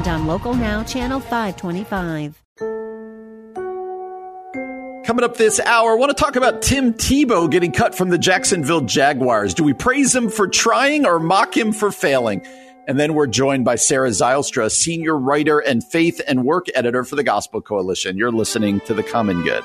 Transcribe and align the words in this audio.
and 0.00 0.08
on 0.08 0.26
Local 0.26 0.54
Now, 0.54 0.82
Channel 0.82 1.20
525. 1.20 2.42
Coming 5.04 5.24
up 5.24 5.36
this 5.36 5.60
hour, 5.60 5.92
I 5.92 5.94
want 5.96 6.16
to 6.16 6.22
talk 6.22 6.36
about 6.36 6.62
Tim 6.62 6.94
Tebow 6.94 7.50
getting 7.50 7.72
cut 7.72 7.94
from 7.94 8.08
the 8.08 8.18
Jacksonville 8.18 8.82
Jaguars. 8.82 9.52
Do 9.52 9.64
we 9.64 9.74
praise 9.74 10.14
him 10.14 10.30
for 10.30 10.46
trying 10.48 11.04
or 11.04 11.18
mock 11.18 11.56
him 11.56 11.72
for 11.72 11.90
failing? 11.90 12.46
And 12.86 12.98
then 12.98 13.14
we're 13.14 13.26
joined 13.26 13.64
by 13.64 13.76
Sarah 13.76 14.10
Zylstra, 14.10 14.70
senior 14.70 15.18
writer 15.18 15.58
and 15.58 15.84
faith 15.84 16.20
and 16.26 16.44
work 16.44 16.66
editor 16.74 17.04
for 17.04 17.16
the 17.16 17.24
Gospel 17.24 17.60
Coalition. 17.60 18.16
You're 18.16 18.32
listening 18.32 18.80
to 18.80 18.94
The 18.94 19.02
Common 19.02 19.42
Good. 19.42 19.64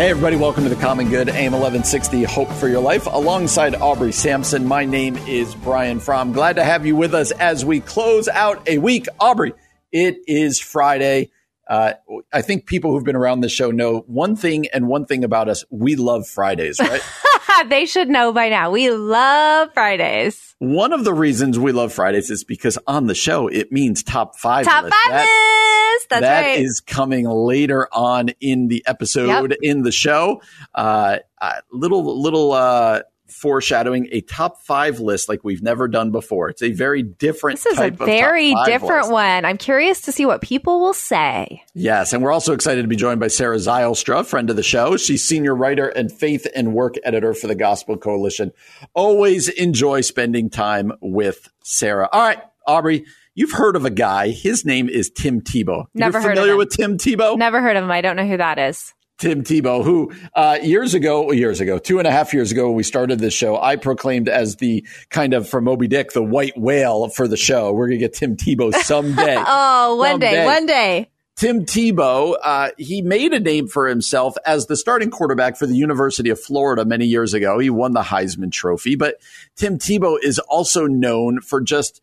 Hey, 0.00 0.08
everybody, 0.08 0.36
welcome 0.36 0.62
to 0.62 0.70
the 0.70 0.80
Common 0.80 1.10
Good, 1.10 1.28
AM 1.28 1.52
1160, 1.52 2.22
Hope 2.22 2.50
for 2.52 2.68
Your 2.68 2.80
Life, 2.80 3.04
alongside 3.04 3.74
Aubrey 3.74 4.12
Sampson. 4.12 4.66
My 4.66 4.86
name 4.86 5.18
is 5.28 5.54
Brian 5.54 6.00
Fromm. 6.00 6.32
Glad 6.32 6.56
to 6.56 6.64
have 6.64 6.86
you 6.86 6.96
with 6.96 7.12
us 7.12 7.32
as 7.32 7.66
we 7.66 7.80
close 7.80 8.26
out 8.26 8.66
a 8.66 8.78
week. 8.78 9.08
Aubrey, 9.20 9.52
it 9.92 10.16
is 10.26 10.58
Friday. 10.58 11.30
Uh, 11.68 11.92
I 12.32 12.40
think 12.40 12.64
people 12.64 12.92
who've 12.92 13.04
been 13.04 13.14
around 13.14 13.42
the 13.42 13.50
show 13.50 13.70
know 13.72 13.98
one 14.06 14.36
thing 14.36 14.68
and 14.72 14.88
one 14.88 15.04
thing 15.04 15.22
about 15.22 15.50
us 15.50 15.66
we 15.68 15.96
love 15.96 16.26
Fridays, 16.26 16.80
right? 16.80 17.02
they 17.68 17.86
should 17.86 18.08
know 18.08 18.32
by 18.32 18.48
now. 18.48 18.70
We 18.70 18.90
love 18.90 19.72
Fridays. 19.74 20.54
One 20.58 20.92
of 20.92 21.04
the 21.04 21.14
reasons 21.14 21.58
we 21.58 21.72
love 21.72 21.92
Fridays 21.92 22.30
is 22.30 22.44
because 22.44 22.78
on 22.86 23.06
the 23.06 23.14
show, 23.14 23.48
it 23.48 23.72
means 23.72 24.02
top 24.02 24.36
five. 24.38 24.64
Top 24.66 24.84
list. 24.84 24.94
five 25.04 25.12
that, 25.12 25.92
list. 25.94 26.08
That's 26.10 26.22
that 26.22 26.40
right. 26.42 26.60
is 26.60 26.80
coming 26.80 27.26
later 27.28 27.88
on 27.92 28.30
in 28.40 28.68
the 28.68 28.82
episode 28.86 29.50
Yep. 29.50 29.58
in 29.62 29.82
the 29.82 29.92
show. 29.92 30.42
Uh, 30.74 31.18
uh, 31.40 31.52
little 31.72 32.20
little 32.20 32.52
uh, 32.52 33.00
foreshadowing 33.30 34.08
a 34.12 34.20
top 34.22 34.60
five 34.62 35.00
list 35.00 35.28
like 35.28 35.44
we've 35.44 35.62
never 35.62 35.88
done 35.88 36.10
before. 36.10 36.48
It's 36.50 36.62
a 36.62 36.72
very 36.72 37.02
different. 37.02 37.58
this 37.58 37.66
is 37.72 37.78
a 37.78 37.86
of 37.88 37.96
very 37.96 38.54
different 38.66 39.04
list. 39.04 39.12
one. 39.12 39.44
I'm 39.44 39.56
curious 39.58 40.00
to 40.02 40.12
see 40.12 40.26
what 40.26 40.40
people 40.42 40.80
will 40.80 40.94
say. 40.94 41.62
Yes, 41.74 42.12
and 42.12 42.22
we're 42.22 42.32
also 42.32 42.52
excited 42.52 42.82
to 42.82 42.88
be 42.88 42.96
joined 42.96 43.20
by 43.20 43.28
Sarah 43.28 43.56
Zylstra, 43.56 44.26
friend 44.26 44.50
of 44.50 44.56
the 44.56 44.62
show. 44.62 44.96
She's 44.96 45.24
senior 45.24 45.54
writer 45.54 45.88
and 45.88 46.12
faith 46.12 46.46
and 46.54 46.74
work 46.74 46.94
editor 47.04 47.34
for 47.34 47.46
the 47.46 47.54
Gospel 47.54 47.96
Coalition. 47.96 48.52
Always 48.94 49.48
enjoy 49.48 50.00
spending 50.02 50.50
time 50.50 50.92
with 51.00 51.48
Sarah. 51.62 52.08
All 52.12 52.20
right, 52.22 52.42
Aubrey, 52.66 53.04
you've 53.34 53.52
heard 53.52 53.76
of 53.76 53.84
a 53.84 53.90
guy. 53.90 54.30
His 54.30 54.64
name 54.64 54.88
is 54.88 55.10
Tim 55.10 55.40
Tebow. 55.40 55.86
Never 55.94 56.18
You're 56.18 56.22
heard 56.22 56.32
of 56.32 56.34
familiar 56.36 56.52
him. 56.52 56.58
with 56.58 56.70
Tim 56.70 56.98
Tebow? 56.98 57.36
Never 57.38 57.60
heard 57.60 57.76
of 57.76 57.84
him. 57.84 57.90
I 57.90 58.00
don't 58.00 58.16
know 58.16 58.26
who 58.26 58.36
that 58.36 58.58
is. 58.58 58.92
Tim 59.20 59.44
Tebow, 59.44 59.84
who 59.84 60.12
uh, 60.34 60.58
years 60.62 60.94
ago, 60.94 61.30
years 61.30 61.60
ago, 61.60 61.78
two 61.78 61.98
and 61.98 62.08
a 62.08 62.10
half 62.10 62.32
years 62.32 62.50
ago, 62.50 62.68
when 62.68 62.76
we 62.76 62.82
started 62.82 63.18
this 63.18 63.34
show, 63.34 63.60
I 63.60 63.76
proclaimed 63.76 64.30
as 64.30 64.56
the 64.56 64.84
kind 65.10 65.34
of 65.34 65.46
from 65.46 65.64
Moby 65.64 65.88
Dick, 65.88 66.12
the 66.12 66.22
white 66.22 66.56
whale 66.56 67.08
for 67.10 67.28
the 67.28 67.36
show. 67.36 67.70
We're 67.72 67.88
gonna 67.88 67.98
get 67.98 68.14
Tim 68.14 68.36
Tebow 68.36 68.74
someday. 68.82 69.36
Oh, 69.38 69.96
one 69.96 70.12
Someday. 70.12 70.30
day, 70.32 70.44
one 70.46 70.66
day. 70.66 71.10
Tim 71.36 71.64
Tebow, 71.64 72.36
uh, 72.42 72.70
he 72.76 73.02
made 73.02 73.32
a 73.32 73.40
name 73.40 73.66
for 73.68 73.88
himself 73.88 74.36
as 74.44 74.66
the 74.66 74.76
starting 74.76 75.10
quarterback 75.10 75.56
for 75.56 75.66
the 75.66 75.76
University 75.76 76.28
of 76.28 76.40
Florida 76.40 76.84
many 76.84 77.06
years 77.06 77.32
ago. 77.32 77.58
He 77.58 77.70
won 77.70 77.92
the 77.92 78.02
Heisman 78.02 78.52
Trophy, 78.52 78.94
but 78.94 79.16
Tim 79.56 79.78
Tebow 79.78 80.18
is 80.22 80.38
also 80.38 80.86
known 80.86 81.40
for 81.40 81.60
just 81.60 82.02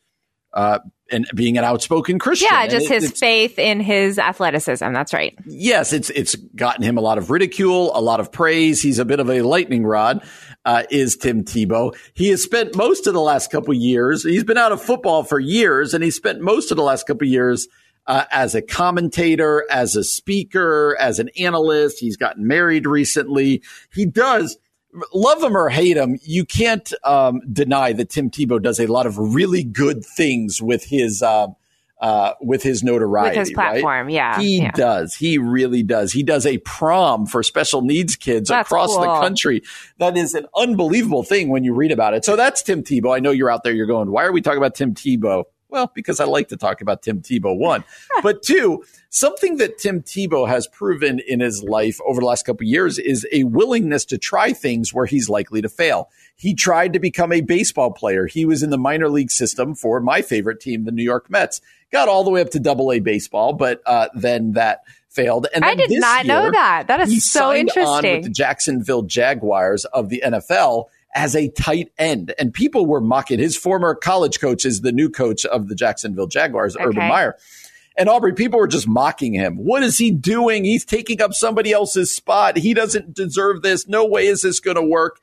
uh, 0.58 0.80
and 1.10 1.26
being 1.36 1.58
an 1.58 1.64
outspoken 1.64 2.20
Christian. 2.20 2.50
Yeah, 2.52 2.68
just 2.68 2.92
it- 2.92 3.02
his 3.02 3.12
faith 3.12 3.58
in 3.58 3.80
his 3.80 4.20
athleticism. 4.20 4.92
That's 4.92 5.14
right. 5.14 5.38
yes, 5.46 5.94
it's 5.94 6.10
it's 6.10 6.36
gotten 6.36 6.84
him 6.84 6.98
a 6.98 7.02
lot 7.02 7.18
of 7.18 7.30
ridicule, 7.30 7.92
a 7.96 8.02
lot 8.02 8.20
of 8.20 8.32
praise. 8.32 8.82
He's 8.82 9.00
a 9.00 9.06
bit 9.06 9.20
of 9.22 9.30
a 9.30 9.42
lightning 9.44 9.86
rod. 9.86 10.22
Uh, 10.66 10.84
is 10.92 11.16
Tim 11.16 11.44
Tebow? 11.46 11.96
He 12.14 12.28
has 12.30 12.44
spent 12.44 12.76
most 12.76 13.08
of 13.08 13.14
the 13.14 13.22
last 13.22 13.52
couple 13.52 13.74
years. 13.74 14.24
He's 14.24 14.44
been 14.44 14.58
out 14.58 14.74
of 14.74 14.82
football 14.82 15.24
for 15.24 15.40
years, 15.40 15.94
and 15.94 16.04
he 16.04 16.12
spent 16.12 16.42
most 16.42 16.72
of 16.72 16.78
the 16.78 16.84
last 16.84 17.08
couple 17.08 17.26
years 17.26 17.70
uh, 18.06 18.26
as 18.32 18.54
a 18.56 18.62
commentator, 18.62 19.66
as 19.72 19.96
a 19.96 20.04
speaker, 20.04 20.98
as 21.00 21.20
an 21.20 21.30
analyst. 21.40 22.00
He's 22.00 22.18
gotten 22.18 22.48
married 22.48 22.86
recently. 22.86 23.62
He 23.94 24.06
does. 24.06 24.58
Love 25.14 25.44
him 25.44 25.56
or 25.56 25.70
hate 25.70 25.98
him, 25.98 26.18
you 26.24 26.46
can't 26.46 26.92
um, 27.04 27.42
deny 27.52 27.94
that 27.94 28.10
Tim 28.10 28.30
Tebow 28.30 28.62
does 28.62 28.80
a 28.80 28.88
lot 28.88 29.06
of 29.06 29.18
really 29.18 29.64
good 29.64 30.04
things 30.04 30.62
with 30.62 30.86
his 30.86 31.22
uh, 31.22 31.48
uh, 32.00 32.34
with 32.42 32.64
his 32.64 32.84
notoriety, 32.84 33.40
With 33.40 33.48
his 33.48 33.56
right? 33.56 33.72
platform. 33.82 34.10
Yeah. 34.10 34.40
He 34.40 34.60
yeah. 34.60 34.72
does. 34.72 35.16
He 35.16 35.38
really 35.38 35.84
does. 35.84 36.12
He 36.12 36.24
does 36.24 36.46
a 36.46 36.60
prom 36.60 37.26
for 37.26 37.42
special 37.42 37.82
needs 37.82 38.16
kids 38.16 38.50
That's 38.50 38.68
across 38.68 38.96
the 38.96 39.06
country. 39.20 39.64
That 39.98 40.16
is 40.16 40.34
an 40.36 40.46
unbelievable 40.56 41.24
thing 41.24 41.50
when 41.50 41.64
you 41.64 41.74
read 41.74 41.92
about 41.92 42.14
it. 42.14 42.24
So 42.24 42.36
that's 42.36 42.62
Tim 42.62 42.84
Tebow. 42.84 43.16
I 43.16 43.20
know 43.20 43.32
you're 43.32 43.50
out 43.50 43.64
there. 43.64 43.74
You're 43.74 43.88
going, 43.88 44.12
why 44.12 44.26
are 44.26 44.32
we 44.32 44.42
talking 44.42 44.60
about 44.60 44.76
Tim 44.76 44.94
Tebow? 44.94 45.46
Well, 45.70 45.92
because 45.94 46.20
I 46.20 46.26
like 46.26 46.48
to 46.50 46.58
talk 46.58 46.82
about 46.82 47.02
Tim 47.02 47.22
Tebow, 47.22 47.58
one. 47.58 47.84
but 48.24 48.42
two, 48.42 48.84
something 49.10 49.58
that 49.58 49.78
Tim 49.78 50.02
Tebow 50.02 50.48
has 50.48 50.68
proven 50.68 51.20
in 51.20 51.40
his 51.40 51.64
life 51.64 52.00
over 52.06 52.22
the 52.22 52.26
last 52.26 52.46
couple 52.46 52.64
of 52.64 52.70
years 52.70 52.98
is 52.98 53.28
a 53.32 53.44
willingness 53.44 54.06
to 54.06 54.18
try 54.18 54.54
things 54.54 54.94
where 54.94 55.06
he's 55.06 55.30
likely 55.30 55.62
to 55.62 55.70
fail. 55.70 56.10
He 56.36 56.54
tried 56.54 56.94
to 56.94 57.00
become 57.00 57.32
a 57.32 57.42
baseball 57.42 57.92
player. 57.92 58.28
He 58.28 58.46
was 58.46 58.64
in 58.64 58.70
the 58.70 58.78
minor 58.78 59.10
league 59.10 59.32
system 59.32 59.76
for 59.76 60.00
my 60.00 60.22
favorite 60.22 60.62
team, 60.62 60.86
the 60.86 60.92
New 60.92 61.04
York 61.04 61.30
Mets. 61.30 61.62
Got 61.92 62.08
all 62.08 62.24
the 62.24 62.32
way 62.32 62.42
up 62.42 62.50
to 62.52 62.60
double 62.60 62.92
A 62.92 63.00
baseball, 63.00 63.54
but 63.54 63.82
uh, 63.86 64.10
then 64.14 64.54
that 64.54 64.82
failed. 65.10 65.48
And 65.54 65.66
I 65.66 65.76
did 65.76 66.00
not 66.00 66.26
know 66.26 66.52
that. 66.52 66.88
That 66.88 67.02
is 67.02 67.30
so 67.30 67.54
interesting. 67.54 68.18
with 68.18 68.24
the 68.26 68.30
Jacksonville 68.30 69.04
Jaguars 69.04 69.86
of 69.86 70.10
the 70.10 70.22
NFL 70.26 70.86
as 71.18 71.36
a 71.36 71.50
tight 71.50 71.92
end. 71.98 72.34
And 72.38 72.54
people 72.54 72.86
were 72.86 73.02
mocking 73.02 73.40
his 73.40 73.58
former 73.58 73.96
college 73.96 74.40
coach 74.40 74.66
is 74.66 74.82
the 74.82 74.92
new 74.92 75.10
coach 75.10 75.46
of 75.46 75.68
the 75.68 75.74
Jacksonville 75.74 76.28
Jaguars, 76.28 76.78
Urban 76.80 77.08
Meyer. 77.10 77.36
And 77.98 78.08
Aubrey, 78.08 78.34
people 78.34 78.60
were 78.60 78.68
just 78.68 78.88
mocking 78.88 79.34
him. 79.34 79.58
What 79.58 79.82
is 79.82 79.98
he 79.98 80.12
doing? 80.12 80.64
He's 80.64 80.86
taking 80.86 81.20
up 81.20 81.34
somebody 81.34 81.74
else's 81.74 82.12
spot. 82.12 82.56
He 82.56 82.76
doesn't 82.76 83.16
deserve 83.16 83.64
this. 83.64 83.88
No 83.88 84.06
way 84.06 84.28
is 84.28 84.42
this 84.42 84.60
going 84.60 84.76
to 84.76 84.84
work. 84.84 85.20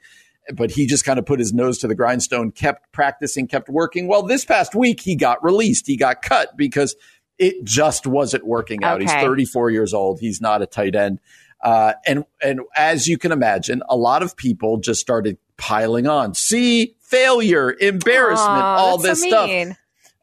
But 0.53 0.73
he 0.73 0.87
just 0.87 1.05
kind 1.05 1.21
of 1.21 1.27
put 1.27 1.39
his 1.39 1.55
nose 1.55 1.79
to 1.79 1.87
the 1.87 1.95
grindstone, 1.95 2.51
kept 2.51 2.91
practicing, 2.91 3.47
kept 3.47 3.69
working. 3.69 4.09
Well, 4.09 4.25
this 4.25 4.45
past 4.45 4.75
week, 4.75 5.01
he 5.01 5.15
got 5.15 5.43
released. 5.45 5.87
He 5.87 5.97
got 5.97 6.23
cut 6.23 6.57
because 6.57 6.97
it 7.39 7.65
just 7.65 8.05
wasn't 8.05 8.45
working 8.45 8.83
out. 8.83 9.01
He's 9.01 9.13
34 9.13 9.71
years 9.71 9.95
old. 9.95 10.19
He's 10.19 10.41
not 10.41 10.61
a 10.61 10.67
tight 10.67 10.97
end. 10.97 11.21
Uh, 11.63 11.95
and 12.07 12.25
and 12.43 12.61
as 12.77 13.09
you 13.09 13.17
can 13.17 13.33
imagine, 13.33 13.83
a 13.89 13.97
lot 13.97 14.23
of 14.23 14.37
people 14.37 14.77
just 14.77 15.01
started 15.01 15.39
piling 15.57 16.07
on. 16.07 16.35
See, 16.35 16.97
failure, 17.01 17.75
embarrassment, 17.81 18.63
Aw, 18.63 18.77
all 18.77 18.99
this 18.99 19.23
so 19.23 19.29
stuff. 19.29 19.77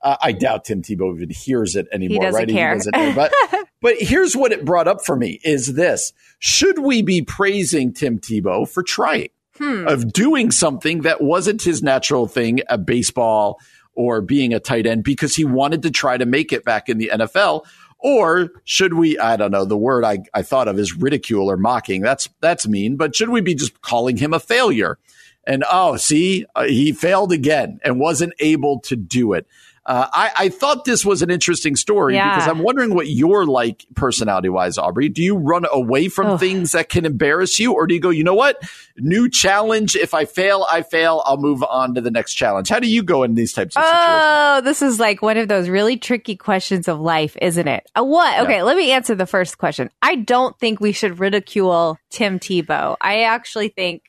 Uh, 0.03 0.17
I 0.21 0.31
doubt 0.31 0.65
Tim 0.65 0.81
Tebow 0.81 1.15
even 1.15 1.29
hears 1.29 1.75
it 1.75 1.87
anymore. 1.91 2.23
doesn't 2.23 2.39
right? 2.39 2.49
care. 2.49 2.73
doesn't 2.75 2.95
know. 2.95 3.13
But 3.15 3.31
but 3.81 3.95
here's 3.99 4.35
what 4.35 4.51
it 4.51 4.65
brought 4.65 4.87
up 4.87 5.05
for 5.05 5.15
me: 5.15 5.39
is 5.43 5.73
this 5.75 6.11
should 6.39 6.79
we 6.79 7.01
be 7.01 7.21
praising 7.21 7.93
Tim 7.93 8.19
Tebow 8.19 8.67
for 8.67 8.83
trying 8.83 9.29
Hmm. 9.57 9.85
of 9.87 10.11
doing 10.11 10.49
something 10.49 11.01
that 11.01 11.21
wasn't 11.21 11.61
his 11.61 11.83
natural 11.83 12.25
thing, 12.25 12.61
a 12.69 12.77
baseball 12.79 13.59
or 13.93 14.21
being 14.21 14.53
a 14.53 14.59
tight 14.59 14.87
end, 14.87 15.03
because 15.03 15.35
he 15.35 15.43
wanted 15.45 15.83
to 15.83 15.91
try 15.91 16.17
to 16.17 16.25
make 16.25 16.51
it 16.53 16.63
back 16.63 16.87
in 16.89 16.97
the 16.97 17.11
NFL? 17.13 17.65
Or 17.99 18.49
should 18.63 18.93
we, 18.95 19.19
I 19.19 19.35
don't 19.35 19.51
know, 19.51 19.65
the 19.65 19.77
word 19.77 20.03
I, 20.05 20.19
I 20.33 20.41
thought 20.41 20.67
of 20.69 20.79
is 20.79 20.95
ridicule 20.97 21.51
or 21.51 21.57
mocking. 21.57 22.01
That's, 22.01 22.27
that's 22.39 22.65
mean, 22.65 22.95
but 22.95 23.15
should 23.15 23.29
we 23.29 23.41
be 23.41 23.53
just 23.53 23.81
calling 23.81 24.17
him 24.17 24.33
a 24.33 24.39
failure? 24.39 24.97
And 25.45 25.63
oh, 25.71 25.97
see, 25.97 26.45
uh, 26.55 26.63
he 26.65 26.91
failed 26.91 27.31
again 27.31 27.79
and 27.83 27.99
wasn't 27.99 28.33
able 28.39 28.79
to 28.81 28.95
do 28.95 29.33
it. 29.33 29.47
Uh, 29.83 30.07
I, 30.13 30.31
I 30.37 30.49
thought 30.49 30.85
this 30.85 31.03
was 31.03 31.23
an 31.23 31.31
interesting 31.31 31.75
story 31.75 32.13
Yeah. 32.13 32.35
because 32.35 32.47
I'm 32.47 32.59
wondering 32.59 32.93
what 32.93 33.07
you're 33.07 33.47
like 33.47 33.83
personality 33.95 34.47
wise, 34.47 34.77
Aubrey. 34.77 35.09
Do 35.09 35.23
you 35.23 35.35
run 35.35 35.65
away 35.71 36.07
from 36.07 36.37
things 36.37 36.73
that 36.73 36.87
can 36.89 37.03
embarrass 37.03 37.59
you, 37.59 37.73
or 37.73 37.87
do 37.87 37.95
you 37.95 37.99
go, 37.99 38.11
you 38.11 38.23
know 38.23 38.35
what? 38.35 38.61
New 38.97 39.27
challenge. 39.27 39.95
If 39.95 40.13
I 40.13 40.25
fail, 40.25 40.67
I 40.69 40.83
fail. 40.83 41.23
I'll 41.25 41.37
move 41.37 41.63
on 41.63 41.95
to 41.95 42.01
the 42.01 42.11
next 42.11 42.35
challenge. 42.35 42.69
How 42.69 42.77
do 42.79 42.87
you 42.87 43.01
go 43.01 43.23
in 43.23 43.33
these 43.33 43.53
types 43.53 43.75
of 43.75 43.83
situations? 43.83 44.21
Oh, 44.23 44.61
this 44.63 44.83
is 44.83 44.99
like 44.99 45.23
one 45.23 45.37
of 45.37 45.47
those 45.47 45.67
really 45.67 45.97
tricky 45.97 46.35
questions 46.35 46.87
of 46.87 46.99
life, 46.99 47.35
isn't 47.41 47.67
it? 47.67 47.89
Uh, 47.97 48.03
what? 48.03 48.39
Okay, 48.41 48.61
let 48.61 48.77
me 48.77 48.91
answer 48.91 49.15
the 49.15 49.25
first 49.25 49.57
question. 49.57 49.89
I 50.03 50.13
don't 50.15 50.55
think 50.59 50.79
we 50.79 50.91
should 50.91 51.19
ridicule 51.19 51.97
Tim 52.11 52.37
Tebow. 52.37 52.97
I 53.01 53.23
actually 53.23 53.69
think 53.69 54.03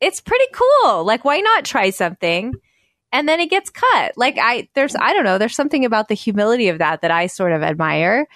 it's 0.00 0.20
pretty 0.20 0.46
cool. 0.52 1.04
Like, 1.04 1.24
why 1.24 1.40
not 1.40 1.64
try 1.64 1.90
something? 1.90 2.54
and 3.12 3.28
then 3.28 3.40
it 3.40 3.50
gets 3.50 3.70
cut. 3.70 4.12
Like 4.16 4.36
I, 4.40 4.68
there's, 4.74 4.94
I 4.94 5.12
don't 5.12 5.24
know, 5.24 5.38
there's 5.38 5.56
something 5.56 5.84
about 5.84 6.08
the 6.08 6.14
humility 6.14 6.68
of 6.68 6.78
that 6.78 7.00
that 7.02 7.10
I 7.10 7.26
sort 7.26 7.52
of 7.52 7.62
admire. 7.62 8.26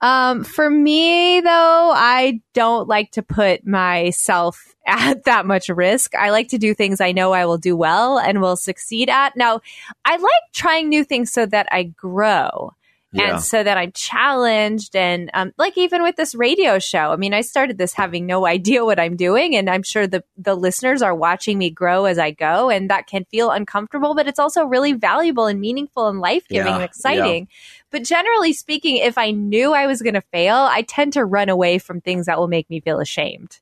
Um, 0.00 0.44
for 0.44 0.70
me 0.70 1.40
though, 1.40 1.92
I 1.94 2.40
don't 2.54 2.88
like 2.88 3.10
to 3.12 3.22
put 3.22 3.66
myself 3.66 4.74
at 4.86 5.24
that 5.24 5.44
much 5.44 5.68
risk. 5.68 6.14
I 6.14 6.30
like 6.30 6.48
to 6.48 6.58
do 6.58 6.72
things 6.72 7.00
I 7.00 7.12
know 7.12 7.32
I 7.32 7.46
will 7.46 7.58
do 7.58 7.76
well 7.76 8.18
and 8.18 8.40
will 8.40 8.56
succeed 8.56 9.10
at. 9.10 9.36
Now, 9.36 9.60
I 10.04 10.16
like 10.16 10.52
trying 10.54 10.88
new 10.88 11.04
things 11.04 11.32
so 11.32 11.44
that 11.46 11.68
I 11.70 11.84
grow. 11.84 12.72
Yeah. 13.10 13.34
And 13.34 13.42
so 13.42 13.62
that 13.62 13.78
I'm 13.78 13.92
challenged 13.92 14.94
and 14.94 15.30
um, 15.32 15.52
like 15.56 15.78
even 15.78 16.02
with 16.02 16.16
this 16.16 16.34
radio 16.34 16.78
show, 16.78 17.10
I 17.10 17.16
mean, 17.16 17.32
I 17.32 17.40
started 17.40 17.78
this 17.78 17.94
having 17.94 18.26
no 18.26 18.46
idea 18.46 18.84
what 18.84 19.00
I'm 19.00 19.16
doing. 19.16 19.56
And 19.56 19.70
I'm 19.70 19.82
sure 19.82 20.06
the, 20.06 20.22
the 20.36 20.54
listeners 20.54 21.00
are 21.00 21.14
watching 21.14 21.56
me 21.56 21.70
grow 21.70 22.04
as 22.04 22.18
I 22.18 22.32
go. 22.32 22.68
And 22.68 22.90
that 22.90 23.06
can 23.06 23.24
feel 23.24 23.50
uncomfortable, 23.50 24.14
but 24.14 24.28
it's 24.28 24.38
also 24.38 24.64
really 24.64 24.92
valuable 24.92 25.46
and 25.46 25.58
meaningful 25.58 26.08
and 26.08 26.20
life 26.20 26.46
giving 26.48 26.66
yeah. 26.66 26.74
and 26.74 26.84
exciting. 26.84 27.48
Yeah. 27.48 27.56
But 27.90 28.04
generally 28.04 28.52
speaking, 28.52 28.96
if 28.96 29.16
I 29.16 29.30
knew 29.30 29.72
I 29.72 29.86
was 29.86 30.02
going 30.02 30.14
to 30.14 30.20
fail, 30.20 30.56
I 30.56 30.82
tend 30.82 31.14
to 31.14 31.24
run 31.24 31.48
away 31.48 31.78
from 31.78 32.02
things 32.02 32.26
that 32.26 32.38
will 32.38 32.48
make 32.48 32.68
me 32.68 32.80
feel 32.80 33.00
ashamed. 33.00 33.58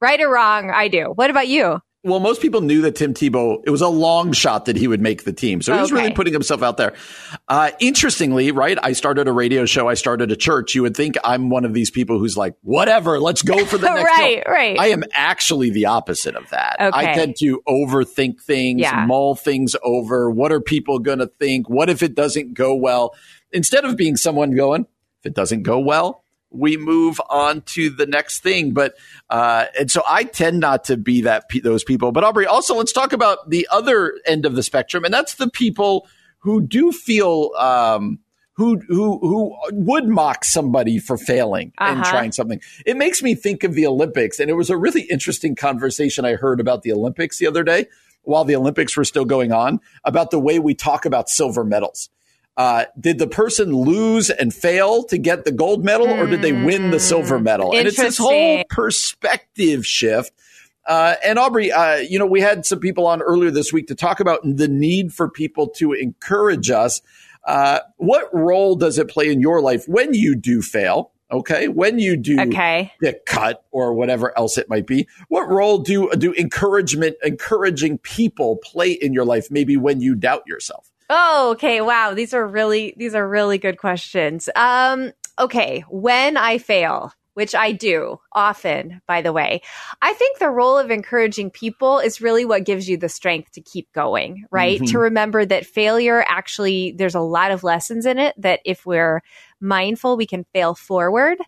Right 0.00 0.20
or 0.20 0.28
wrong, 0.28 0.72
I 0.72 0.88
do. 0.88 1.12
What 1.14 1.30
about 1.30 1.46
you? 1.46 1.80
Well, 2.04 2.18
most 2.18 2.42
people 2.42 2.62
knew 2.62 2.80
that 2.82 2.96
Tim 2.96 3.14
Tebow, 3.14 3.62
it 3.64 3.70
was 3.70 3.80
a 3.80 3.88
long 3.88 4.32
shot 4.32 4.64
that 4.64 4.76
he 4.76 4.88
would 4.88 5.00
make 5.00 5.22
the 5.22 5.32
team. 5.32 5.62
So 5.62 5.72
he 5.72 5.80
was 5.80 5.92
okay. 5.92 6.02
really 6.02 6.14
putting 6.14 6.32
himself 6.32 6.60
out 6.60 6.76
there. 6.76 6.94
Uh, 7.46 7.70
interestingly, 7.78 8.50
right? 8.50 8.76
I 8.82 8.92
started 8.92 9.28
a 9.28 9.32
radio 9.32 9.66
show. 9.66 9.88
I 9.88 9.94
started 9.94 10.32
a 10.32 10.36
church. 10.36 10.74
You 10.74 10.82
would 10.82 10.96
think 10.96 11.14
I'm 11.24 11.48
one 11.48 11.64
of 11.64 11.74
these 11.74 11.92
people 11.92 12.18
who's 12.18 12.36
like, 12.36 12.56
whatever, 12.62 13.20
let's 13.20 13.42
go 13.42 13.64
for 13.64 13.78
the 13.78 13.86
next 13.94 14.04
Right, 14.04 14.42
show. 14.44 14.52
right. 14.52 14.78
I 14.80 14.86
am 14.88 15.04
actually 15.14 15.70
the 15.70 15.86
opposite 15.86 16.34
of 16.34 16.50
that. 16.50 16.76
Okay. 16.80 16.90
I 16.98 17.14
tend 17.14 17.36
to 17.38 17.62
overthink 17.68 18.42
things, 18.42 18.80
yeah. 18.80 19.06
mull 19.06 19.36
things 19.36 19.76
over. 19.84 20.28
What 20.28 20.50
are 20.50 20.60
people 20.60 20.98
going 20.98 21.20
to 21.20 21.28
think? 21.28 21.70
What 21.70 21.88
if 21.88 22.02
it 22.02 22.16
doesn't 22.16 22.54
go 22.54 22.74
well? 22.74 23.14
Instead 23.52 23.84
of 23.84 23.96
being 23.96 24.16
someone 24.16 24.56
going, 24.56 24.86
if 25.20 25.26
it 25.26 25.34
doesn't 25.34 25.62
go 25.62 25.78
well, 25.78 26.21
we 26.52 26.76
move 26.76 27.20
on 27.28 27.62
to 27.62 27.90
the 27.90 28.06
next 28.06 28.42
thing. 28.42 28.72
But 28.72 28.94
uh, 29.30 29.66
and 29.78 29.90
so 29.90 30.02
I 30.08 30.24
tend 30.24 30.60
not 30.60 30.84
to 30.84 30.96
be 30.96 31.22
that 31.22 31.44
those 31.62 31.84
people. 31.84 32.12
But 32.12 32.24
Aubrey, 32.24 32.46
also 32.46 32.74
let's 32.74 32.92
talk 32.92 33.12
about 33.12 33.50
the 33.50 33.66
other 33.70 34.18
end 34.26 34.46
of 34.46 34.54
the 34.54 34.62
spectrum, 34.62 35.04
and 35.04 35.12
that's 35.12 35.34
the 35.34 35.48
people 35.48 36.06
who 36.38 36.60
do 36.60 36.92
feel. 36.92 37.50
Um, 37.58 38.18
who 38.54 38.78
who 38.86 39.18
who 39.18 39.56
would 39.72 40.06
mock 40.06 40.44
somebody 40.44 40.98
for 40.98 41.16
failing 41.16 41.72
uh-huh. 41.78 41.94
and 41.94 42.04
trying 42.04 42.32
something. 42.32 42.60
It 42.84 42.98
makes 42.98 43.22
me 43.22 43.34
think 43.34 43.64
of 43.64 43.72
the 43.72 43.86
Olympics, 43.86 44.38
and 44.38 44.50
it 44.50 44.54
was 44.54 44.68
a 44.68 44.76
really 44.76 45.02
interesting 45.02 45.56
conversation 45.56 46.26
I 46.26 46.34
heard 46.34 46.60
about 46.60 46.82
the 46.82 46.92
Olympics 46.92 47.38
the 47.38 47.46
other 47.46 47.64
day 47.64 47.86
while 48.24 48.44
the 48.44 48.56
Olympics 48.56 48.96
were 48.96 49.04
still 49.04 49.24
going 49.24 49.52
on 49.52 49.80
about 50.04 50.30
the 50.30 50.38
way 50.38 50.58
we 50.58 50.74
talk 50.74 51.04
about 51.04 51.28
silver 51.28 51.64
medals. 51.64 52.08
Uh, 52.56 52.84
did 53.00 53.18
the 53.18 53.26
person 53.26 53.74
lose 53.74 54.28
and 54.28 54.52
fail 54.52 55.04
to 55.04 55.16
get 55.16 55.44
the 55.44 55.52
gold 55.52 55.84
medal 55.84 56.08
or 56.08 56.26
did 56.26 56.42
they 56.42 56.52
win 56.52 56.90
the 56.90 57.00
silver 57.00 57.38
hmm. 57.38 57.44
medal? 57.44 57.74
And 57.74 57.88
it's 57.88 57.96
this 57.96 58.18
whole 58.18 58.62
perspective 58.68 59.86
shift. 59.86 60.32
Uh, 60.84 61.14
and 61.24 61.38
Aubrey, 61.38 61.70
uh, 61.72 61.96
you 61.96 62.18
know, 62.18 62.26
we 62.26 62.40
had 62.40 62.66
some 62.66 62.80
people 62.80 63.06
on 63.06 63.22
earlier 63.22 63.50
this 63.50 63.72
week 63.72 63.86
to 63.86 63.94
talk 63.94 64.20
about 64.20 64.40
the 64.44 64.68
need 64.68 65.14
for 65.14 65.28
people 65.30 65.68
to 65.76 65.92
encourage 65.92 66.70
us. 66.70 67.00
Uh, 67.44 67.80
what 67.96 68.28
role 68.34 68.76
does 68.76 68.98
it 68.98 69.08
play 69.08 69.30
in 69.30 69.40
your 69.40 69.60
life 69.60 69.86
when 69.86 70.12
you 70.12 70.34
do 70.34 70.60
fail? 70.60 71.12
Okay, 71.30 71.66
when 71.66 71.98
you 71.98 72.18
do 72.18 72.38
okay. 72.38 72.92
get 73.00 73.24
cut 73.24 73.64
or 73.70 73.94
whatever 73.94 74.36
else 74.36 74.58
it 74.58 74.68
might 74.68 74.86
be, 74.86 75.08
what 75.28 75.48
role 75.48 75.78
do 75.78 76.10
do 76.10 76.34
encouragement, 76.34 77.16
encouraging 77.22 77.96
people 77.98 78.56
play 78.56 78.92
in 78.92 79.14
your 79.14 79.24
life? 79.24 79.50
Maybe 79.50 79.78
when 79.78 80.02
you 80.02 80.14
doubt 80.14 80.42
yourself. 80.46 80.91
Oh, 81.14 81.50
okay. 81.52 81.82
Wow. 81.82 82.14
These 82.14 82.32
are 82.32 82.46
really, 82.46 82.94
these 82.96 83.14
are 83.14 83.28
really 83.28 83.58
good 83.58 83.76
questions. 83.76 84.48
Um, 84.56 85.12
okay. 85.38 85.84
When 85.90 86.38
I 86.38 86.56
fail, 86.56 87.12
which 87.34 87.54
I 87.54 87.72
do 87.72 88.18
often, 88.32 89.02
by 89.06 89.20
the 89.20 89.32
way, 89.32 89.60
I 90.00 90.14
think 90.14 90.38
the 90.38 90.48
role 90.48 90.78
of 90.78 90.90
encouraging 90.90 91.50
people 91.50 91.98
is 91.98 92.22
really 92.22 92.46
what 92.46 92.64
gives 92.64 92.88
you 92.88 92.96
the 92.96 93.10
strength 93.10 93.52
to 93.52 93.60
keep 93.60 93.92
going, 93.92 94.46
right? 94.50 94.76
Mm-hmm. 94.76 94.86
To 94.86 94.98
remember 95.00 95.44
that 95.44 95.66
failure 95.66 96.24
actually, 96.26 96.92
there's 96.92 97.14
a 97.14 97.20
lot 97.20 97.50
of 97.50 97.62
lessons 97.62 98.06
in 98.06 98.18
it 98.18 98.34
that 98.38 98.60
if 98.64 98.86
we're 98.86 99.20
mindful, 99.60 100.16
we 100.16 100.26
can 100.26 100.44
fail 100.54 100.74
forward. 100.74 101.38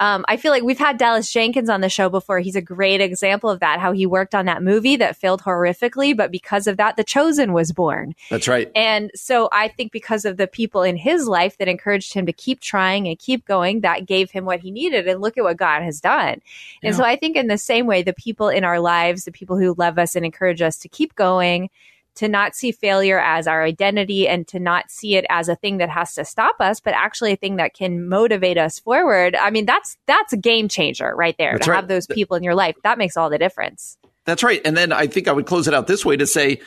Um, 0.00 0.24
I 0.28 0.36
feel 0.36 0.50
like 0.50 0.64
we've 0.64 0.78
had 0.78 0.98
Dallas 0.98 1.30
Jenkins 1.32 1.68
on 1.68 1.80
the 1.80 1.88
show 1.88 2.08
before. 2.08 2.40
He's 2.40 2.56
a 2.56 2.60
great 2.60 3.00
example 3.00 3.48
of 3.48 3.60
that, 3.60 3.78
how 3.78 3.92
he 3.92 4.06
worked 4.06 4.34
on 4.34 4.46
that 4.46 4.62
movie 4.62 4.96
that 4.96 5.16
failed 5.16 5.42
horrifically, 5.42 6.16
but 6.16 6.32
because 6.32 6.66
of 6.66 6.76
that, 6.78 6.96
The 6.96 7.04
Chosen 7.04 7.52
was 7.52 7.70
born. 7.70 8.14
That's 8.28 8.48
right. 8.48 8.70
And 8.74 9.12
so 9.14 9.48
I 9.52 9.68
think 9.68 9.92
because 9.92 10.24
of 10.24 10.36
the 10.36 10.48
people 10.48 10.82
in 10.82 10.96
his 10.96 11.28
life 11.28 11.58
that 11.58 11.68
encouraged 11.68 12.12
him 12.12 12.26
to 12.26 12.32
keep 12.32 12.60
trying 12.60 13.06
and 13.06 13.18
keep 13.18 13.46
going, 13.46 13.82
that 13.82 14.06
gave 14.06 14.32
him 14.32 14.44
what 14.44 14.60
he 14.60 14.72
needed. 14.72 15.06
And 15.06 15.20
look 15.20 15.38
at 15.38 15.44
what 15.44 15.56
God 15.56 15.82
has 15.82 16.00
done. 16.00 16.34
And 16.34 16.42
yeah. 16.82 16.92
so 16.92 17.04
I 17.04 17.14
think 17.14 17.36
in 17.36 17.46
the 17.46 17.58
same 17.58 17.86
way, 17.86 18.02
the 18.02 18.12
people 18.12 18.48
in 18.48 18.64
our 18.64 18.80
lives, 18.80 19.24
the 19.24 19.32
people 19.32 19.58
who 19.58 19.74
love 19.78 19.98
us 19.98 20.16
and 20.16 20.24
encourage 20.24 20.60
us 20.60 20.76
to 20.78 20.88
keep 20.88 21.14
going, 21.14 21.70
to 22.16 22.28
not 22.28 22.54
see 22.54 22.72
failure 22.72 23.18
as 23.18 23.46
our 23.46 23.64
identity 23.64 24.28
and 24.28 24.46
to 24.48 24.58
not 24.58 24.90
see 24.90 25.16
it 25.16 25.24
as 25.28 25.48
a 25.48 25.56
thing 25.56 25.78
that 25.78 25.90
has 25.90 26.14
to 26.14 26.24
stop 26.24 26.56
us, 26.60 26.80
but 26.80 26.94
actually 26.94 27.32
a 27.32 27.36
thing 27.36 27.56
that 27.56 27.74
can 27.74 28.08
motivate 28.08 28.58
us 28.58 28.78
forward. 28.78 29.34
I 29.34 29.50
mean, 29.50 29.66
that's 29.66 29.96
that's 30.06 30.32
a 30.32 30.36
game 30.36 30.68
changer 30.68 31.14
right 31.16 31.36
there 31.38 31.52
that's 31.52 31.66
to 31.66 31.72
right. 31.72 31.76
have 31.76 31.88
those 31.88 32.06
people 32.06 32.36
in 32.36 32.42
your 32.42 32.54
life. 32.54 32.76
That 32.82 32.98
makes 32.98 33.16
all 33.16 33.30
the 33.30 33.38
difference. 33.38 33.96
That's 34.24 34.42
right. 34.42 34.60
And 34.64 34.76
then 34.76 34.92
I 34.92 35.06
think 35.06 35.28
I 35.28 35.32
would 35.32 35.46
close 35.46 35.68
it 35.68 35.74
out 35.74 35.86
this 35.86 36.04
way 36.04 36.16
to 36.16 36.26
say, 36.26 36.60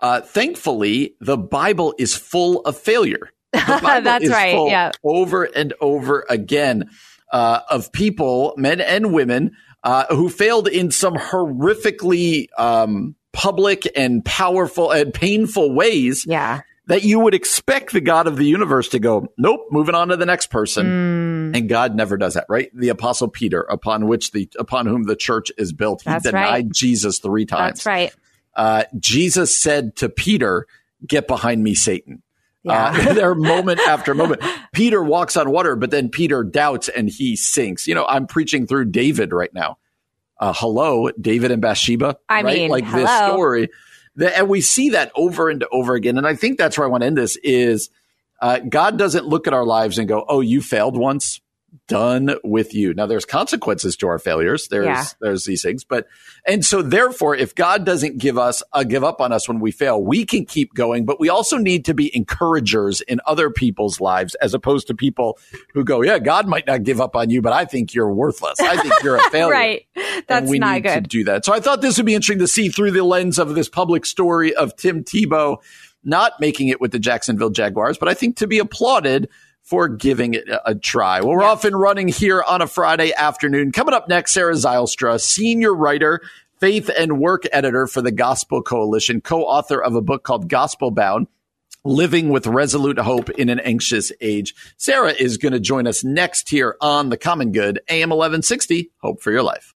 uh, 0.00 0.20
thankfully, 0.20 1.14
the 1.20 1.36
Bible 1.36 1.94
is 1.98 2.14
full 2.14 2.60
of 2.60 2.78
failure. 2.78 3.30
that's 3.52 4.28
right. 4.28 4.68
Yeah. 4.68 4.90
Over 5.02 5.44
and 5.44 5.74
over 5.80 6.24
again 6.28 6.90
uh, 7.32 7.60
of 7.70 7.92
people, 7.92 8.54
men 8.56 8.80
and 8.80 9.12
women, 9.12 9.52
uh, 9.82 10.06
who 10.14 10.28
failed 10.28 10.66
in 10.66 10.90
some 10.90 11.14
horrifically 11.14 12.46
um, 12.58 13.14
public 13.34 13.86
and 13.94 14.24
powerful 14.24 14.90
and 14.90 15.12
painful 15.12 15.74
ways. 15.74 16.24
Yeah. 16.26 16.62
That 16.86 17.02
you 17.02 17.18
would 17.20 17.32
expect 17.32 17.92
the 17.92 18.02
God 18.02 18.26
of 18.26 18.36
the 18.36 18.44
universe 18.44 18.90
to 18.90 18.98
go, 18.98 19.26
nope, 19.38 19.68
moving 19.70 19.94
on 19.94 20.08
to 20.08 20.18
the 20.18 20.26
next 20.26 20.48
person. 20.48 21.52
Mm. 21.52 21.56
And 21.56 21.68
God 21.68 21.94
never 21.94 22.18
does 22.18 22.34
that, 22.34 22.44
right? 22.50 22.70
The 22.74 22.90
apostle 22.90 23.28
Peter, 23.28 23.62
upon 23.62 24.06
which 24.06 24.32
the, 24.32 24.50
upon 24.58 24.86
whom 24.86 25.04
the 25.04 25.16
church 25.16 25.50
is 25.56 25.72
built, 25.72 26.02
he 26.02 26.10
That's 26.10 26.24
denied 26.24 26.46
right. 26.46 26.68
Jesus 26.70 27.20
three 27.20 27.46
times. 27.46 27.78
That's 27.78 27.86
right. 27.86 28.14
Uh, 28.54 28.84
Jesus 28.98 29.58
said 29.58 29.96
to 29.96 30.10
Peter, 30.10 30.66
get 31.06 31.26
behind 31.26 31.62
me, 31.62 31.74
Satan. 31.74 32.22
Yeah. 32.64 32.92
Uh, 32.94 33.12
there 33.14 33.34
moment 33.34 33.80
after 33.88 34.14
moment. 34.14 34.42
Peter 34.74 35.02
walks 35.02 35.38
on 35.38 35.50
water, 35.50 35.76
but 35.76 35.90
then 35.90 36.10
Peter 36.10 36.44
doubts 36.44 36.90
and 36.90 37.08
he 37.08 37.34
sinks. 37.34 37.86
You 37.86 37.94
know, 37.94 38.04
I'm 38.04 38.26
preaching 38.26 38.66
through 38.66 38.90
David 38.90 39.32
right 39.32 39.52
now 39.54 39.78
uh, 40.38 40.52
hello, 40.56 41.10
David 41.20 41.50
and 41.50 41.62
Bathsheba. 41.62 42.18
I 42.28 42.42
right? 42.42 42.56
mean, 42.56 42.70
like 42.70 42.84
hello. 42.84 43.04
this 43.04 43.10
story. 43.10 43.68
and 44.36 44.48
we 44.48 44.60
see 44.60 44.90
that 44.90 45.12
over 45.14 45.48
and 45.48 45.64
over 45.72 45.94
again. 45.94 46.18
And 46.18 46.26
I 46.26 46.34
think 46.34 46.58
that's 46.58 46.78
where 46.78 46.86
I 46.86 46.90
want 46.90 47.02
to 47.02 47.06
end 47.06 47.18
this 47.18 47.36
is 47.42 47.90
uh, 48.40 48.58
God 48.60 48.98
doesn't 48.98 49.26
look 49.26 49.46
at 49.46 49.52
our 49.52 49.64
lives 49.64 49.98
and 49.98 50.08
go, 50.08 50.24
oh, 50.28 50.40
you 50.40 50.60
failed 50.60 50.96
once 50.96 51.40
done 51.86 52.34
with 52.42 52.74
you. 52.74 52.94
Now 52.94 53.06
there's 53.06 53.24
consequences 53.24 53.96
to 53.96 54.08
our 54.08 54.18
failures. 54.18 54.68
There's 54.68 54.86
yeah. 54.86 55.04
there's 55.20 55.44
these 55.44 55.62
things, 55.62 55.84
but 55.84 56.06
and 56.46 56.64
so 56.64 56.82
therefore, 56.82 57.34
if 57.34 57.54
God 57.54 57.84
doesn't 57.84 58.18
give 58.18 58.38
us 58.38 58.62
a 58.72 58.78
uh, 58.78 58.82
give 58.84 59.04
up 59.04 59.20
on 59.20 59.32
us 59.32 59.48
when 59.48 59.60
we 59.60 59.70
fail, 59.70 60.02
we 60.02 60.24
can 60.24 60.46
keep 60.46 60.74
going. 60.74 61.04
But 61.04 61.20
we 61.20 61.28
also 61.28 61.56
need 61.56 61.84
to 61.86 61.94
be 61.94 62.14
encouragers 62.14 63.00
in 63.02 63.20
other 63.26 63.50
people's 63.50 64.00
lives, 64.00 64.34
as 64.36 64.54
opposed 64.54 64.86
to 64.88 64.94
people 64.94 65.38
who 65.72 65.84
go, 65.84 66.02
"Yeah, 66.02 66.18
God 66.18 66.46
might 66.46 66.66
not 66.66 66.82
give 66.82 67.00
up 67.00 67.16
on 67.16 67.30
you, 67.30 67.42
but 67.42 67.52
I 67.52 67.64
think 67.64 67.94
you're 67.94 68.12
worthless. 68.12 68.60
I 68.60 68.76
think 68.80 68.94
you're 69.02 69.16
a 69.16 69.22
failure." 69.30 69.52
right? 69.52 69.86
That's 70.26 70.42
and 70.42 70.48
we 70.48 70.58
not 70.58 70.74
need 70.74 70.82
good. 70.84 70.94
to 70.94 71.00
do 71.00 71.24
that. 71.24 71.44
So 71.44 71.52
I 71.52 71.60
thought 71.60 71.80
this 71.80 71.96
would 71.96 72.06
be 72.06 72.14
interesting 72.14 72.40
to 72.40 72.48
see 72.48 72.68
through 72.68 72.92
the 72.92 73.04
lens 73.04 73.38
of 73.38 73.54
this 73.54 73.68
public 73.68 74.06
story 74.06 74.54
of 74.54 74.76
Tim 74.76 75.04
Tebow 75.04 75.58
not 76.04 76.38
making 76.38 76.68
it 76.68 76.80
with 76.80 76.92
the 76.92 76.98
Jacksonville 76.98 77.50
Jaguars, 77.50 77.98
but 77.98 78.08
I 78.08 78.14
think 78.14 78.36
to 78.36 78.46
be 78.46 78.58
applauded 78.58 79.28
for 79.64 79.88
giving 79.88 80.34
it 80.34 80.48
a 80.64 80.74
try. 80.74 81.20
Well, 81.20 81.30
we're 81.30 81.42
yes. 81.42 81.50
off 81.50 81.64
and 81.64 81.78
running 81.78 82.08
here 82.08 82.42
on 82.42 82.62
a 82.62 82.66
Friday 82.66 83.12
afternoon. 83.12 83.72
Coming 83.72 83.94
up 83.94 84.08
next, 84.08 84.32
Sarah 84.32 84.54
Zylstra, 84.54 85.20
senior 85.20 85.74
writer, 85.74 86.20
faith 86.60 86.90
and 86.96 87.18
work 87.18 87.44
editor 87.50 87.86
for 87.86 88.02
the 88.02 88.12
Gospel 88.12 88.62
Coalition, 88.62 89.20
co-author 89.20 89.82
of 89.82 89.94
a 89.94 90.02
book 90.02 90.22
called 90.22 90.48
Gospelbound. 90.48 91.26
Living 91.86 92.30
with 92.30 92.46
resolute 92.46 92.98
hope 92.98 93.28
in 93.28 93.50
an 93.50 93.60
anxious 93.60 94.10
age. 94.22 94.54
Sarah 94.78 95.12
is 95.12 95.36
going 95.36 95.52
to 95.52 95.60
join 95.60 95.86
us 95.86 96.02
next 96.02 96.48
here 96.48 96.78
on 96.80 97.10
The 97.10 97.18
Common 97.18 97.52
Good, 97.52 97.80
AM 97.90 98.08
1160. 98.08 98.90
Hope 99.02 99.20
for 99.20 99.30
your 99.30 99.42
life. 99.42 99.74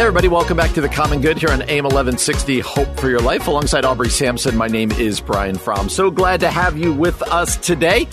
Hey, 0.00 0.06
everybody, 0.06 0.28
welcome 0.28 0.56
back 0.56 0.72
to 0.72 0.80
The 0.80 0.88
Common 0.88 1.20
Good 1.20 1.36
here 1.36 1.50
on 1.50 1.60
AM 1.60 1.84
1160 1.84 2.60
Hope 2.60 2.98
for 2.98 3.10
Your 3.10 3.20
Life. 3.20 3.46
Alongside 3.48 3.84
Aubrey 3.84 4.08
Sampson, 4.08 4.56
my 4.56 4.66
name 4.66 4.90
is 4.92 5.20
Brian 5.20 5.58
Fromm. 5.58 5.90
So 5.90 6.10
glad 6.10 6.40
to 6.40 6.48
have 6.48 6.78
you 6.78 6.94
with 6.94 7.20
us 7.20 7.58
today. 7.58 8.08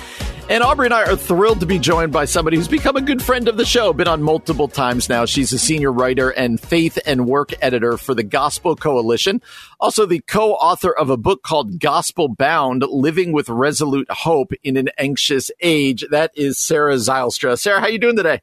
And 0.50 0.66
Aubrey 0.66 0.88
and 0.88 0.94
I 0.94 1.06
are 1.06 1.16
thrilled 1.16 1.62
to 1.62 1.66
be 1.66 1.80
joined 1.80 2.12
by 2.12 2.26
somebody 2.26 2.58
who's 2.58 2.68
become 2.68 2.98
a 2.98 3.02
good 3.02 3.24
friend 3.24 3.48
of 3.48 3.56
the 3.56 3.64
show, 3.64 3.94
been 3.94 4.10
on 4.10 4.22
multiple 4.22 4.68
times 4.68 5.08
now. 5.08 5.24
She's 5.24 5.54
a 5.54 5.58
senior 5.58 5.94
writer 5.94 6.30
and 6.30 6.60
faith 6.60 7.00
and 7.06 7.26
work 7.26 7.54
editor 7.62 7.96
for 7.96 8.14
the 8.14 8.24
Gospel 8.24 8.76
Coalition, 8.76 9.42
also 9.80 10.06
the 10.06 10.20
co 10.20 10.56
author 10.56 10.92
of 10.92 11.10
a 11.10 11.16
book 11.16 11.42
called 11.42 11.80
Gospelbound 11.80 12.86
Living 12.90 13.32
with 13.32 13.48
Resolute 13.48 14.12
Hope 14.12 14.52
in 14.62 14.76
an 14.76 14.90
Anxious 14.98 15.52
Age. 15.62 16.04
That 16.12 16.32
is 16.36 16.60
Sarah 16.60 16.96
Zylstra. 16.96 17.58
Sarah, 17.58 17.80
how 17.80 17.88
you 17.88 17.98
doing 17.98 18.18
today? 18.18 18.42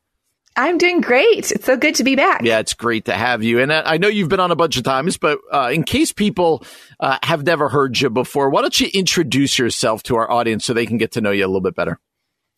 I'm 0.57 0.79
doing 0.79 1.01
great. 1.01 1.51
It's 1.51 1.65
so 1.65 1.77
good 1.77 1.97
to 1.97 2.05
be 2.05 2.15
back. 2.15 2.43
Yeah, 2.45 2.61
it's 2.61 2.75
great 2.75 3.07
to 3.07 3.13
have 3.13 3.43
you. 3.43 3.59
And 3.61 3.73
I 3.73 3.97
know 3.97 4.09
you've 4.09 4.29
been 4.29 4.41
on 4.41 4.53
a 4.53 4.57
bunch 4.57 4.77
of 4.77 4.85
times, 4.85 5.17
but 5.17 5.41
uh, 5.53 5.71
in 5.73 5.83
case 5.83 6.13
people 6.13 6.65
uh, 7.01 7.19
have 7.25 7.45
never 7.45 7.69
heard 7.69 8.01
you 8.01 8.09
before, 8.09 8.51
why 8.51 8.61
don't 8.61 8.79
you 8.79 8.89
introduce 8.95 9.59
yourself 9.59 10.05
to 10.05 10.17
our 10.17 10.31
audience 10.31 10.65
so 10.65 10.73
they 10.73 10.87
can 10.87 10.99
get 10.99 11.13
to 11.13 11.21
know 11.21 11.33
you 11.33 11.45
a 11.45 11.49
little 11.49 11.61
bit 11.61 11.75
better? 11.75 11.99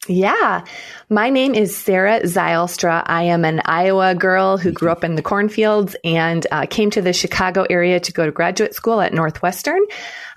Yeah. 0.09 0.65
My 1.09 1.31
name 1.31 1.55
is 1.55 1.77
Sarah 1.77 2.21
Zylstra. 2.21 3.03
I 3.07 3.25
am 3.25 3.45
an 3.45 3.63
Iowa 3.65 4.15
girl 4.15 4.57
who 4.57 4.71
grew 4.73 4.91
up 4.91 5.03
in 5.03 5.17
the 5.17 5.23
cornfields 5.23 5.97
and 6.05 6.47
uh, 6.53 6.67
came 6.69 6.91
to 6.91 7.03
the 7.03 7.13
Chicago 7.13 7.67
area 7.69 7.99
to 7.99 8.13
go 8.13 8.25
to 8.25 8.31
graduate 8.31 8.75
school 8.75 9.01
at 9.01 9.13
Northwestern. 9.13 9.81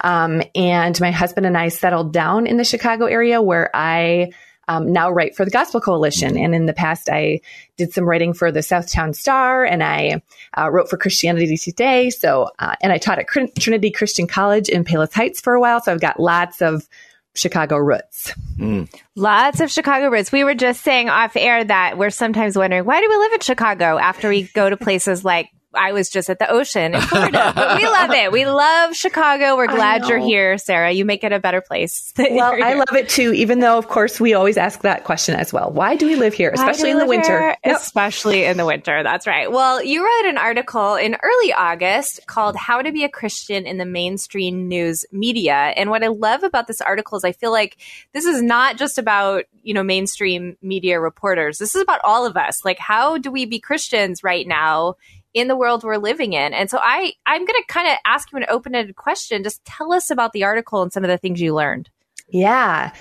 Um, 0.02 0.42
and 0.56 1.00
my 1.00 1.12
husband 1.12 1.46
and 1.46 1.58
I 1.58 1.68
settled 1.68 2.14
down 2.14 2.48
in 2.48 2.58
the 2.58 2.64
Chicago 2.64 3.06
area 3.06 3.42
where 3.42 3.70
I 3.76 4.32
um, 4.70 4.94
now 4.94 5.10
write 5.10 5.36
for 5.36 5.44
the 5.44 5.52
Gospel 5.52 5.82
Coalition. 5.82 6.38
And 6.38 6.54
in 6.54 6.68
the 6.68 6.74
past, 6.74 7.10
I 7.10 7.42
did 7.76 7.92
some 7.92 8.06
writing 8.06 8.34
for 8.34 8.52
the 8.52 8.60
Southtown 8.60 9.16
Star 9.16 9.66
and 9.66 9.84
I 9.84 10.22
uh, 10.58 10.70
wrote 10.70 10.90
for 10.90 10.96
Christianity 10.96 11.58
Today. 11.58 12.12
So, 12.12 12.52
uh, 12.60 12.76
and 12.80 12.94
I 12.94 13.00
taught 13.00 13.18
at 13.18 13.28
Trinity 13.60 13.90
Christian 13.90 14.28
College 14.28 14.70
in 14.70 14.84
Palos 14.84 15.14
Heights 15.14 15.42
for 15.42 15.56
a 15.56 15.60
while. 15.60 15.82
So 15.82 15.92
I've 15.92 16.00
got 16.00 16.20
lots 16.20 16.62
of 16.62 16.88
Chicago 17.34 17.78
roots. 17.78 18.34
Mm. 18.58 18.94
Lots 19.16 19.60
of 19.60 19.72
Chicago 19.72 20.10
roots. 20.10 20.32
We 20.32 20.44
were 20.44 20.56
just 20.56 20.84
saying 20.84 21.10
off 21.10 21.36
air 21.36 21.64
that 21.64 21.98
we're 21.98 22.12
sometimes 22.12 22.56
wondering 22.56 22.86
why 22.86 23.02
do 23.02 23.10
we 23.10 23.18
live 23.18 23.34
in 23.34 23.40
Chicago 23.40 23.98
after 23.98 24.30
we 24.30 24.44
go 24.44 24.70
to 24.70 24.78
places 24.78 25.26
like 25.26 25.50
I 25.74 25.92
was 25.92 26.10
just 26.10 26.30
at 26.30 26.40
the 26.40 26.50
ocean 26.50 26.96
in 26.96 27.02
Florida. 27.02 27.52
but 27.56 27.78
we 27.78 27.86
love 27.86 28.12
it. 28.12 28.32
We 28.32 28.46
love 28.46 28.96
Chicago. 28.96 29.56
We're 29.56 29.68
glad 29.68 30.08
you're 30.08 30.18
here, 30.18 30.58
Sarah. 30.58 30.92
You 30.92 31.06
make 31.06 31.24
it 31.24 31.32
a 31.32 31.40
better 31.40 31.62
place. 31.62 32.14
Well, 32.40 32.64
I 32.64 32.76
love 32.76 32.94
it 32.94 33.10
too, 33.10 33.34
even 33.34 33.60
though, 33.60 33.78
of 33.78 33.90
course, 33.90 34.20
we 34.20 34.34
always 34.34 34.56
ask 34.56 34.82
that 34.82 35.04
question 35.04 35.36
as 35.36 35.52
well. 35.52 35.72
Why 35.72 35.96
do 35.96 36.06
we 36.06 36.16
live 36.16 36.34
here, 36.34 36.52
especially 36.52 36.92
in 36.92 37.00
the 37.00 37.06
winter? 37.06 37.56
Yep. 37.66 37.76
Especially 37.76 38.46
in 38.46 38.56
the 38.56 38.66
winter. 38.66 39.04
That's 39.04 39.28
right. 39.28 39.52
Well, 39.52 39.84
you 39.84 40.06
wrote 40.06 40.30
an 40.30 40.38
article 40.38 40.96
in 40.96 41.18
early 41.22 41.52
August 41.54 42.26
called 42.28 42.56
How 42.56 42.82
to 42.82 42.92
Be 42.92 43.04
a 43.04 43.10
Christian 43.10 43.66
in 43.66 43.78
the 43.78 43.86
Mainstream 43.86 44.68
News 44.68 45.06
Media. 45.12 45.74
And 45.76 45.90
what 45.90 46.04
I 46.04 46.08
love 46.08 46.44
about 46.44 46.68
this 46.68 46.82
article 46.82 47.18
is 47.18 47.24
I 47.24 47.32
feel 47.32 47.52
like 47.52 47.78
this 48.14 48.26
is 48.26 48.42
not 48.42 48.78
just 48.78 48.98
about, 48.98 49.46
you 49.64 49.74
know, 49.74 49.84
mainstream 49.84 50.56
media 50.62 51.00
reporters. 51.00 51.58
This 51.58 51.76
is 51.76 51.82
about 51.82 52.02
all 52.04 52.26
of 52.26 52.38
us. 52.38 52.64
Like, 52.64 52.80
how 52.80 53.18
do 53.18 53.32
we 53.32 53.46
be 53.46 53.60
Christians 53.60 54.24
right 54.24 54.48
now? 54.48 54.96
In 55.34 55.48
the 55.48 55.56
world 55.56 55.84
we're 55.84 55.98
living 55.98 56.34
in. 56.34 56.54
And 56.54 56.70
so 56.70 56.80
I, 56.82 57.14
I'm 57.26 57.46
going 57.46 57.62
to 57.62 57.66
kind 57.68 57.88
of 57.88 57.98
ask 58.06 58.32
you 58.32 58.38
an 58.38 58.46
open 58.50 58.76
ended 58.76 58.96
question. 58.96 59.44
Just 59.44 59.64
tell 59.66 59.94
us 59.94 60.10
about 60.10 60.34
the 60.34 60.44
article 60.44 60.82
and 60.82 60.92
some 60.92 61.04
of 61.04 61.10
the 61.10 61.18
things 61.18 61.40
you 61.40 61.54
learned. 61.54 61.90
Yeah. 62.30 62.94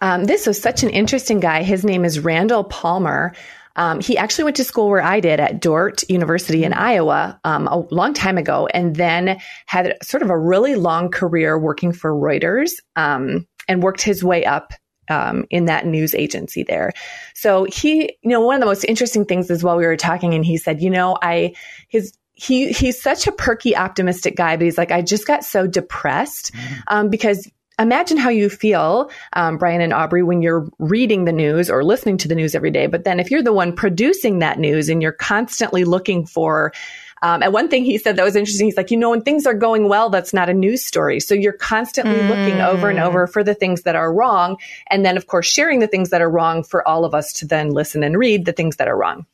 Um, 0.00 0.24
this 0.24 0.46
was 0.46 0.60
such 0.60 0.82
an 0.82 0.90
interesting 0.90 1.40
guy. 1.40 1.62
His 1.62 1.84
name 1.84 2.04
is 2.04 2.20
Randall 2.20 2.64
Palmer. 2.64 3.34
Um, 3.76 4.00
he 4.00 4.16
actually 4.16 4.44
went 4.44 4.56
to 4.56 4.64
school 4.64 4.88
where 4.88 5.02
I 5.02 5.20
did 5.20 5.38
at 5.38 5.60
Dordt 5.60 6.08
University 6.08 6.64
in 6.64 6.72
Iowa 6.72 7.38
um, 7.44 7.68
a 7.68 7.78
long 7.94 8.14
time 8.14 8.38
ago, 8.38 8.66
and 8.72 8.96
then 8.96 9.38
had 9.66 9.96
sort 10.02 10.22
of 10.22 10.30
a 10.30 10.38
really 10.38 10.76
long 10.76 11.10
career 11.10 11.58
working 11.58 11.92
for 11.92 12.10
Reuters 12.10 12.70
um, 12.96 13.46
and 13.68 13.82
worked 13.82 14.00
his 14.00 14.24
way 14.24 14.44
up 14.46 14.72
um, 15.08 15.46
in 15.50 15.66
that 15.66 15.86
news 15.86 16.14
agency 16.14 16.62
there. 16.62 16.92
So 17.34 17.64
he, 17.64 18.16
you 18.22 18.30
know, 18.30 18.40
one 18.40 18.54
of 18.54 18.60
the 18.60 18.66
most 18.66 18.84
interesting 18.84 19.24
things 19.24 19.50
is 19.50 19.62
while 19.62 19.76
we 19.76 19.86
were 19.86 19.96
talking, 19.96 20.34
and 20.34 20.44
he 20.44 20.56
said, 20.56 20.82
you 20.82 20.90
know, 20.90 21.16
I, 21.20 21.54
his, 21.88 22.12
he, 22.32 22.72
he's 22.72 23.00
such 23.00 23.26
a 23.26 23.32
perky, 23.32 23.76
optimistic 23.76 24.36
guy, 24.36 24.56
but 24.56 24.64
he's 24.64 24.78
like, 24.78 24.92
I 24.92 25.02
just 25.02 25.26
got 25.26 25.44
so 25.44 25.66
depressed, 25.66 26.52
mm-hmm. 26.52 26.74
um, 26.88 27.10
because 27.10 27.50
imagine 27.78 28.16
how 28.16 28.30
you 28.30 28.48
feel, 28.48 29.10
um, 29.34 29.58
Brian 29.58 29.82
and 29.82 29.92
Aubrey, 29.92 30.22
when 30.22 30.40
you're 30.40 30.66
reading 30.78 31.26
the 31.26 31.32
news 31.32 31.70
or 31.70 31.84
listening 31.84 32.16
to 32.18 32.28
the 32.28 32.34
news 32.34 32.54
every 32.54 32.70
day. 32.70 32.86
But 32.86 33.04
then 33.04 33.20
if 33.20 33.30
you're 33.30 33.42
the 33.42 33.52
one 33.52 33.74
producing 33.74 34.38
that 34.38 34.58
news 34.58 34.88
and 34.88 35.02
you're 35.02 35.12
constantly 35.12 35.84
looking 35.84 36.24
for, 36.26 36.72
um, 37.22 37.42
and 37.42 37.52
one 37.52 37.68
thing 37.68 37.84
he 37.84 37.98
said 37.98 38.16
that 38.16 38.24
was 38.24 38.36
interesting, 38.36 38.66
he's 38.66 38.76
like, 38.76 38.90
you 38.90 38.96
know, 38.96 39.10
when 39.10 39.22
things 39.22 39.46
are 39.46 39.54
going 39.54 39.88
well, 39.88 40.10
that's 40.10 40.34
not 40.34 40.50
a 40.50 40.54
news 40.54 40.84
story. 40.84 41.20
So 41.20 41.34
you're 41.34 41.52
constantly 41.52 42.20
mm. 42.20 42.28
looking 42.28 42.60
over 42.60 42.90
and 42.90 42.98
over 42.98 43.26
for 43.26 43.42
the 43.42 43.54
things 43.54 43.82
that 43.82 43.96
are 43.96 44.12
wrong. 44.12 44.58
And 44.90 45.04
then, 45.04 45.16
of 45.16 45.26
course, 45.26 45.46
sharing 45.46 45.80
the 45.80 45.86
things 45.86 46.10
that 46.10 46.20
are 46.20 46.30
wrong 46.30 46.62
for 46.62 46.86
all 46.86 47.04
of 47.04 47.14
us 47.14 47.32
to 47.34 47.46
then 47.46 47.70
listen 47.70 48.02
and 48.02 48.18
read 48.18 48.44
the 48.44 48.52
things 48.52 48.76
that 48.76 48.88
are 48.88 48.96
wrong. 48.96 49.26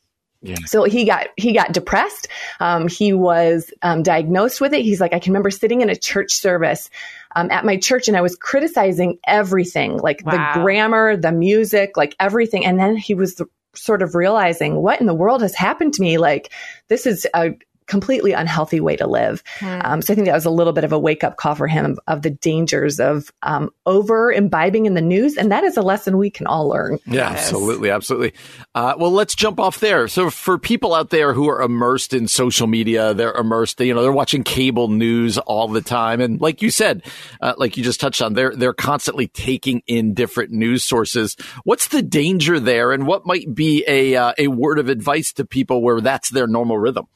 Yeah. 0.44 0.56
So 0.66 0.84
he 0.84 1.04
got 1.04 1.28
he 1.36 1.52
got 1.52 1.72
depressed. 1.72 2.26
Um, 2.58 2.88
he 2.88 3.12
was 3.12 3.72
um, 3.82 4.02
diagnosed 4.02 4.60
with 4.60 4.74
it. 4.74 4.82
He's 4.82 5.00
like, 5.00 5.12
I 5.12 5.20
can 5.20 5.32
remember 5.32 5.50
sitting 5.50 5.82
in 5.82 5.90
a 5.90 5.94
church 5.94 6.32
service 6.32 6.90
um, 7.36 7.50
at 7.52 7.64
my 7.64 7.76
church, 7.76 8.08
and 8.08 8.16
I 8.16 8.22
was 8.22 8.34
criticizing 8.34 9.18
everything, 9.24 9.98
like 9.98 10.22
wow. 10.26 10.54
the 10.54 10.60
grammar, 10.60 11.16
the 11.16 11.30
music, 11.30 11.96
like 11.96 12.16
everything. 12.18 12.66
And 12.66 12.78
then 12.78 12.96
he 12.96 13.14
was 13.14 13.40
sort 13.74 14.02
of 14.02 14.16
realizing, 14.16 14.76
what 14.76 15.00
in 15.00 15.06
the 15.06 15.14
world 15.14 15.42
has 15.42 15.54
happened 15.54 15.94
to 15.94 16.02
me? 16.02 16.18
Like 16.18 16.52
this 16.88 17.06
is 17.06 17.24
a 17.34 17.52
completely 17.92 18.32
unhealthy 18.32 18.80
way 18.80 18.96
to 18.96 19.06
live. 19.06 19.44
Mm. 19.58 19.84
Um, 19.84 20.00
so 20.00 20.14
I 20.14 20.14
think 20.14 20.26
that 20.26 20.32
was 20.32 20.46
a 20.46 20.50
little 20.50 20.72
bit 20.72 20.82
of 20.82 20.92
a 20.92 20.98
wake 20.98 21.22
up 21.22 21.36
call 21.36 21.54
for 21.54 21.66
him 21.66 21.98
of 22.06 22.22
the 22.22 22.30
dangers 22.30 22.98
of 22.98 23.30
um, 23.42 23.68
over 23.84 24.32
imbibing 24.32 24.86
in 24.86 24.94
the 24.94 25.02
news. 25.02 25.36
And 25.36 25.52
that 25.52 25.62
is 25.62 25.76
a 25.76 25.82
lesson 25.82 26.16
we 26.16 26.30
can 26.30 26.46
all 26.46 26.68
learn. 26.68 26.98
Yeah, 27.04 27.30
yes. 27.30 27.38
absolutely. 27.38 27.90
Absolutely. 27.90 28.32
Uh, 28.74 28.94
well, 28.96 29.10
let's 29.10 29.34
jump 29.34 29.60
off 29.60 29.80
there. 29.80 30.08
So 30.08 30.30
for 30.30 30.56
people 30.56 30.94
out 30.94 31.10
there 31.10 31.34
who 31.34 31.50
are 31.50 31.60
immersed 31.60 32.14
in 32.14 32.28
social 32.28 32.66
media, 32.66 33.12
they're 33.12 33.34
immersed, 33.34 33.78
you 33.80 33.92
know, 33.92 34.00
they're 34.00 34.10
watching 34.10 34.42
cable 34.42 34.88
news 34.88 35.36
all 35.36 35.68
the 35.68 35.82
time. 35.82 36.22
And 36.22 36.40
like 36.40 36.62
you 36.62 36.70
said, 36.70 37.02
uh, 37.42 37.52
like 37.58 37.76
you 37.76 37.84
just 37.84 38.00
touched 38.00 38.22
on, 38.22 38.32
they're, 38.32 38.56
they're 38.56 38.72
constantly 38.72 39.28
taking 39.28 39.82
in 39.86 40.14
different 40.14 40.50
news 40.50 40.82
sources. 40.82 41.36
What's 41.64 41.88
the 41.88 42.00
danger 42.00 42.58
there? 42.58 42.92
And 42.92 43.06
what 43.06 43.26
might 43.26 43.54
be 43.54 43.84
a, 43.86 44.16
uh, 44.16 44.32
a 44.38 44.48
word 44.48 44.78
of 44.78 44.88
advice 44.88 45.34
to 45.34 45.44
people 45.44 45.82
where 45.82 46.00
that's 46.00 46.30
their 46.30 46.46
normal 46.46 46.78
rhythm? 46.78 47.06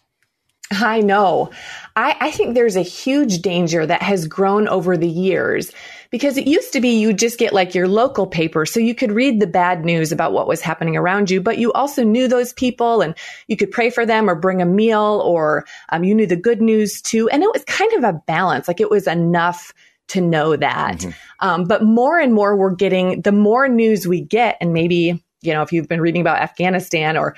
I 0.70 1.00
know. 1.00 1.50
I, 1.94 2.16
I, 2.20 2.30
think 2.30 2.54
there's 2.54 2.76
a 2.76 2.82
huge 2.82 3.40
danger 3.40 3.86
that 3.86 4.02
has 4.02 4.26
grown 4.26 4.66
over 4.68 4.96
the 4.96 5.08
years 5.08 5.70
because 6.10 6.36
it 6.36 6.46
used 6.46 6.72
to 6.72 6.80
be 6.80 6.98
you 6.98 7.12
just 7.12 7.38
get 7.38 7.52
like 7.52 7.74
your 7.74 7.86
local 7.86 8.26
paper. 8.26 8.66
So 8.66 8.80
you 8.80 8.94
could 8.94 9.12
read 9.12 9.38
the 9.38 9.46
bad 9.46 9.84
news 9.84 10.12
about 10.12 10.32
what 10.32 10.48
was 10.48 10.60
happening 10.60 10.96
around 10.96 11.30
you, 11.30 11.40
but 11.40 11.58
you 11.58 11.72
also 11.72 12.02
knew 12.02 12.26
those 12.26 12.52
people 12.52 13.00
and 13.00 13.14
you 13.46 13.56
could 13.56 13.70
pray 13.70 13.90
for 13.90 14.04
them 14.04 14.28
or 14.28 14.34
bring 14.34 14.60
a 14.60 14.66
meal 14.66 15.22
or 15.24 15.66
um, 15.90 16.04
you 16.04 16.14
knew 16.14 16.26
the 16.26 16.36
good 16.36 16.60
news 16.60 17.00
too. 17.00 17.28
And 17.28 17.42
it 17.42 17.50
was 17.52 17.64
kind 17.64 17.92
of 17.94 18.04
a 18.04 18.20
balance. 18.26 18.66
Like 18.66 18.80
it 18.80 18.90
was 18.90 19.06
enough 19.06 19.72
to 20.08 20.20
know 20.20 20.56
that. 20.56 20.98
Mm-hmm. 20.98 21.10
Um, 21.46 21.64
but 21.64 21.82
more 21.82 22.18
and 22.18 22.34
more 22.34 22.56
we're 22.56 22.74
getting, 22.74 23.22
the 23.22 23.32
more 23.32 23.68
news 23.68 24.06
we 24.06 24.20
get, 24.20 24.56
and 24.60 24.72
maybe 24.72 25.22
you 25.42 25.52
know, 25.52 25.62
if 25.62 25.72
you've 25.72 25.86
been 25.86 26.00
reading 26.00 26.20
about 26.20 26.40
Afghanistan 26.40 27.16
or 27.16 27.36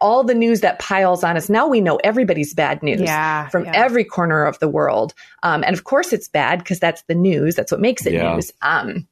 all 0.00 0.24
the 0.24 0.34
news 0.34 0.60
that 0.60 0.78
piles 0.78 1.24
on 1.24 1.36
us. 1.36 1.48
Now 1.48 1.66
we 1.66 1.80
know 1.80 1.96
everybody's 2.04 2.54
bad 2.54 2.82
news 2.82 3.00
yeah, 3.00 3.48
from 3.48 3.64
yeah. 3.64 3.72
every 3.74 4.04
corner 4.04 4.44
of 4.44 4.58
the 4.58 4.68
world. 4.68 5.14
Um, 5.42 5.64
and 5.64 5.74
of 5.74 5.84
course 5.84 6.12
it's 6.12 6.28
bad 6.28 6.58
because 6.58 6.78
that's 6.80 7.02
the 7.02 7.14
news. 7.14 7.54
That's 7.54 7.72
what 7.72 7.80
makes 7.80 8.06
it 8.06 8.12
yeah. 8.12 8.34
news. 8.34 8.52
Um, 8.62 9.06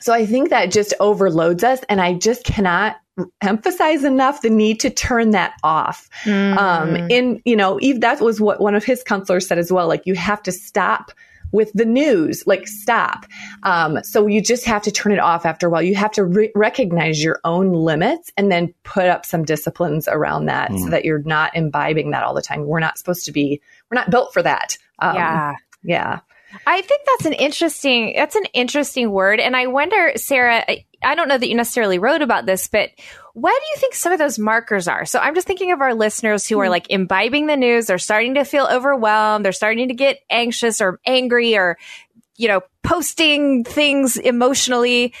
so 0.00 0.12
I 0.12 0.26
think 0.26 0.50
that 0.50 0.72
just 0.72 0.94
overloads 0.98 1.62
us. 1.62 1.80
And 1.88 2.00
I 2.00 2.14
just 2.14 2.44
cannot 2.44 2.96
emphasize 3.42 4.02
enough 4.02 4.42
the 4.42 4.50
need 4.50 4.80
to 4.80 4.90
turn 4.90 5.30
that 5.30 5.54
off. 5.62 6.08
Mm. 6.24 6.56
Um, 6.56 6.96
in, 7.10 7.42
you 7.44 7.54
know, 7.54 7.78
Eve, 7.80 8.00
that 8.00 8.20
was 8.20 8.40
what 8.40 8.60
one 8.60 8.74
of 8.74 8.84
his 8.84 9.02
counselors 9.02 9.46
said 9.46 9.58
as 9.58 9.70
well. 9.70 9.86
Like 9.86 10.02
you 10.06 10.14
have 10.14 10.42
to 10.44 10.52
stop 10.52 11.12
with 11.52 11.72
the 11.74 11.84
news, 11.84 12.46
like 12.46 12.66
stop. 12.66 13.26
Um, 13.62 14.02
so 14.02 14.26
you 14.26 14.40
just 14.40 14.64
have 14.64 14.82
to 14.82 14.90
turn 14.90 15.12
it 15.12 15.18
off 15.18 15.44
after 15.44 15.66
a 15.66 15.70
while. 15.70 15.82
You 15.82 15.94
have 15.94 16.12
to 16.12 16.24
re- 16.24 16.52
recognize 16.54 17.22
your 17.22 17.40
own 17.44 17.72
limits 17.72 18.30
and 18.36 18.50
then 18.50 18.74
put 18.84 19.06
up 19.06 19.26
some 19.26 19.44
disciplines 19.44 20.08
around 20.08 20.46
that 20.46 20.70
mm. 20.70 20.78
so 20.80 20.90
that 20.90 21.04
you're 21.04 21.22
not 21.22 21.56
imbibing 21.56 22.10
that 22.10 22.22
all 22.22 22.34
the 22.34 22.42
time. 22.42 22.66
We're 22.66 22.80
not 22.80 22.98
supposed 22.98 23.24
to 23.26 23.32
be, 23.32 23.60
we're 23.90 23.96
not 23.96 24.10
built 24.10 24.32
for 24.32 24.42
that. 24.42 24.78
Um, 24.98 25.16
yeah. 25.16 25.54
Yeah. 25.82 26.20
I 26.66 26.82
think 26.82 27.02
that's 27.06 27.26
an 27.26 27.32
interesting 27.32 28.12
that's 28.14 28.36
an 28.36 28.44
interesting 28.52 29.10
word 29.10 29.40
and 29.40 29.56
I 29.56 29.66
wonder 29.66 30.12
Sarah 30.16 30.64
I 31.02 31.14
don't 31.14 31.28
know 31.28 31.38
that 31.38 31.48
you 31.48 31.54
necessarily 31.54 31.98
wrote 31.98 32.22
about 32.22 32.46
this, 32.46 32.68
but 32.68 32.90
what 33.32 33.52
do 33.58 33.66
you 33.72 33.76
think 33.78 33.94
some 33.94 34.12
of 34.12 34.18
those 34.18 34.38
markers 34.38 34.88
are? 34.88 35.04
So 35.04 35.18
I'm 35.18 35.34
just 35.34 35.46
thinking 35.46 35.72
of 35.72 35.80
our 35.80 35.94
listeners 35.94 36.46
who 36.46 36.58
are 36.60 36.66
hmm. 36.66 36.70
like 36.70 36.90
imbibing 36.90 37.46
the 37.46 37.56
news. 37.56 37.86
They're 37.86 37.98
starting 37.98 38.34
to 38.34 38.44
feel 38.44 38.68
overwhelmed. 38.70 39.44
They're 39.44 39.52
starting 39.52 39.88
to 39.88 39.94
get 39.94 40.20
anxious 40.30 40.80
or 40.80 41.00
angry 41.06 41.56
or, 41.56 41.78
you 42.36 42.48
know, 42.48 42.60
posting 42.82 43.64
things 43.64 44.16
emotionally. 44.16 45.14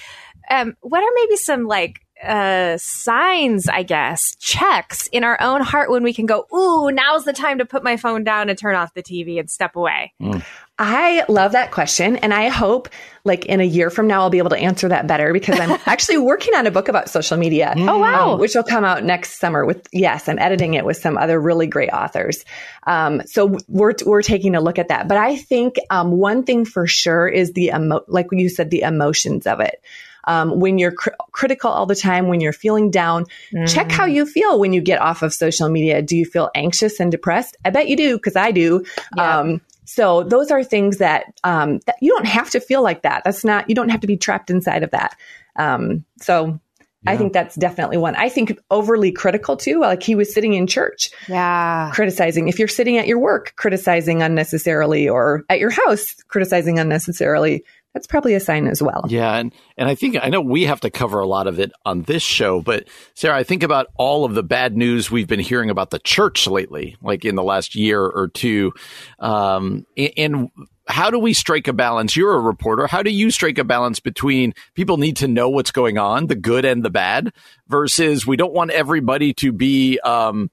Um, 0.50 0.76
what 0.80 1.02
are 1.02 1.10
maybe 1.14 1.36
some 1.36 1.66
like 1.66 2.00
uh, 2.22 2.76
signs, 2.78 3.68
I 3.68 3.82
guess, 3.82 4.36
checks 4.36 5.08
in 5.08 5.24
our 5.24 5.40
own 5.40 5.62
heart 5.62 5.90
when 5.90 6.02
we 6.02 6.12
can 6.12 6.26
go, 6.26 6.46
ooh, 6.54 6.90
now's 6.90 7.24
the 7.24 7.32
time 7.32 7.58
to 7.58 7.64
put 7.64 7.82
my 7.82 7.96
phone 7.96 8.24
down 8.24 8.48
and 8.48 8.58
turn 8.58 8.74
off 8.74 8.94
the 8.94 9.02
TV 9.02 9.38
and 9.38 9.50
step 9.50 9.76
away? 9.76 10.12
Mm. 10.20 10.44
I 10.78 11.24
love 11.28 11.52
that 11.52 11.72
question. 11.72 12.16
And 12.16 12.32
I 12.32 12.48
hope 12.48 12.88
like 13.24 13.44
in 13.44 13.60
a 13.60 13.64
year 13.64 13.90
from 13.90 14.06
now, 14.06 14.22
I'll 14.22 14.30
be 14.30 14.38
able 14.38 14.50
to 14.50 14.56
answer 14.56 14.88
that 14.88 15.06
better 15.06 15.34
because 15.34 15.60
I'm 15.60 15.78
actually 15.86 16.16
working 16.16 16.54
on 16.54 16.66
a 16.66 16.70
book 16.70 16.88
about 16.88 17.10
social 17.10 17.36
media. 17.36 17.74
Oh, 17.76 17.98
wow. 17.98 18.32
Um, 18.32 18.40
which 18.40 18.54
will 18.54 18.62
come 18.62 18.84
out 18.84 19.04
next 19.04 19.38
summer 19.38 19.66
with, 19.66 19.86
yes, 19.92 20.26
I'm 20.26 20.38
editing 20.38 20.74
it 20.74 20.86
with 20.86 20.96
some 20.96 21.18
other 21.18 21.38
really 21.38 21.66
great 21.66 21.90
authors. 21.90 22.46
Um, 22.86 23.20
so 23.26 23.58
we're, 23.68 23.94
we're 24.06 24.22
taking 24.22 24.54
a 24.54 24.60
look 24.62 24.78
at 24.78 24.88
that. 24.88 25.06
But 25.06 25.18
I 25.18 25.36
think, 25.36 25.76
um, 25.90 26.12
one 26.12 26.44
thing 26.44 26.64
for 26.64 26.86
sure 26.86 27.28
is 27.28 27.52
the 27.52 27.72
emo, 27.74 28.02
like 28.08 28.28
you 28.32 28.48
said, 28.48 28.70
the 28.70 28.80
emotions 28.80 29.46
of 29.46 29.60
it. 29.60 29.82
Um, 30.24 30.60
when 30.60 30.78
you're 30.78 30.92
cr- 30.92 31.10
critical 31.32 31.70
all 31.70 31.86
the 31.86 31.94
time, 31.94 32.28
when 32.28 32.40
you're 32.40 32.52
feeling 32.52 32.90
down, 32.90 33.26
mm. 33.52 33.72
check 33.72 33.90
how 33.90 34.04
you 34.04 34.26
feel 34.26 34.58
when 34.58 34.72
you 34.72 34.80
get 34.80 35.00
off 35.00 35.22
of 35.22 35.32
social 35.32 35.68
media. 35.68 36.02
Do 36.02 36.16
you 36.16 36.24
feel 36.24 36.50
anxious 36.54 37.00
and 37.00 37.10
depressed? 37.10 37.56
I 37.64 37.70
bet 37.70 37.88
you 37.88 37.96
do 37.96 38.16
because 38.16 38.36
I 38.36 38.50
do. 38.50 38.84
Yeah. 39.16 39.38
Um, 39.38 39.60
so 39.84 40.22
those 40.22 40.50
are 40.50 40.62
things 40.62 40.98
that, 40.98 41.24
um, 41.42 41.80
that 41.86 41.96
you 42.00 42.12
don't 42.12 42.26
have 42.26 42.50
to 42.50 42.60
feel 42.60 42.82
like 42.82 43.02
that. 43.02 43.22
That's 43.24 43.44
not, 43.44 43.68
you 43.68 43.74
don't 43.74 43.88
have 43.88 44.00
to 44.00 44.06
be 44.06 44.16
trapped 44.16 44.50
inside 44.50 44.82
of 44.82 44.90
that. 44.92 45.16
Um, 45.56 46.04
so 46.20 46.60
yeah. 47.02 47.12
I 47.12 47.16
think 47.16 47.32
that's 47.32 47.54
definitely 47.54 47.96
one. 47.96 48.14
I 48.14 48.28
think 48.28 48.58
overly 48.70 49.10
critical 49.10 49.56
too. 49.56 49.80
Like 49.80 50.02
he 50.02 50.14
was 50.14 50.32
sitting 50.32 50.52
in 50.52 50.66
church, 50.66 51.10
yeah, 51.28 51.90
criticizing. 51.94 52.48
If 52.48 52.58
you're 52.58 52.68
sitting 52.68 52.98
at 52.98 53.06
your 53.06 53.18
work, 53.18 53.54
criticizing 53.56 54.22
unnecessarily, 54.22 55.08
or 55.08 55.44
at 55.48 55.60
your 55.60 55.70
house, 55.70 56.14
criticizing 56.28 56.78
unnecessarily, 56.78 57.64
that's 57.94 58.06
probably 58.06 58.34
a 58.34 58.40
sign 58.40 58.66
as 58.66 58.82
well. 58.82 59.04
Yeah, 59.08 59.34
and 59.36 59.52
and 59.76 59.88
I 59.88 59.94
think 59.94 60.16
I 60.20 60.28
know 60.28 60.40
we 60.40 60.64
have 60.64 60.80
to 60.80 60.90
cover 60.90 61.20
a 61.20 61.26
lot 61.26 61.46
of 61.46 61.58
it 61.58 61.72
on 61.84 62.02
this 62.02 62.22
show, 62.22 62.60
but 62.60 62.86
Sarah, 63.14 63.36
I 63.36 63.42
think 63.42 63.62
about 63.62 63.88
all 63.96 64.24
of 64.24 64.34
the 64.34 64.42
bad 64.42 64.76
news 64.76 65.10
we've 65.10 65.26
been 65.26 65.40
hearing 65.40 65.70
about 65.70 65.90
the 65.90 65.98
church 65.98 66.46
lately, 66.46 66.96
like 67.02 67.24
in 67.24 67.34
the 67.34 67.42
last 67.42 67.74
year 67.74 68.00
or 68.02 68.28
two, 68.28 68.72
um, 69.18 69.86
and 70.16 70.50
how 70.86 71.10
do 71.10 71.18
we 71.18 71.32
strike 71.32 71.68
a 71.68 71.72
balance? 71.72 72.16
You're 72.16 72.34
a 72.34 72.40
reporter. 72.40 72.86
How 72.86 73.02
do 73.02 73.10
you 73.10 73.30
strike 73.30 73.58
a 73.58 73.64
balance 73.64 74.00
between 74.00 74.54
people 74.74 74.96
need 74.96 75.16
to 75.18 75.28
know 75.28 75.48
what's 75.48 75.70
going 75.70 75.98
on, 75.98 76.26
the 76.26 76.36
good 76.36 76.64
and 76.64 76.84
the 76.84 76.90
bad, 76.90 77.32
versus 77.68 78.26
we 78.26 78.36
don't 78.36 78.52
want 78.52 78.70
everybody 78.70 79.32
to 79.34 79.52
be 79.52 79.98
um, 80.00 80.50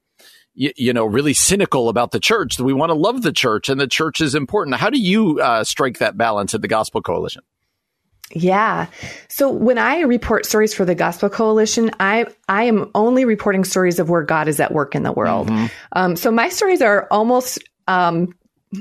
you, 0.58 0.72
you, 0.76 0.94
know, 0.94 1.06
really 1.06 1.34
cynical 1.34 1.88
about 1.88 2.12
the 2.12 2.20
church. 2.20 2.58
That 2.58 2.64
we 2.64 2.74
want 2.74 2.90
to 2.90 2.96
love 2.96 3.22
the 3.22 3.32
church 3.32 3.70
and 3.70 3.80
the 3.80 3.88
church 3.88 4.20
is 4.20 4.36
important. 4.36 4.76
How 4.76 4.90
do 4.90 5.00
you 5.00 5.40
uh, 5.40 5.64
strike 5.64 6.00
that 6.00 6.18
balance 6.18 6.54
at 6.54 6.62
the 6.62 6.68
Gospel 6.68 7.02
Coalition? 7.02 7.44
Yeah. 8.34 8.88
So 9.30 9.50
when 9.50 9.78
I 9.78 10.02
report 10.02 10.46
stories 10.46 10.74
for 10.74 10.84
the 10.84 10.96
Gospel 10.96 11.30
Coalition, 11.30 11.92
I 12.00 12.26
I 12.50 12.64
am 12.64 12.92
only 12.94 13.24
reporting 13.24 13.64
stories 13.64 14.00
of 14.00 14.10
where 14.10 14.24
God 14.24 14.50
is 14.50 14.60
at 14.60 14.74
work 14.74 14.96
in 14.96 15.04
the 15.04 15.14
world. 15.14 15.48
Mm-hmm. 15.48 15.66
Um, 15.94 16.16
so 16.18 16.32
my 16.32 16.50
stories 16.50 16.82
are 16.82 17.08
almost 17.10 17.60
um, 17.88 18.34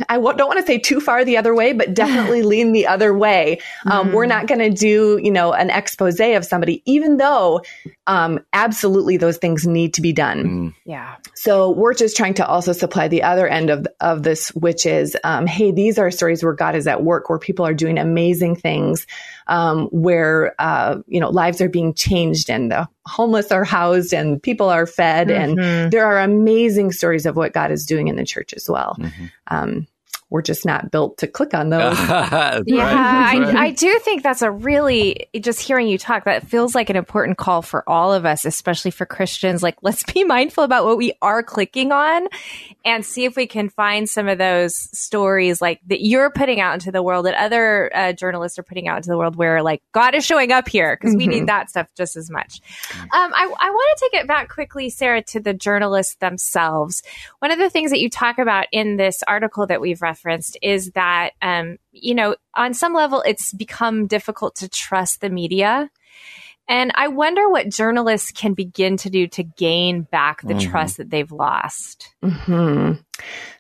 I 0.09 0.17
w- 0.17 0.37
don't 0.37 0.49
want 0.49 0.59
to 0.59 0.67
say 0.67 0.79
too 0.79 1.01
far 1.01 1.25
the 1.25 1.37
other 1.37 1.55
way, 1.55 1.73
but 1.73 1.95
definitely 1.95 2.43
lean 2.43 2.73
the 2.73 2.87
other 2.87 3.17
way. 3.17 3.61
Um, 3.85 4.09
mm. 4.09 4.13
We're 4.13 4.27
not 4.27 4.47
going 4.49 4.59
to 4.59 4.71
do, 4.71 5.21
you 5.23 5.31
know, 5.31 5.53
an 5.53 5.71
expose 5.71 6.19
of 6.21 6.45
somebody, 6.45 6.83
even 6.87 7.19
though 7.19 7.63
um, 8.07 8.41
absolutely 8.53 9.17
those 9.17 9.37
things 9.37 9.67
need 9.67 9.95
to 9.95 10.03
be 10.03 10.13
done. 10.13 10.45
Mm. 10.45 10.75
Yeah. 10.85 11.17
So 11.35 11.71
we're 11.71 11.95
just 11.95 12.17
trying 12.17 12.35
to 12.35 12.47
also 12.47 12.73
supply 12.73 13.09
the 13.09 13.23
other 13.23 13.47
end 13.47 13.71
of 13.71 13.87
of 14.01 14.23
this, 14.23 14.49
which 14.51 14.87
is, 14.87 15.17
um, 15.23 15.47
hey, 15.47 15.71
these 15.71 15.99
are 15.99 16.11
stories 16.11 16.43
where 16.43 16.55
God 16.55 16.75
is 16.75 16.87
at 16.87 17.05
work, 17.05 17.29
where 17.29 17.39
people 17.39 17.65
are 17.65 17.75
doing 17.75 17.99
amazing 17.99 18.57
things, 18.57 19.07
um, 19.47 19.87
where 19.87 20.55
uh, 20.59 20.99
you 21.07 21.21
know 21.21 21.31
lives 21.31 21.61
are 21.61 21.69
being 21.69 21.95
changed 21.95 22.51
and 22.51 22.71
the 22.71 22.89
homeless 23.07 23.53
are 23.53 23.65
housed 23.65 24.13
and 24.13 24.43
people 24.43 24.69
are 24.69 24.87
fed, 24.87 25.29
mm-hmm. 25.29 25.61
and 25.61 25.93
there 25.93 26.07
are 26.07 26.19
amazing 26.21 26.93
stories 26.93 27.27
of 27.27 27.37
what 27.37 27.53
God 27.53 27.71
is 27.71 27.85
doing 27.85 28.09
in 28.09 28.17
the 28.17 28.25
church 28.25 28.53
as 28.55 28.69
well. 28.69 28.97
Mm-hmm. 28.99 29.27
Um, 29.49 29.87
we're 30.29 30.43
just 30.43 30.67
not 30.67 30.91
built 30.91 31.19
to 31.19 31.29
click 31.29 31.55
on 31.55 31.71
those. 31.71 31.99
yeah, 32.09 32.65
I, 32.67 33.55
I, 33.57 33.71
do 33.71 33.99
think 34.01 34.25
that's 34.25 34.43
a 34.43 34.51
really 34.51 35.29
just 35.39 35.61
hearing 35.61 35.87
you 35.87 35.99
talk. 35.99 36.25
That 36.25 36.49
feels 36.49 36.75
like 36.75 36.91
an 36.91 36.97
important 36.97 37.39
call 37.39 37.63
for 37.63 37.89
all 37.89 38.13
of 38.13 38.27
us, 38.27 38.45
especially 38.45 38.91
for 38.91 39.07
Christians. 39.07 39.63
Like, 39.63 39.77
let's 39.83 40.03
be 40.03 40.25
mindful 40.25 40.65
about 40.65 40.85
what 40.85 40.99
we 40.99 41.13
are 41.23 41.45
clicking 41.45 41.93
on, 41.93 42.27
and 42.87 43.05
see 43.05 43.25
if 43.25 43.37
we 43.37 43.47
can 43.47 43.69
find 43.69 44.09
some 44.09 44.29
of 44.29 44.39
those 44.39 44.75
stories 44.99 45.61
like 45.61 45.81
that 45.89 46.01
you're 46.03 46.31
putting 46.31 46.61
out 46.61 46.75
into 46.75 46.91
the 46.91 47.03
world, 47.03 47.27
that 47.27 47.35
other 47.35 47.95
uh, 47.95 48.13
journalists 48.15 48.59
are 48.59 48.63
putting 48.63 48.89
out 48.89 48.97
into 48.97 49.11
the 49.11 49.19
world, 49.19 49.37
where 49.37 49.63
like 49.63 49.83
God 49.93 50.15
is 50.15 50.25
showing 50.25 50.53
up 50.53 50.69
here 50.69 50.97
because 50.97 51.13
mm-hmm. 51.13 51.19
we 51.19 51.27
need 51.27 51.37
mm-hmm. 51.39 51.47
that 51.47 51.69
stuff 51.69 51.89
just 51.95 52.17
as 52.17 52.31
much. 52.31 52.61
Um, 53.01 53.09
I, 53.13 53.53
I 53.61 53.71
want 53.71 53.99
to 53.99 54.09
take 54.11 54.21
it 54.23 54.27
back 54.27 54.49
quickly, 54.49 54.89
Sarah, 54.89 55.23
to 55.25 55.41
the 55.41 55.53
journalists 55.53 56.17
themselves. 56.17 57.03
One 57.41 57.51
of 57.51 57.59
the 57.59 57.69
things 57.69 57.91
that 57.91 58.01
you 58.01 58.09
talk 58.09 58.39
about 58.39 58.67
in 58.73 58.97
this 58.97 59.23
article 59.27 59.67
that 59.67 59.81
we've 59.81 60.01
referenced 60.01 60.17
referenced 60.37 60.59
is 60.63 60.93
that, 60.93 61.31
um, 61.43 61.79
you 61.93 62.15
know, 62.15 62.37
on 62.55 62.75
some 62.75 62.95
level, 62.95 63.23
it's 63.27 63.53
become 63.53 64.07
difficult 64.07 64.55
to 64.57 64.69
trust 64.69 65.21
the 65.21 65.31
media. 65.31 65.91
And 66.69 66.93
I 66.95 67.09
wonder 67.09 67.49
what 67.49 67.69
journalists 67.69 68.33
can 68.33 68.55
begin 68.55 68.97
to 68.99 69.11
do 69.11 69.29
to 69.29 69.45
gain 69.45 70.03
back 70.03 70.43
the 70.43 70.55
mm-hmm. 70.55 70.71
trust 70.71 70.97
that 70.97 71.11
they've 71.11 71.31
lost. 71.31 72.13
Mm-hmm. 72.25 73.01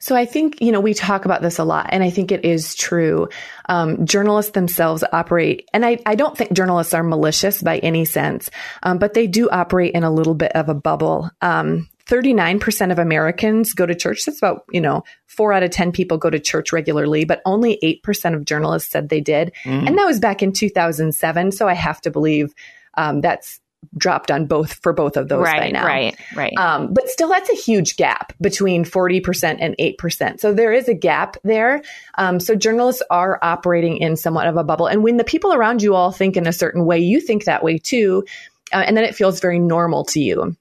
So 0.00 0.16
I 0.16 0.24
think, 0.26 0.60
you 0.60 0.72
know, 0.72 0.80
we 0.80 0.92
talk 0.92 1.24
about 1.24 1.40
this 1.40 1.58
a 1.58 1.64
lot, 1.64 1.88
and 1.90 2.02
I 2.02 2.10
think 2.10 2.32
it 2.32 2.44
is 2.44 2.74
true. 2.74 3.28
Um, 3.68 4.04
journalists 4.06 4.52
themselves 4.52 5.04
operate, 5.12 5.68
and 5.72 5.86
I, 5.86 5.98
I, 6.04 6.14
don't 6.14 6.36
think 6.36 6.52
journalists 6.52 6.94
are 6.94 7.02
malicious 7.02 7.62
by 7.62 7.78
any 7.78 8.04
sense, 8.04 8.50
um, 8.82 8.98
but 8.98 9.14
they 9.14 9.26
do 9.26 9.48
operate 9.48 9.94
in 9.94 10.02
a 10.02 10.10
little 10.10 10.34
bit 10.34 10.52
of 10.52 10.68
a 10.68 10.74
bubble. 10.74 11.30
Um, 11.40 11.88
39% 12.06 12.92
of 12.92 12.98
Americans 12.98 13.72
go 13.72 13.84
to 13.84 13.94
church. 13.94 14.24
That's 14.24 14.38
about, 14.38 14.64
you 14.70 14.80
know, 14.80 15.02
four 15.26 15.52
out 15.52 15.64
of 15.64 15.70
10 15.70 15.90
people 15.90 16.18
go 16.18 16.30
to 16.30 16.38
church 16.38 16.72
regularly, 16.72 17.24
but 17.24 17.42
only 17.44 17.78
8% 17.82 18.34
of 18.34 18.44
journalists 18.44 18.92
said 18.92 19.08
they 19.08 19.20
did. 19.20 19.52
Mm. 19.64 19.88
And 19.88 19.98
that 19.98 20.06
was 20.06 20.20
back 20.20 20.40
in 20.40 20.52
2007. 20.52 21.50
So 21.50 21.66
I 21.66 21.74
have 21.74 22.00
to 22.02 22.10
believe 22.12 22.54
um, 22.96 23.20
that's 23.20 23.60
dropped 23.96 24.30
on 24.30 24.46
both 24.46 24.74
for 24.74 24.92
both 24.92 25.16
of 25.16 25.28
those 25.28 25.44
right, 25.44 25.60
by 25.60 25.70
now. 25.70 25.86
Right, 25.86 26.16
right. 26.34 26.56
Um, 26.58 26.92
but 26.92 27.08
still, 27.08 27.28
that's 27.28 27.50
a 27.50 27.54
huge 27.54 27.96
gap 27.96 28.32
between 28.40 28.84
40% 28.84 29.58
and 29.60 29.76
8%. 29.78 30.40
So 30.40 30.52
there 30.52 30.72
is 30.72 30.88
a 30.88 30.94
gap 30.94 31.36
there. 31.44 31.82
Um, 32.18 32.40
so 32.40 32.54
journalists 32.54 33.02
are 33.10 33.38
operating 33.42 33.98
in 33.98 34.16
somewhat 34.16 34.48
of 34.48 34.56
a 34.56 34.64
bubble. 34.64 34.86
And 34.86 35.02
when 35.02 35.16
the 35.16 35.24
people 35.24 35.52
around 35.52 35.82
you 35.82 35.94
all 35.94 36.12
think 36.12 36.36
in 36.36 36.46
a 36.46 36.52
certain 36.52 36.84
way, 36.84 36.98
you 36.98 37.20
think 37.20 37.44
that 37.44 37.62
way 37.62 37.78
too. 37.78 38.24
Uh, 38.72 38.82
and 38.86 38.96
then 38.96 39.04
it 39.04 39.14
feels 39.14 39.40
very 39.40 39.58
normal 39.58 40.04
to 40.06 40.20
you. 40.20 40.56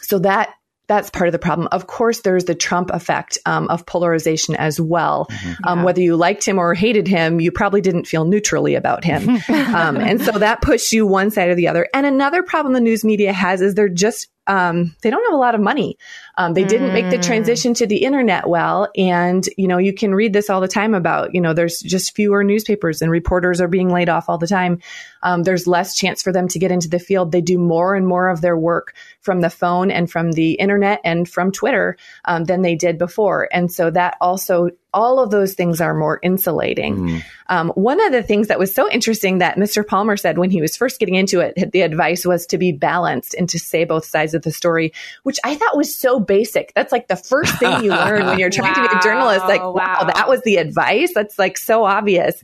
So 0.00 0.18
that 0.20 0.50
that's 0.86 1.10
part 1.10 1.28
of 1.28 1.32
the 1.32 1.38
problem. 1.38 1.68
Of 1.72 1.86
course, 1.86 2.20
there's 2.20 2.44
the 2.44 2.54
Trump 2.54 2.90
effect 2.90 3.38
um, 3.46 3.68
of 3.68 3.86
polarization 3.86 4.54
as 4.54 4.80
well. 4.80 5.26
Mm-hmm. 5.30 5.66
Um, 5.66 5.78
yeah. 5.78 5.84
whether 5.84 6.00
you 6.00 6.16
liked 6.16 6.46
him 6.46 6.58
or 6.58 6.74
hated 6.74 7.08
him, 7.08 7.40
you 7.40 7.50
probably 7.50 7.80
didn't 7.80 8.06
feel 8.06 8.24
neutrally 8.24 8.74
about 8.74 9.04
him. 9.04 9.28
um, 9.48 9.96
and 9.96 10.20
so 10.20 10.32
that 10.32 10.60
pushed 10.60 10.92
you 10.92 11.06
one 11.06 11.30
side 11.30 11.48
or 11.48 11.54
the 11.54 11.68
other. 11.68 11.88
And 11.94 12.06
another 12.06 12.42
problem 12.42 12.74
the 12.74 12.80
news 12.80 13.04
media 13.04 13.32
has 13.32 13.62
is 13.62 13.74
they're 13.74 13.88
just 13.88 14.28
um, 14.46 14.94
they 15.02 15.10
don't 15.10 15.24
have 15.24 15.34
a 15.34 15.38
lot 15.38 15.54
of 15.54 15.60
money. 15.60 15.96
Um, 16.36 16.54
they 16.54 16.64
didn't 16.64 16.92
make 16.92 17.10
the 17.10 17.18
mm. 17.18 17.24
transition 17.24 17.74
to 17.74 17.86
the 17.86 18.04
internet 18.04 18.48
well. 18.48 18.88
And, 18.96 19.48
you 19.56 19.68
know, 19.68 19.78
you 19.78 19.92
can 19.92 20.14
read 20.14 20.32
this 20.32 20.50
all 20.50 20.60
the 20.60 20.68
time 20.68 20.94
about, 20.94 21.34
you 21.34 21.40
know, 21.40 21.54
there's 21.54 21.80
just 21.80 22.14
fewer 22.14 22.42
newspapers 22.42 23.02
and 23.02 23.10
reporters 23.10 23.60
are 23.60 23.68
being 23.68 23.90
laid 23.90 24.08
off 24.08 24.28
all 24.28 24.38
the 24.38 24.46
time. 24.46 24.80
Um, 25.22 25.42
there's 25.42 25.66
less 25.66 25.96
chance 25.96 26.22
for 26.22 26.32
them 26.32 26.48
to 26.48 26.58
get 26.58 26.72
into 26.72 26.88
the 26.88 26.98
field. 26.98 27.32
They 27.32 27.40
do 27.40 27.58
more 27.58 27.94
and 27.94 28.06
more 28.06 28.28
of 28.28 28.40
their 28.40 28.56
work 28.56 28.94
from 29.20 29.40
the 29.40 29.50
phone 29.50 29.90
and 29.90 30.10
from 30.10 30.32
the 30.32 30.52
internet 30.52 31.00
and 31.04 31.28
from 31.28 31.52
Twitter 31.52 31.96
um, 32.24 32.44
than 32.44 32.62
they 32.62 32.74
did 32.74 32.98
before. 32.98 33.48
And 33.52 33.72
so 33.72 33.90
that 33.90 34.16
also 34.20 34.70
all 34.94 35.20
of 35.20 35.30
those 35.30 35.54
things 35.54 35.80
are 35.80 35.92
more 35.92 36.18
insulating. 36.22 36.96
Mm. 36.96 37.22
Um, 37.48 37.68
one 37.70 38.00
of 38.00 38.12
the 38.12 38.22
things 38.22 38.48
that 38.48 38.58
was 38.58 38.74
so 38.74 38.90
interesting 38.90 39.38
that 39.38 39.56
Mr. 39.56 39.86
Palmer 39.86 40.16
said 40.16 40.38
when 40.38 40.50
he 40.50 40.62
was 40.62 40.76
first 40.76 40.98
getting 40.98 41.16
into 41.16 41.40
it, 41.40 41.72
the 41.72 41.82
advice 41.82 42.24
was 42.24 42.46
to 42.46 42.56
be 42.56 42.72
balanced 42.72 43.34
and 43.34 43.48
to 43.50 43.58
say 43.58 43.84
both 43.84 44.06
sides 44.06 44.32
of 44.32 44.42
the 44.42 44.52
story, 44.52 44.92
which 45.24 45.38
I 45.44 45.56
thought 45.56 45.76
was 45.76 45.94
so 45.94 46.18
basic. 46.18 46.72
That's 46.74 46.92
like 46.92 47.08
the 47.08 47.16
first 47.16 47.58
thing 47.58 47.84
you 47.84 47.90
learn 47.90 48.24
when 48.24 48.38
you're 48.38 48.50
trying 48.50 48.72
wow. 48.72 48.84
to 48.84 48.88
be 48.88 48.96
a 48.96 49.02
journalist. 49.02 49.44
Like, 49.44 49.60
wow. 49.60 49.74
wow, 49.74 50.10
that 50.14 50.28
was 50.28 50.40
the 50.42 50.56
advice. 50.56 51.12
That's 51.14 51.38
like 51.38 51.58
so 51.58 51.84
obvious. 51.84 52.42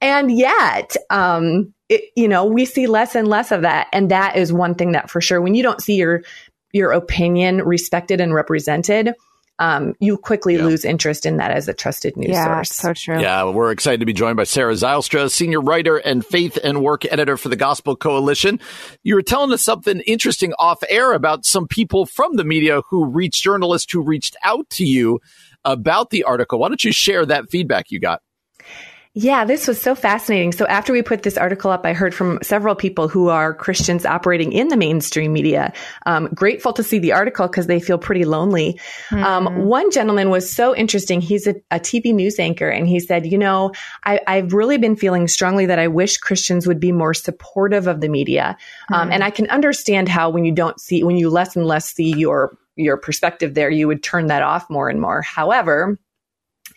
And 0.00 0.30
yet, 0.30 0.96
um, 1.10 1.74
it, 1.88 2.04
you 2.14 2.28
know, 2.28 2.44
we 2.44 2.64
see 2.64 2.86
less 2.86 3.14
and 3.14 3.26
less 3.26 3.50
of 3.50 3.62
that. 3.62 3.88
And 3.92 4.10
that 4.10 4.36
is 4.36 4.52
one 4.52 4.74
thing 4.74 4.92
that 4.92 5.10
for 5.10 5.20
sure, 5.20 5.40
when 5.40 5.54
you 5.54 5.62
don't 5.62 5.80
see 5.80 5.96
your, 5.96 6.22
your 6.72 6.92
opinion 6.92 7.62
respected 7.62 8.20
and 8.20 8.34
represented, 8.34 9.14
um, 9.58 9.94
you 9.98 10.16
quickly 10.16 10.56
yeah. 10.56 10.64
lose 10.64 10.84
interest 10.84 11.26
in 11.26 11.38
that 11.38 11.50
as 11.50 11.68
a 11.68 11.74
trusted 11.74 12.16
news 12.16 12.30
yeah, 12.30 12.44
source. 12.44 12.70
So 12.70 12.92
true. 12.94 13.20
Yeah, 13.20 13.50
we're 13.50 13.72
excited 13.72 14.00
to 14.00 14.06
be 14.06 14.12
joined 14.12 14.36
by 14.36 14.44
Sarah 14.44 14.74
Zylstra, 14.74 15.30
senior 15.30 15.60
writer 15.60 15.96
and 15.96 16.24
faith 16.24 16.58
and 16.62 16.82
work 16.82 17.04
editor 17.04 17.36
for 17.36 17.48
the 17.48 17.56
Gospel 17.56 17.96
Coalition. 17.96 18.60
You 19.02 19.16
were 19.16 19.22
telling 19.22 19.52
us 19.52 19.64
something 19.64 20.00
interesting 20.06 20.52
off 20.58 20.82
air 20.88 21.12
about 21.12 21.44
some 21.44 21.66
people 21.66 22.06
from 22.06 22.36
the 22.36 22.44
media 22.44 22.82
who 22.88 23.06
reached 23.06 23.42
journalists 23.42 23.92
who 23.92 24.02
reached 24.02 24.36
out 24.44 24.68
to 24.70 24.84
you 24.84 25.20
about 25.64 26.10
the 26.10 26.24
article. 26.24 26.60
Why 26.60 26.68
don't 26.68 26.84
you 26.84 26.92
share 26.92 27.26
that 27.26 27.50
feedback 27.50 27.90
you 27.90 27.98
got? 27.98 28.22
Yeah, 29.20 29.44
this 29.44 29.66
was 29.66 29.80
so 29.80 29.96
fascinating. 29.96 30.52
So 30.52 30.64
after 30.68 30.92
we 30.92 31.02
put 31.02 31.24
this 31.24 31.36
article 31.36 31.72
up, 31.72 31.84
I 31.84 31.92
heard 31.92 32.14
from 32.14 32.38
several 32.40 32.76
people 32.76 33.08
who 33.08 33.30
are 33.30 33.52
Christians 33.52 34.06
operating 34.06 34.52
in 34.52 34.68
the 34.68 34.76
mainstream 34.76 35.32
media. 35.32 35.72
Um, 36.06 36.28
grateful 36.32 36.72
to 36.74 36.84
see 36.84 37.00
the 37.00 37.10
article 37.10 37.48
because 37.48 37.66
they 37.66 37.80
feel 37.80 37.98
pretty 37.98 38.24
lonely. 38.24 38.78
Mm. 39.10 39.24
Um, 39.24 39.64
one 39.66 39.90
gentleman 39.90 40.30
was 40.30 40.48
so 40.48 40.72
interesting. 40.72 41.20
He's 41.20 41.48
a, 41.48 41.56
a, 41.72 41.80
TV 41.80 42.14
news 42.14 42.38
anchor, 42.38 42.68
and 42.68 42.86
he 42.86 43.00
said, 43.00 43.26
"You 43.26 43.38
know, 43.38 43.72
I, 44.04 44.20
have 44.28 44.52
really 44.52 44.78
been 44.78 44.94
feeling 44.94 45.26
strongly 45.26 45.66
that 45.66 45.80
I 45.80 45.88
wish 45.88 46.18
Christians 46.18 46.68
would 46.68 46.78
be 46.78 46.92
more 46.92 47.12
supportive 47.12 47.88
of 47.88 48.00
the 48.00 48.08
media, 48.08 48.56
um, 48.92 49.08
mm. 49.08 49.14
and 49.14 49.24
I 49.24 49.30
can 49.30 49.50
understand 49.50 50.08
how 50.08 50.30
when 50.30 50.44
you 50.44 50.52
don't 50.52 50.80
see, 50.80 51.02
when 51.02 51.16
you 51.16 51.28
less 51.28 51.56
and 51.56 51.66
less 51.66 51.92
see 51.92 52.16
your 52.16 52.56
your 52.76 52.96
perspective 52.96 53.54
there, 53.54 53.68
you 53.68 53.88
would 53.88 54.04
turn 54.04 54.28
that 54.28 54.42
off 54.42 54.70
more 54.70 54.88
and 54.88 55.00
more. 55.00 55.22
However." 55.22 55.98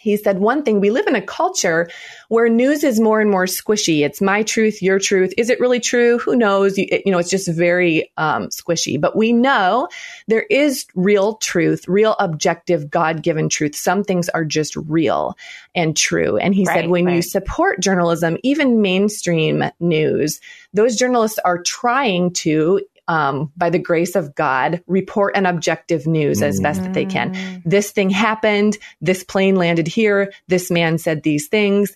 He 0.02 0.18
said 0.18 0.40
one 0.40 0.64
thing, 0.64 0.80
we 0.80 0.90
live 0.90 1.06
in 1.06 1.16
a 1.16 1.22
culture 1.22 1.88
where 2.28 2.50
news 2.50 2.84
is 2.84 3.00
more 3.00 3.22
and 3.22 3.30
more 3.30 3.46
squishy. 3.46 4.04
It's 4.04 4.20
my 4.20 4.42
truth, 4.42 4.82
your 4.82 4.98
truth. 4.98 5.32
Is 5.38 5.52
it 5.52 5.60
really 5.60 5.80
true? 5.80 6.18
Who 6.18 6.36
knows? 6.36 6.76
You, 6.78 6.88
you 7.06 7.12
know, 7.12 7.20
it's 7.20 7.30
just 7.30 7.48
very 7.48 8.12
um, 8.18 8.48
squishy. 8.48 9.00
But 9.00 9.16
we 9.16 9.32
know 9.32 9.90
there 10.28 10.46
is 10.50 10.88
real 10.96 11.36
truth, 11.36 11.88
real 11.88 12.16
objective, 12.20 12.90
God 12.90 13.22
given 13.22 13.48
truth. 13.48 13.76
Some 13.76 14.04
things 14.04 14.28
are 14.30 14.44
just 14.44 14.76
real 14.76 15.38
and 15.76 15.96
true. 15.96 16.38
And 16.38 16.56
he 16.56 16.66
right, 16.66 16.82
said, 16.82 16.90
when 16.90 17.06
right. 17.06 17.18
you 17.18 17.22
support 17.22 17.80
journalism, 17.80 18.38
even 18.44 18.82
mainstream 18.82 19.64
news, 19.80 20.42
those 20.74 20.96
journalists 20.96 21.40
are 21.46 21.62
trying 21.62 22.34
to 22.34 22.82
um, 23.08 23.52
by 23.58 23.70
the 23.70 23.80
grace 23.80 24.16
of 24.16 24.36
God, 24.36 24.82
report 24.88 25.36
an 25.36 25.46
objective 25.46 26.08
news 26.08 26.42
as 26.42 26.60
best 26.60 26.82
that 26.84 26.94
they 26.94 27.06
can. 27.06 27.34
Mm. 27.34 27.62
This 27.66 27.92
thing 27.92 28.10
happened. 28.10 28.78
This 29.02 29.24
plane 29.24 29.56
landed 29.56 29.88
here. 29.88 30.32
This 30.48 30.72
man 30.72 30.98
said 30.98 31.24
these 31.24 31.48
things. 31.48 31.96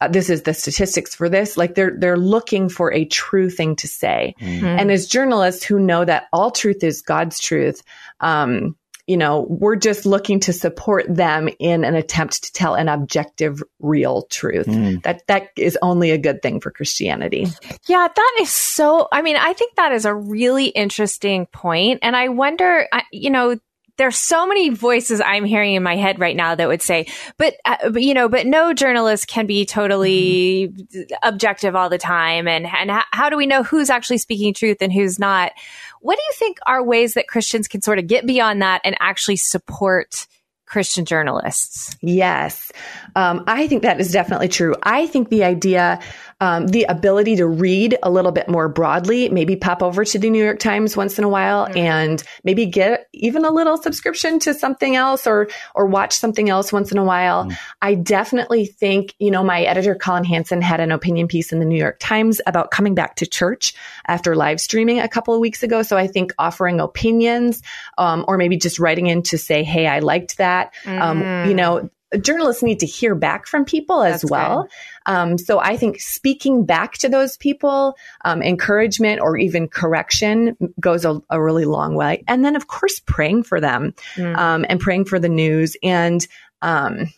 Uh, 0.00 0.08
this 0.08 0.28
is 0.28 0.42
the 0.42 0.54
statistics 0.54 1.14
for 1.14 1.28
this. 1.28 1.56
Like 1.56 1.74
they're 1.74 1.96
they're 1.98 2.18
looking 2.18 2.68
for 2.68 2.92
a 2.92 3.04
true 3.04 3.50
thing 3.50 3.76
to 3.76 3.88
say. 3.88 4.34
Mm-hmm. 4.40 4.66
And 4.66 4.90
as 4.90 5.06
journalists 5.06 5.64
who 5.64 5.78
know 5.78 6.04
that 6.04 6.24
all 6.32 6.50
truth 6.50 6.82
is 6.82 7.02
God's 7.02 7.38
truth, 7.38 7.82
um, 8.20 8.76
you 9.06 9.16
know, 9.16 9.46
we're 9.48 9.76
just 9.76 10.06
looking 10.06 10.40
to 10.40 10.52
support 10.52 11.04
them 11.08 11.48
in 11.58 11.84
an 11.84 11.94
attempt 11.94 12.44
to 12.44 12.52
tell 12.52 12.74
an 12.74 12.88
objective, 12.88 13.62
real 13.78 14.22
truth. 14.30 14.66
Mm. 14.66 15.02
That 15.02 15.26
that 15.26 15.50
is 15.56 15.78
only 15.82 16.10
a 16.10 16.18
good 16.18 16.40
thing 16.42 16.60
for 16.60 16.70
Christianity. 16.70 17.46
Yeah, 17.86 18.08
that 18.14 18.36
is 18.40 18.50
so. 18.50 19.08
I 19.12 19.22
mean, 19.22 19.36
I 19.36 19.52
think 19.52 19.76
that 19.76 19.92
is 19.92 20.06
a 20.06 20.14
really 20.14 20.66
interesting 20.66 21.46
point, 21.46 22.00
and 22.02 22.16
I 22.16 22.28
wonder, 22.28 22.88
you 23.12 23.30
know, 23.30 23.58
there's 23.96 24.16
so 24.16 24.46
many 24.46 24.70
voices 24.70 25.20
I'm 25.20 25.44
hearing 25.44 25.74
in 25.74 25.82
my 25.82 25.96
head 25.96 26.18
right 26.18 26.34
now 26.34 26.54
that 26.54 26.68
would 26.68 26.82
say, 26.82 27.06
but, 27.38 27.54
uh, 27.64 27.90
but 27.90 28.02
you 28.02 28.14
know, 28.14 28.28
but 28.28 28.46
no 28.46 28.72
journalist 28.74 29.28
can 29.28 29.46
be 29.46 29.64
totally 29.64 30.68
mm-hmm. 30.68 31.02
objective 31.22 31.76
all 31.76 31.88
the 31.88 31.98
time. 31.98 32.48
And, 32.48 32.66
and 32.66 32.90
how, 32.90 33.04
how 33.12 33.30
do 33.30 33.36
we 33.36 33.46
know 33.46 33.62
who's 33.62 33.90
actually 33.90 34.18
speaking 34.18 34.52
truth 34.52 34.78
and 34.80 34.92
who's 34.92 35.18
not? 35.18 35.52
What 36.00 36.16
do 36.16 36.22
you 36.22 36.32
think 36.34 36.58
are 36.66 36.82
ways 36.82 37.14
that 37.14 37.28
Christians 37.28 37.68
can 37.68 37.82
sort 37.82 37.98
of 37.98 38.06
get 38.06 38.26
beyond 38.26 38.62
that 38.62 38.80
and 38.84 38.96
actually 39.00 39.36
support 39.36 40.26
Christian 40.66 41.04
journalists? 41.04 41.96
Yes. 42.00 42.72
Um, 43.14 43.44
I 43.46 43.68
think 43.68 43.82
that 43.82 44.00
is 44.00 44.10
definitely 44.10 44.48
true. 44.48 44.74
I 44.82 45.06
think 45.06 45.28
the 45.28 45.44
idea 45.44 46.00
um, 46.44 46.66
the 46.66 46.84
ability 46.84 47.36
to 47.36 47.46
read 47.46 47.96
a 48.02 48.10
little 48.10 48.30
bit 48.30 48.50
more 48.50 48.68
broadly, 48.68 49.30
maybe 49.30 49.56
pop 49.56 49.82
over 49.82 50.04
to 50.04 50.18
the 50.18 50.28
New 50.28 50.44
York 50.44 50.58
Times 50.58 50.94
once 50.94 51.18
in 51.18 51.24
a 51.24 51.28
while 51.28 51.64
mm-hmm. 51.64 51.78
and 51.78 52.22
maybe 52.44 52.66
get 52.66 53.08
even 53.14 53.46
a 53.46 53.50
little 53.50 53.78
subscription 53.78 54.38
to 54.40 54.52
something 54.52 54.94
else 54.94 55.26
or, 55.26 55.48
or 55.74 55.86
watch 55.86 56.12
something 56.12 56.50
else 56.50 56.70
once 56.70 56.92
in 56.92 56.98
a 56.98 57.04
while. 57.04 57.44
Mm-hmm. 57.44 57.54
I 57.80 57.94
definitely 57.94 58.66
think, 58.66 59.14
you 59.18 59.30
know, 59.30 59.42
my 59.42 59.62
editor, 59.62 59.94
Collin 59.94 60.24
Hansen, 60.24 60.60
had 60.60 60.80
an 60.80 60.92
opinion 60.92 61.28
piece 61.28 61.50
in 61.50 61.60
the 61.60 61.64
New 61.64 61.78
York 61.78 61.96
Times 61.98 62.42
about 62.46 62.70
coming 62.70 62.94
back 62.94 63.16
to 63.16 63.26
church 63.26 63.72
after 64.06 64.36
live 64.36 64.60
streaming 64.60 65.00
a 65.00 65.08
couple 65.08 65.32
of 65.32 65.40
weeks 65.40 65.62
ago. 65.62 65.82
So 65.82 65.96
I 65.96 66.08
think 66.08 66.34
offering 66.38 66.78
opinions, 66.78 67.62
um, 67.96 68.22
or 68.28 68.36
maybe 68.36 68.58
just 68.58 68.78
writing 68.78 69.06
in 69.06 69.22
to 69.22 69.38
say, 69.38 69.64
Hey, 69.64 69.86
I 69.86 70.00
liked 70.00 70.36
that. 70.36 70.74
Mm-hmm. 70.84 71.00
Um, 71.00 71.18
you 71.20 71.54
mm. 71.54 71.56
know, 71.56 71.90
journalists 72.18 72.62
need 72.62 72.80
to 72.80 72.86
hear 72.86 73.14
back 73.14 73.46
from 73.46 73.64
people 73.64 74.02
as 74.02 74.22
That's 74.22 74.30
well. 74.30 74.68
Um, 75.06 75.38
so 75.38 75.58
I 75.58 75.76
think 75.76 76.00
speaking 76.00 76.64
back 76.64 76.94
to 76.98 77.08
those 77.08 77.36
people, 77.36 77.96
um, 78.24 78.42
encouragement 78.42 79.20
or 79.20 79.36
even 79.36 79.68
correction 79.68 80.56
goes 80.80 81.04
a, 81.04 81.20
a, 81.30 81.42
really 81.42 81.64
long 81.64 81.94
way. 81.94 82.24
And 82.26 82.44
then, 82.44 82.56
of 82.56 82.66
course, 82.66 83.00
praying 83.00 83.44
for 83.44 83.60
them 83.60 83.94
mm. 84.14 84.36
um, 84.36 84.64
and 84.68 84.80
praying 84.80 85.04
for 85.04 85.18
the 85.18 85.28
news 85.28 85.76
and 85.82 86.26
um, 86.62 87.12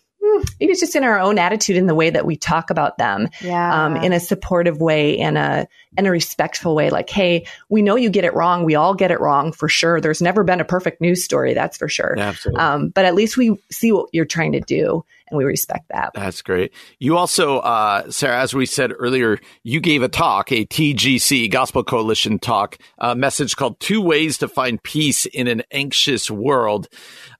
maybe 0.61 0.73
it's 0.73 0.81
just 0.81 0.97
in 0.97 1.05
our 1.05 1.19
own 1.19 1.39
attitude 1.39 1.77
in 1.77 1.87
the 1.87 1.95
way 1.95 2.11
that 2.11 2.27
we 2.27 2.37
talk 2.37 2.71
about 2.71 2.99
them 2.99 3.29
yeah. 3.41 3.87
um, 3.87 3.97
in 3.97 4.12
a 4.12 4.21
supportive 4.21 4.81
way 4.81 5.19
and 5.19 5.39
a 5.39 5.67
in 5.97 6.07
a 6.07 6.11
respectful 6.11 6.75
way 6.75 6.91
like 6.91 7.09
hey 7.09 7.47
we 7.69 7.83
know 7.83 7.97
you 7.97 8.11
get 8.11 8.25
it 8.25 8.35
wrong 8.35 8.65
we 8.65 8.75
all 8.75 8.95
get 8.95 9.11
it 9.11 9.21
wrong 9.21 9.53
for 9.53 9.69
sure 9.69 10.01
there's 10.01 10.23
never 10.23 10.45
been 10.45 10.61
a 10.61 10.65
perfect 10.65 11.01
news 11.01 11.25
story 11.25 11.55
that's 11.55 11.77
for 11.77 11.89
sure 11.89 12.19
Absolutely. 12.19 12.61
Um, 12.61 12.89
but 12.89 13.05
at 13.05 13.15
least 13.15 13.37
we 13.37 13.57
see 13.71 13.93
what 13.93 14.09
you're 14.12 14.25
trying 14.25 14.53
to 14.53 14.61
do 14.61 15.05
and 15.29 15.39
we 15.39 15.45
respect 15.45 15.89
that. 15.89 16.12
That's 16.15 16.43
great. 16.43 16.73
You 16.99 17.17
also, 17.17 17.59
uh, 17.59 18.11
Sarah, 18.11 18.41
as 18.41 18.55
we 18.55 18.67
said 18.67 18.93
earlier, 18.97 19.41
you 19.62 19.81
gave 19.81 20.03
a 20.03 20.09
talk, 20.09 20.53
a 20.53 20.65
TGC 20.65 21.51
Gospel 21.51 21.83
Coalition 21.83 22.39
talk, 22.39 22.79
a 22.99 23.17
message 23.17 23.57
called 23.57 23.81
Two 23.81 24.01
Ways 24.01 24.39
to 24.39 24.49
Find 24.49 24.83
Peace 24.83 25.27
in 25.27 25.49
an 25.49 25.62
Anxious 25.71 26.31
World. 26.31 26.89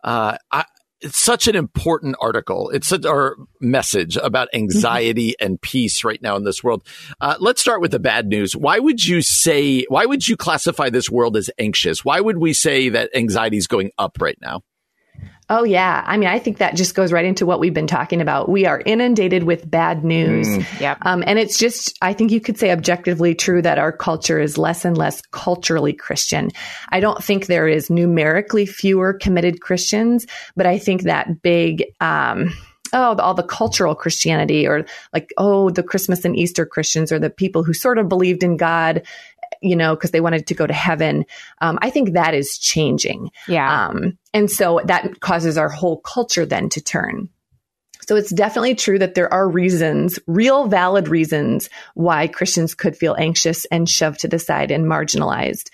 Uh, 0.03 0.37
I, 0.51 0.64
it's 1.00 1.18
such 1.18 1.46
an 1.46 1.56
important 1.56 2.16
article. 2.20 2.70
It's 2.70 2.90
a 2.92 3.09
or 3.09 3.37
message 3.61 4.16
about 4.16 4.48
anxiety 4.54 5.35
and 5.40 5.61
peace 5.61 6.04
right 6.04 6.20
now 6.22 6.37
in 6.37 6.44
this 6.44 6.64
world. 6.64 6.87
Uh, 7.20 7.37
let's 7.38 7.61
start 7.61 7.80
with 7.80 7.90
the 7.90 7.98
bad 7.98 8.26
news. 8.26 8.56
Why 8.56 8.78
would 8.78 9.04
you 9.04 9.22
say? 9.22 9.85
Why 9.88 10.06
would 10.06 10.26
you 10.26 10.37
classify 10.37 10.90
this 10.90 11.11
world 11.11 11.37
as 11.37 11.50
anxious? 11.59 12.04
Why 12.04 12.20
would 12.20 12.38
we 12.38 12.52
say 12.52 12.88
that 12.88 13.11
anxiety 13.14 13.56
is 13.56 13.66
going 13.66 13.90
up 13.98 14.18
right 14.20 14.38
now? 14.40 14.62
Oh, 15.48 15.62
yeah. 15.62 16.02
I 16.04 16.16
mean, 16.16 16.28
I 16.28 16.40
think 16.40 16.59
that 16.59 16.74
just 16.74 16.96
goes 16.96 17.12
right 17.12 17.24
into 17.24 17.46
what 17.46 17.61
we've 17.61 17.72
been 17.72 17.87
talking 17.87 18.20
about. 18.20 18.48
We 18.48 18.66
are 18.66 18.82
inundated 18.85 19.44
with 19.44 19.70
bad 19.70 20.04
news. 20.04 20.48
Mm, 20.48 20.80
yep. 20.80 20.98
Um, 21.02 21.22
and 21.24 21.38
it's 21.38 21.56
just, 21.56 21.96
I 22.02 22.14
think 22.14 22.32
you 22.32 22.40
could 22.40 22.59
say 22.59 22.72
objectively 22.72 23.35
true 23.37 23.62
that 23.62 23.78
our 23.78 23.92
culture 23.92 24.40
is 24.40 24.59
less 24.59 24.85
and 24.85 24.98
less 24.98 25.22
culturally 25.30 25.92
Christian. 25.92 26.50
I 26.88 26.98
don't 26.98 27.22
think 27.22 27.46
there 27.46 27.68
is 27.68 27.90
numerically 27.90 28.66
fewer 28.66 29.12
committed 29.12 29.61
Christians, 29.61 30.26
but 30.56 30.66
I 30.66 30.78
think 30.78 31.02
that 31.02 31.42
big, 31.42 31.85
um, 32.00 32.52
oh, 32.92 33.14
all 33.16 33.35
the 33.35 33.44
cultural 33.44 33.94
Christianity 33.94 34.66
or 34.66 34.85
like, 35.12 35.32
oh, 35.38 35.70
the 35.70 35.82
Christmas 35.85 36.24
and 36.24 36.37
Easter 36.37 36.66
Christians 36.66 37.12
or 37.12 37.20
the 37.20 37.30
people 37.30 37.62
who 37.62 37.72
sort 37.72 37.98
of 37.98 38.09
believed 38.09 38.42
in 38.42 38.56
God 38.56 39.02
you 39.66 39.76
know, 39.76 39.94
because 39.94 40.11
they 40.11 40.20
wanted 40.20 40.46
to 40.46 40.55
go 40.55 40.66
to 40.66 40.72
heaven. 40.72 41.24
Um, 41.61 41.79
I 41.83 41.90
think 41.90 42.12
that 42.12 42.35
is 42.35 42.59
changing. 42.59 43.31
Yeah. 43.48 43.88
Um, 43.88 44.18
and 44.33 44.50
so 44.50 44.81
that 44.85 45.20
causes 45.20 45.59
our 45.59 45.68
whole 45.68 45.98
culture 45.98 46.46
then 46.46 46.68
to 46.70 46.81
turn. 46.81 47.29
So 48.09 48.14
it's 48.14 48.31
definitely 48.31 48.76
true 48.76 49.00
that 49.00 49.14
there 49.14 49.33
are 49.33 49.48
reasons, 49.48 50.18
real 50.29 50.68
valid 50.68 51.09
reasons 51.09 51.68
why 51.94 52.29
Christians 52.29 52.74
could 52.74 52.96
feel 52.96 53.16
anxious 53.18 53.64
and 53.66 53.88
shoved 53.88 54.20
to 54.20 54.29
the 54.29 54.38
side 54.38 54.70
and 54.70 54.87
marginalized. 54.87 55.70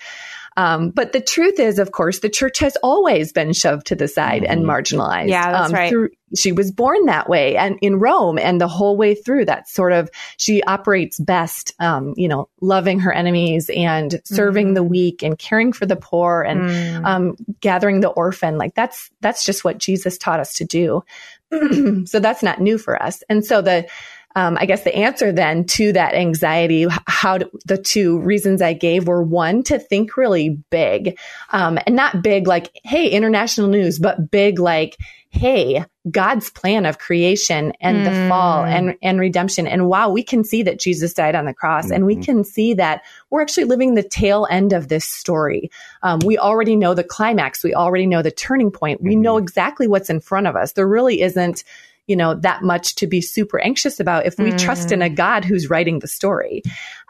Um, 0.55 0.89
but 0.89 1.13
the 1.13 1.21
truth 1.21 1.59
is, 1.59 1.79
of 1.79 1.91
course, 1.91 2.19
the 2.19 2.29
church 2.29 2.59
has 2.59 2.77
always 2.83 3.31
been 3.31 3.53
shoved 3.53 3.87
to 3.87 3.95
the 3.95 4.07
side 4.07 4.43
mm-hmm. 4.43 4.51
and 4.51 4.65
marginalized. 4.65 5.29
Yeah, 5.29 5.51
that's 5.51 5.69
um, 5.69 5.73
right. 5.73 5.89
Through, 5.89 6.09
she 6.35 6.51
was 6.51 6.71
born 6.71 7.05
that 7.05 7.29
way 7.29 7.55
and 7.55 7.77
in 7.81 7.99
Rome 7.99 8.39
and 8.39 8.59
the 8.59 8.67
whole 8.67 8.97
way 8.97 9.15
through 9.15 9.45
that 9.45 9.69
sort 9.69 9.93
of, 9.93 10.09
she 10.37 10.63
operates 10.63 11.19
best, 11.19 11.73
um, 11.79 12.13
you 12.17 12.27
know, 12.27 12.49
loving 12.61 12.99
her 12.99 13.11
enemies 13.11 13.69
and 13.75 14.19
serving 14.25 14.69
mm. 14.69 14.75
the 14.75 14.83
weak 14.83 15.21
and 15.21 15.37
caring 15.37 15.73
for 15.73 15.85
the 15.85 15.95
poor 15.95 16.41
and, 16.41 16.61
mm. 16.61 17.05
um, 17.05 17.35
gathering 17.59 17.99
the 17.99 18.09
orphan. 18.09 18.57
Like 18.57 18.73
that's, 18.73 19.11
that's 19.21 19.45
just 19.45 19.63
what 19.63 19.77
Jesus 19.77 20.17
taught 20.17 20.39
us 20.39 20.53
to 20.55 20.65
do. 20.65 21.03
so 22.05 22.19
that's 22.19 22.41
not 22.41 22.59
new 22.59 22.77
for 22.77 23.01
us. 23.01 23.21
And 23.29 23.45
so 23.45 23.61
the, 23.61 23.87
um, 24.35 24.57
I 24.59 24.65
guess 24.65 24.83
the 24.83 24.95
answer 24.95 25.31
then 25.31 25.65
to 25.65 25.93
that 25.93 26.15
anxiety, 26.15 26.87
how 27.07 27.37
to, 27.39 27.49
the 27.65 27.77
two 27.77 28.19
reasons 28.19 28.61
I 28.61 28.73
gave 28.73 29.07
were 29.07 29.21
one 29.21 29.63
to 29.63 29.79
think 29.79 30.17
really 30.17 30.61
big, 30.69 31.17
um, 31.51 31.77
and 31.85 31.95
not 31.95 32.23
big 32.23 32.47
like, 32.47 32.71
hey, 32.83 33.09
international 33.09 33.67
news, 33.67 33.99
but 33.99 34.31
big 34.31 34.59
like, 34.59 34.97
hey, 35.29 35.83
God's 36.11 36.51
plan 36.51 36.85
of 36.85 36.99
creation 36.99 37.73
and 37.81 37.97
mm. 37.97 38.05
the 38.05 38.29
fall 38.29 38.63
and, 38.65 38.95
and 39.01 39.19
redemption. 39.19 39.65
And 39.65 39.87
wow, 39.87 40.09
we 40.09 40.21
can 40.21 40.43
see 40.43 40.61
that 40.63 40.79
Jesus 40.79 41.13
died 41.13 41.33
on 41.33 41.45
the 41.45 41.53
cross 41.53 41.85
mm-hmm. 41.85 41.93
and 41.93 42.05
we 42.05 42.15
mm-hmm. 42.15 42.23
can 42.23 42.43
see 42.43 42.75
that 42.75 43.01
we're 43.29 43.41
actually 43.41 43.63
living 43.63 43.95
the 43.95 44.03
tail 44.03 44.45
end 44.51 44.73
of 44.73 44.89
this 44.89 45.05
story. 45.05 45.71
Um, 46.03 46.19
we 46.23 46.37
already 46.37 46.75
know 46.75 46.93
the 46.93 47.03
climax. 47.03 47.63
We 47.63 47.73
already 47.73 48.05
know 48.05 48.21
the 48.21 48.31
turning 48.31 48.69
point. 48.69 49.01
We 49.01 49.13
mm-hmm. 49.13 49.21
know 49.21 49.37
exactly 49.37 49.87
what's 49.87 50.09
in 50.09 50.19
front 50.19 50.45
of 50.45 50.55
us. 50.55 50.73
There 50.73 50.87
really 50.87 51.21
isn't 51.21 51.63
you 52.07 52.15
know, 52.15 52.35
that 52.35 52.63
much 52.63 52.95
to 52.95 53.07
be 53.07 53.21
super 53.21 53.59
anxious 53.59 53.99
about 53.99 54.25
if 54.25 54.37
we 54.37 54.51
mm. 54.51 54.57
trust 54.57 54.91
in 54.91 55.01
a 55.01 55.09
God 55.09 55.45
who's 55.45 55.69
writing 55.69 55.99
the 55.99 56.07
story. 56.07 56.61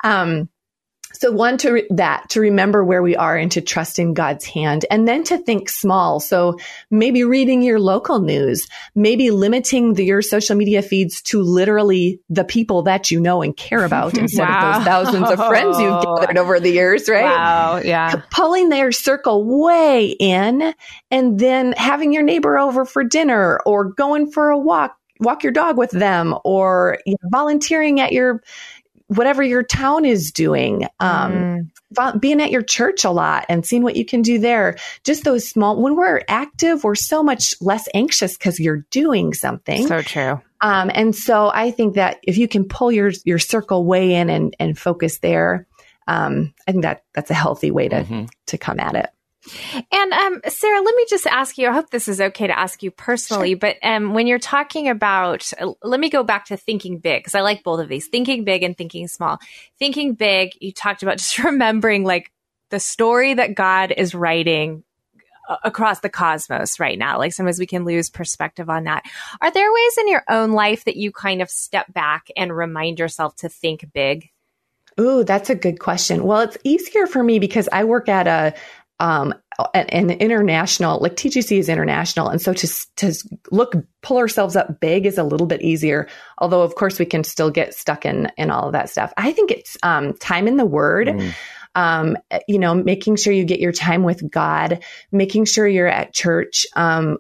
Um, 0.04 0.50
So 1.14 1.32
one 1.32 1.58
to 1.60 1.72
re- 1.72 1.88
that 1.92 2.30
to 2.30 2.42
remember 2.42 2.84
where 2.84 3.04
we 3.04 3.16
are 3.16 3.36
and 3.36 3.52
to 3.54 3.62
trust 3.62 4.00
in 4.00 4.14
God's 4.14 4.46
hand 4.46 4.86
and 4.90 5.08
then 5.08 5.24
to 5.26 5.38
think 5.38 5.70
small. 5.70 6.20
So 6.20 6.58
maybe 6.90 7.24
reading 7.24 7.62
your 7.62 7.80
local 7.80 8.20
news, 8.20 8.68
maybe 8.96 9.32
limiting 9.32 9.94
the, 9.94 10.06
your 10.06 10.22
social 10.22 10.56
media 10.56 10.82
feeds 10.82 11.22
to 11.24 11.42
literally 11.42 12.20
the 12.30 12.44
people 12.44 12.84
that 12.84 13.12
you 13.12 13.20
know 13.20 13.42
and 13.42 13.56
care 13.56 13.86
about 13.86 14.18
instead 14.18 14.48
wow. 14.48 14.70
of 14.70 14.76
those 14.76 14.86
thousands 14.86 15.30
of 15.30 15.48
friends 15.48 15.80
you've 15.80 16.04
gathered 16.20 16.38
over 16.38 16.60
the 16.60 16.72
years, 16.72 17.08
right? 17.08 17.24
Wow. 17.24 17.82
Yeah. 17.84 18.22
Pulling 18.32 18.70
their 18.70 18.92
circle 18.92 19.46
way 19.46 20.08
in 20.08 20.74
and 21.12 21.40
then 21.40 21.74
having 21.74 22.14
your 22.14 22.24
neighbor 22.24 22.58
over 22.58 22.86
for 22.86 23.04
dinner 23.04 23.60
or 23.66 23.86
going 23.86 24.32
for 24.32 24.50
a 24.50 24.58
walk 24.58 24.98
walk 25.20 25.44
your 25.44 25.54
dog 25.54 25.78
with 25.78 25.92
them 25.92 26.36
or 26.44 26.98
you 27.06 27.14
know, 27.14 27.30
volunteering 27.30 28.00
at 28.00 28.12
your 28.12 28.44
whatever 29.16 29.44
your 29.44 29.64
town 29.64 30.06
is 30.06 30.32
doing. 30.32 30.88
Um, 31.00 31.72
mm. 31.96 32.20
being 32.20 32.42
at 32.42 32.52
your 32.52 32.62
church 32.62 33.04
a 33.04 33.12
lot 33.12 33.46
and 33.50 33.66
seeing 33.66 33.84
what 33.84 33.96
you 33.96 34.06
can 34.06 34.22
do 34.22 34.40
there. 34.40 34.78
Just 35.04 35.24
those 35.24 35.48
small, 35.48 35.82
when 35.82 35.96
we're 35.96 36.22
active, 36.28 36.84
we're 36.84 36.96
so 36.96 37.24
much 37.24 37.56
less 37.62 37.88
anxious 37.94 38.38
because 38.38 38.60
you're 38.60 38.86
doing 38.90 39.34
something. 39.34 39.88
So 39.88 40.02
true. 40.02 40.42
Um, 40.62 40.90
and 40.94 41.16
so 41.16 41.52
I 41.54 41.72
think 41.72 41.96
that 41.96 42.20
if 42.24 42.38
you 42.38 42.48
can 42.48 42.66
pull 42.66 42.92
your, 42.92 43.12
your 43.26 43.40
circle 43.40 43.86
way 43.86 44.14
in 44.14 44.30
and, 44.30 44.56
and 44.60 44.78
focus 44.78 45.20
there, 45.20 45.68
um, 46.08 46.54
I 46.68 46.72
think 46.72 46.84
that 46.84 47.04
that's 47.14 47.32
a 47.32 47.36
healthy 47.36 47.72
way 47.72 47.90
to, 47.90 48.04
mm-hmm. 48.04 48.26
to 48.48 48.58
come 48.58 48.80
at 48.80 48.96
it. 48.96 49.10
And 49.92 50.14
um, 50.14 50.42
Sarah, 50.48 50.82
let 50.82 50.96
me 50.96 51.06
just 51.10 51.28
ask 51.28 51.58
you. 51.58 51.68
I 51.68 51.74
hope 51.74 51.90
this 51.90 52.08
is 52.08 52.22
okay 52.22 52.48
to 52.48 52.58
ask 52.58 52.82
you 52.82 52.92
personally, 52.92 53.52
sure. 53.52 53.58
but 53.58 53.78
um, 53.84 54.14
when 54.14 54.28
you're 54.28 54.40
talking 54.40 54.88
about, 54.88 55.52
uh, 55.60 55.74
let 55.84 56.00
me 56.00 56.10
go 56.10 56.24
back 56.24 56.46
to 56.46 56.58
thinking 56.58 57.00
big 57.00 57.22
because 57.22 57.36
I 57.36 57.42
like 57.42 57.64
both 57.64 57.80
of 57.80 57.90
these: 57.90 58.08
thinking 58.08 58.46
big 58.46 58.64
and 58.64 58.78
thinking 58.78 59.08
small. 59.08 59.40
Thinking 59.80 60.14
big, 60.14 60.52
you 60.60 60.72
talked 60.72 61.04
about 61.04 61.18
just 61.18 61.40
remembering 61.40 62.04
like 62.04 62.32
the 62.70 62.80
story 62.80 63.34
that 63.34 63.56
God 63.56 63.92
is 63.96 64.16
writing 64.16 64.84
uh, 65.50 65.58
across 65.64 66.00
the 66.00 66.10
cosmos 66.10 66.80
right 66.80 66.98
now. 66.98 67.18
Like 67.18 67.34
sometimes 67.34 67.60
we 67.60 67.68
can 67.68 67.86
lose 67.86 68.10
perspective 68.10 68.70
on 68.70 68.86
that. 68.86 69.04
Are 69.42 69.52
there 69.52 69.72
ways 69.72 69.98
in 70.00 70.08
your 70.08 70.24
own 70.30 70.54
life 70.54 70.86
that 70.86 70.96
you 70.96 71.12
kind 71.12 71.42
of 71.42 71.50
step 71.50 71.92
back 71.92 72.28
and 72.38 72.56
remind 72.56 73.00
yourself 73.00 73.36
to 73.38 73.50
think 73.50 73.86
big? 73.94 74.30
Ooh, 75.00 75.24
that's 75.24 75.50
a 75.50 75.56
good 75.56 75.80
question. 75.80 76.24
Well, 76.24 76.42
it's 76.42 76.58
easier 76.64 77.08
for 77.08 77.24
me 77.24 77.40
because 77.40 77.68
I 77.72 77.84
work 77.84 78.10
at 78.10 78.28
a 78.28 78.54
um, 79.04 79.34
an, 79.74 79.90
an, 79.90 80.12
international, 80.12 81.00
like 81.00 81.16
TGC 81.16 81.60
is 81.60 81.68
international. 81.68 82.30
And 82.30 82.42
so 82.42 82.54
to, 82.54 82.88
to 82.96 83.14
look, 83.52 83.76
pull 84.02 84.18
ourselves 84.18 84.56
up 84.56 84.80
big 84.80 85.06
is 85.06 85.18
a 85.18 85.26
little 85.26 85.46
bit 85.46 85.62
easier. 85.62 86.08
Although 86.38 86.62
of 86.62 86.76
course 86.76 87.00
we 87.00 87.06
can 87.06 87.26
still 87.26 87.52
get 87.52 87.74
stuck 87.74 88.06
in, 88.06 88.32
in 88.38 88.50
all 88.50 88.68
of 88.68 88.72
that 88.72 88.90
stuff. 88.90 89.12
I 89.18 89.34
think 89.34 89.52
it's, 89.52 89.76
um, 89.84 90.14
time 90.14 90.48
in 90.48 90.56
the 90.56 90.66
word. 90.66 91.10
Mm. 91.10 91.34
Um, 91.76 92.18
you 92.48 92.60
know, 92.60 92.76
making 92.76 93.16
sure 93.18 93.34
you 93.34 93.46
get 93.46 93.60
your 93.60 93.72
time 93.72 94.04
with 94.04 94.30
God, 94.30 94.84
making 95.12 95.46
sure 95.46 95.68
you're 95.68 95.88
at 95.88 96.14
church, 96.14 96.68
um, 96.76 97.18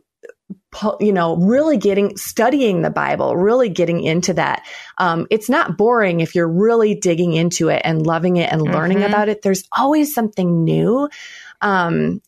you 1.00 1.12
know, 1.12 1.36
really 1.36 1.78
getting, 1.78 2.16
studying 2.18 2.84
the 2.84 2.92
Bible, 2.92 3.36
really 3.36 3.70
getting 3.70 4.04
into 4.04 4.36
that. 4.36 4.64
Um, 5.00 5.26
it's 5.32 5.50
not 5.50 5.76
boring 5.76 6.20
if 6.20 6.36
you're 6.36 6.48
really 6.48 6.94
digging 6.94 7.34
into 7.34 7.70
it 7.70 7.82
and 7.84 8.06
loving 8.06 8.38
it 8.38 8.52
and 8.52 8.62
learning 8.62 9.00
mm-hmm. 9.00 9.08
about 9.08 9.28
it. 9.28 9.42
There's 9.42 9.64
always 9.76 10.14
something 10.14 10.64
new 10.64 11.10
um, 11.64 12.22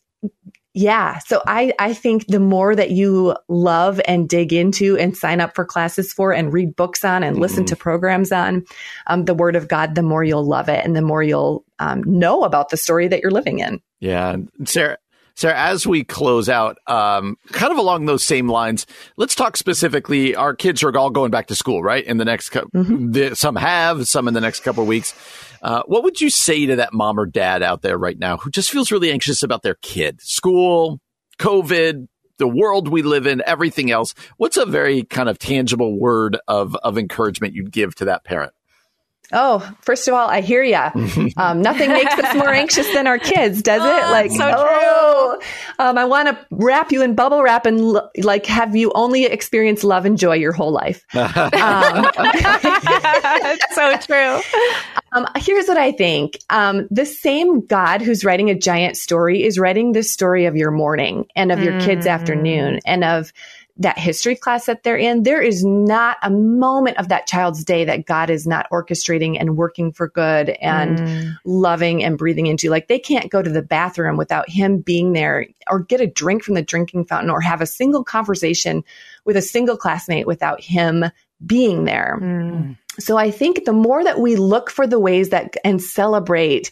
yeah. 0.73 1.19
So 1.19 1.41
I, 1.47 1.71
I 1.79 1.93
think 1.93 2.27
the 2.27 2.39
more 2.39 2.75
that 2.75 2.91
you 2.91 3.35
love 3.47 4.01
and 4.05 4.27
dig 4.27 4.51
into 4.51 4.97
and 4.97 5.15
sign 5.15 5.39
up 5.39 5.55
for 5.55 5.63
classes 5.63 6.11
for 6.11 6.33
and 6.33 6.51
read 6.51 6.75
books 6.75 7.05
on 7.05 7.23
and 7.23 7.35
mm-hmm. 7.35 7.43
listen 7.43 7.65
to 7.65 7.77
programs 7.77 8.33
on 8.33 8.65
um, 9.07 9.23
the 9.23 9.33
word 9.33 9.55
of 9.55 9.69
God, 9.69 9.95
the 9.95 10.03
more 10.03 10.23
you'll 10.23 10.45
love 10.45 10.67
it 10.67 10.83
and 10.83 10.93
the 10.93 11.01
more 11.01 11.23
you'll 11.23 11.63
um, 11.79 12.03
know 12.03 12.43
about 12.43 12.69
the 12.69 12.77
story 12.77 13.07
that 13.07 13.21
you're 13.21 13.31
living 13.31 13.59
in. 13.59 13.81
Yeah. 14.01 14.35
Sarah, 14.65 14.97
Sarah, 15.35 15.57
as 15.57 15.85
we 15.85 16.03
close 16.03 16.49
out, 16.49 16.77
um, 16.87 17.37
kind 17.51 17.71
of 17.71 17.77
along 17.77 18.05
those 18.05 18.23
same 18.23 18.49
lines, 18.49 18.85
let's 19.17 19.35
talk 19.35 19.57
specifically. 19.57 20.35
Our 20.35 20.55
kids 20.55 20.81
are 20.83 20.97
all 20.97 21.09
going 21.09 21.31
back 21.31 21.47
to 21.47 21.55
school, 21.55 21.83
right? 21.83 22.03
In 22.03 22.17
the 22.17 22.25
next, 22.25 22.49
co- 22.49 22.67
mm-hmm. 22.73 23.11
the, 23.11 23.35
some 23.35 23.55
have, 23.55 24.07
some 24.07 24.27
in 24.27 24.33
the 24.33 24.41
next 24.41 24.61
couple 24.61 24.83
of 24.83 24.87
weeks. 24.87 25.13
Uh, 25.65 25.81
what 25.87 26.03
would 26.03 26.21
you 26.21 26.29
say 26.29 26.67
to 26.67 26.75
that 26.75 26.93
mom 26.93 27.19
or 27.19 27.25
dad 27.25 27.63
out 27.63 27.81
there 27.81 27.97
right 27.97 28.19
now 28.19 28.37
who 28.37 28.51
just 28.51 28.69
feels 28.69 28.91
really 28.91 29.11
anxious 29.11 29.41
about 29.41 29.63
their 29.63 29.73
kid, 29.81 30.21
school, 30.21 31.01
COVID, 31.39 32.07
the 32.37 32.47
world 32.47 32.87
we 32.87 33.01
live 33.01 33.25
in, 33.25 33.41
everything 33.47 33.89
else? 33.89 34.13
What's 34.37 34.57
a 34.57 34.65
very 34.67 35.01
kind 35.01 35.27
of 35.27 35.39
tangible 35.39 35.99
word 35.99 36.37
of 36.47 36.75
of 36.75 36.99
encouragement 36.99 37.55
you'd 37.55 37.71
give 37.71 37.95
to 37.95 38.05
that 38.05 38.23
parent? 38.23 38.53
Oh, 39.33 39.67
first 39.81 40.07
of 40.07 40.13
all, 40.13 40.29
I 40.29 40.41
hear 40.41 40.61
ya. 40.61 40.91
Um, 41.37 41.61
nothing 41.61 41.89
makes 41.89 42.13
us 42.13 42.35
more 42.35 42.53
anxious 42.53 42.91
than 42.93 43.07
our 43.07 43.17
kids, 43.17 43.61
does 43.61 43.81
it? 43.81 44.05
Oh, 44.05 44.11
like, 44.11 44.31
so 44.31 44.53
oh, 44.55 45.39
um, 45.79 45.97
I 45.97 46.05
want 46.05 46.29
to 46.29 46.47
wrap 46.49 46.91
you 46.91 47.01
in 47.01 47.13
bubble 47.13 47.43
wrap 47.43 47.65
and 47.65 47.79
l- 47.79 48.09
like 48.19 48.45
have 48.45 48.75
you 48.75 48.91
only 48.95 49.25
experience 49.25 49.83
love 49.83 50.05
and 50.05 50.17
joy 50.17 50.35
your 50.35 50.53
whole 50.53 50.71
life. 50.71 51.03
um, 51.15 51.25
so 53.73 53.97
true. 53.97 54.39
Um, 55.15 55.27
here's 55.37 55.67
what 55.67 55.77
I 55.77 55.91
think: 55.91 56.37
um, 56.49 56.87
the 56.91 57.05
same 57.05 57.65
God 57.65 58.01
who's 58.01 58.25
writing 58.25 58.49
a 58.49 58.55
giant 58.55 58.97
story 58.97 59.43
is 59.43 59.57
writing 59.57 59.93
the 59.93 60.03
story 60.03 60.45
of 60.45 60.55
your 60.55 60.71
morning 60.71 61.27
and 61.35 61.51
of 61.51 61.59
your 61.63 61.73
mm. 61.73 61.85
kids' 61.85 62.05
afternoon 62.05 62.81
and 62.85 63.03
of 63.03 63.31
that 63.77 63.97
history 63.97 64.35
class 64.35 64.67
that 64.67 64.83
they're 64.83 64.97
in, 64.97 65.23
there 65.23 65.41
is 65.41 65.65
not 65.65 66.17
a 66.21 66.29
moment 66.29 66.97
of 66.97 67.09
that 67.09 67.27
child's 67.27 67.65
day 67.65 67.83
that 67.83 68.05
God 68.05 68.29
is 68.29 68.47
not 68.47 68.69
orchestrating 68.71 69.37
and 69.37 69.57
working 69.57 69.91
for 69.91 70.07
good 70.07 70.49
and 70.61 70.99
mm. 70.99 71.37
loving 71.43 72.03
and 72.03 72.17
breathing 72.17 72.45
into. 72.45 72.69
Like 72.69 72.87
they 72.87 72.99
can't 72.99 73.29
go 73.29 73.41
to 73.41 73.49
the 73.49 73.61
bathroom 73.61 74.15
without 74.15 74.49
him 74.49 74.79
being 74.79 75.11
there 75.11 75.47
or 75.69 75.79
get 75.79 75.99
a 75.99 76.07
drink 76.07 76.43
from 76.43 76.55
the 76.55 76.61
drinking 76.61 77.05
fountain 77.05 77.29
or 77.29 77.41
have 77.41 77.59
a 77.59 77.65
single 77.65 78.03
conversation 78.03 78.83
with 79.25 79.35
a 79.35 79.41
single 79.41 79.75
classmate 79.75 80.27
without 80.27 80.61
him 80.61 81.05
being 81.45 81.83
there. 81.83 82.17
Mm. 82.21 82.77
So 82.99 83.17
I 83.17 83.31
think 83.31 83.65
the 83.65 83.73
more 83.73 84.03
that 84.03 84.19
we 84.19 84.35
look 84.35 84.69
for 84.69 84.87
the 84.87 84.99
ways 84.99 85.29
that 85.29 85.55
and 85.63 85.81
celebrate 85.81 86.71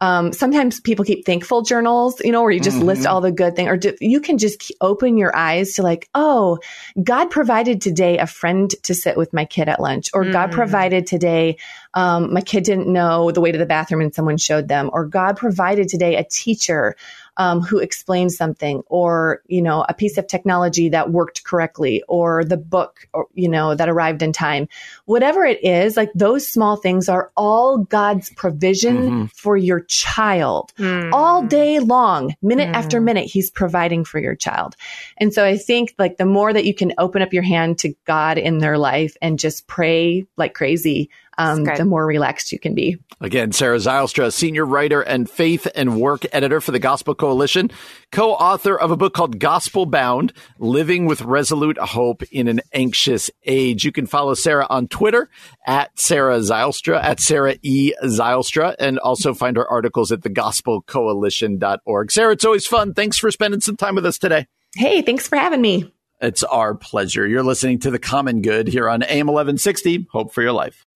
um, 0.00 0.32
sometimes 0.32 0.80
people 0.80 1.04
keep 1.04 1.24
thankful 1.24 1.62
journals, 1.62 2.20
you 2.22 2.32
know, 2.32 2.42
where 2.42 2.50
you 2.50 2.60
just 2.60 2.76
mm-hmm. 2.76 2.86
list 2.86 3.06
all 3.06 3.20
the 3.20 3.32
good 3.32 3.56
things, 3.56 3.68
or 3.68 3.76
do, 3.76 3.94
you 4.00 4.20
can 4.20 4.38
just 4.38 4.72
open 4.80 5.16
your 5.16 5.34
eyes 5.34 5.74
to 5.74 5.82
like, 5.82 6.08
oh, 6.14 6.58
God 7.02 7.30
provided 7.30 7.80
today 7.80 8.18
a 8.18 8.26
friend 8.26 8.70
to 8.82 8.94
sit 8.94 9.16
with 9.16 9.32
my 9.32 9.44
kid 9.44 9.68
at 9.68 9.80
lunch, 9.80 10.10
or 10.12 10.24
mm. 10.24 10.32
God 10.32 10.52
provided 10.52 11.06
today, 11.06 11.56
um, 11.94 12.34
my 12.34 12.40
kid 12.40 12.64
didn't 12.64 12.92
know 12.92 13.30
the 13.30 13.40
way 13.40 13.52
to 13.52 13.58
the 13.58 13.66
bathroom 13.66 14.02
and 14.02 14.14
someone 14.14 14.36
showed 14.36 14.68
them, 14.68 14.90
or 14.92 15.06
God 15.06 15.36
provided 15.36 15.88
today 15.88 16.16
a 16.16 16.24
teacher 16.24 16.96
um, 17.36 17.60
who 17.60 17.78
explained 17.78 18.32
something 18.32 18.82
or, 18.86 19.42
you 19.46 19.60
know, 19.60 19.84
a 19.88 19.94
piece 19.94 20.18
of 20.18 20.26
technology 20.26 20.88
that 20.88 21.10
worked 21.10 21.44
correctly 21.44 22.02
or 22.08 22.44
the 22.44 22.56
book, 22.56 23.08
or, 23.12 23.26
you 23.34 23.48
know, 23.48 23.74
that 23.74 23.88
arrived 23.88 24.22
in 24.22 24.32
time. 24.32 24.68
Whatever 25.06 25.44
it 25.44 25.64
is, 25.64 25.96
like 25.96 26.10
those 26.14 26.46
small 26.46 26.76
things 26.76 27.08
are 27.08 27.32
all 27.36 27.78
God's 27.78 28.30
provision 28.30 28.96
mm-hmm. 28.96 29.24
for 29.26 29.56
your 29.56 29.80
child 29.80 30.72
mm. 30.78 31.10
all 31.12 31.42
day 31.42 31.80
long, 31.80 32.34
minute 32.42 32.68
mm. 32.68 32.74
after 32.74 33.00
minute, 33.00 33.26
he's 33.26 33.50
providing 33.50 34.04
for 34.04 34.18
your 34.18 34.34
child. 34.34 34.76
And 35.18 35.32
so 35.34 35.44
I 35.44 35.56
think 35.56 35.94
like 35.98 36.16
the 36.16 36.24
more 36.24 36.52
that 36.52 36.64
you 36.64 36.74
can 36.74 36.92
open 36.98 37.22
up 37.22 37.32
your 37.32 37.42
hand 37.42 37.78
to 37.80 37.94
God 38.04 38.38
in 38.38 38.58
their 38.58 38.78
life 38.78 39.16
and 39.20 39.38
just 39.38 39.66
pray 39.66 40.26
like 40.36 40.54
crazy, 40.54 41.10
um, 41.38 41.64
the 41.64 41.84
more 41.84 42.06
relaxed 42.06 42.52
you 42.52 42.58
can 42.58 42.74
be. 42.74 42.98
Again, 43.20 43.52
Sarah 43.52 43.78
Zylstra, 43.78 44.32
senior 44.32 44.64
writer 44.64 45.00
and 45.00 45.28
faith 45.28 45.66
and 45.74 46.00
work 46.00 46.24
editor 46.32 46.60
for 46.60 46.72
the 46.72 46.78
Gospel 46.78 47.14
Coalition, 47.14 47.70
co 48.12 48.32
author 48.32 48.78
of 48.78 48.90
a 48.90 48.96
book 48.96 49.14
called 49.14 49.38
Gospelbound 49.38 50.32
Living 50.58 51.06
with 51.06 51.22
Resolute 51.22 51.78
Hope 51.78 52.22
in 52.24 52.48
an 52.48 52.60
Anxious 52.72 53.30
Age. 53.44 53.84
You 53.84 53.92
can 53.92 54.06
follow 54.06 54.34
Sarah 54.34 54.66
on 54.68 54.88
Twitter 54.88 55.28
at 55.66 55.98
Sarah 55.98 56.38
Zylstra, 56.38 57.02
at 57.02 57.20
Sarah 57.20 57.56
E. 57.62 57.92
Zylstra, 58.04 58.74
and 58.78 58.98
also 58.98 59.34
find 59.34 59.56
her 59.56 59.68
articles 59.68 60.12
at 60.12 60.20
thegospelcoalition.org. 60.20 62.12
Sarah, 62.12 62.32
it's 62.32 62.44
always 62.44 62.66
fun. 62.66 62.94
Thanks 62.94 63.18
for 63.18 63.30
spending 63.30 63.60
some 63.60 63.76
time 63.76 63.94
with 63.94 64.06
us 64.06 64.18
today. 64.18 64.46
Hey, 64.76 65.02
thanks 65.02 65.28
for 65.28 65.36
having 65.36 65.60
me. 65.60 65.90
It's 66.20 66.42
our 66.42 66.74
pleasure. 66.74 67.26
You're 67.26 67.42
listening 67.42 67.80
to 67.80 67.90
The 67.90 67.98
Common 67.98 68.40
Good 68.40 68.68
here 68.68 68.88
on 68.88 69.02
AM 69.02 69.26
1160. 69.26 70.06
Hope 70.10 70.32
for 70.32 70.42
your 70.42 70.52
life. 70.52 70.86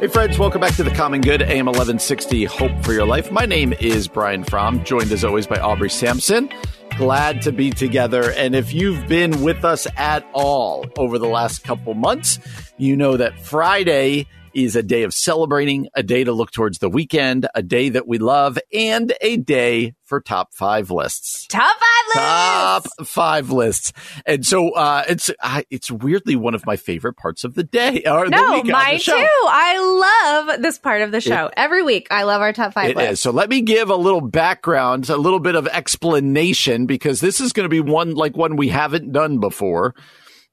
Hey, 0.00 0.08
friends, 0.08 0.38
welcome 0.38 0.60
back 0.60 0.74
to 0.74 0.82
the 0.82 0.90
Common 0.90 1.20
Good, 1.20 1.40
AM 1.40 1.66
1160 1.66 2.44
Hope 2.44 2.84
for 2.84 2.92
Your 2.92 3.06
Life. 3.06 3.30
My 3.30 3.46
name 3.46 3.72
is 3.74 4.08
Brian 4.08 4.42
Fromm, 4.42 4.84
joined 4.84 5.10
as 5.12 5.24
always 5.24 5.46
by 5.46 5.56
Aubrey 5.56 5.88
Sampson. 5.88 6.50
Glad 6.98 7.40
to 7.42 7.52
be 7.52 7.70
together. 7.70 8.32
And 8.32 8.54
if 8.54 8.74
you've 8.74 9.06
been 9.06 9.42
with 9.42 9.64
us 9.64 9.86
at 9.96 10.26
all 10.32 10.84
over 10.98 11.18
the 11.18 11.28
last 11.28 11.62
couple 11.64 11.94
months, 11.94 12.38
you 12.76 12.96
know 12.96 13.16
that 13.16 13.40
Friday 13.40 14.26
is 14.54 14.76
a 14.76 14.82
day 14.82 15.02
of 15.02 15.12
celebrating, 15.14 15.88
a 15.94 16.02
day 16.02 16.24
to 16.24 16.32
look 16.32 16.50
towards 16.50 16.78
the 16.78 16.88
weekend, 16.88 17.46
a 17.54 17.62
day 17.62 17.88
that 17.90 18.06
we 18.06 18.18
love, 18.18 18.58
and 18.72 19.12
a 19.20 19.36
day 19.36 19.94
for 20.04 20.20
top 20.20 20.54
five 20.54 20.90
lists. 20.90 21.46
Top 21.48 21.76
five 21.78 22.06
lists. 22.14 22.96
top 22.96 23.06
five 23.06 23.50
lists. 23.50 23.92
And 24.26 24.44
so 24.46 24.70
uh, 24.72 25.04
it's 25.08 25.30
uh, 25.42 25.62
it's 25.70 25.90
weirdly 25.90 26.36
one 26.36 26.54
of 26.54 26.66
my 26.66 26.76
favorite 26.76 27.14
parts 27.14 27.44
of 27.44 27.54
the 27.54 27.64
day 27.64 28.02
or 28.06 28.26
no, 28.26 28.56
the 28.58 28.62
the 28.64 28.72
mine 28.72 28.98
show. 28.98 29.16
too. 29.18 29.26
I 29.46 30.46
love 30.48 30.62
this 30.62 30.78
part 30.78 31.02
of 31.02 31.10
the 31.12 31.20
show. 31.20 31.50
Every 31.56 31.82
week, 31.82 32.08
I 32.10 32.22
love 32.24 32.40
our 32.42 32.52
top 32.52 32.72
five 32.74 32.90
It 32.90 32.96
list. 32.96 33.12
is. 33.12 33.20
So 33.20 33.30
let 33.30 33.48
me 33.48 33.60
give 33.62 33.90
a 33.90 33.96
little 33.96 34.20
background, 34.20 35.08
a 35.10 35.16
little 35.16 35.40
bit 35.40 35.54
of 35.54 35.66
explanation, 35.68 36.86
because 36.86 37.20
this 37.20 37.40
is 37.40 37.52
going 37.52 37.64
to 37.64 37.68
be 37.70 37.80
one 37.80 38.14
like 38.14 38.36
one 38.36 38.56
we 38.56 38.68
haven't 38.68 39.12
done 39.12 39.38
before. 39.40 39.94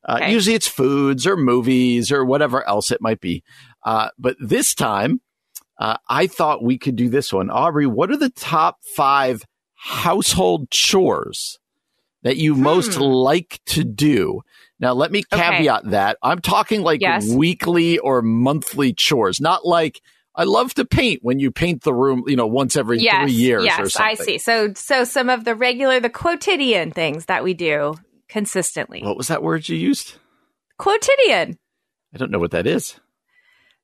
Uh, 0.04 0.18
Okay. 0.22 0.32
Usually 0.32 0.56
it's 0.56 0.68
foods 0.68 1.28
or 1.28 1.38
movies 1.38 2.12
or 2.12 2.26
whatever 2.26 2.68
else 2.68 2.90
it 2.90 3.02
might 3.02 3.22
be. 3.22 3.44
Uh, 3.84 4.10
but 4.18 4.36
this 4.40 4.74
time, 4.76 5.22
uh, 5.78 5.98
I 6.08 6.28
thought 6.28 6.64
we 6.64 6.78
could 6.78 6.96
do 6.96 7.10
this 7.10 7.34
one. 7.34 7.50
Aubrey, 7.50 7.88
what 7.88 8.12
are 8.12 8.18
the 8.18 8.30
top 8.30 8.78
five 8.96 9.44
household 9.76 10.70
chores 10.70 11.58
that 12.24 12.38
you 12.38 12.56
most 12.56 12.98
like 12.98 13.60
to 13.68 13.84
do? 13.84 14.42
Now, 14.80 14.94
let 14.94 15.12
me 15.12 15.24
Hmm. 15.32 15.36
Okay. 15.40 15.50
caveat 15.58 15.90
that. 15.92 16.18
I'm 16.22 16.40
talking 16.40 16.82
like 16.82 17.02
Yes. 17.02 17.28
weekly 17.28 17.98
or 18.00 18.22
monthly 18.22 18.94
chores, 18.94 19.42
not 19.42 19.66
like 19.66 20.02
I 20.34 20.46
love 20.46 20.74
to 20.76 20.86
paint 20.86 21.20
when 21.24 21.40
you 21.40 21.52
paint 21.52 21.84
the 21.84 21.94
room, 21.94 22.24
you 22.26 22.36
know, 22.38 22.48
once 22.48 22.78
every 22.78 23.00
yes, 23.00 23.24
three 23.24 23.34
years 23.34 23.66
yes, 23.66 23.80
or 23.80 23.90
something. 23.90 24.18
I 24.22 24.24
see. 24.24 24.38
So, 24.38 24.74
so 24.76 25.04
some 25.04 25.30
of 25.30 25.44
the 25.44 25.56
regular, 25.56 26.00
the 26.00 26.10
quotidian 26.10 26.92
things 26.92 27.26
that 27.26 27.44
we 27.44 27.54
do 27.54 27.96
consistently. 28.30 29.02
What 29.04 29.18
was 29.18 29.28
that 29.28 29.44
word 29.44 29.68
you 29.68 29.76
used? 29.76 30.14
quotidian, 30.78 31.58
I 32.14 32.18
don't 32.18 32.32
know 32.32 32.40
what 32.40 32.52
that 32.52 32.66
is. 32.66 33.00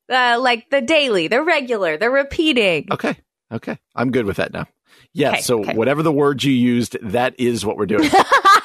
Uh, 0.10 0.38
like 0.39 0.70
the 0.70 0.82
daily, 0.82 1.28
the 1.28 1.41
regular, 1.41 1.98
the 1.98 2.10
repeating. 2.10 2.88
Okay. 2.91 3.17
Okay. 3.52 3.78
I'm 3.96 4.12
good 4.12 4.26
with 4.26 4.38
that 4.38 4.54
now. 4.54 4.67
Yes. 5.13 5.34
Okay, 5.34 5.41
so 5.41 5.60
okay. 5.62 5.74
whatever 5.74 6.04
the 6.04 6.12
word 6.12 6.43
you 6.43 6.52
used, 6.52 6.98
that 7.02 7.39
is 7.39 7.65
what 7.65 7.78
we're 7.78 7.86
doing. 7.86 8.10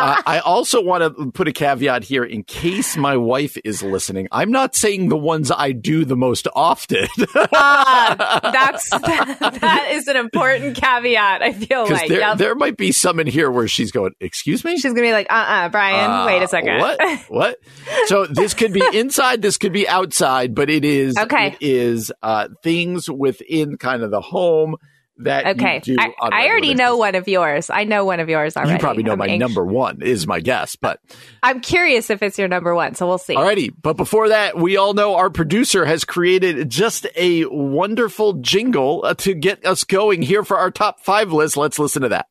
Uh, 0.00 0.22
I 0.26 0.38
also 0.40 0.82
want 0.82 1.16
to 1.16 1.30
put 1.32 1.48
a 1.48 1.52
caveat 1.52 2.04
here 2.04 2.24
in 2.24 2.42
case 2.44 2.96
my 2.96 3.16
wife 3.16 3.56
is 3.64 3.82
listening. 3.82 4.28
I'm 4.32 4.50
not 4.50 4.74
saying 4.74 5.08
the 5.08 5.16
ones 5.16 5.50
I 5.50 5.72
do 5.72 6.04
the 6.04 6.16
most 6.16 6.48
often. 6.54 7.06
Ah, 7.56 8.40
that's 8.52 8.90
that 8.90 9.88
is 9.92 10.08
an 10.08 10.16
important 10.16 10.76
caveat. 10.76 11.42
I 11.42 11.52
feel 11.52 11.88
like 11.88 12.08
there, 12.08 12.20
Yep. 12.20 12.38
there 12.38 12.54
might 12.54 12.76
be 12.76 12.92
some 12.92 13.20
in 13.20 13.26
here 13.26 13.50
where 13.50 13.68
she's 13.68 13.92
going, 13.92 14.12
Excuse 14.20 14.64
me? 14.64 14.74
she's 14.76 14.92
gonna 14.92 15.00
be 15.02 15.12
like, 15.12 15.26
uh, 15.30 15.34
uh 15.34 15.68
Brian, 15.68 16.10
Uh, 16.10 16.26
wait 16.26 16.42
a 16.42 16.48
second. 16.48 16.78
What? 16.78 17.20
What? 17.28 17.58
So 18.06 18.26
this 18.26 18.54
could 18.54 18.72
be 18.72 18.82
inside, 18.92 19.42
this 19.42 19.56
could 19.58 19.72
be 19.72 19.88
outside, 19.88 20.54
but 20.54 20.68
it 20.70 20.84
is 20.84 21.16
Okay. 21.16 21.48
it 21.48 21.56
is 21.60 22.12
uh 22.22 22.48
things 22.62 23.10
within 23.10 23.76
kind 23.76 24.02
of 24.02 24.10
the 24.10 24.20
home 24.20 24.76
that 25.18 25.46
Okay, 25.56 25.76
you 25.84 25.96
do 25.96 26.00
I, 26.00 26.06
on 26.20 26.32
a 26.32 26.34
I 26.34 26.38
regular 26.38 26.50
already 26.50 26.66
basis. 26.68 26.78
know 26.78 26.96
one 26.96 27.14
of 27.14 27.28
yours. 27.28 27.70
I 27.70 27.84
know 27.84 28.04
one 28.04 28.20
of 28.20 28.28
yours 28.28 28.56
already. 28.56 28.72
You 28.72 28.78
probably 28.78 29.02
know 29.04 29.12
I'm 29.12 29.18
my 29.18 29.26
anx- 29.28 29.40
number 29.40 29.64
one 29.64 30.02
is 30.02 30.26
my 30.26 30.40
guess, 30.40 30.76
but 30.76 31.00
I'm 31.42 31.60
curious 31.60 32.10
if 32.10 32.22
it's 32.22 32.38
your 32.38 32.48
number 32.48 32.74
one, 32.74 32.94
so 32.94 33.06
we'll 33.06 33.18
see. 33.18 33.34
alrighty. 33.36 33.72
But 33.80 33.96
before 33.96 34.30
that, 34.30 34.56
we 34.56 34.76
all 34.76 34.94
know 34.94 35.16
our 35.16 35.30
producer 35.30 35.84
has 35.84 36.04
created 36.04 36.68
just 36.68 37.06
a 37.16 37.44
wonderful 37.46 38.34
jingle 38.34 39.02
uh, 39.04 39.14
to 39.14 39.34
get 39.34 39.64
us 39.64 39.84
going 39.84 40.22
here 40.22 40.42
for 40.44 40.58
our 40.58 40.70
top 40.70 41.00
five 41.00 41.32
list. 41.32 41.56
Let's 41.56 41.78
listen 41.78 42.02
to 42.02 42.08
that. 42.08 42.26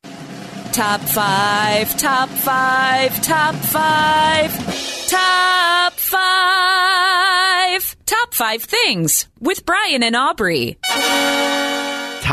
Top 0.73 1.01
five, 1.01 1.95
top 1.97 2.29
five, 2.29 3.21
top 3.21 3.53
five, 3.55 5.07
top 5.07 5.93
five, 5.93 7.95
top 8.05 8.33
five 8.33 8.63
things 8.63 9.27
with 9.39 9.65
Brian 9.67 10.01
and 10.03 10.15
Aubrey. 10.15 10.77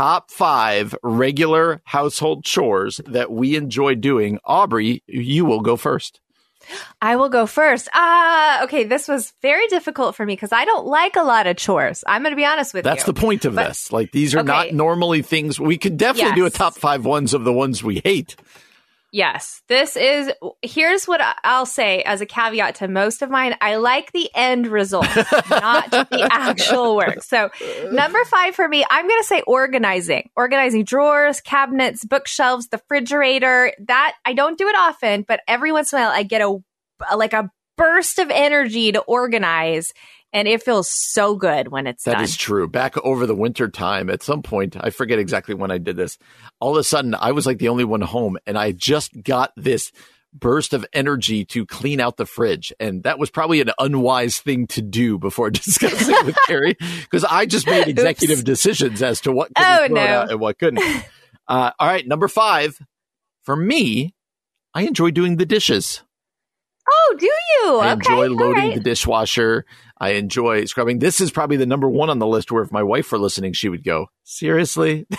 Top 0.01 0.31
five 0.31 0.95
regular 1.03 1.79
household 1.85 2.43
chores 2.43 2.99
that 3.05 3.31
we 3.31 3.55
enjoy 3.55 3.93
doing. 3.93 4.39
Aubrey, 4.43 5.03
you 5.05 5.45
will 5.45 5.59
go 5.59 5.77
first. 5.77 6.19
I 7.03 7.17
will 7.17 7.29
go 7.29 7.45
first. 7.45 7.87
Ah, 7.93 8.63
okay. 8.63 8.83
This 8.83 9.07
was 9.07 9.31
very 9.43 9.67
difficult 9.67 10.15
for 10.15 10.25
me 10.25 10.33
because 10.33 10.51
I 10.51 10.65
don't 10.65 10.87
like 10.87 11.17
a 11.17 11.21
lot 11.21 11.45
of 11.45 11.55
chores. 11.57 12.03
I'm 12.07 12.23
going 12.23 12.31
to 12.31 12.35
be 12.35 12.45
honest 12.45 12.73
with 12.73 12.83
That's 12.83 13.01
you. 13.01 13.05
That's 13.05 13.19
the 13.19 13.21
point 13.27 13.45
of 13.45 13.53
But- 13.53 13.67
this. 13.67 13.91
Like 13.91 14.11
these 14.11 14.33
are 14.33 14.41
not 14.41 14.73
normally 14.73 15.21
things 15.21 15.59
we 15.59 15.77
could 15.77 15.97
definitely 15.97 16.33
do 16.33 16.47
a 16.47 16.49
top 16.49 16.73
five 16.73 17.05
ones 17.05 17.35
of 17.35 17.43
the 17.43 17.53
ones 17.53 17.83
we 17.83 18.01
hate. 18.03 18.35
Yes, 19.13 19.61
this 19.67 19.97
is. 19.97 20.31
Here's 20.61 21.05
what 21.05 21.19
I'll 21.43 21.65
say 21.65 22.01
as 22.03 22.21
a 22.21 22.25
caveat 22.25 22.75
to 22.75 22.87
most 22.87 23.21
of 23.21 23.29
mine. 23.29 23.55
I 23.59 23.75
like 23.75 24.13
the 24.13 24.29
end 24.33 24.67
result, 24.67 25.05
not 25.49 25.91
the 25.91 26.29
actual 26.31 26.95
work. 26.95 27.21
So, 27.21 27.49
number 27.91 28.23
five 28.23 28.55
for 28.55 28.67
me, 28.69 28.85
I'm 28.89 29.07
going 29.07 29.21
to 29.21 29.27
say 29.27 29.41
organizing, 29.41 30.29
organizing 30.37 30.85
drawers, 30.85 31.41
cabinets, 31.41 32.05
bookshelves, 32.05 32.69
the 32.69 32.77
refrigerator. 32.77 33.73
That 33.87 34.13
I 34.23 34.31
don't 34.31 34.57
do 34.57 34.69
it 34.69 34.75
often, 34.77 35.25
but 35.27 35.41
every 35.45 35.73
once 35.73 35.91
in 35.91 35.99
a 35.99 36.03
while 36.03 36.11
I 36.11 36.23
get 36.23 36.41
a 36.41 36.57
like 37.13 37.33
a 37.33 37.51
burst 37.77 38.17
of 38.17 38.29
energy 38.29 38.93
to 38.93 39.01
organize, 39.01 39.91
and 40.33 40.47
it 40.47 40.63
feels 40.63 40.89
so 40.91 41.35
good 41.35 41.67
when 41.69 41.87
it's 41.87 42.03
That 42.05 42.13
done. 42.15 42.23
is 42.23 42.35
true. 42.37 42.67
Back 42.67 42.97
over 43.03 43.25
the 43.25 43.35
winter 43.35 43.67
time, 43.69 44.09
at 44.09 44.23
some 44.23 44.41
point, 44.41 44.75
I 44.79 44.89
forget 44.89 45.19
exactly 45.19 45.55
when 45.55 45.71
I 45.71 45.77
did 45.77 45.95
this. 45.95 46.17
All 46.59 46.71
of 46.71 46.77
a 46.77 46.83
sudden, 46.83 47.15
I 47.15 47.31
was 47.31 47.45
like 47.45 47.57
the 47.59 47.69
only 47.69 47.83
one 47.83 48.01
home, 48.01 48.37
and 48.45 48.57
I 48.57 48.71
just 48.71 49.21
got 49.23 49.51
this 49.57 49.91
burst 50.33 50.73
of 50.73 50.85
energy 50.93 51.43
to 51.43 51.65
clean 51.65 51.99
out 51.99 52.15
the 52.15 52.25
fridge. 52.25 52.71
And 52.79 53.03
that 53.03 53.19
was 53.19 53.29
probably 53.29 53.59
an 53.59 53.71
unwise 53.77 54.39
thing 54.39 54.65
to 54.67 54.81
do 54.81 55.17
before 55.19 55.49
discussing 55.51 56.15
with 56.25 56.37
Carrie, 56.47 56.77
because 57.01 57.25
I 57.25 57.45
just 57.45 57.65
made 57.67 57.89
executive 57.89 58.43
decisions 58.45 59.01
as 59.03 59.19
to 59.21 59.31
what 59.33 59.49
could 59.53 59.65
Oh, 59.65 59.87
no. 59.89 59.99
out 60.01 60.31
and 60.31 60.39
what 60.39 60.57
couldn't. 60.57 60.83
Uh, 61.47 61.71
all 61.79 61.87
right, 61.87 62.07
number 62.07 62.29
five. 62.29 62.77
For 63.43 63.57
me, 63.57 64.13
I 64.73 64.83
enjoy 64.83 65.11
doing 65.11 65.35
the 65.35 65.45
dishes. 65.45 66.01
oh, 66.89 67.15
do 67.19 67.25
you? 67.25 67.79
I 67.79 67.87
okay, 67.87 67.93
enjoy 67.93 68.27
loading 68.29 68.63
right. 68.67 68.75
the 68.75 68.79
dishwasher. 68.79 69.65
I 70.01 70.13
enjoy 70.13 70.65
scrubbing. 70.65 70.97
This 70.97 71.21
is 71.21 71.29
probably 71.29 71.57
the 71.57 71.67
number 71.67 71.87
one 71.87 72.09
on 72.09 72.17
the 72.17 72.25
list 72.25 72.51
where 72.51 72.63
if 72.63 72.71
my 72.71 72.81
wife 72.81 73.11
were 73.11 73.19
listening, 73.19 73.53
she 73.53 73.69
would 73.69 73.83
go, 73.83 74.07
Seriously? 74.23 75.05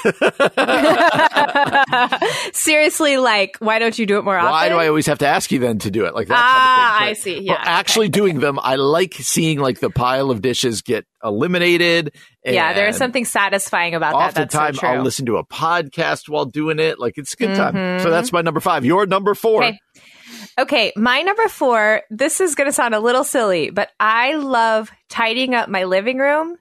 Seriously, 2.53 3.17
like, 3.17 3.57
why 3.59 3.79
don't 3.79 3.99
you 3.99 4.07
do 4.07 4.19
it 4.19 4.25
more 4.25 4.37
often? 4.37 4.51
Why 4.51 4.69
do 4.69 4.77
I 4.77 4.89
always 4.89 5.07
have 5.07 5.19
to 5.19 5.27
ask 5.27 5.51
you 5.53 5.59
then 5.59 5.79
to 5.81 5.91
do 5.91 6.07
it? 6.07 6.15
Like 6.15 6.29
that 6.29 6.39
Ah, 6.39 6.95
kind 6.99 7.09
I 7.09 7.11
of 7.13 7.19
thing. 7.19 7.23
see. 7.23 7.35
But 7.41 7.45
Yeah, 7.45 7.53
okay, 7.61 7.71
actually 7.71 8.09
doing 8.09 8.41
them, 8.41 8.59
I 8.63 8.77
like 8.77 9.15
seeing 9.15 9.59
like 9.59 9.81
the 9.81 9.91
pile 9.91 10.31
of 10.31 10.43
dishes 10.43 10.83
get 10.83 11.05
eliminated. 11.23 12.15
yeah, 12.45 12.73
there 12.73 12.89
is 12.89 12.97
something 12.97 13.25
satisfying 13.25 13.95
about 13.95 14.13
that. 14.15 14.35
That's 14.35 14.55
Oftentimes, 14.55 14.81
so. 14.81 14.87
I'll 14.87 15.03
listen 15.03 15.27
to 15.27 15.37
a 15.37 15.45
podcast 15.47 16.29
while 16.29 16.47
doing 16.47 16.79
it. 16.79 16.99
Like 16.99 17.15
it's 17.17 17.35
a 17.35 17.37
good 17.37 17.55
time. 17.55 17.75
Mhm. 17.75 18.03
So 18.03 18.11
that's 18.11 18.33
my 18.33 18.43
number 18.43 18.61
five. 18.61 18.85
Your 18.85 19.07
number 19.07 19.35
four. 19.35 19.65
Okay. 19.65 19.79
Okay, 20.59 20.93
my 20.97 21.23
number 21.23 21.49
four, 21.49 22.03
this 22.11 22.41
is 22.41 22.55
going 22.55 22.69
to 22.69 22.73
sound 22.73 22.95
a 22.95 23.01
little 23.01 23.25
silly, 23.25 23.71
but 23.71 23.91
I 23.99 24.35
love 24.35 24.91
tidying 25.09 25.55
up 25.55 25.69
my 25.69 25.85
living 25.85 26.19
room. 26.19 26.57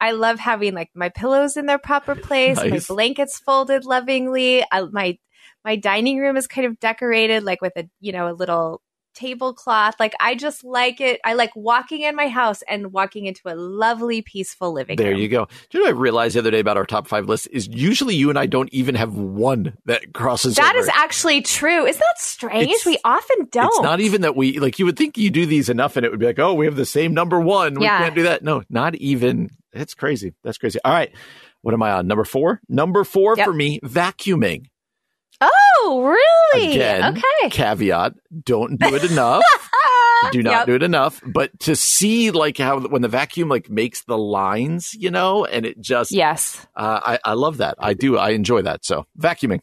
I 0.00 0.12
love 0.12 0.38
having 0.38 0.74
like 0.74 0.90
my 0.94 1.08
pillows 1.08 1.56
in 1.56 1.66
their 1.66 1.78
proper 1.78 2.14
place, 2.16 2.56
my 2.56 2.80
blankets 2.88 3.38
folded 3.38 3.84
lovingly. 3.84 4.64
I, 4.70 4.82
my 4.82 5.18
my 5.64 5.76
dining 5.76 6.18
room 6.18 6.36
is 6.36 6.46
kind 6.46 6.66
of 6.66 6.78
decorated 6.78 7.42
like 7.42 7.60
with 7.60 7.76
a, 7.76 7.88
you 8.00 8.12
know, 8.12 8.30
a 8.30 8.32
little 8.32 8.80
tablecloth. 9.18 9.94
Like 9.98 10.14
I 10.20 10.34
just 10.34 10.64
like 10.64 11.00
it. 11.00 11.20
I 11.24 11.34
like 11.34 11.50
walking 11.56 12.02
in 12.02 12.14
my 12.16 12.28
house 12.28 12.62
and 12.68 12.92
walking 12.92 13.26
into 13.26 13.42
a 13.46 13.54
lovely 13.54 14.22
peaceful 14.22 14.72
living 14.72 14.96
There 14.96 15.10
room. 15.10 15.20
you 15.20 15.28
go. 15.28 15.46
Do 15.70 15.78
you 15.78 15.84
know 15.84 15.90
what 15.90 15.96
I 15.96 16.00
realized 16.00 16.34
the 16.36 16.40
other 16.40 16.50
day 16.50 16.60
about 16.60 16.76
our 16.76 16.86
top 16.86 17.08
five 17.08 17.26
list 17.26 17.48
is 17.52 17.68
usually 17.68 18.14
you 18.14 18.30
and 18.30 18.38
I 18.38 18.46
don't 18.46 18.72
even 18.72 18.94
have 18.94 19.14
one 19.14 19.76
that 19.86 20.12
crosses 20.14 20.54
That 20.56 20.74
over. 20.74 20.78
is 20.82 20.88
actually 20.94 21.42
true. 21.42 21.86
Isn't 21.86 21.98
that 22.00 22.18
strange? 22.20 22.64
It's- 22.68 22.86
we 22.86 22.98
often 23.04 23.48
don't. 23.50 23.66
It's 23.66 23.82
not 23.82 24.00
even 24.00 24.22
that 24.22 24.36
we 24.36 24.58
like. 24.58 24.78
You 24.78 24.84
would 24.86 24.96
think 24.96 25.18
you 25.18 25.30
do 25.30 25.46
these 25.46 25.68
enough, 25.68 25.96
and 25.96 26.06
it 26.06 26.10
would 26.10 26.20
be 26.20 26.26
like, 26.26 26.38
oh, 26.38 26.54
we 26.54 26.66
have 26.66 26.76
the 26.76 26.86
same 26.86 27.12
number 27.14 27.40
one. 27.40 27.74
We 27.74 27.84
Yeah. 27.84 27.98
can't 27.98 28.14
do 28.14 28.22
that. 28.24 28.42
No, 28.42 28.62
not 28.70 28.94
even. 28.96 29.50
It's 29.72 29.94
crazy. 29.94 30.34
That's 30.44 30.58
crazy. 30.58 30.78
All 30.84 30.92
right, 30.92 31.10
what 31.62 31.74
am 31.74 31.82
I 31.82 31.92
on? 31.92 32.06
Number 32.06 32.24
four. 32.24 32.60
Number 32.68 33.04
four 33.04 33.36
Yep. 33.36 33.44
for 33.46 33.52
me, 33.52 33.80
vacuuming. 33.80 34.66
Oh, 35.80 36.02
really? 36.54 36.72
Again, 36.72 37.16
okay. 37.16 37.50
caveat: 37.50 38.12
don't 38.44 38.78
do 38.78 38.94
it 38.94 39.10
enough. 39.10 39.42
do 40.32 40.42
not 40.42 40.50
Yep. 40.52 40.66
do 40.66 40.74
it 40.74 40.82
enough. 40.82 41.20
But 41.24 41.58
to 41.60 41.76
see 41.76 42.30
like 42.30 42.58
how 42.58 42.80
when 42.80 43.02
the 43.02 43.08
vacuum 43.08 43.48
like 43.48 43.70
makes 43.70 44.02
the 44.04 44.18
lines, 44.18 44.92
you 44.94 45.10
know, 45.10 45.44
and 45.44 45.64
it 45.64 45.80
just 45.80 46.10
Yes. 46.12 46.66
uh, 46.76 47.00
I 47.04 47.18
I 47.24 47.32
love 47.34 47.58
that. 47.58 47.76
I 47.78 47.94
do. 47.94 48.16
I 48.18 48.30
enjoy 48.30 48.62
that. 48.62 48.84
So 48.84 49.06
vacuuming. 49.18 49.60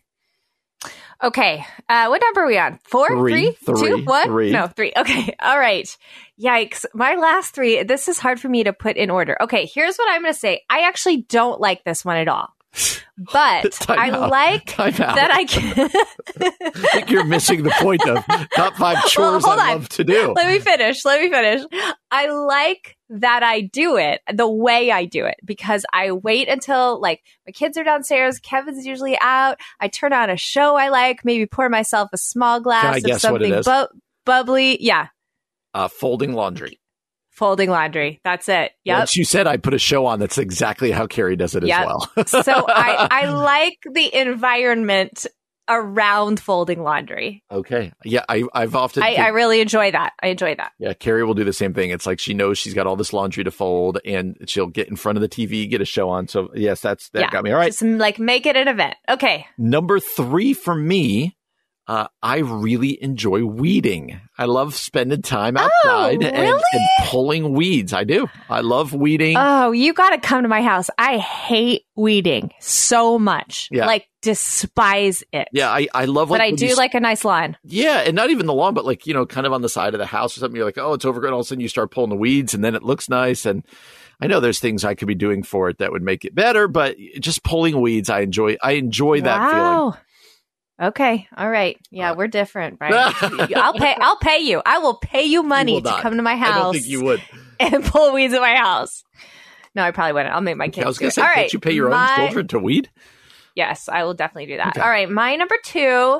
Okay. 1.23 1.65
Uh, 1.87 2.07
what 2.07 2.21
number 2.21 2.41
are 2.43 2.47
we 2.47 2.57
on? 2.57 2.77
Four, 2.83 3.07
Three, 3.07 3.51
three, 3.53 3.75
three, 3.75 3.89
two, 3.89 4.03
one? 4.05 4.25
three. 4.27 4.51
No, 4.51 4.67
three. 4.67 4.91
Okay. 4.97 5.33
All 5.41 5.57
right. 5.57 5.95
Yikes. 6.41 6.85
My 6.93 7.15
last 7.15 7.55
three, 7.55 7.83
this 7.83 8.07
is 8.09 8.19
hard 8.19 8.39
for 8.39 8.49
me 8.49 8.65
to 8.65 8.73
put 8.73 8.97
in 8.97 9.09
order. 9.09 9.37
Okay. 9.41 9.65
Here's 9.65 9.95
what 9.95 10.09
I'm 10.11 10.21
going 10.21 10.33
to 10.33 10.39
say. 10.39 10.63
I 10.69 10.81
actually 10.81 11.21
don't 11.23 11.59
like 11.61 11.83
this 11.85 12.03
one 12.03 12.17
at 12.17 12.27
all. 12.27 12.49
But 13.17 13.85
I 13.89 14.09
like 14.09 14.75
that 14.75 15.31
I 15.31 15.45
can. 15.45 15.89
I 16.41 16.69
think 16.93 17.09
you're 17.09 17.23
missing 17.23 17.63
the 17.63 17.71
point 17.79 18.05
of 18.07 18.23
top 18.55 18.75
five 18.75 19.03
chores 19.07 19.45
hold 19.45 19.59
I 19.59 19.71
on. 19.71 19.77
love 19.79 19.89
to 19.89 20.03
do. 20.03 20.33
Let 20.35 20.47
me 20.47 20.59
finish. 20.59 21.05
Let 21.05 21.21
me 21.21 21.29
finish. 21.29 21.63
I 22.11 22.29
like 22.29 22.97
that 23.09 23.43
I 23.43 23.61
do 23.61 23.97
it 23.97 24.21
the 24.33 24.49
way 24.49 24.91
I 24.91 25.05
do 25.05 25.25
it 25.25 25.35
because 25.45 25.85
I 25.93 26.11
wait 26.11 26.49
until 26.49 26.99
like 26.99 27.21
my 27.47 27.51
kids 27.51 27.77
are 27.77 27.83
downstairs. 27.83 28.39
Kevin's 28.39 28.85
usually 28.85 29.17
out. 29.21 29.59
I 29.79 29.87
turn 29.87 30.11
on 30.11 30.29
a 30.29 30.37
show 30.37 30.75
I 30.75 30.89
like, 30.89 31.23
maybe 31.23 31.45
pour 31.45 31.69
myself 31.69 32.09
a 32.13 32.17
small 32.17 32.59
glass 32.59 32.97
of 32.97 33.03
guess 33.03 33.23
what 33.23 33.41
it 33.41 33.63
something 33.65 33.87
bu- 33.91 33.99
bubbly. 34.25 34.83
Yeah. 34.83 35.07
Uh, 35.73 35.87
folding 35.87 36.33
laundry. 36.33 36.79
Folding 37.35 37.69
laundry. 37.69 38.19
That's 38.23 38.47
it. 38.49 38.71
Yep. 38.85 38.97
Once 38.99 39.15
you 39.17 39.25
said 39.25 39.45
I 39.47 39.57
put 39.57 39.73
a 39.73 39.79
show 39.79 40.05
on, 40.05 40.19
that's 40.19 40.37
exactly 40.37 40.91
how 40.91 41.05
Carrie 41.07 41.35
does 41.35 41.53
it 41.55 41.63
Yep. 41.65 41.79
as 41.79 41.85
well. 41.85 42.25
so 42.43 42.65
I, 42.67 43.07
I 43.11 43.25
like 43.29 43.77
the 43.91 44.13
environment 44.15 45.25
around 45.67 46.39
folding 46.39 46.83
laundry. 46.83 47.43
okay. 47.51 47.91
Yeah, 48.03 48.23
I, 48.29 48.43
I've 48.53 48.75
often. 48.75 49.01
I, 49.01 49.15
I 49.15 49.27
really 49.29 49.61
enjoy 49.61 49.91
that. 49.91 50.13
I 50.21 50.27
enjoy 50.27 50.53
that. 50.55 50.71
yeah, 50.77 50.93
Carrie 50.93 51.23
will 51.23 51.33
do 51.33 51.43
the 51.43 51.53
same 51.53 51.73
thing. 51.73 51.89
It's 51.89 52.05
like 52.05 52.19
she 52.19 52.35
knows 52.35 52.57
she's 52.59 52.75
got 52.75 52.85
all 52.85 52.95
this 52.95 53.13
laundry 53.13 53.43
to 53.43 53.51
fold, 53.51 53.97
and 54.05 54.37
she'll 54.47 54.67
get 54.67 54.89
in 54.89 54.95
front 54.95 55.17
of 55.17 55.23
the 55.23 55.29
TV, 55.29 55.67
get 55.69 55.81
a 55.81 55.85
show 55.85 56.09
on. 56.09 56.27
So 56.27 56.49
yes, 56.53 56.81
that's 56.81 57.09
that 57.09 57.19
Yeah. 57.21 57.29
got 57.31 57.43
me. 57.43 57.51
All 57.51 57.57
right, 57.57 57.71
Just 57.71 57.81
like 57.81 58.19
make 58.19 58.45
it 58.45 58.55
an 58.55 58.67
event. 58.67 58.95
Okay. 59.09 59.47
number 59.57 59.99
three 59.99 60.53
for 60.53 60.75
me. 60.75 61.35
Uh, 61.87 62.07
I 62.23 62.37
really 62.39 63.01
enjoy 63.03 63.45
weeding. 63.45 64.19
I 64.39 64.45
love 64.45 64.73
spending 64.75 65.21
time 65.21 65.55
outside 65.55 66.23
and, 66.23 66.35
Oh, 66.35 66.41
really? 66.41 66.61
and 66.73 66.89
pulling 67.07 67.53
weeds. 67.53 67.93
I 67.93 68.03
do. 68.03 68.27
I 68.49 68.61
love 68.61 68.91
weeding. 68.93 69.35
Oh, 69.37 69.71
you 69.71 69.93
got 69.93 70.09
to 70.09 70.17
come 70.17 70.41
to 70.41 70.49
my 70.49 70.63
house. 70.63 70.89
I 70.97 71.19
hate 71.19 71.83
weeding 71.95 72.51
so 72.59 73.19
much. 73.19 73.69
Yeah. 73.71 73.85
Like 73.85 74.07
despise 74.23 75.23
it. 75.31 75.47
yeah, 75.51 75.69
I, 75.69 75.87
I 75.93 76.05
love. 76.05 76.29
But 76.29 76.39
like, 76.39 76.53
I 76.53 76.55
do 76.55 76.65
you 76.65 76.75
like 76.75 76.95
a 76.95 76.99
nice 76.99 77.23
lawn. 77.23 77.57
Yeah, 77.63 77.99
and 77.99 78.15
not 78.15 78.29
even 78.31 78.45
the 78.47 78.53
lawn, 78.53 78.73
but 78.73 78.85
like 78.85 79.05
you 79.05 79.13
know, 79.13 79.25
kind 79.25 79.45
of 79.45 79.53
on 79.53 79.61
the 79.61 79.69
side 79.69 79.93
of 79.93 79.99
the 79.99 80.05
house 80.07 80.35
or 80.35 80.39
something. 80.39 80.55
You're 80.55 80.65
like, 80.65 80.77
oh, 80.77 80.93
it's 80.93 81.05
overgrown. 81.05 81.33
All 81.33 81.39
of 81.41 81.45
a 81.45 81.47
sudden, 81.47 81.61
you 81.61 81.67
start 81.67 81.91
pulling 81.91 82.09
the 82.09 82.15
weeds, 82.15 82.53
and 82.55 82.63
then 82.63 82.73
it 82.75 82.81
looks 82.83 83.09
nice. 83.09 83.45
And 83.45 83.63
I 84.19 84.27
know 84.27 84.39
there's 84.39 84.59
things 84.59 84.83
I 84.83 84.95
could 84.95 85.07
be 85.07 85.15
doing 85.15 85.43
for 85.43 85.69
it 85.69 85.77
that 85.79 85.91
would 85.91 86.01
make 86.03 86.25
it 86.25 86.33
better, 86.33 86.67
but 86.67 86.97
just 87.19 87.43
pulling 87.43 87.79
weeds, 87.79 88.09
I 88.09 88.21
enjoy. 88.21 88.57
I 88.63 88.73
enjoy 88.73 89.21
that 89.21 89.51
feeling. 89.51 89.93
Okay. 90.81 91.27
All 91.37 91.49
right. 91.49 91.77
Yeah, 91.89 92.11
Uh, 92.11 92.15
we're 92.15 92.27
different, 92.27 92.77
right? 92.81 92.93
I'll 93.55 93.73
pay 93.73 93.95
I'll 93.99 94.17
pay 94.17 94.39
you. 94.39 94.61
I 94.65 94.79
will 94.79 94.95
pay 94.97 95.23
you 95.23 95.41
You 95.41 95.43
money 95.43 95.73
will 95.73 95.81
to 95.83 96.01
come 96.01 96.17
to 96.17 96.21
my 96.21 96.35
house. 96.35 96.55
I 96.55 96.59
don't 96.59 96.73
think 96.73 96.87
you 96.87 97.03
would. 97.03 97.21
and 97.59 97.83
pull 97.85 98.13
weeds 98.13 98.33
at 98.33 98.41
my 98.41 98.55
house. 98.55 99.03
No, 99.73 99.83
I 99.83 99.91
probably 99.91 100.13
wouldn't. 100.13 100.33
I'll 100.33 100.41
make 100.41 100.57
my 100.57 100.67
kids. 100.69 100.85
I 100.85 100.87
was 100.87 100.97
going 100.97 101.09
to 101.11 101.13
say, 101.13 101.21
All 101.21 101.27
can't 101.27 101.37
right. 101.37 101.53
you 101.53 101.59
pay 101.59 101.71
your 101.71 101.89
my- 101.89 102.11
own 102.11 102.17
children 102.27 102.47
to 102.49 102.59
weed? 102.59 102.89
Yes, 103.55 103.87
I 103.87 104.03
will 104.03 104.13
definitely 104.13 104.47
do 104.47 104.57
that. 104.57 104.69
Okay. 104.75 104.81
All 104.81 104.89
right, 104.89 105.09
my 105.09 105.37
number 105.37 105.55
two, 105.63 106.19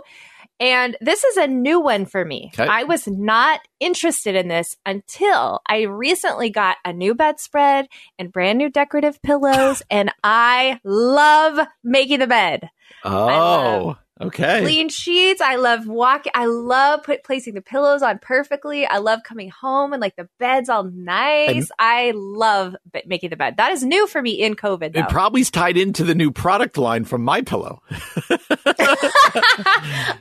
and 0.61 0.95
this 1.01 1.25
is 1.25 1.35
a 1.35 1.47
new 1.47 1.81
one 1.81 2.05
for 2.05 2.23
me. 2.23 2.51
Okay. 2.53 2.65
I 2.65 2.83
was 2.83 3.07
not 3.07 3.59
interested 3.81 4.35
in 4.35 4.47
this 4.47 4.77
until 4.85 5.61
I 5.67 5.81
recently 5.81 6.49
got 6.49 6.77
a 6.85 6.93
new 6.93 7.13
bedspread 7.13 7.87
and 8.17 8.31
brand 8.31 8.57
new 8.57 8.69
decorative 8.69 9.21
pillows, 9.21 9.81
and 9.91 10.13
I 10.23 10.79
love 10.85 11.59
making 11.83 12.19
the 12.19 12.27
bed. 12.27 12.69
Oh, 13.03 13.97
okay. 14.21 14.61
Clean 14.61 14.89
sheets. 14.89 15.41
I 15.41 15.55
love 15.55 15.87
walking. 15.87 16.31
I 16.35 16.45
love 16.45 17.03
put 17.03 17.23
placing 17.23 17.53
the 17.53 17.61
pillows 17.61 18.01
on 18.01 18.19
perfectly. 18.19 18.85
I 18.85 18.97
love 18.97 19.21
coming 19.23 19.49
home 19.49 19.93
and 19.93 20.01
like 20.01 20.15
the 20.15 20.27
bed's 20.39 20.69
all 20.69 20.83
nice. 20.83 21.49
And- 21.49 21.67
I 21.79 22.11
love 22.15 22.75
making 23.05 23.29
the 23.29 23.35
bed. 23.35 23.57
That 23.57 23.71
is 23.71 23.83
new 23.83 24.07
for 24.07 24.21
me 24.21 24.31
in 24.41 24.55
COVID. 24.55 24.93
Though. 24.93 25.01
It 25.01 25.09
probably 25.09 25.41
is 25.41 25.51
tied 25.51 25.77
into 25.77 26.03
the 26.03 26.15
new 26.15 26.31
product 26.31 26.77
line 26.77 27.05
from 27.05 27.23
My 27.23 27.41
Pillow. 27.41 27.81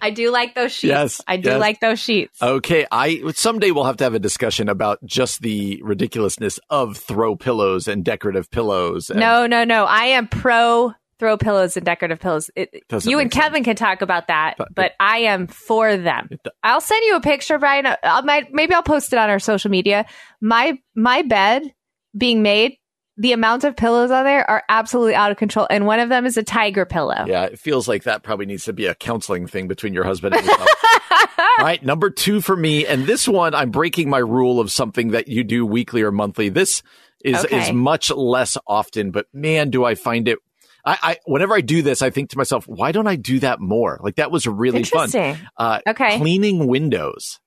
I 0.00 0.12
do 0.14 0.30
like 0.30 0.54
those 0.54 0.72
sheets. 0.72 0.88
Yes, 0.90 1.20
I 1.26 1.36
do 1.36 1.50
yes. 1.50 1.60
like 1.60 1.80
those 1.80 1.98
sheets. 2.00 2.42
Okay, 2.42 2.86
I 2.90 3.22
someday 3.34 3.70
we'll 3.70 3.84
have 3.84 3.96
to 3.98 4.04
have 4.04 4.14
a 4.14 4.18
discussion 4.18 4.68
about 4.68 5.04
just 5.04 5.42
the 5.42 5.80
ridiculousness 5.82 6.58
of 6.70 6.96
throw 6.96 7.36
pillows 7.36 7.88
and 7.88 8.04
decorative 8.04 8.50
pillows. 8.50 9.10
and- 9.10 9.20
No, 9.20 9.46
no, 9.46 9.64
no. 9.64 9.84
I 9.84 10.06
am 10.06 10.28
pro 10.28 10.92
throw 11.18 11.36
pillows 11.36 11.76
and 11.76 11.84
decorative 11.86 12.20
pillows. 12.20 12.50
It, 12.56 12.70
you 12.72 13.18
and 13.18 13.26
make 13.28 13.32
sense. 13.32 13.44
Kevin 13.44 13.64
can 13.64 13.76
talk 13.76 14.02
about 14.02 14.28
that, 14.28 14.54
But- 14.58 14.74
but, 14.74 14.92
I 15.00 15.18
am 15.18 15.46
for 15.46 15.96
them. 15.96 16.28
It 16.30 16.40
I'll 16.62 16.80
send 16.80 17.04
you 17.04 17.16
a 17.16 17.20
picture, 17.20 17.58
Brian. 17.58 17.86
I'll, 18.02 18.22
might, 18.22 18.52
maybe 18.52 18.74
I'll 18.74 18.82
post 18.82 19.12
it 19.12 19.18
on 19.18 19.30
our 19.30 19.38
social 19.38 19.70
media. 19.70 20.06
My 20.40 20.78
my 20.94 21.22
bed 21.22 21.72
being 22.16 22.42
made, 22.42 22.78
the 23.16 23.32
amount 23.32 23.64
of 23.64 23.76
pillows 23.76 24.10
on 24.10 24.24
there 24.24 24.48
are 24.50 24.62
absolutely 24.68 25.14
out 25.14 25.30
of 25.30 25.36
control, 25.36 25.66
and 25.70 25.86
one 25.86 26.00
of 26.00 26.08
them 26.08 26.26
is 26.26 26.36
a 26.36 26.42
tiger 26.42 26.84
pillow. 26.84 27.24
Yeah, 27.26 27.44
it 27.44 27.58
feels 27.58 27.86
like 27.86 28.04
that 28.04 28.22
probably 28.22 28.46
needs 28.46 28.64
to 28.64 28.72
be 28.72 28.86
a 28.86 28.94
counseling 28.94 29.46
thing 29.46 29.68
between 29.68 29.94
your 29.94 30.04
husband 30.04 30.34
and 30.34 30.44
yourself. 30.44 30.68
All 31.38 31.64
right, 31.64 31.82
number 31.82 32.10
two 32.10 32.40
for 32.40 32.56
me, 32.56 32.86
and 32.86 33.06
this 33.06 33.28
one 33.28 33.54
I'm 33.54 33.70
breaking 33.70 34.10
my 34.10 34.18
rule 34.18 34.58
of 34.60 34.70
something 34.72 35.10
that 35.12 35.28
you 35.28 35.44
do 35.44 35.64
weekly 35.64 36.02
or 36.02 36.10
monthly. 36.10 36.48
This 36.48 36.82
is 37.24 37.44
Okay. 37.44 37.62
is 37.68 37.72
much 37.72 38.10
less 38.10 38.56
often, 38.66 39.10
but 39.12 39.26
man, 39.32 39.70
do 39.70 39.84
I 39.84 39.94
find 39.94 40.26
it. 40.28 40.38
I, 40.86 40.98
I 41.02 41.16
whenever 41.26 41.54
I 41.54 41.60
do 41.62 41.82
this, 41.82 42.02
I 42.02 42.10
think 42.10 42.30
to 42.30 42.38
myself, 42.38 42.66
why 42.68 42.92
don't 42.92 43.06
I 43.06 43.16
do 43.16 43.40
that 43.40 43.60
more? 43.60 43.98
Like 44.02 44.16
that 44.16 44.30
was 44.30 44.46
really 44.46 44.84
fun. 44.84 45.10
Uh, 45.56 45.80
Okay. 45.88 46.18
cleaning 46.18 46.66
windows, 46.66 47.40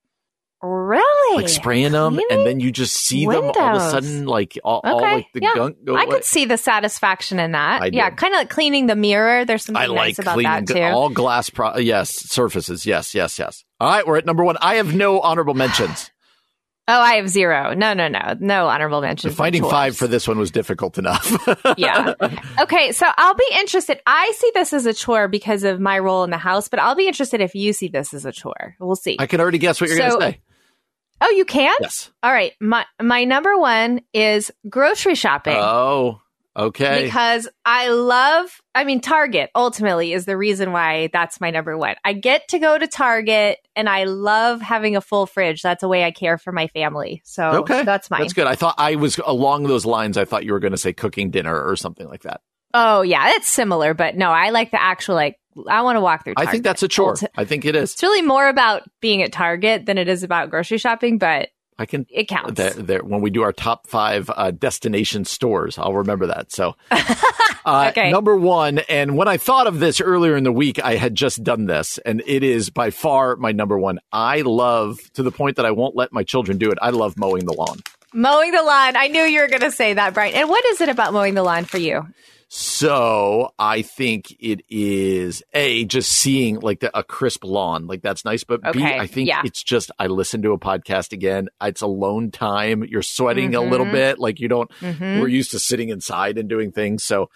Really? 0.63 1.35
like 1.43 1.49
spraying 1.49 1.91
them, 1.91 2.19
and 2.31 2.47
then 2.47 2.59
you 2.59 2.71
just 2.71 2.95
see 2.95 3.27
them 3.27 3.43
all 3.43 3.59
of 3.59 3.75
a 3.77 3.89
sudden, 3.91 4.25
like 4.25 4.57
all, 4.63 4.81
all 4.83 4.99
like 5.01 5.27
the 5.33 5.41
yeah. 5.43 5.53
gunk 5.53 5.77
go 5.85 5.95
I 5.95 6.03
away. 6.03 6.15
could 6.15 6.23
see 6.23 6.45
the 6.45 6.57
satisfaction 6.57 7.37
in 7.39 7.51
that. 7.51 7.93
Yeah, 7.93 8.09
kind 8.09 8.33
of 8.33 8.39
like 8.39 8.49
cleaning 8.49 8.87
the 8.87 8.95
mirror. 8.95 9.45
There's 9.45 9.65
something 9.65 9.83
I 9.83 9.85
like 9.85 9.95
nice 10.17 10.19
about 10.19 10.33
cleaning 10.33 10.65
that 10.65 10.73
too. 10.73 10.81
all 10.81 11.09
glass. 11.09 11.51
Pro- 11.51 11.77
yes, 11.77 12.09
surfaces. 12.09 12.87
Yes, 12.87 13.13
yes, 13.13 13.37
yes. 13.37 13.63
All 13.79 13.87
right, 13.87 14.05
we're 14.07 14.17
at 14.17 14.25
number 14.25 14.43
one. 14.43 14.57
I 14.59 14.75
have 14.75 14.95
no 14.95 15.19
honorable 15.21 15.53
mentions. 15.53 16.09
Oh, 16.87 16.99
I 17.01 17.15
have 17.15 17.29
zero. 17.29 17.73
No, 17.73 17.93
no, 17.93 18.07
no, 18.07 18.35
no 18.39 18.67
honorable 18.67 19.01
mentions. 19.01 19.35
Finding 19.35 19.63
of 19.63 19.69
five 19.69 19.97
for 19.97 20.07
this 20.07 20.27
one 20.27 20.37
was 20.39 20.51
difficult 20.51 20.97
enough. 20.97 21.31
yeah. 21.77 22.13
Okay, 22.59 22.91
so 22.91 23.05
I'll 23.17 23.35
be 23.35 23.47
interested. 23.55 23.99
I 24.05 24.31
see 24.37 24.51
this 24.53 24.73
as 24.73 24.85
a 24.85 24.93
chore 24.93 25.27
because 25.27 25.63
of 25.63 25.79
my 25.79 25.99
role 25.99 26.23
in 26.23 26.29
the 26.29 26.37
house, 26.37 26.67
but 26.69 26.79
I'll 26.79 26.95
be 26.95 27.07
interested 27.07 27.41
if 27.41 27.55
you 27.55 27.73
see 27.73 27.87
this 27.87 28.13
as 28.13 28.25
a 28.25 28.31
chore. 28.31 28.75
We'll 28.79 28.95
see. 28.95 29.17
I 29.19 29.27
can 29.27 29.39
already 29.41 29.57
guess 29.57 29.79
what 29.81 29.89
you're 29.89 29.97
So- 29.99 30.19
going 30.19 30.33
to 30.33 30.37
say. 30.37 30.41
oh, 31.21 31.29
you 31.31 31.45
can? 31.45 31.75
Yes. 31.81 32.11
All 32.23 32.31
right. 32.31 32.53
My 32.61 32.85
my 33.01 33.23
number 33.25 33.57
one 33.57 34.01
is 34.13 34.51
grocery 34.69 35.15
shopping. 35.15 35.57
Oh, 35.57 36.21
okay. 36.57 37.05
because 37.05 37.47
I 37.65 37.89
love, 37.89 38.49
I 38.73 38.83
mean, 38.83 38.99
Target 38.99 39.49
ultimately 39.55 40.13
is 40.13 40.25
the 40.25 40.35
reason 40.35 40.71
why 40.71 41.09
that's 41.13 41.39
my 41.39 41.51
number 41.51 41.77
one. 41.77 41.95
I 42.03 42.13
get 42.13 42.47
to 42.49 42.59
go 42.59 42.77
to 42.77 42.87
Target 42.87 43.59
and 43.75 43.87
I 43.87 44.05
love 44.05 44.61
having 44.61 44.95
a 44.95 45.01
full 45.01 45.25
fridge. 45.25 45.61
That's 45.61 45.83
a 45.83 45.87
way 45.87 46.03
I 46.03 46.11
care 46.11 46.37
for 46.37 46.51
my 46.51 46.67
family. 46.67 47.21
So 47.23 47.61
okay, 47.61 47.83
that's 47.83 48.09
mine. 48.09 48.21
That's 48.21 48.33
good. 48.33 48.47
I 48.47 48.55
thought 48.55 48.75
I 48.77 48.95
was 48.95 49.19
along 49.25 49.63
those 49.63 49.85
lines. 49.85 50.17
I 50.17 50.25
thought 50.25 50.45
you 50.45 50.53
were 50.53 50.59
going 50.59 50.71
to 50.71 50.77
say 50.77 50.93
cooking 50.93 51.31
dinner 51.31 51.61
or 51.61 51.75
something 51.75 52.07
like 52.07 52.23
that. 52.23 52.41
Oh, 52.73 53.01
yeah, 53.01 53.31
it's 53.35 53.47
similar, 53.47 53.93
but 53.93 54.15
no, 54.15 54.29
I 54.29 54.49
like 54.49 54.71
the 54.71 54.81
actual, 54.81 55.15
like, 55.15 55.37
I 55.67 55.81
want 55.81 55.95
to 55.95 56.01
walk 56.01 56.23
through 56.23 56.35
I 56.37 56.45
think 56.45 56.63
that's 56.63 56.83
a 56.83 56.87
chore. 56.87 57.15
Ulti- 57.15 57.29
I 57.35 57.45
think 57.45 57.65
it 57.65 57.75
is. 57.75 57.93
It's 57.93 58.03
really 58.03 58.21
more 58.21 58.47
about 58.47 58.83
being 59.01 59.23
at 59.23 59.31
Target 59.31 59.85
than 59.85 59.97
it 59.97 60.07
is 60.07 60.21
about 60.21 60.49
grocery 60.49 60.77
shopping, 60.77 61.17
but 61.17 61.49
I 61.79 61.85
can. 61.85 62.05
it 62.09 62.27
counts. 62.27 62.53
There, 62.55 62.73
there, 62.73 63.03
when 63.03 63.21
we 63.21 63.29
do 63.29 63.43
our 63.43 63.53
top 63.53 63.87
five 63.87 64.29
uh, 64.35 64.51
destination 64.51 65.25
stores, 65.25 65.77
I'll 65.77 65.93
remember 65.93 66.27
that. 66.27 66.51
So, 66.51 66.75
uh, 66.91 67.87
Okay. 67.91 68.11
number 68.11 68.35
one, 68.35 68.79
and 68.89 69.15
when 69.17 69.27
I 69.27 69.37
thought 69.37 69.67
of 69.67 69.79
this 69.79 70.01
earlier 70.01 70.35
in 70.35 70.43
the 70.43 70.51
week, 70.51 70.83
I 70.83 70.95
had 70.95 71.13
just 71.15 71.43
done 71.43 71.65
this, 71.65 71.97
and 71.99 72.23
it 72.25 72.43
is 72.43 72.69
by 72.69 72.89
far 72.89 73.35
my 73.35 73.51
number 73.51 73.77
one. 73.77 73.99
I 74.11 74.41
love 74.41 74.99
to 75.13 75.23
the 75.23 75.31
point 75.31 75.57
that 75.57 75.65
I 75.65 75.71
won't 75.71 75.95
let 75.95 76.11
my 76.11 76.23
children 76.23 76.57
do 76.57 76.71
it. 76.71 76.77
I 76.81 76.89
love 76.89 77.17
mowing 77.17 77.45
the 77.45 77.53
lawn. 77.53 77.79
Mowing 78.13 78.51
the 78.51 78.63
lawn. 78.63 78.95
I 78.95 79.09
knew 79.09 79.21
you 79.23 79.41
were 79.41 79.47
going 79.47 79.61
to 79.61 79.71
say 79.71 79.93
that, 79.93 80.13
Brian. 80.13 80.33
And 80.33 80.49
what 80.49 80.65
is 80.65 80.81
it 80.81 80.89
about 80.89 81.13
mowing 81.13 81.33
the 81.35 81.43
lawn 81.43 81.65
for 81.65 81.77
you? 81.77 82.07
So 82.49 83.51
I 83.59 83.81
think 83.81 84.33
it 84.39 84.61
is 84.69 85.43
a 85.53 85.83
just 85.85 86.11
seeing 86.11 86.59
like 86.61 86.79
the, 86.79 86.97
a 86.97 87.03
crisp 87.03 87.43
lawn, 87.43 87.87
like 87.87 88.01
that's 88.01 88.23
nice. 88.23 88.45
But 88.45 88.61
B, 88.61 88.69
Okay, 88.69 88.97
I 88.97 89.05
think 89.05 89.27
yeah. 89.27 89.41
it's 89.43 89.61
just 89.61 89.91
I 89.99 90.07
listen 90.07 90.41
to 90.43 90.53
a 90.53 90.57
podcast 90.59 91.11
again. 91.11 91.49
It's 91.61 91.81
alone 91.81 92.31
time. 92.31 92.85
You're 92.85 93.01
sweating 93.01 93.53
a 93.53 93.61
little 93.61 93.85
Mhm. 93.85 93.91
bit, 93.91 94.19
like 94.19 94.39
you 94.39 94.47
don't. 94.47 94.71
Mhm. 94.79 95.19
We're 95.19 95.27
used 95.27 95.51
to 95.51 95.59
sitting 95.59 95.89
inside 95.89 96.37
and 96.37 96.47
doing 96.47 96.71
things. 96.71 97.03
So, 97.03 97.29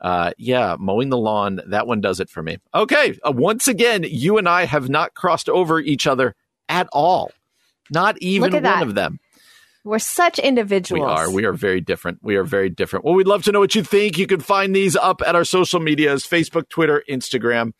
uh, 0.00 0.32
yeah, 0.36 0.74
mowing 0.80 1.10
the 1.10 1.18
lawn 1.18 1.60
that 1.68 1.86
one 1.86 2.00
does 2.00 2.18
it 2.18 2.28
for 2.28 2.42
me. 2.42 2.58
Okay, 2.74 3.16
uh, 3.24 3.30
once 3.32 3.68
again, 3.68 4.04
you 4.08 4.36
and 4.36 4.48
I 4.48 4.64
have 4.64 4.88
not 4.88 5.14
crossed 5.14 5.48
over 5.48 5.78
each 5.78 6.08
other 6.08 6.34
at 6.68 6.88
all. 6.92 7.30
Not 7.88 8.16
even 8.20 8.52
one 8.52 8.62
that. 8.64 8.82
of 8.82 8.96
them. 8.96 9.20
We're 9.86 10.00
such 10.00 10.40
individuals. 10.40 11.06
We 11.06 11.08
are. 11.08 11.30
We 11.30 11.44
are 11.44 11.52
very 11.52 11.80
different. 11.80 12.18
We 12.20 12.34
are 12.34 12.42
very 12.42 12.68
different. 12.68 13.04
Well, 13.04 13.14
we'd 13.14 13.28
love 13.28 13.44
to 13.44 13.52
know 13.52 13.60
what 13.60 13.76
you 13.76 13.84
think. 13.84 14.18
You 14.18 14.26
can 14.26 14.40
find 14.40 14.74
these 14.74 14.96
up 14.96 15.22
at 15.24 15.36
our 15.36 15.44
social 15.44 15.78
medias 15.78 16.26
Facebook, 16.26 16.68
Twitter, 16.68 17.04
Instagram 17.08 17.72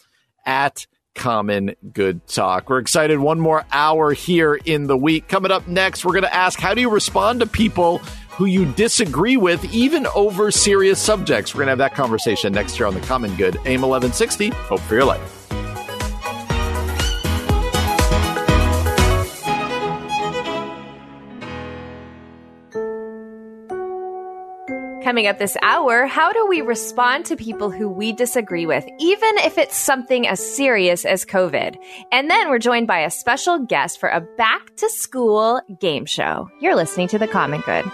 at 0.47 0.87
Common 1.17 1.75
Good 1.93 2.25
Talk. 2.29 2.71
We're 2.71 2.79
excited. 2.79 3.19
One 3.19 3.41
more 3.41 3.65
hour 3.73 4.13
here 4.13 4.55
in 4.55 4.87
the 4.87 4.97
week. 4.97 5.27
Coming 5.27 5.51
up 5.51 5.67
next, 5.67 6.05
we're 6.05 6.13
going 6.13 6.23
to 6.23 6.35
ask 6.35 6.61
how 6.61 6.75
do 6.75 6.81
you 6.81 6.91
respond 6.91 7.41
to 7.41 7.47
people 7.47 7.99
who 8.31 8.45
you 8.45 8.67
disagree 8.75 9.37
with, 9.37 9.65
even 9.75 10.07
over 10.15 10.53
serious 10.53 11.01
subjects? 11.01 11.55
We're 11.55 11.65
going 11.65 11.77
to 11.77 11.83
have 11.83 11.91
that 11.91 11.95
conversation 11.95 12.53
next 12.53 12.79
year 12.79 12.87
on 12.87 12.95
the 12.95 13.01
Common 13.01 13.35
Good. 13.35 13.57
AM 13.67 13.81
1160. 13.83 14.51
Hope 14.51 14.81
for 14.81 14.95
your 14.95 15.07
life. 15.07 15.43
Coming 25.07 25.29
up 25.29 25.39
this 25.39 25.57
hour, 25.63 26.07
how 26.07 26.33
do 26.33 26.49
we 26.49 26.63
respond 26.63 27.27
to 27.27 27.37
people 27.37 27.71
who 27.71 27.89
we 27.89 28.11
disagree 28.13 28.67
with, 28.67 28.85
even 28.99 29.39
if 29.39 29.57
it's 29.57 29.77
something 29.77 30.27
as 30.27 30.45
serious 30.45 31.05
as 31.05 31.25
COVID? 31.25 31.77
And 32.11 32.29
then 32.29 32.51
we're 32.51 32.59
joined 32.59 32.89
by 32.89 33.03
a 33.03 33.11
special 33.13 33.61
guest 33.61 34.01
for 34.01 34.09
a 34.09 34.21
back 34.21 34.75
to 34.79 34.91
school 34.91 35.63
game 35.79 36.07
show. 36.07 36.51
You're 36.61 36.75
listening 36.75 37.07
to 37.07 37.21
The 37.21 37.29
Common 37.29 37.61
Good. 37.61 37.85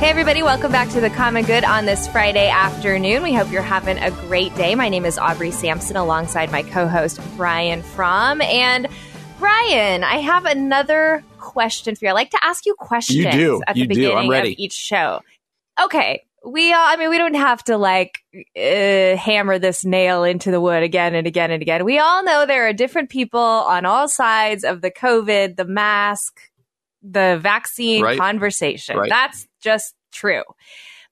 Hey, 0.00 0.08
everybody, 0.10 0.42
welcome 0.42 0.72
back 0.72 0.88
to 0.88 1.00
the 1.00 1.10
Common 1.10 1.44
Good 1.44 1.62
on 1.62 1.84
this 1.84 2.08
Friday 2.08 2.48
afternoon. 2.48 3.22
We 3.22 3.32
hope 3.32 3.52
you're 3.52 3.62
having 3.62 3.98
a 3.98 4.10
great 4.10 4.52
day. 4.56 4.74
My 4.74 4.88
name 4.88 5.04
is 5.04 5.18
Aubrey 5.18 5.52
Sampson 5.52 5.96
alongside 5.96 6.50
my 6.50 6.64
co 6.64 6.88
host, 6.88 7.20
Brian 7.36 7.82
Fromm. 7.82 8.40
And 8.40 8.88
Brian, 9.40 10.04
I 10.04 10.16
have 10.18 10.44
another 10.46 11.24
question 11.38 11.96
for 11.96 12.04
you. 12.04 12.10
I 12.10 12.14
like 12.14 12.30
to 12.30 12.38
ask 12.44 12.64
you 12.66 12.74
questions 12.78 13.16
You 13.18 13.30
do. 13.32 13.62
at 13.66 13.74
the 13.74 13.80
You 13.80 13.86
do. 13.86 13.94
beginning 13.94 14.16
I'm 14.18 14.30
ready. 14.30 14.52
of 14.52 14.58
each 14.58 14.74
show. 14.74 15.20
Okay. 15.82 16.22
We 16.46 16.72
all, 16.72 16.82
I 16.86 16.96
mean, 16.96 17.10
we 17.10 17.18
don't 17.18 17.34
have 17.34 17.62
to 17.64 17.76
like 17.76 18.20
uh, 18.56 19.16
hammer 19.16 19.58
this 19.58 19.84
nail 19.84 20.24
into 20.24 20.50
the 20.50 20.60
wood 20.60 20.82
again 20.82 21.14
and 21.14 21.26
again 21.26 21.50
and 21.50 21.60
again. 21.60 21.84
We 21.84 21.98
all 21.98 22.22
know 22.24 22.46
there 22.46 22.66
are 22.68 22.72
different 22.72 23.10
people 23.10 23.40
on 23.40 23.84
all 23.84 24.08
sides 24.08 24.64
of 24.64 24.80
the 24.80 24.90
COVID, 24.90 25.56
the 25.56 25.66
mask, 25.66 26.40
the 27.02 27.38
vaccine 27.42 28.02
Right. 28.02 28.18
conversation. 28.18 28.96
Right. 28.96 29.10
That's 29.10 29.46
just 29.62 29.94
true. 30.12 30.42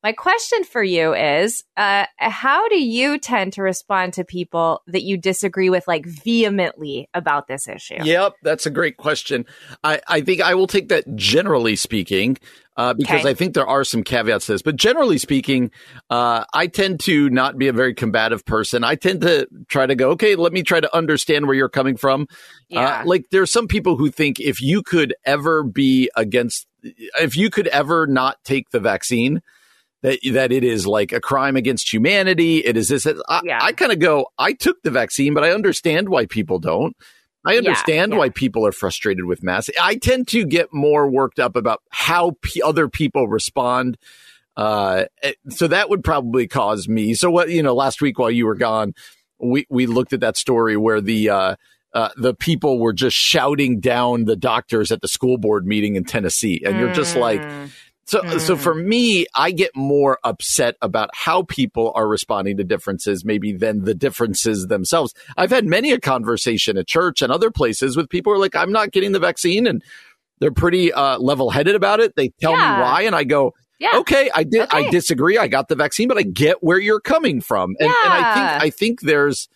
My 0.03 0.12
question 0.12 0.62
for 0.62 0.82
you 0.82 1.12
is 1.12 1.64
uh, 1.76 2.07
how 2.18 2.68
do 2.68 2.80
you 2.80 3.18
tend 3.18 3.55
to 3.55 3.62
respond 3.62 4.12
to 4.12 4.24
people 4.24 4.82
that 4.86 5.03
you 5.03 5.16
disagree 5.16 5.70
with, 5.70 5.88
like 5.88 6.07
vehemently 6.07 7.09
about 7.14 7.49
this 7.49 7.66
issue? 7.66 7.96
Yep, 8.05 8.34
that's 8.44 8.64
a 8.64 8.70
great 8.70 8.96
question. 8.96 9.44
I, 9.82 10.01
I 10.07 10.20
think 10.20 10.40
I 10.40 10.55
will 10.55 10.68
take 10.68 10.88
that 10.90 11.16
generally 11.16 11.74
speaking, 11.74 12.38
uh, 12.76 12.94
because 12.94 13.22
Okay. 13.22 13.30
I 13.30 13.34
think 13.34 13.55
there 13.55 13.66
are 13.66 13.82
some 13.82 14.05
caveats 14.05 14.46
to 14.46 14.53
this. 14.53 14.62
But 14.62 14.76
generally 14.76 15.18
speaking, 15.18 15.72
uh, 16.11 16.44
I 16.55 16.68
tend 16.68 17.01
to 17.01 17.28
not 17.30 17.59
be 17.59 17.66
a 17.66 17.72
very 17.72 17.92
combative 17.92 18.44
person. 18.44 18.84
I 18.84 18.94
tend 18.94 19.22
to 19.22 19.49
try 19.66 19.86
to 19.86 19.96
go, 19.96 20.11
okay, 20.11 20.36
let 20.36 20.53
me 20.53 20.62
try 20.62 20.78
to 20.78 20.96
understand 20.96 21.49
where 21.49 21.57
you're 21.57 21.68
coming 21.68 21.96
from. 21.96 22.28
Yeah. 22.68 23.01
Uh, 23.01 23.03
like 23.05 23.24
there's 23.32 23.51
some 23.51 23.66
people 23.66 23.96
who 23.96 24.12
think 24.12 24.38
if 24.38 24.61
you 24.62 24.84
could 24.84 25.12
ever 25.24 25.64
be 25.64 26.09
against, 26.14 26.68
if 26.84 27.36
you 27.36 27.51
could 27.51 27.66
ever 27.66 28.07
not 28.07 28.36
take 28.44 28.70
the 28.70 28.78
vaccine, 28.78 29.42
that 30.03 30.18
that 30.32 30.53
it 30.53 30.64
is 30.64 30.86
like 30.86 31.12
a 31.12 31.20
crime 31.20 31.57
against 31.57 31.92
humanity. 31.92 32.59
It 32.59 32.76
is 32.76 32.88
this. 32.88 33.07
I, 33.07 33.40
Yeah. 33.44 33.59
I 33.61 33.72
kind 33.72 33.92
of 33.92 33.99
go. 33.99 34.26
I 34.38 34.53
took 34.53 34.82
the 34.82 34.90
vaccine, 34.90 35.34
but 35.34 35.44
I 35.44 35.53
understand 35.53 36.09
why 36.09 36.26
people 36.26 36.59
don't. 36.59 36.96
I 37.44 37.57
understand 37.57 38.12
yeah. 38.12 38.18
why 38.18 38.28
people 38.30 38.66
are 38.66 38.72
frustrated 38.72 39.24
with 39.24 39.42
masks. 39.42 39.70
I 39.80 39.96
tend 39.96 40.28
to 40.28 40.44
get 40.44 40.68
more 40.72 41.09
worked 41.09 41.38
up 41.38 41.57
about 41.57 41.82
how 41.90 42.36
p- 42.42 42.61
other 42.61 42.88
people 42.88 43.28
respond. 43.28 43.96
Uh, 44.57 45.05
eh, 45.22 45.32
so 45.49 45.68
that 45.68 45.88
would 45.88 46.03
probably 46.03 46.49
cause 46.49 46.88
me. 46.88 47.14
So 47.14 47.30
what 47.30 47.49
you 47.49 47.62
know, 47.62 47.74
last 47.74 48.03
week 48.03 48.18
while 48.18 48.30
you 48.30 48.44
were 48.44 48.57
gone, 48.57 48.92
we 49.38 49.66
we 49.70 49.86
looked 49.86 50.12
at 50.12 50.20
that 50.20 50.36
story 50.36 50.76
where 50.76 51.01
the 51.01 51.30
uh, 51.30 51.57
uh, 51.94 52.11
the 52.16 52.34
people 52.34 52.78
were 52.78 52.92
just 52.92 53.16
shouting 53.16 53.80
down 53.80 54.24
the 54.24 54.36
doctors 54.36 54.92
at 54.92 55.01
the 55.01 55.09
school 55.09 55.38
board 55.38 55.66
meeting 55.66 55.96
in 55.96 56.05
Tennessee, 56.05 56.62
and 56.64 56.78
you're 56.78 56.92
just 56.92 57.16
like, 57.16 57.42
Mm. 58.09 58.32
so, 58.32 58.38
so 58.38 58.56
for 58.56 58.74
me, 58.74 59.26
I 59.34 59.50
get 59.50 59.74
more 59.76 60.18
upset 60.24 60.76
about 60.82 61.11
how 61.12 61.42
people 61.42 61.92
are 61.94 62.09
responding 62.09 62.56
to 62.56 62.64
differences, 62.64 63.24
maybe 63.24 63.52
than 63.52 63.84
the 63.84 63.94
differences 63.94 64.66
themselves. 64.66 65.14
I've 65.36 65.50
had 65.50 65.66
many 65.66 65.92
a 65.92 66.00
conversation 66.00 66.76
at 66.78 66.86
church 66.88 67.22
and 67.22 67.30
other 67.32 67.50
places 67.50 67.96
with 67.96 68.09
people 68.09 68.32
who 68.32 68.36
are 68.36 68.40
like, 68.40 68.56
I'm 68.56 68.72
not 68.72 68.92
getting 68.92 69.12
the 69.12 69.18
vaccine 69.18 69.66
and 69.66 69.82
they're 70.40 70.52
pretty, 70.52 70.92
uh, 70.92 71.18
level 71.18 71.50
headed 71.50 71.74
about 71.74 72.00
it. 72.00 72.14
They 72.16 72.30
tell 72.40 72.52
Yeah. 72.52 72.76
me 72.76 72.82
why. 72.82 73.02
And 73.02 73.14
I 73.14 73.24
go, 73.24 73.54
Yeah. 73.78 73.98
okay, 73.98 74.30
I 74.34 74.44
did, 74.44 74.68
I 74.70 74.90
disagree. 74.90 75.36
I 75.38 75.48
got 75.48 75.68
the 75.68 75.76
vaccine, 75.76 76.09
but 76.09 76.18
I 76.18 76.22
get 76.22 76.62
where 76.62 76.78
you're 76.78 77.00
coming 77.00 77.40
from. 77.40 77.74
And, 77.78 77.88
and 77.88 78.12
I 78.12 78.34
think, 78.34 78.62
I 78.64 78.70
think 78.70 79.00
there's, 79.02 79.48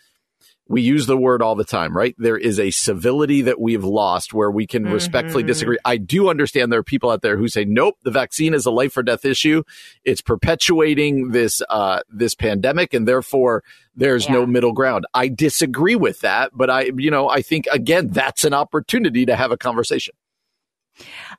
we 0.72 0.80
use 0.80 1.04
the 1.06 1.18
word 1.18 1.42
all 1.42 1.54
the 1.54 1.64
time, 1.64 1.94
right? 1.94 2.14
There 2.16 2.38
is 2.38 2.58
a 2.58 2.70
civility 2.70 3.42
that 3.42 3.60
we've 3.60 3.84
lost 3.84 4.32
where 4.32 4.50
we 4.50 4.66
can 4.66 4.84
respectfully 4.86 5.44
Mhm. 5.44 5.48
disagree. 5.48 5.78
I 5.84 5.98
do 5.98 6.30
understand 6.30 6.72
there 6.72 6.80
are 6.80 6.82
people 6.82 7.10
out 7.10 7.20
there 7.20 7.36
who 7.36 7.46
say, 7.46 7.66
nope, 7.66 7.96
the 8.04 8.10
vaccine 8.10 8.54
is 8.54 8.64
a 8.64 8.70
life 8.70 8.96
or 8.96 9.02
death 9.02 9.26
issue. 9.26 9.62
It's 10.02 10.22
perpetuating 10.22 11.32
this, 11.32 11.60
uh, 11.68 12.00
this 12.10 12.34
pandemic 12.34 12.94
and 12.94 13.06
therefore 13.06 13.62
there's 13.94 14.30
no 14.30 14.46
middle 14.46 14.72
ground. 14.72 15.04
I 15.12 15.28
disagree 15.28 15.94
with 15.96 16.20
that, 16.20 16.52
but 16.54 16.70
I, 16.70 16.90
you 16.96 17.10
know, 17.10 17.28
I 17.28 17.42
think 17.42 17.66
again, 17.70 18.08
that's 18.08 18.44
an 18.44 18.54
opportunity 18.54 19.26
to 19.26 19.36
have 19.36 19.52
a 19.52 19.58
conversation. 19.58 20.14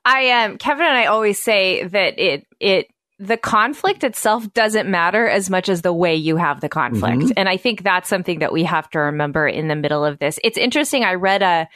I 0.05 0.29
um 0.43 0.57
Kevin 0.57 0.85
and 0.85 0.97
I 0.97 1.05
always 1.07 1.39
say 1.39 1.83
that 1.87 2.19
it 2.19 2.45
it 2.59 2.87
the 3.23 3.37
conflict 3.37 4.03
itself 4.03 4.51
doesn't 4.53 4.89
matter 4.89 5.27
as 5.27 5.49
much 5.49 5.69
as 5.69 5.81
the 5.81 5.93
way 5.93 6.15
you 6.15 6.35
have 6.35 6.59
the 6.61 6.69
conflict. 6.69 7.21
Mhm. 7.23 7.33
And 7.37 7.47
I 7.47 7.57
think 7.57 7.83
that's 7.83 8.09
something 8.09 8.39
that 8.39 8.51
we 8.51 8.63
have 8.63 8.89
to 8.91 8.99
remember 8.99 9.47
in 9.47 9.67
the 9.69 9.75
middle 9.75 10.03
of 10.03 10.19
this. 10.19 10.39
It's 10.43 10.57
interesting. 10.57 11.03
I 11.03 11.13
read 11.13 11.41
a, 11.41 11.67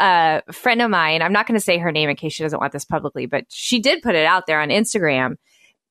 a 0.00 0.42
friend 0.52 0.80
of 0.80 0.90
mine, 0.90 1.20
I'm 1.22 1.32
not 1.32 1.46
going 1.46 1.58
to 1.58 1.64
say 1.64 1.78
her 1.78 1.92
name 1.92 2.08
in 2.08 2.16
case 2.16 2.32
she 2.32 2.42
doesn't 2.42 2.58
want 2.58 2.72
this 2.72 2.84
publicly, 2.84 3.26
but 3.26 3.44
she 3.50 3.80
did 3.80 4.02
put 4.02 4.14
it 4.14 4.24
out 4.24 4.46
there 4.46 4.60
on 4.60 4.70
Instagram 4.70 5.36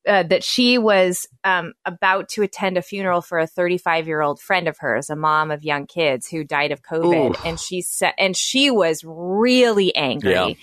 uh, 0.08 0.24
that 0.24 0.44
she 0.44 0.78
was 0.78 1.28
um, 1.44 1.74
about 1.86 2.30
to 2.30 2.42
attend 2.42 2.78
a 2.78 2.82
funeral 2.82 3.22
for 3.22 3.40
a 3.40 3.46
35 3.48 4.08
year 4.08 4.22
old 4.22 4.40
friend 4.40 4.68
of 4.68 4.78
hers, 4.80 5.10
a 5.10 5.16
mom 5.16 5.52
of 5.52 5.64
young 5.64 5.86
kids 5.86 6.28
who 6.28 6.44
died 6.44 6.72
of 6.72 6.82
COVID, 6.82 7.32
Ooh. 7.36 7.42
and 7.46 7.60
she 7.60 7.82
said, 7.82 8.14
and 8.18 8.36
she 8.36 8.72
was 8.72 9.04
really 9.06 9.94
angry 9.96 10.32
Yeah. 10.32 10.54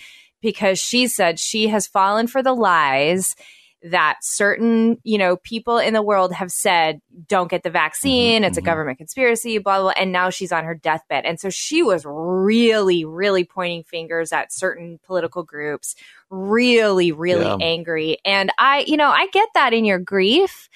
because 0.40 0.78
she 0.78 1.06
said 1.08 1.38
she 1.38 1.68
has 1.68 1.86
fallen 1.86 2.26
for 2.26 2.42
the 2.42 2.54
lies 2.54 3.36
that 3.84 4.16
certain, 4.22 4.96
you 5.04 5.18
know, 5.18 5.36
people 5.36 5.76
in 5.76 5.92
the 5.92 6.02
world 6.02 6.32
have 6.32 6.50
said, 6.50 7.00
don't 7.28 7.50
get 7.50 7.62
the 7.62 7.70
vaccine. 7.70 8.42
Mhm, 8.42 8.46
it's 8.46 8.56
a 8.56 8.62
mhm. 8.62 8.64
government 8.64 8.96
conspiracy, 8.98 9.58
blah, 9.58 9.76
blah, 9.76 9.92
blah. 9.92 10.02
And 10.02 10.10
now 10.10 10.30
she's 10.30 10.52
on 10.52 10.64
her 10.64 10.74
deathbed. 10.74 11.26
And 11.26 11.38
so 11.38 11.50
she 11.50 11.82
was 11.82 12.04
really, 12.06 13.04
really 13.04 13.44
pointing 13.44 13.84
fingers 13.84 14.32
at 14.32 14.52
certain 14.52 14.98
political 15.04 15.42
groups, 15.42 15.94
really, 16.30 17.12
really 17.12 17.44
Yeah. 17.44 17.56
angry. 17.60 18.16
And 18.24 18.50
I, 18.58 18.84
you 18.86 18.96
know, 18.96 19.10
I 19.10 19.26
get 19.32 19.50
that 19.54 19.74
in 19.74 19.84
your 19.84 19.98
grief 19.98 20.70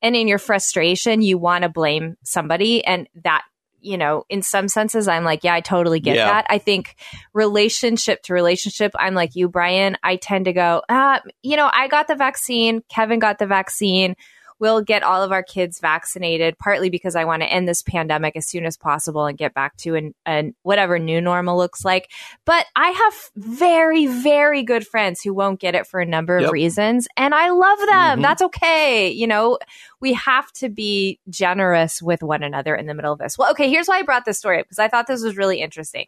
and 0.00 0.16
in 0.16 0.26
your 0.26 0.38
frustration, 0.38 1.20
you 1.20 1.36
want 1.36 1.62
to 1.62 1.68
blame 1.68 2.16
somebody. 2.24 2.84
And 2.84 3.08
that, 3.24 3.44
you 3.84 3.98
know, 3.98 4.24
in 4.28 4.42
some 4.42 4.68
senses, 4.68 5.06
I'm 5.08 5.24
like, 5.24 5.44
yeah, 5.44 5.54
I 5.54 5.60
totally 5.60 6.00
get 6.00 6.16
Yeah. 6.16 6.26
that. 6.26 6.46
I 6.48 6.58
think 6.58 6.96
relationship 7.32 8.22
to 8.24 8.34
relationship, 8.34 8.92
I'm 8.98 9.14
like 9.14 9.36
you, 9.36 9.48
Brian. 9.48 9.96
I 10.02 10.16
tend 10.16 10.46
to 10.46 10.52
go, 10.52 10.82
ah, 10.88 11.20
you 11.42 11.56
know, 11.56 11.70
I 11.72 11.88
got 11.88 12.08
the 12.08 12.14
vaccine. 12.14 12.82
Kevin 12.88 13.18
got 13.18 13.38
the 13.38 13.46
vaccine. 13.46 14.16
We'll 14.58 14.82
get 14.82 15.02
all 15.02 15.22
of 15.22 15.32
our 15.32 15.42
kids 15.42 15.80
vaccinated, 15.80 16.56
partly 16.58 16.88
because 16.90 17.16
I 17.16 17.24
want 17.24 17.42
to 17.42 17.52
end 17.52 17.68
this 17.68 17.82
pandemic 17.82 18.36
as 18.36 18.46
soon 18.46 18.64
as 18.64 18.76
possible 18.76 19.26
and 19.26 19.36
get 19.36 19.52
back 19.52 19.76
to 19.78 19.94
an, 19.94 20.14
an 20.24 20.54
whatever 20.62 20.98
new 20.98 21.20
normal 21.20 21.56
looks 21.56 21.84
like. 21.84 22.10
But 22.44 22.66
I 22.76 22.88
have 22.90 23.14
very, 23.36 24.06
very 24.06 24.62
good 24.62 24.86
friends 24.86 25.20
who 25.20 25.34
won't 25.34 25.60
get 25.60 25.74
it 25.74 25.86
for 25.86 26.00
a 26.00 26.06
number 26.06 26.38
of 26.38 26.44
reasons, 26.52 27.08
and 27.16 27.34
I 27.34 27.50
love 27.50 27.78
them. 27.80 28.18
Mhm. 28.18 28.22
That's 28.22 28.42
okay. 28.42 29.10
You 29.10 29.26
know, 29.26 29.58
we 30.00 30.12
have 30.14 30.50
to 30.52 30.68
be 30.68 31.18
generous 31.28 32.00
with 32.00 32.22
one 32.22 32.42
another 32.42 32.74
in 32.74 32.86
the 32.86 32.94
middle 32.94 33.12
of 33.12 33.18
this. 33.18 33.36
Well, 33.36 33.50
okay, 33.50 33.68
here's 33.68 33.88
why 33.88 33.98
I 33.98 34.02
brought 34.02 34.24
this 34.24 34.38
story 34.38 34.60
up 34.60 34.66
because 34.66 34.78
I 34.78 34.88
thought 34.88 35.06
this 35.06 35.22
was 35.22 35.36
really 35.36 35.60
interesting. 35.60 36.06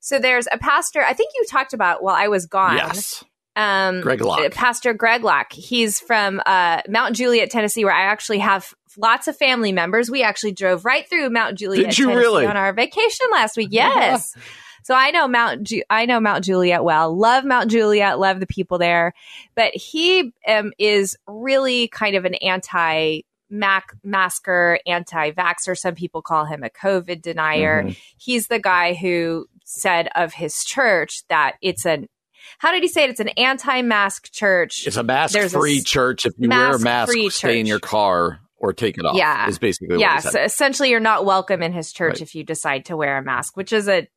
So 0.00 0.18
there's 0.18 0.46
a 0.52 0.58
pastor, 0.58 1.02
I 1.02 1.14
think 1.14 1.32
you 1.34 1.44
talked 1.48 1.72
about 1.72 2.02
while 2.02 2.14
I 2.14 2.28
was 2.28 2.46
gone. 2.46 2.76
Yes. 2.76 3.24
Um, 3.56 4.00
Greg 4.00 4.20
Locke. 4.20 4.40
uh, 4.40 4.48
Pastor 4.50 4.94
Greg 4.94 5.22
Locke. 5.24 5.52
He's 5.52 6.00
from 6.00 6.40
uh, 6.44 6.82
Mount 6.88 7.14
Juliet, 7.16 7.50
Tennessee, 7.50 7.84
where 7.84 7.94
I 7.94 8.06
actually 8.06 8.38
have 8.40 8.74
lots 8.96 9.28
of 9.28 9.36
family 9.36 9.72
members. 9.72 10.10
We 10.10 10.22
actually 10.22 10.52
drove 10.52 10.84
right 10.84 11.08
through 11.08 11.30
Mount 11.30 11.58
Juliet, 11.58 11.90
Did 11.90 11.98
you 11.98 12.06
Tennessee 12.08 12.26
really? 12.26 12.46
on 12.46 12.56
our 12.56 12.72
vacation 12.72 13.26
last 13.32 13.56
week. 13.56 13.68
Yes. 13.72 14.36
So 14.86 14.92
I 14.94 15.12
know 15.12 15.26
Mount 15.26 15.62
Ju- 15.62 15.82
I 15.88 16.04
know 16.04 16.20
Mount 16.20 16.44
Juliet 16.44 16.84
well. 16.84 17.16
Love 17.16 17.46
Mount 17.46 17.70
Juliet. 17.70 18.18
Love 18.18 18.38
the 18.38 18.46
people 18.46 18.76
there. 18.76 19.14
But 19.54 19.74
he 19.74 20.34
um, 20.46 20.74
is 20.78 21.16
really 21.26 21.88
kind 21.88 22.16
of 22.16 22.26
an 22.26 22.34
anti 22.34 23.22
Mac 23.48 23.94
masker, 24.04 24.78
anti 24.86 25.30
vaxxer. 25.30 25.74
Some 25.74 25.94
people 25.94 26.20
call 26.20 26.44
him 26.44 26.62
a 26.62 26.68
COVID 26.68 27.22
denier. 27.22 27.84
Mhm. 27.84 27.96
He's 28.18 28.48
the 28.48 28.58
guy 28.58 28.92
who 28.92 29.46
said 29.64 30.10
of 30.14 30.34
his 30.34 30.62
church 30.64 31.22
that 31.30 31.54
it's 31.62 31.86
an 31.86 32.06
how 32.64 32.72
did 32.72 32.82
he 32.82 32.88
say 32.88 33.04
it? 33.04 33.10
It's 33.10 33.20
an 33.20 33.28
anti-mask 33.28 34.32
church. 34.32 34.86
It's 34.86 34.96
a 34.96 35.02
mask-free 35.02 35.82
church. 35.82 36.24
If 36.24 36.32
you 36.38 36.48
wear 36.48 36.74
a 36.74 36.78
mask, 36.78 37.12
stay 37.28 37.60
in 37.60 37.66
your 37.66 37.78
car 37.78 38.40
or 38.56 38.72
take 38.72 38.96
it 38.96 39.04
off. 39.04 39.16
Yeah. 39.16 39.46
Is 39.46 39.58
basically 39.58 40.00
yeah, 40.00 40.20
so 40.20 40.40
essentially 40.40 40.88
you're 40.88 40.98
not 40.98 41.26
welcome 41.26 41.62
in 41.62 41.74
his 41.74 41.92
church 41.92 42.14
Right. 42.14 42.22
if 42.22 42.34
you 42.34 42.42
decide 42.42 42.86
to 42.86 42.96
wear 42.96 43.18
a 43.18 43.22
mask, 43.22 43.54
which 43.54 43.70
is 43.74 43.86
a 43.86 44.08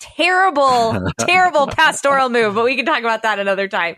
terrible, 0.00 1.08
terrible 1.20 1.68
pastoral 1.68 2.30
move, 2.30 2.56
but 2.56 2.64
we 2.64 2.74
can 2.74 2.84
talk 2.84 2.98
about 2.98 3.22
that 3.22 3.38
another 3.38 3.68
time. 3.68 3.94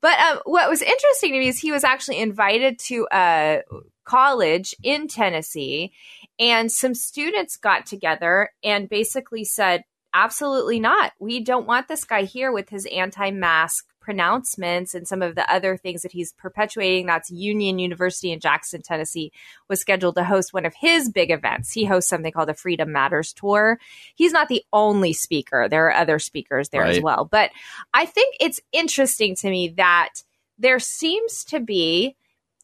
But 0.00 0.18
um, 0.18 0.40
what 0.44 0.68
was 0.68 0.82
interesting 0.82 1.30
to 1.30 1.38
me 1.38 1.46
is 1.46 1.56
he 1.56 1.70
was 1.70 1.84
actually 1.84 2.18
invited 2.18 2.80
to 2.86 3.06
a 3.12 3.62
college 4.04 4.74
in 4.82 5.06
Tennessee, 5.06 5.92
and 6.40 6.72
some 6.72 6.96
students 6.96 7.56
got 7.56 7.86
together 7.86 8.50
and 8.64 8.88
basically 8.88 9.44
said, 9.44 9.84
absolutely 10.16 10.80
not. 10.80 11.12
We 11.18 11.40
don't 11.40 11.66
want 11.66 11.88
this 11.88 12.04
guy 12.04 12.22
here 12.22 12.50
with 12.50 12.70
his 12.70 12.86
anti 12.86 13.30
mask 13.30 13.86
pronouncements 14.00 14.94
and 14.94 15.06
some 15.06 15.20
of 15.20 15.34
the 15.34 15.52
other 15.52 15.76
things 15.76 16.02
that 16.02 16.12
he's 16.12 16.32
perpetuating. 16.32 17.06
That's 17.06 17.30
Union 17.30 17.78
University 17.80 18.30
in 18.30 18.40
Jackson, 18.40 18.80
Tennessee, 18.80 19.32
was 19.68 19.80
scheduled 19.80 20.14
to 20.14 20.24
host 20.24 20.54
one 20.54 20.64
of 20.64 20.74
his 20.74 21.10
big 21.10 21.30
events. 21.30 21.72
He 21.72 21.84
hosts 21.84 22.08
something 22.08 22.32
called 22.32 22.48
the 22.48 22.54
Freedom 22.54 22.92
Matters 22.92 23.32
Tour. 23.32 23.78
He's 24.14 24.32
not 24.32 24.48
the 24.48 24.64
only 24.72 25.12
speaker, 25.12 25.68
there 25.68 25.86
are 25.88 25.94
other 25.94 26.18
speakers 26.18 26.68
there 26.68 26.84
as 26.84 27.00
well. 27.00 27.24
But 27.24 27.50
I 27.92 28.06
think 28.06 28.36
it's 28.40 28.60
interesting 28.72 29.34
to 29.36 29.50
me 29.50 29.68
that 29.76 30.10
there 30.58 30.78
seems 30.78 31.44
to 31.46 31.60
be 31.60 32.16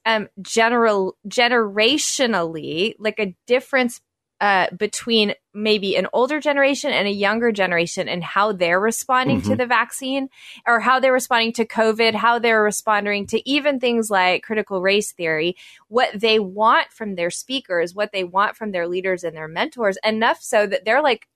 um 0.07 0.29
general 0.41 1.17
generationally 1.29 2.95
like 2.99 3.21
a 3.21 3.35
difference 3.47 4.01
uh, 4.43 4.67
between 4.77 5.35
maybe 5.55 5.95
an 5.97 6.09
older 6.13 6.41
generation 6.41 6.91
and 6.91 7.07
a 7.07 7.13
younger 7.13 7.53
generation 7.53 8.09
and 8.09 8.25
how 8.25 8.51
they're 8.51 8.81
responding 8.81 9.41
to 9.41 9.51
Mhm. 9.51 9.59
the 9.59 9.67
vaccine 9.67 10.29
or 10.67 10.81
how 10.81 10.99
they're 10.99 11.13
responding 11.13 11.53
to 11.53 11.65
COVID, 11.65 12.15
how 12.15 12.41
they're 12.41 12.63
responding 12.63 13.27
to 13.29 13.49
even 13.49 13.79
things 13.79 14.11
like 14.11 14.43
critical 14.43 14.83
race 14.83 15.13
theory, 15.13 15.55
what 15.87 16.11
they 16.13 16.41
want 16.41 16.91
from 16.91 17.15
their 17.15 17.31
speakers, 17.31 17.95
what 17.95 18.11
they 18.11 18.25
want 18.25 18.57
from 18.57 18.73
their 18.73 18.89
leaders 18.89 19.23
and 19.23 19.37
their 19.37 19.47
mentors, 19.47 19.97
enough 20.05 20.43
so 20.43 20.67
that 20.67 20.85
they're 20.85 21.03
like, 21.03 21.29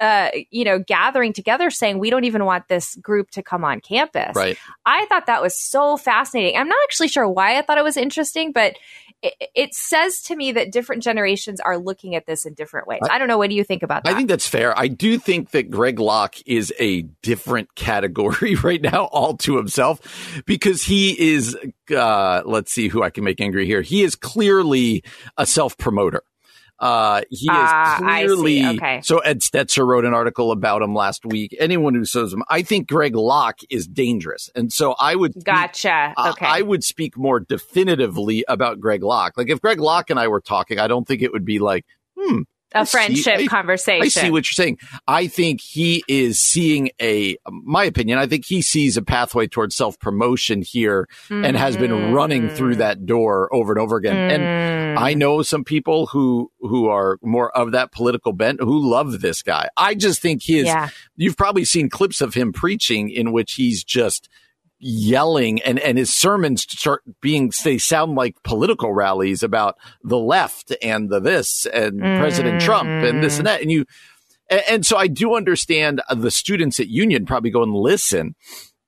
uh, 0.00 0.30
you 0.50 0.64
know, 0.64 0.78
gathering 0.78 1.32
together 1.32 1.70
saying, 1.70 1.98
we 1.98 2.10
don't 2.10 2.24
even 2.24 2.44
want 2.44 2.68
this 2.68 2.94
group 2.96 3.30
to 3.30 3.42
come 3.42 3.64
on 3.64 3.80
campus. 3.80 4.34
Right. 4.36 4.56
I 4.86 5.06
thought 5.06 5.26
that 5.26 5.42
was 5.42 5.56
so 5.58 5.96
fascinating. 5.96 6.56
I'm 6.56 6.68
not 6.68 6.78
actually 6.84 7.08
sure 7.08 7.28
why 7.28 7.58
I 7.58 7.62
thought 7.62 7.78
it 7.78 7.84
was 7.84 7.96
interesting, 7.96 8.52
but 8.52 8.76
it, 9.22 9.34
it 9.54 9.74
says 9.74 10.20
to 10.22 10.36
me 10.36 10.52
that 10.52 10.70
different 10.70 11.02
generations 11.02 11.60
are 11.60 11.76
looking 11.76 12.14
at 12.14 12.26
this 12.26 12.46
in 12.46 12.54
different 12.54 12.86
ways. 12.86 13.00
I, 13.10 13.18
don't 13.18 13.28
know. 13.28 13.38
What 13.38 13.50
do 13.50 13.56
you 13.56 13.64
think 13.64 13.82
about 13.82 14.04
that? 14.04 14.14
I 14.14 14.16
think 14.16 14.28
that's 14.28 14.46
fair. 14.46 14.78
I 14.78 14.88
do 14.88 15.18
think 15.18 15.50
that 15.50 15.70
Greg 15.70 15.98
Locke 15.98 16.36
is 16.46 16.72
a 16.78 17.02
different 17.22 17.74
category 17.74 18.54
right 18.62 18.80
now, 18.80 19.04
all 19.06 19.36
to 19.38 19.56
himself, 19.56 20.42
because 20.46 20.84
he 20.84 21.18
is, 21.32 21.56
uh, 21.94 22.42
let's 22.44 22.72
see 22.72 22.88
who 22.88 23.02
I 23.02 23.10
can 23.10 23.24
make 23.24 23.40
angry 23.40 23.66
here. 23.66 23.82
He 23.82 24.02
is 24.02 24.14
clearly 24.14 25.02
a 25.36 25.46
self 25.46 25.76
promoter. 25.78 26.22
Uh, 26.80 27.22
he 27.30 27.46
is 27.46 27.48
Ah, 27.50 27.96
clearly, 27.98 28.64
Okay. 28.64 29.00
so 29.02 29.18
Ed 29.18 29.40
Stetzer 29.40 29.84
wrote 29.86 30.04
an 30.04 30.14
article 30.14 30.52
about 30.52 30.80
him 30.82 30.94
last 30.94 31.26
week. 31.26 31.56
Anyone 31.58 31.94
who 31.94 32.04
says 32.04 32.32
him, 32.32 32.44
I 32.48 32.62
think 32.62 32.88
Greg 32.88 33.16
Locke 33.16 33.58
is 33.68 33.86
dangerous. 33.88 34.48
And 34.54 34.72
so 34.72 34.94
I 35.00 35.16
would, 35.16 35.32
speak- 35.32 35.44
Gotcha. 35.44 36.14
I- 36.16 36.30
Okay. 36.30 36.46
I 36.46 36.62
would 36.62 36.84
speak 36.84 37.16
more 37.16 37.40
definitively 37.40 38.44
about 38.48 38.78
Greg 38.80 39.02
Locke. 39.02 39.32
Like 39.36 39.48
if 39.50 39.60
Greg 39.60 39.80
Locke 39.80 40.10
and 40.10 40.20
I 40.20 40.28
were 40.28 40.40
talking, 40.40 40.78
I 40.78 40.86
don't 40.86 41.06
think 41.06 41.20
it 41.22 41.32
would 41.32 41.44
be 41.44 41.58
like, 41.58 41.84
hmm, 42.16 42.42
I 42.74 42.82
a 42.82 42.86
see- 42.86 42.90
friendship 42.90 43.38
I- 43.38 43.46
conversation. 43.46 44.02
I 44.04 44.08
see 44.08 44.30
what 44.30 44.46
you're 44.46 44.52
saying. 44.64 44.78
I 45.06 45.26
think 45.26 45.60
he 45.60 46.04
is 46.08 46.38
seeing 46.40 46.90
a, 47.00 47.36
my 47.50 47.84
opinion, 47.84 48.18
I 48.18 48.26
think 48.26 48.44
he 48.46 48.60
sees 48.62 48.96
a 48.96 49.02
pathway 49.02 49.46
towards 49.46 49.74
self 49.74 49.98
promotion 49.98 50.62
here 50.62 51.08
and 51.30 51.56
has 51.56 51.76
been 51.76 52.12
running 52.12 52.48
through 52.50 52.74
Mm. 52.74 52.78
that 52.78 53.06
door 53.06 53.48
over 53.54 53.72
and 53.72 53.80
over 53.80 53.96
again. 53.96 54.16
And 54.16 54.42
Mm. 54.98 55.00
I 55.00 55.14
know 55.14 55.42
some 55.42 55.64
people 55.64 56.06
who, 56.06 56.50
who 56.60 56.88
are 56.88 57.18
more 57.22 57.56
of 57.56 57.72
that 57.72 57.92
political 57.92 58.32
bent 58.32 58.60
who 58.60 58.90
love 58.90 59.20
this 59.20 59.42
guy. 59.42 59.68
I 59.76 59.94
just 59.94 60.20
think 60.20 60.42
he 60.42 60.58
is, 60.58 60.66
yeah. 60.66 60.88
you've 61.16 61.36
probably 61.36 61.64
seen 61.64 61.88
clips 61.88 62.20
of 62.20 62.34
him 62.34 62.52
preaching 62.52 63.08
in 63.10 63.32
which 63.32 63.54
he's 63.54 63.82
just 63.84 64.28
yelling 64.78 65.60
and, 65.62 65.78
and 65.78 65.98
his 65.98 66.14
sermons 66.14 66.62
start 66.62 67.02
being, 67.20 67.52
they 67.64 67.78
sound 67.78 68.14
like 68.14 68.36
political 68.44 68.92
rallies 68.92 69.42
about 69.42 69.76
the 70.02 70.18
left 70.18 70.74
and 70.82 71.10
the 71.10 71.20
this 71.20 71.66
and 71.66 72.00
President 72.00 72.60
Trump 72.60 72.88
and 72.88 73.22
this 73.22 73.38
and 73.38 73.46
that. 73.46 73.60
And 73.60 73.70
you, 73.70 73.84
and, 74.48 74.62
and 74.68 74.86
so 74.86 74.96
I 74.96 75.08
do 75.08 75.34
understand 75.34 76.00
the 76.14 76.30
students 76.30 76.78
at 76.80 76.88
Union 76.88 77.26
probably 77.26 77.50
go 77.50 77.62
and 77.62 77.74
listen. 77.74 78.34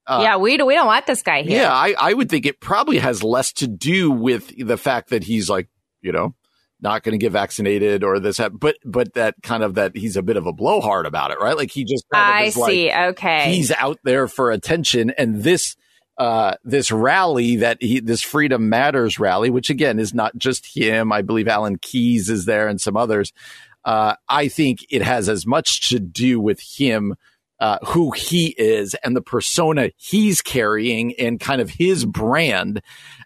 Uh, 0.07 0.21
yeah. 0.23 0.37
We, 0.37 0.57
we 0.63 0.75
don't 0.75 0.87
want 0.87 1.07
this 1.07 1.23
guy 1.23 1.43
here. 1.43 1.63
Yeah, 1.63 1.73
I, 1.73 1.95
I 1.99 2.15
would 2.15 2.29
think 2.29 2.47
it 2.47 2.61
probably 2.61 2.99
has 2.99 3.23
less 3.23 3.53
to 3.55 3.67
do 3.67 4.11
with 4.11 4.53
the 4.57 4.77
fact 4.77 5.11
that 5.11 5.25
he's 5.25 5.51
like, 5.51 5.69
you 6.03 6.13
know, 6.13 6.35
not 6.83 7.03
going 7.03 7.13
to 7.13 7.19
get 7.19 7.33
vaccinated 7.33 8.05
or 8.05 8.19
this, 8.19 8.41
but 8.53 8.77
but 8.85 9.15
that 9.15 9.37
kind 9.43 9.63
of 9.63 9.75
that 9.75 9.97
he's 9.97 10.17
a 10.17 10.23
bit 10.23 10.37
of 10.37 10.47
a 10.47 10.53
blowhard 10.53 11.07
about 11.07 11.31
it, 11.31 11.39
right? 11.41 11.57
Like 11.57 11.71
he 11.71 11.85
just 11.85 12.05
I 12.13 12.45
is 12.45 12.57
like, 12.57 12.71
see. 12.71 12.93
okay. 12.93 13.53
he's 13.53 13.71
out 13.71 13.99
there 14.05 14.29
for 14.29 14.51
attention, 14.51 15.11
and 15.11 15.43
this 15.43 15.77
uh, 16.19 16.55
this 16.65 16.93
rally 16.93 17.57
that 17.57 17.79
he 17.81 18.01
this 18.01 18.23
Freedom 18.23 18.69
Matters 18.69 19.19
rally, 19.19 19.51
which 19.51 19.71
again 19.71 19.99
is 19.99 20.13
not 20.13 20.37
just 20.37 20.77
him. 20.77 21.13
I 21.13 21.23
believe 21.23 21.49
Alan 21.49 21.79
Keyes 21.79 22.29
is 22.29 22.45
there 22.45 22.69
and 22.69 22.81
some 22.81 22.97
others. 22.97 23.33
Uh, 23.85 24.15
I 24.29 24.49
think 24.49 24.81
it 24.91 25.03
has 25.03 25.29
as 25.29 25.47
much 25.47 25.89
to 25.89 25.99
do 25.99 26.41
with 26.41 26.61
him. 26.61 27.17
Uh, 27.59 27.77
who 27.89 28.11
he 28.13 28.55
is 28.57 28.95
and 29.05 29.15
the 29.15 29.21
persona 29.21 29.91
he's 29.99 30.41
carrying 30.41 31.13
and 31.19 31.39
kind 31.39 31.61
of 31.61 31.69
his 31.69 32.07
brand 32.07 32.81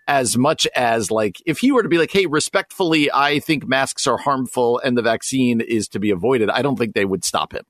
as 0.07 0.37
much 0.37 0.67
as 0.77 1.11
like 1.11 1.37
if 1.47 1.59
he 1.59 1.73
were 1.73 1.83
to 1.83 1.89
be 1.89 1.99
like 1.99 2.11
hey 2.11 2.27
respectfully 2.27 3.11
i 3.13 3.39
think 3.39 3.67
masks 3.67 4.07
are 4.07 4.19
harmful 4.19 4.79
and 4.85 4.97
the 4.99 5.03
vaccine 5.03 5.61
is 5.61 5.89
to 5.89 5.99
be 5.99 6.11
avoided 6.11 6.51
i 6.51 6.63
don't 6.63 6.77
think 6.77 6.95
they 6.95 7.05
would 7.05 7.25
stop 7.25 7.53
him 7.53 7.65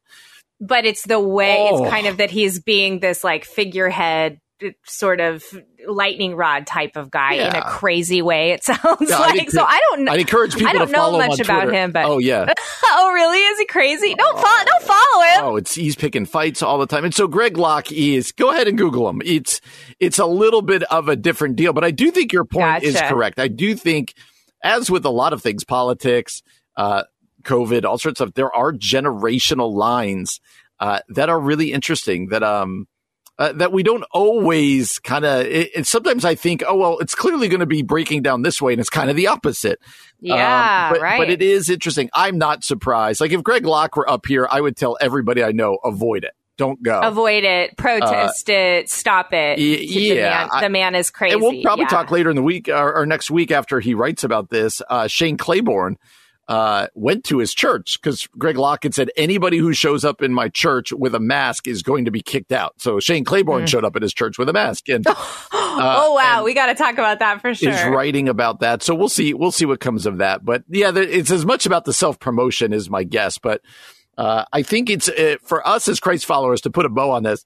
but 0.60 0.84
it's 0.84 1.02
the 1.04 1.20
way 1.20 1.68
Oh. 1.70 1.82
it's 1.84 1.90
kind 1.90 2.06
of 2.06 2.16
that 2.18 2.30
he's 2.30 2.60
being 2.60 3.00
this 3.00 3.22
like 3.24 3.44
figurehead 3.44 4.38
sort 4.86 5.20
of 5.20 5.44
lightning 5.86 6.34
rod 6.34 6.66
type 6.66 6.96
of 6.96 7.10
guy 7.10 7.34
in 7.34 7.54
a 7.54 7.62
crazy 7.62 8.22
way 8.22 8.52
it 8.52 8.64
sounds 8.64 8.80
Yeah, 8.82 9.18
I'd 9.18 9.36
like 9.36 9.50
so 9.50 9.62
i 9.62 9.80
don't 9.90 10.04
know 10.04 10.12
I'd 10.12 10.20
encourage 10.20 10.54
people 10.54 10.68
I 10.68 10.72
don't 10.72 10.86
to 10.86 10.92
know 10.92 11.18
much 11.18 11.40
about 11.40 11.72
him, 11.72 11.92
but- 11.92 12.06
oh 12.06 12.18
yeah, 12.18 12.52
oh 12.84 13.12
really 13.12 13.38
is 13.38 13.58
he 13.58 13.66
crazy 13.66 14.14
don't 14.14 14.38
follow 14.38 14.64
don't 14.64 14.82
follow 14.82 15.22
him 15.24 15.40
oh 15.44 15.56
it's 15.56 15.74
he's 15.74 15.96
picking 15.96 16.24
fights 16.26 16.62
all 16.62 16.78
the 16.78 16.86
time. 16.86 17.04
And 17.04 17.14
so 17.14 17.26
Greg 17.28 17.56
Locke 17.58 17.92
is 17.92 18.32
go 18.32 18.50
ahead 18.50 18.68
and 18.68 18.78
Google 18.78 19.08
him. 19.08 19.20
It's 19.24 19.60
it's 20.00 20.18
a 20.18 20.26
little 20.26 20.62
bit 20.62 20.82
of 20.84 21.08
a 21.08 21.16
different 21.16 21.56
deal, 21.56 21.72
but 21.72 21.84
I 21.84 21.90
do 21.90 22.10
think 22.10 22.32
your 22.32 22.44
point 22.44 22.82
is 22.82 23.00
correct. 23.00 23.38
I 23.38 23.48
do 23.48 23.74
think, 23.74 24.14
as 24.62 24.90
with 24.90 25.04
a 25.04 25.10
lot 25.10 25.32
of 25.32 25.42
things, 25.42 25.64
politics, 25.64 26.42
uh, 26.76 27.04
COVID, 27.42 27.84
all 27.84 27.98
sorts 27.98 28.20
of, 28.20 28.34
there 28.34 28.54
are 28.54 28.72
generational 28.72 29.72
lines 29.72 30.40
uh, 30.80 31.00
that 31.08 31.28
are 31.28 31.40
really 31.40 31.72
interesting. 31.72 32.28
That 32.28 32.42
um. 32.42 32.86
Uh, 33.36 33.50
that 33.52 33.72
we 33.72 33.82
don't 33.82 34.04
always 34.12 35.00
kind 35.00 35.24
of. 35.24 35.44
It- 35.46 35.86
sometimes 35.88 36.24
I 36.24 36.36
think, 36.36 36.62
oh 36.68 36.76
well, 36.76 36.98
it's 37.00 37.16
clearly 37.16 37.48
going 37.48 37.58
to 37.60 37.66
be 37.66 37.82
breaking 37.82 38.22
down 38.22 38.42
this 38.42 38.62
way, 38.62 38.72
and 38.72 38.78
it's 38.80 38.88
kind 38.88 39.10
of 39.10 39.16
the 39.16 39.26
opposite. 39.26 39.80
yeah 40.20 40.86
Um, 40.88 40.94
but, 40.94 41.02
right 41.02 41.18
But 41.18 41.30
it 41.30 41.42
is 41.42 41.68
interesting. 41.68 42.08
I'm 42.14 42.38
not 42.38 42.62
surprised. 42.62 43.20
Like 43.20 43.32
if 43.32 43.42
Greg 43.42 43.66
Locke 43.66 43.96
were 43.96 44.08
up 44.08 44.26
here, 44.26 44.46
I 44.48 44.60
would 44.60 44.76
tell 44.76 44.96
everybody 45.00 45.42
I 45.42 45.50
know 45.50 45.78
avoid 45.84 46.22
it. 46.22 46.30
Don't 46.56 46.80
go. 46.80 47.00
avoid 47.00 47.42
it 47.42 47.76
protest 47.76 48.48
it 48.48 48.88
stop 48.88 49.32
it 49.32 49.58
Uh, 49.58 49.60
y- 49.60 49.76
the, 49.78 49.84
yeah, 49.86 50.14
man, 50.30 50.48
I- 50.52 50.60
the 50.60 50.68
man 50.68 50.94
is 50.94 51.10
crazy 51.10 51.32
and 51.32 51.42
we'll 51.42 51.60
probably 51.62 51.86
Yeah. 51.86 51.88
talk 51.88 52.12
later 52.12 52.30
in 52.30 52.36
the 52.36 52.42
week 52.44 52.68
or, 52.68 52.94
or 52.98 53.06
next 53.06 53.28
week 53.32 53.50
after 53.50 53.80
he 53.80 53.94
writes 53.94 54.22
about 54.22 54.50
this. 54.50 54.80
Uh, 54.88 55.08
Shane 55.08 55.36
Claiborne 55.36 55.96
uh, 56.48 56.88
went 56.94 57.24
to 57.24 57.38
his 57.38 57.54
church 57.54 57.98
because 58.00 58.26
Greg 58.38 58.56
Locke 58.58 58.82
had 58.82 58.94
said 58.94 59.10
anybody 59.16 59.56
who 59.58 59.72
shows 59.72 60.04
up 60.04 60.20
in 60.22 60.32
my 60.34 60.48
church 60.48 60.92
with 60.92 61.14
a 61.14 61.20
mask 61.20 61.66
is 61.66 61.82
going 61.82 62.04
to 62.04 62.10
be 62.10 62.20
kicked 62.20 62.52
out. 62.52 62.74
So 62.78 63.00
Shane 63.00 63.24
Claiborne 63.24 63.62
Mm. 63.64 63.68
showed 63.68 63.84
up 63.84 63.96
at 63.96 64.02
his 64.02 64.12
church 64.12 64.36
with 64.38 64.48
a 64.48 64.52
mask 64.52 64.88
and 64.88 65.06
oh 65.52 66.12
wow 66.14 66.44
we 66.44 66.52
got 66.54 66.66
to 66.66 66.74
talk 66.74 66.94
about 66.94 67.18
that 67.20 67.40
for 67.40 67.54
sure 67.54 67.70
is 67.72 67.84
writing 67.86 68.28
about 68.28 68.60
that. 68.60 68.82
So 68.82 68.94
we'll 68.94 69.08
see. 69.08 69.32
We'll 69.34 69.52
see 69.52 69.64
what 69.64 69.80
comes 69.80 70.06
of 70.06 70.18
that. 70.18 70.44
But 70.44 70.64
yeah, 70.68 70.90
there, 70.90 71.02
it's 71.04 71.30
as 71.30 71.46
much 71.46 71.66
about 71.66 71.84
the 71.84 71.92
self 71.92 72.18
promotion 72.20 72.72
is 72.72 72.90
my 72.90 73.04
guess. 73.04 73.38
But 73.38 73.62
uh, 74.18 74.44
I 74.52 74.62
think 74.62 74.90
it's 74.90 75.08
uh, 75.08 75.36
for 75.42 75.66
us 75.66 75.88
as 75.88 75.98
Christ 76.00 76.26
followers 76.26 76.60
to 76.62 76.70
put 76.70 76.84
a 76.86 76.88
bow 76.90 77.10
on 77.12 77.22
this. 77.22 77.44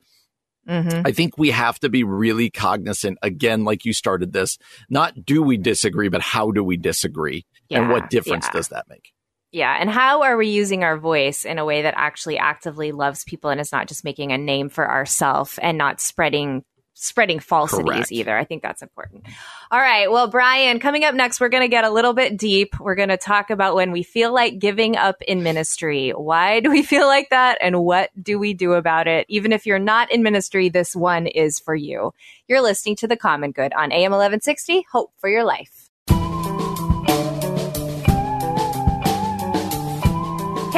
Mhm. 0.68 1.03
I 1.07 1.12
think 1.12 1.38
we 1.38 1.49
have 1.51 1.78
to 1.78 1.88
be 1.88 2.05
really 2.05 2.51
cognizant 2.51 3.16
again, 3.22 3.64
like 3.64 3.86
you 3.86 3.94
started 3.94 4.34
this. 4.34 4.59
Not 4.90 5.24
do 5.24 5.42
we 5.42 5.57
disagree, 5.57 6.09
but 6.11 6.20
how 6.20 6.51
do 6.51 6.62
we 6.62 6.76
disagree, 6.76 7.46
and 7.71 7.91
what 7.91 8.11
difference 8.11 8.47
yeah. 8.47 8.53
does 8.53 8.69
that 8.69 8.87
make? 8.89 9.12
Yeah. 9.51 9.77
And 9.79 9.89
how 9.89 10.23
are 10.23 10.37
we 10.37 10.49
using 10.49 10.85
our 10.85 10.99
voice 10.99 11.45
in 11.45 11.59
a 11.59 11.64
way 11.64 11.83
that 11.83 11.95
actually 11.97 12.39
actively 12.39 12.93
loves 12.93 13.25
people 13.25 13.51
and 13.51 13.61
is 13.61 13.73
not 13.73 13.89
just 13.89 14.05
making 14.05 14.31
a 14.31 14.39
name 14.39 14.69
for 14.69 14.89
ourselves 14.91 15.59
and 15.62 15.79
not 15.79 16.01
spreading 16.01 16.64
spreading 17.01 17.39
falsities 17.39 17.85
Correct. 17.85 18.12
either. 18.12 18.37
I 18.37 18.45
think 18.45 18.61
that's 18.61 18.83
important. 18.83 19.25
All 19.71 19.79
right. 19.79 20.11
Well, 20.11 20.27
Brian, 20.27 20.81
coming 20.81 21.05
up 21.05 21.14
next, 21.14 21.41
we're 21.41 21.49
going 21.49 21.62
to 21.62 21.69
get 21.69 21.85
a 21.85 21.91
little 21.91 22.12
bit 22.12 22.37
deep. 22.37 22.79
We're 22.81 22.97
going 22.97 23.11
to 23.11 23.16
talk 23.16 23.51
about 23.51 23.77
when 23.77 23.93
we 23.93 24.03
feel 24.03 24.35
like 24.35 24.59
giving 24.59 24.97
up 24.97 25.23
in 25.23 25.45
ministry. 25.45 26.11
Why 26.11 26.59
do 26.59 26.71
we 26.71 26.83
feel 26.83 27.07
like 27.07 27.31
that? 27.31 27.59
And 27.61 27.85
what 27.85 28.11
do 28.21 28.37
we 28.37 28.53
do 28.53 28.73
about 28.73 29.07
it? 29.07 29.27
Even 29.29 29.53
if 29.53 29.64
you're 29.64 29.79
not 29.79 30.11
in 30.11 30.25
ministry, 30.25 30.71
this 30.71 30.97
one 30.97 31.29
is 31.29 31.61
for 31.61 31.75
you. 31.75 32.12
You're 32.49 32.62
listening 32.62 32.97
to 32.97 33.07
The 33.07 33.16
Common 33.16 33.53
Good 33.53 33.73
on 33.75 33.93
AM 33.93 34.11
1160. 34.11 34.85
Hope 34.91 35.12
for 35.19 35.31
your 35.31 35.45
life. 35.45 35.78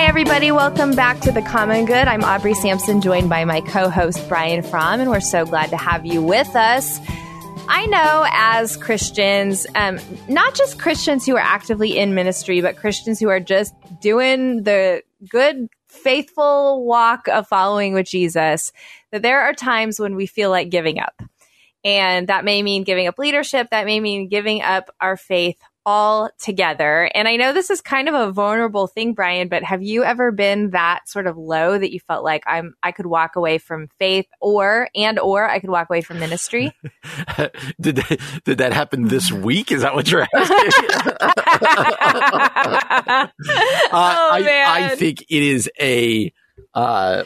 Hey, 0.01 0.07
everybody, 0.07 0.51
welcome 0.51 0.93
back 0.93 1.21
to 1.21 1.31
The 1.31 1.43
Common 1.43 1.85
Good. 1.85 2.09
I'm 2.09 2.25
Aubrey 2.25 2.55
Sampson, 2.55 3.03
joined 3.03 3.29
by 3.29 3.45
my 3.45 3.61
co 3.61 3.91
host, 3.91 4.27
Brian 4.31 4.63
Fromm, 4.63 4.99
and 4.99 5.11
we're 5.11 5.21
so 5.21 5.45
glad 5.45 5.69
to 5.69 5.77
have 5.77 6.07
you 6.07 6.23
with 6.23 6.57
us. 6.57 6.99
I 7.69 7.85
know 7.85 8.25
as 8.31 8.79
Christians, 8.79 9.67
um, 9.75 9.99
not 10.27 10.55
just 10.55 10.79
Christians 10.79 11.27
who 11.27 11.37
are 11.37 11.43
actively 11.43 11.99
in 11.99 12.15
ministry, 12.15 12.63
but 12.63 12.79
Christians 12.79 13.21
who 13.21 13.29
are 13.29 13.41
just 13.41 13.75
doing 14.01 14.63
the 14.63 15.03
good, 15.29 15.69
faithful 15.89 16.83
walk 16.87 17.29
of 17.29 17.47
following 17.47 17.93
with 17.93 18.07
Jesus, 18.07 18.73
that 19.13 19.21
there 19.21 19.43
are 19.43 19.53
times 19.53 20.01
when 20.01 20.17
we 20.17 20.25
feel 20.25 20.49
like 20.49 20.71
giving 20.71 20.99
up. 20.99 21.23
And 21.85 22.29
that 22.29 22.47
may 22.47 22.63
mean 22.63 22.85
giving 22.85 23.07
up 23.07 23.19
leadership, 23.19 23.69
that 23.71 23.85
may 23.85 24.01
mean 24.01 24.29
giving 24.29 24.63
up 24.63 24.95
our 24.99 25.19
faith 25.19 25.61
all 25.87 26.31
together. 26.39 27.11
And 27.15 27.27
I 27.27 27.37
know 27.37 27.53
this 27.53 27.71
is 27.71 27.81
kind 27.81 28.09
of 28.09 28.15
a 28.15 28.33
vulnerable 28.33 28.87
thing, 28.87 29.15
Brian, 29.15 29.49
but 29.49 29.63
have 29.63 29.83
you 29.83 30.05
ever 30.05 30.31
been 30.31 30.71
that 30.71 31.09
sort 31.09 31.27
of 31.27 31.37
low 31.37 31.79
that 31.79 31.93
you 31.93 32.01
felt 32.01 32.25
like 32.25 32.43
I'm 32.47 32.75
I 32.83 32.93
could 32.93 33.07
walk 33.07 33.37
away 33.37 33.59
from 33.59 33.89
faith 33.99 34.27
or 34.41 34.89
and 34.95 35.19
or 35.19 35.49
I 35.49 35.59
could 35.59 35.71
walk 35.71 35.89
away 35.91 36.03
from 36.03 36.19
ministry? 36.19 36.73
did 37.81 37.97
that, 37.97 38.21
did 38.45 38.59
that 38.59 38.73
happen 38.73 39.09
this 39.09 39.33
week? 39.33 39.73
Is 39.73 39.83
that 39.83 39.95
what 39.95 40.11
you're 40.11 40.27
asking? 40.35 40.71
Uh, 43.93 44.17
oh 44.19 44.31
I, 44.33 44.41
man. 44.43 44.69
I 44.69 44.95
think 44.95 45.23
it 45.23 45.43
is 45.43 45.71
a. 45.81 46.33
Uh, 46.75 47.25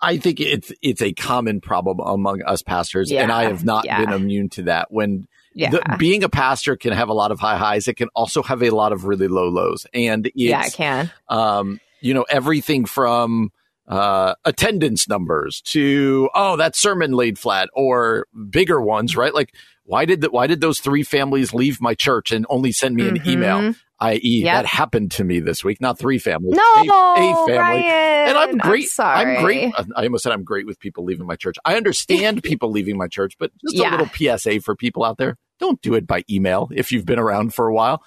I- 0.00 0.18
think 0.18 0.40
it's 0.40 0.72
it's 0.82 1.02
a 1.02 1.12
common 1.12 1.60
problem 1.60 2.00
among 2.00 2.42
us 2.42 2.62
pastors, 2.62 3.10
and 3.10 3.30
I 3.32 3.44
have 3.44 3.64
not 3.64 3.84
yeah. 3.84 4.04
been 4.04 4.12
immune 4.12 4.48
to 4.50 4.62
that. 4.64 4.88
When 4.90 5.26
yeah. 5.54 5.70
the, 5.70 5.96
being 5.98 6.24
a 6.24 6.28
pastor 6.28 6.76
can 6.76 6.92
have 6.92 7.08
a 7.08 7.12
lot 7.12 7.32
of 7.32 7.40
high 7.40 7.56
highs, 7.56 7.88
it 7.88 7.94
can 7.94 8.08
also 8.14 8.42
have 8.42 8.62
a 8.62 8.70
lot 8.70 8.92
of 8.92 9.04
really 9.04 9.28
low 9.28 9.48
lows, 9.48 9.86
and 9.92 10.26
it's, 10.26 10.36
yeah, 10.36 10.66
it 10.66 10.72
can. 10.72 11.10
um, 11.28 11.80
you 12.00 12.14
know, 12.14 12.24
everything 12.28 12.84
from 12.84 13.52
uh, 13.88 14.34
attendance 14.44 15.08
numbers 15.08 15.60
to 15.62 16.30
oh, 16.34 16.56
that 16.56 16.76
sermon 16.76 17.12
laid 17.12 17.38
flat, 17.38 17.68
or 17.74 18.26
bigger 18.48 18.80
ones, 18.80 19.16
right? 19.16 19.34
Like 19.34 19.54
why 19.90 20.04
did 20.04 20.20
the, 20.20 20.30
why 20.30 20.46
did 20.46 20.60
those 20.60 20.78
three 20.80 21.02
families 21.02 21.52
leave 21.52 21.80
my 21.80 21.94
church 21.94 22.30
and 22.32 22.46
only 22.48 22.72
send 22.72 22.94
me 22.94 23.08
an 23.08 23.18
Mhm. 23.18 23.26
email? 23.26 23.74
I.e., 24.02 24.44
Yep. 24.44 24.54
that 24.54 24.66
happened 24.66 25.10
to 25.12 25.24
me 25.24 25.40
this 25.40 25.62
week. 25.62 25.78
Not 25.80 25.98
three 25.98 26.18
families, 26.18 26.56
No, 26.56 26.62
a, 26.62 27.18
a 27.18 27.46
family. 27.46 27.82
Brian, 27.82 28.28
And 28.28 28.38
I'm 28.38 28.56
great. 28.56 28.88
sorry. 28.88 29.36
great. 29.42 29.74
I 29.96 30.04
almost 30.04 30.22
said 30.22 30.32
I'm 30.32 30.44
great 30.44 30.64
with 30.66 30.78
people 30.80 31.04
leaving 31.04 31.26
my 31.26 31.36
church. 31.36 31.56
I 31.66 31.74
understand 31.76 32.42
people 32.50 32.70
leaving 32.70 32.96
my 32.96 33.08
church, 33.08 33.34
but 33.38 33.50
just 33.62 33.76
Yeah. 33.76 33.90
a 33.90 33.92
little 33.92 34.08
PSA 34.16 34.60
for 34.60 34.74
people 34.74 35.04
out 35.04 35.18
there: 35.18 35.36
don't 35.58 35.82
do 35.82 35.94
it 35.94 36.06
by 36.06 36.24
email 36.30 36.70
if 36.74 36.92
you've 36.92 37.04
been 37.04 37.18
around 37.18 37.52
for 37.52 37.66
a 37.66 37.74
while. 37.74 38.02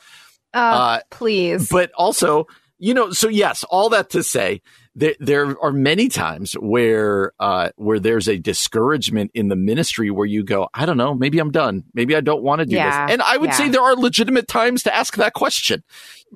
Uh, 0.54 0.58
Uh, 0.58 1.00
please. 1.12 1.70
But 1.70 1.92
also, 1.96 2.48
you 2.80 2.94
know, 2.96 3.12
so 3.12 3.28
yes, 3.30 3.64
all 3.66 3.90
that 3.90 4.10
to 4.12 4.24
say, 4.24 4.62
there 4.96 5.16
there 5.20 5.56
are 5.64 5.72
many 5.72 6.08
times 6.08 6.54
where 6.54 7.32
uh, 7.40 7.70
where 7.78 8.00
there's 8.00 8.28
a 8.28 8.38
discouragement 8.38 9.32
in 9.34 9.48
the 9.48 9.56
ministry 9.56 10.12
where 10.12 10.26
you 10.28 10.44
go, 10.44 10.70
I 10.74 10.86
don't 10.86 10.98
know, 10.98 11.14
maybe 11.16 11.40
I'm 11.40 11.52
done, 11.52 11.84
maybe 11.94 12.16
I 12.16 12.22
don't 12.22 12.44
want 12.44 12.60
to 12.60 12.66
do 12.66 12.76
Yeah, 12.76 13.06
this, 13.08 13.14
and 13.14 13.22
I 13.22 13.38
would 13.38 13.50
yeah. 13.50 13.56
say 13.58 13.70
there 13.70 13.82
are 13.82 13.96
legitimate 13.96 14.48
times 14.48 14.84
to 14.84 14.96
ask 14.96 15.16
that 15.18 15.34
question. 15.34 15.84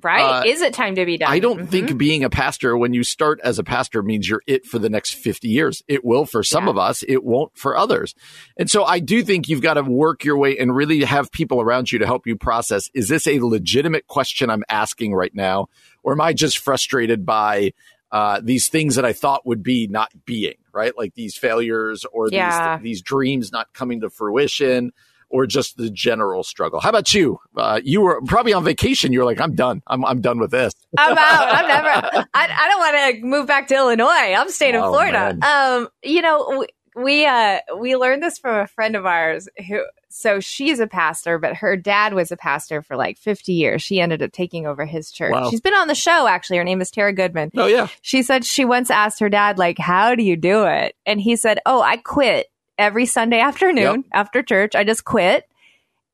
right? 0.03 0.21
uh, 0.21 0.43
Is 0.45 0.61
it 0.61 0.73
time 0.75 0.93
to 0.95 1.05
be 1.05 1.17
done? 1.17 1.31
I 1.31 1.39
don't 1.39 1.61
Mhm. 1.61 1.69
think 1.69 1.97
being 1.97 2.23
a 2.23 2.29
pastor 2.29 2.77
when 2.77 2.93
you 2.93 3.03
start 3.03 3.39
as 3.43 3.57
a 3.57 3.63
pastor 3.63 4.03
means 4.03 4.29
you're 4.29 4.43
it 4.45 4.65
for 4.65 4.77
the 4.77 4.89
next 4.89 5.15
50 5.15 5.47
years. 5.47 5.81
It 5.87 6.05
will 6.05 6.25
for 6.25 6.43
some 6.43 6.65
Yeah. 6.65 6.69
of 6.71 6.77
us, 6.77 7.03
it 7.07 7.23
won't 7.23 7.57
for 7.57 7.75
others. 7.75 8.13
And 8.57 8.69
so 8.69 8.83
I 8.83 8.99
do 8.99 9.23
think 9.23 9.49
you've 9.49 9.61
got 9.63 9.73
to 9.75 9.81
work 9.81 10.23
your 10.23 10.37
way 10.37 10.55
and 10.57 10.75
really 10.75 11.03
have 11.03 11.31
people 11.31 11.61
around 11.61 11.91
you 11.91 11.97
to 11.97 12.05
help 12.05 12.27
you 12.27 12.35
process 12.35 12.89
is 12.93 13.07
this 13.07 13.25
a 13.27 13.39
legitimate 13.39 14.05
question 14.07 14.51
I'm 14.51 14.63
asking 14.69 15.15
right 15.15 15.33
now 15.33 15.67
or 16.03 16.13
am 16.13 16.21
I 16.21 16.33
just 16.33 16.59
frustrated 16.59 17.25
by 17.25 17.71
uh, 18.11 18.39
these 18.43 18.69
things 18.69 18.95
that 18.95 19.05
I 19.05 19.13
thought 19.13 19.45
would 19.45 19.63
be 19.63 19.87
not 19.87 20.11
being, 20.25 20.55
right? 20.73 20.97
Like 20.97 21.13
these 21.15 21.35
failures 21.37 22.05
or 22.13 22.29
Yeah. 22.31 22.77
these 22.77 22.83
these 22.83 23.01
dreams 23.01 23.51
not 23.51 23.73
coming 23.73 24.01
to 24.01 24.09
fruition 24.09 24.91
or 25.29 25.45
just 25.45 25.75
the 25.75 25.89
general 25.89 26.41
struggle. 26.41 26.79
How 26.79 26.87
about 26.89 27.13
you? 27.13 27.37
Uh, 27.55 27.81
you 27.83 27.99
were 27.99 28.21
probably 28.21 28.53
on 28.53 28.63
vacation. 28.63 29.11
You 29.11 29.19
were 29.19 29.25
like, 29.25 29.41
I'm 29.41 29.55
done. 29.55 29.81
I'm, 29.85 30.05
I'm 30.05 30.21
done 30.21 30.39
with 30.39 30.51
this. 30.51 30.73
I'm 30.97 31.17
out. 31.17 31.47
I'm 31.53 31.67
never. 31.83 31.89
I, 31.89 32.27
I 32.33 32.69
don't 32.69 32.79
want 32.79 33.19
to 33.21 33.25
move 33.25 33.45
back 33.45 33.67
to 33.67 33.75
Illinois. 33.75 34.07
I'm 34.07 34.49
staying 34.49 34.75
in 34.75 34.81
Oh, 34.81 34.89
Florida. 34.89 35.35
man. 35.37 35.43
Um, 35.81 35.89
you 36.01 36.21
know, 36.21 36.59
we, 36.95 37.03
we 37.03 37.25
uh 37.25 37.59
we 37.77 37.97
learned 37.97 38.23
this 38.23 38.37
from 38.39 38.55
a 38.55 38.67
friend 38.67 38.95
of 38.95 39.05
ours 39.05 39.49
who. 39.67 39.83
So 40.17 40.39
she's 40.39 40.79
a 40.79 40.87
pastor, 40.87 41.37
but 41.37 41.57
her 41.57 41.77
dad 41.77 42.15
was 42.15 42.31
a 42.31 42.37
pastor 42.37 42.81
for 42.81 42.97
like 42.97 43.19
50 43.19 43.53
years. 43.53 43.83
She 43.83 44.01
ended 44.01 44.23
up 44.23 44.31
taking 44.31 44.65
over 44.65 44.83
his 44.83 45.11
church. 45.11 45.31
Wow. 45.31 45.51
She's 45.51 45.61
been 45.61 45.75
on 45.75 45.87
the 45.87 45.93
show 45.93 46.25
actually. 46.25 46.57
Her 46.57 46.63
name 46.63 46.81
is 46.81 46.89
Tara 46.89 47.13
Goodman. 47.13 47.51
Oh, 47.55 47.67
yeah. 47.67 47.87
She 48.01 48.23
said 48.23 48.43
she 48.43 48.65
once 48.65 48.89
asked 48.89 49.19
her 49.19 49.29
dad, 49.29 49.59
like, 49.59 49.77
how 49.77 50.15
do 50.15 50.23
you 50.23 50.35
do 50.35 50.65
it? 50.65 50.95
And 51.05 51.21
he 51.21 51.35
said, 51.35 51.59
oh, 51.67 51.83
I 51.83 51.97
quit 51.97 52.47
every 52.79 53.05
Sunday 53.05 53.39
afternoon 53.39 54.05
after 54.11 54.41
church. 54.41 54.73
I 54.73 54.83
just 54.83 55.05
quit 55.05 55.47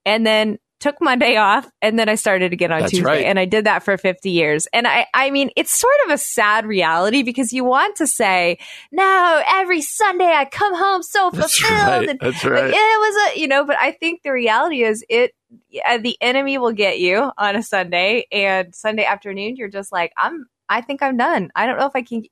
and 0.05 0.27
then 0.27 0.59
took 0.83 0.99
Monday 0.99 1.37
off. 1.37 1.71
And 1.81 1.97
then 1.97 2.09
I 2.09 2.15
started 2.15 2.51
again 2.51 2.73
on 2.73 2.81
That's 2.81 2.91
Tuesday. 2.91 3.05
right. 3.05 3.25
And 3.25 3.39
I 3.39 3.45
did 3.45 3.65
that 3.65 3.83
for 3.83 3.97
50 3.97 4.29
years. 4.29 4.67
And 4.73 4.85
I, 4.85 5.07
I 5.13 5.31
mean, 5.31 5.49
it's 5.55 5.71
sort 5.71 5.95
of 6.05 6.11
a 6.11 6.17
sad 6.17 6.65
reality 6.65 7.23
because 7.23 7.53
you 7.53 7.63
want 7.63 7.95
to 7.95 8.05
say, 8.05 8.59
no, 8.91 9.41
every 9.47 9.81
Sunday 9.81 10.25
I 10.25 10.43
come 10.43 10.75
home 10.75 11.01
so 11.01 11.31
That's 11.31 11.57
fulfilled. 11.57 11.87
right. 11.87 12.09
And 12.09 12.19
That's 12.19 12.43
like, 12.43 12.53
right. 12.53 12.69
it 12.69 12.73
was 12.73 13.31
a, 13.33 13.39
you 13.39 13.47
know, 13.47 13.63
but 13.63 13.77
I 13.79 13.91
think 13.91 14.23
the 14.23 14.33
reality 14.33 14.83
is 14.83 15.05
it, 15.07 15.31
the 15.71 16.17
enemy 16.19 16.57
will 16.57 16.73
get 16.73 16.99
you 16.99 17.31
on 17.37 17.55
a 17.55 17.63
Sunday 17.63 18.25
and 18.31 18.75
Sunday 18.75 19.05
afternoon, 19.05 19.55
you're 19.55 19.69
just 19.69 19.91
like, 19.93 20.11
I'm, 20.17 20.47
I 20.67 20.81
think 20.81 21.01
I'm 21.01 21.15
done. 21.15 21.49
I 21.55 21.65
don't 21.65 21.77
know 21.77 21.85
if 21.85 21.95
I 21.95 22.01
can 22.01 22.23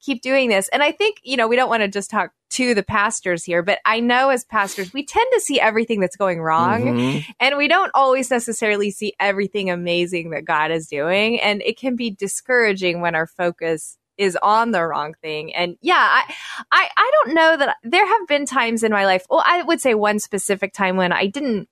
keep 0.00 0.22
doing 0.22 0.48
this. 0.48 0.68
And 0.68 0.82
I 0.82 0.92
think, 0.92 1.16
you 1.24 1.36
know, 1.36 1.48
we 1.48 1.56
don't 1.56 1.70
want 1.70 1.82
to 1.82 1.88
just 1.88 2.10
talk 2.10 2.30
to 2.50 2.74
the 2.74 2.82
pastors 2.82 3.44
here, 3.44 3.62
but 3.62 3.78
I 3.84 4.00
know 4.00 4.28
as 4.30 4.44
pastors, 4.44 4.92
we 4.92 5.04
tend 5.04 5.26
to 5.34 5.40
see 5.40 5.60
everything 5.60 6.00
that's 6.00 6.16
going 6.16 6.40
wrong 6.40 6.82
Mhm. 6.84 7.24
and 7.40 7.56
we 7.56 7.68
don't 7.68 7.90
always 7.94 8.30
necessarily 8.30 8.90
see 8.90 9.14
everything 9.18 9.70
amazing 9.70 10.30
that 10.30 10.44
God 10.44 10.70
is 10.70 10.86
doing. 10.86 11.40
And 11.40 11.60
it 11.62 11.76
can 11.78 11.96
be 11.96 12.10
discouraging 12.10 13.00
when 13.00 13.14
our 13.14 13.26
focus 13.26 13.98
is 14.16 14.38
on 14.42 14.70
the 14.70 14.82
wrong 14.82 15.14
thing. 15.20 15.54
And 15.54 15.76
yeah, 15.82 15.94
I, 15.98 16.34
I, 16.72 16.88
I 16.96 17.10
don't 17.14 17.34
know 17.34 17.56
that 17.58 17.76
there 17.82 18.06
have 18.06 18.26
been 18.28 18.46
times 18.46 18.82
in 18.82 18.90
my 18.90 19.04
life. 19.04 19.26
Well, 19.28 19.42
I 19.44 19.62
would 19.62 19.80
say 19.80 19.94
one 19.94 20.18
specific 20.20 20.72
time 20.72 20.96
when 20.96 21.12
I 21.12 21.26
didn't, 21.26 21.68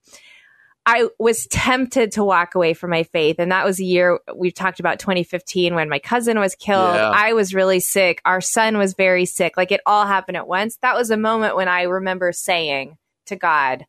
I 0.85 1.07
was 1.17 1.47
tempted 1.47 2.11
to 2.13 2.23
walk 2.23 2.53
away 2.55 2.73
from 2.75 2.91
my 2.91 3.03
faith. 3.03 3.37
And 3.39 3.51
that 3.51 3.65
was 3.65 3.79
a 3.79 3.83
year 3.83 4.19
we've 4.35 4.53
talked 4.53 4.79
about 4.79 4.99
2015 4.99 5.73
when 5.73 5.89
my 5.89 5.99
cousin 5.99 6.39
was 6.39 6.53
killed. 6.55 6.95
Yeah. 6.95 7.09
I 7.09 7.33
was 7.33 7.55
really 7.55 7.79
sick. 7.79 8.21
Our 8.23 8.39
son 8.41 8.77
was 8.77 8.93
very 8.93 9.25
sick. 9.25 9.57
Like 9.57 9.71
it 9.71 9.81
all 9.85 10.05
happened 10.05 10.37
at 10.37 10.47
once. 10.47 10.77
That 10.83 10.95
was 10.95 11.09
a 11.09 11.17
moment 11.17 11.55
when 11.55 11.67
I 11.67 11.83
remember 11.83 12.31
saying 12.31 12.97
to 13.25 13.35
God, 13.35 13.85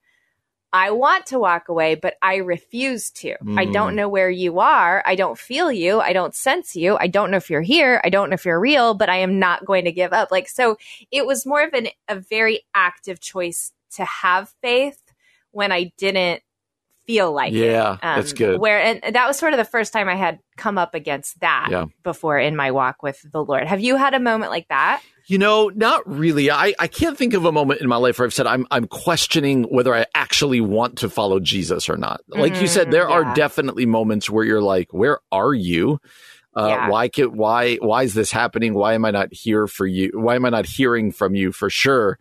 I 0.72 0.90
want 0.90 1.26
to 1.26 1.38
walk 1.38 1.68
away, 1.68 1.94
but 1.94 2.14
I 2.20 2.36
refuse 2.36 3.10
to. 3.12 3.32
I 3.56 3.66
Mm. 3.66 3.72
don't 3.72 3.94
know 3.96 4.08
where 4.08 4.28
you 4.28 4.58
are. 4.58 5.02
I 5.06 5.14
don't 5.14 5.38
feel 5.38 5.70
you. 5.70 6.00
I 6.00 6.12
don't 6.12 6.34
sense 6.34 6.74
you. 6.76 6.96
I 6.98 7.06
don't 7.06 7.30
know 7.30 7.36
if 7.36 7.48
you're 7.50 7.62
here. 7.62 8.00
I 8.04 8.10
don't 8.10 8.28
know 8.30 8.34
if 8.34 8.44
you're 8.44 8.60
real, 8.60 8.92
but 8.94 9.08
I 9.08 9.18
am 9.18 9.38
not 9.38 9.64
going 9.64 9.84
to 9.84 9.92
give 9.92 10.12
up. 10.12 10.30
Like, 10.30 10.48
so 10.48 10.76
it 11.10 11.24
was 11.26 11.46
more 11.46 11.62
of 11.62 11.72
an, 11.72 11.88
a 12.08 12.16
very 12.18 12.64
active 12.74 13.20
choice 13.20 13.72
to 13.92 14.04
have 14.04 14.52
faith 14.60 15.00
when 15.52 15.72
I 15.72 15.92
didn't 15.96 16.42
feel 17.06 17.32
like 17.32 17.52
it. 17.52 17.56
Yeah, 17.70 17.96
that's 18.02 18.32
Um, 18.32 18.36
good. 18.36 18.60
Where, 18.60 18.80
and 18.80 19.14
that 19.14 19.26
was 19.26 19.38
sort 19.38 19.52
of 19.52 19.58
the 19.58 19.64
first 19.64 19.92
time 19.92 20.08
I 20.08 20.14
had 20.16 20.38
come 20.56 20.76
up 20.78 20.94
against 20.94 21.40
that 21.40 21.68
Yeah. 21.70 21.84
before 22.02 22.38
in 22.38 22.56
my 22.56 22.70
walk 22.72 23.02
with 23.02 23.24
the 23.32 23.44
Lord. 23.44 23.66
Have 23.66 23.80
you 23.80 23.96
had 23.96 24.14
a 24.14 24.20
moment 24.20 24.50
like 24.50 24.68
that? 24.68 25.02
You 25.28 25.38
know, 25.38 25.70
not 25.74 26.02
really. 26.08 26.50
I, 26.50 26.74
I 26.78 26.86
can't 26.86 27.18
think 27.18 27.34
of 27.34 27.44
a 27.44 27.50
moment 27.52 27.80
in 27.80 27.88
my 27.88 27.96
life 27.96 28.18
where 28.18 28.26
I've 28.26 28.34
said 28.34 28.46
I'm 28.46 28.64
I'm 28.70 28.86
questioning 28.86 29.64
whether 29.64 29.92
I 29.94 30.06
actually 30.14 30.60
want 30.60 30.98
to 30.98 31.10
follow 31.10 31.40
Jesus 31.40 31.88
or 31.88 31.96
not. 31.96 32.20
Like 32.28 32.60
you 32.60 32.68
said, 32.68 32.88
Mhm, 32.88 32.90
there 32.92 33.08
yeah. 33.08 33.14
are 33.14 33.34
definitely 33.34 33.86
moments 33.86 34.30
where 34.30 34.44
you're 34.44 34.62
like, 34.62 34.88
where 34.92 35.18
are 35.32 35.52
you? 35.52 35.98
Uh, 36.56 36.66
Yeah. 36.68 36.88
Why 36.90 37.08
can 37.08 37.36
why 37.36 37.74
why 37.76 38.04
is 38.04 38.14
this 38.14 38.30
happening? 38.30 38.72
Why 38.74 38.94
am 38.94 39.04
I 39.04 39.10
not 39.10 39.28
here 39.32 39.66
for 39.66 39.84
you? 39.86 40.12
Why 40.14 40.36
am 40.36 40.44
I 40.44 40.50
not 40.50 40.64
hearing 40.66 41.10
from 41.12 41.34
you 41.34 41.50
for 41.52 41.70
sure? 41.70 42.18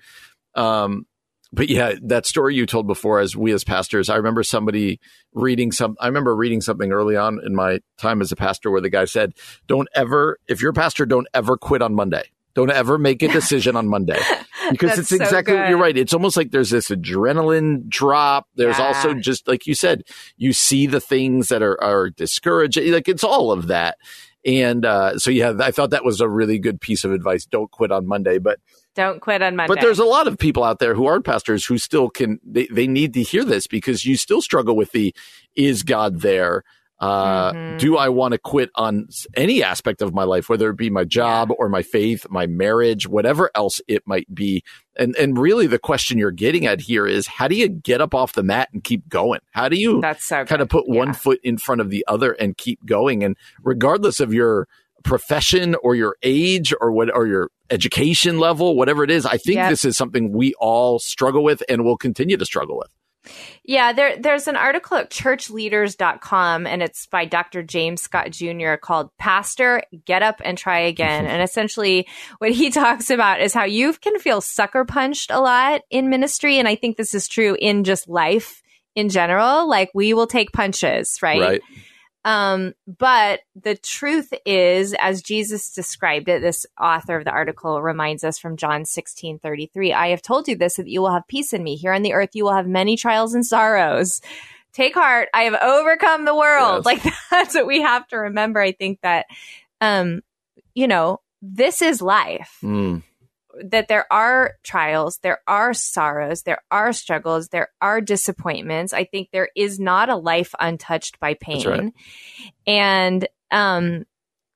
Um, 0.55 1.05
but 1.53 1.69
yeah, 1.69 1.93
that 2.03 2.25
story 2.25 2.55
you 2.55 2.65
told 2.65 2.87
before, 2.87 3.19
as 3.19 3.35
we 3.35 3.53
as 3.53 3.63
pastors, 3.63 4.09
I 4.09 4.15
remember 4.15 4.43
somebody 4.43 4.99
reading 5.33 5.71
some. 5.71 5.95
I 5.99 6.07
remember 6.07 6.35
reading 6.35 6.61
something 6.61 6.91
early 6.91 7.15
on 7.15 7.39
in 7.45 7.55
my 7.55 7.79
time 7.97 8.21
as 8.21 8.31
a 8.31 8.35
pastor 8.35 8.71
where 8.71 8.81
the 8.81 8.89
guy 8.89 9.05
said, 9.05 9.33
"Don't 9.67 9.87
ever, 9.95 10.37
if 10.47 10.61
you're 10.61 10.71
a 10.71 10.73
pastor, 10.73 11.05
don't 11.05 11.27
ever 11.33 11.57
quit 11.57 11.81
on 11.81 11.93
Monday. 11.95 12.23
Don't 12.55 12.71
ever 12.71 12.97
make 12.97 13.21
a 13.23 13.27
decision 13.27 13.75
on 13.75 13.87
Monday." 13.87 14.19
because 14.71 14.97
it's 14.97 15.09
so 15.09 15.15
exactly 15.17 15.53
what 15.55 15.69
you're 15.69 15.77
right. 15.77 15.95
It's 15.97 16.13
almost 16.13 16.35
like 16.35 16.51
there's 16.51 16.71
this 16.71 16.89
adrenaline 16.89 17.87
drop. 17.87 18.47
There's 18.55 18.77
Yeah. 18.79 18.87
also 18.87 19.13
just 19.13 19.47
like 19.47 19.67
you 19.67 19.75
said, 19.75 20.03
you 20.37 20.53
see 20.53 20.87
the 20.87 20.99
things 21.01 21.49
that 21.49 21.61
are 21.61 21.81
are 21.83 22.09
discouraging. 22.09 22.91
Like 22.91 23.07
it's 23.07 23.23
all 23.23 23.51
of 23.51 23.67
that. 23.67 23.97
And 24.45 24.85
uh, 24.85 25.17
so 25.17 25.31
yeah, 25.31 25.53
I 25.59 25.71
thought 25.71 25.89
that 25.91 26.03
was 26.05 26.21
a 26.21 26.29
really 26.29 26.59
good 26.59 26.79
piece 26.81 27.03
of 27.03 27.11
advice. 27.11 27.45
Don't 27.45 27.71
quit 27.71 27.91
on 27.91 28.07
Monday, 28.07 28.37
but 28.37 28.59
Don't 28.95 29.19
quit 29.21 29.41
on 29.41 29.55
Monday. 29.55 29.73
but 29.75 29.81
there's 29.81 29.99
a 29.99 30.05
lot 30.05 30.27
of 30.27 30.37
people 30.37 30.63
out 30.63 30.79
there 30.79 30.95
who 30.95 31.05
aren't 31.05 31.25
pastors 31.25 31.65
who 31.65 31.77
still 31.77 32.09
can 32.09 32.39
they, 32.43 32.67
they 32.71 32.87
need 32.87 33.13
to 33.13 33.21
hear 33.23 33.43
this 33.43 33.67
because 33.67 34.05
you 34.05 34.15
still 34.17 34.41
struggle 34.41 34.75
with 34.75 34.91
the 34.91 35.13
is 35.55 35.83
God 35.83 36.21
there? 36.21 36.63
Uh, 36.97 37.51
Mhm. 37.51 37.77
Do 37.77 37.97
I 37.97 38.07
want 38.07 38.31
to 38.31 38.37
quit 38.37 38.69
on 38.75 39.09
any 39.35 39.61
aspect 39.61 40.01
of 40.01 40.13
my 40.13 40.23
life, 40.23 40.47
whether 40.47 40.69
it 40.69 40.77
be 40.77 40.89
my 40.89 41.03
job 41.03 41.51
or 41.59 41.67
my 41.67 41.81
faith, 41.81 42.25
my 42.29 42.47
marriage, 42.47 43.05
whatever 43.05 43.51
else 43.53 43.81
it 43.89 44.03
might 44.05 44.33
be? 44.33 44.63
And 44.95 45.13
and 45.17 45.37
really, 45.37 45.67
the 45.67 45.77
question 45.77 46.17
you're 46.17 46.31
getting 46.31 46.65
at 46.65 46.79
here 46.79 47.05
is 47.05 47.27
how 47.27 47.49
do 47.49 47.55
you 47.55 47.67
get 47.67 47.99
up 47.99 48.15
off 48.15 48.31
the 48.31 48.43
mat 48.43 48.69
and 48.71 48.81
keep 48.81 49.09
going? 49.09 49.41
How 49.51 49.67
do 49.67 49.75
you 49.75 49.99
That's 49.99 50.23
so 50.23 50.45
kind 50.45 50.61
of 50.61 50.69
put 50.69 50.87
one 50.87 51.11
foot 51.13 51.41
in 51.43 51.57
front 51.57 51.81
of 51.81 51.89
the 51.89 52.05
other 52.07 52.31
and 52.31 52.55
keep 52.55 52.85
going? 52.85 53.25
And 53.25 53.35
regardless 53.61 54.21
of 54.21 54.33
your 54.33 54.65
profession 55.03 55.75
or 55.83 55.95
your 55.95 56.15
age 56.23 56.73
or 56.79 56.93
what 56.93 57.13
or 57.13 57.27
your 57.27 57.49
education 57.69 58.39
level, 58.39 58.75
whatever 58.75 59.03
it 59.03 59.11
is, 59.11 59.25
I 59.25 59.37
think 59.37 59.59
this 59.69 59.85
is 59.85 59.97
something 59.97 60.31
we 60.31 60.53
all 60.59 60.99
struggle 60.99 61.43
with 61.43 61.63
and 61.67 61.83
will 61.83 61.97
continue 61.97 62.37
to 62.37 62.45
struggle 62.45 62.77
with. 62.77 62.89
Yeah, 63.63 63.93
there, 63.93 64.17
there's 64.17 64.47
an 64.47 64.55
article 64.55 64.97
at 64.97 65.09
churchleaders.com 65.09 66.67
and 66.67 66.83
it's 66.83 67.07
by 67.07 67.25
Dr. 67.25 67.63
James 67.63 68.01
Scott 68.01 68.29
Jr. 68.31 68.75
called 68.75 69.09
Pastor, 69.17 69.81
Get 70.05 70.21
Up 70.21 70.41
and 70.43 70.57
Try 70.57 70.79
Again. 70.81 71.25
and 71.27 71.41
essentially, 71.41 72.07
what 72.37 72.51
he 72.51 72.69
talks 72.71 73.09
about 73.09 73.41
is 73.41 73.53
how 73.53 73.63
you 73.65 73.93
can 73.93 74.19
feel 74.19 74.41
sucker 74.41 74.85
punched 74.85 75.31
a 75.31 75.39
lot 75.39 75.81
in 75.89 76.09
ministry. 76.09 76.59
And 76.59 76.67
I 76.67 76.75
think 76.75 76.97
this 76.97 77.13
is 77.13 77.27
true 77.27 77.57
in 77.59 77.83
just 77.83 78.07
life 78.07 78.61
in 78.93 79.09
general. 79.09 79.67
Like, 79.67 79.89
we 79.93 80.13
will 80.13 80.27
take 80.27 80.51
punches, 80.51 81.19
right? 81.21 81.41
Right. 81.41 81.61
Um, 82.25 82.73
but 82.87 83.41
the 83.55 83.75
truth 83.75 84.33
is, 84.47 84.95
as 84.99 85.21
Jesus 85.21 85.71
described 85.71 86.27
it, 86.27 86.41
this 86.41 86.65
author 86.81 87.15
of 87.15 87.23
the 87.23 87.31
article 87.31 87.79
reminds 87.83 88.23
us 88.23 88.39
from 88.39 88.57
John 88.57 88.83
16 88.83 89.37
33, 89.39 89.93
I 89.93 90.07
have 90.07 90.23
told 90.23 90.47
you 90.47 90.55
this 90.55 90.75
so 90.75 90.81
that 90.81 90.89
you 90.89 91.01
will 91.01 91.13
have 91.13 91.27
peace 91.27 91.53
in 91.53 91.63
me. 91.63 91.75
Here 91.75 91.93
on 91.93 92.01
the 92.01 92.13
earth, 92.13 92.31
you 92.33 92.43
will 92.43 92.55
have 92.55 92.67
many 92.67 92.97
trials 92.97 93.35
and 93.35 93.45
sorrows. 93.45 94.21
Take 94.73 94.95
heart, 94.95 95.29
I 95.35 95.43
have 95.43 95.53
overcome 95.53 96.25
the 96.25 96.35
world. 96.35 96.83
Yes. 96.83 97.03
Like 97.03 97.13
that's 97.31 97.53
what 97.53 97.67
we 97.67 97.81
have 97.81 98.07
to 98.07 98.17
remember. 98.17 98.59
I 98.59 98.71
think 98.71 99.01
that, 99.01 99.27
um, 99.79 100.21
you 100.73 100.87
know, 100.87 101.21
this 101.43 101.83
is 101.83 102.01
life 102.01 102.57
Mm. 102.63 103.03
That 103.63 103.87
there 103.87 104.11
are 104.11 104.55
trials, 104.63 105.19
there 105.23 105.39
are 105.47 105.73
sorrows, 105.73 106.43
there 106.43 106.61
are 106.71 106.93
struggles, 106.93 107.49
there 107.49 107.69
are 107.81 108.01
disappointments. 108.01 108.93
I 108.93 109.05
think 109.05 109.29
there 109.31 109.49
is 109.55 109.79
not 109.79 110.09
a 110.09 110.15
life 110.15 110.53
untouched 110.59 111.19
by 111.19 111.35
pain. 111.35 111.67
Right. 111.67 111.93
And 112.67 113.27
um 113.51 114.05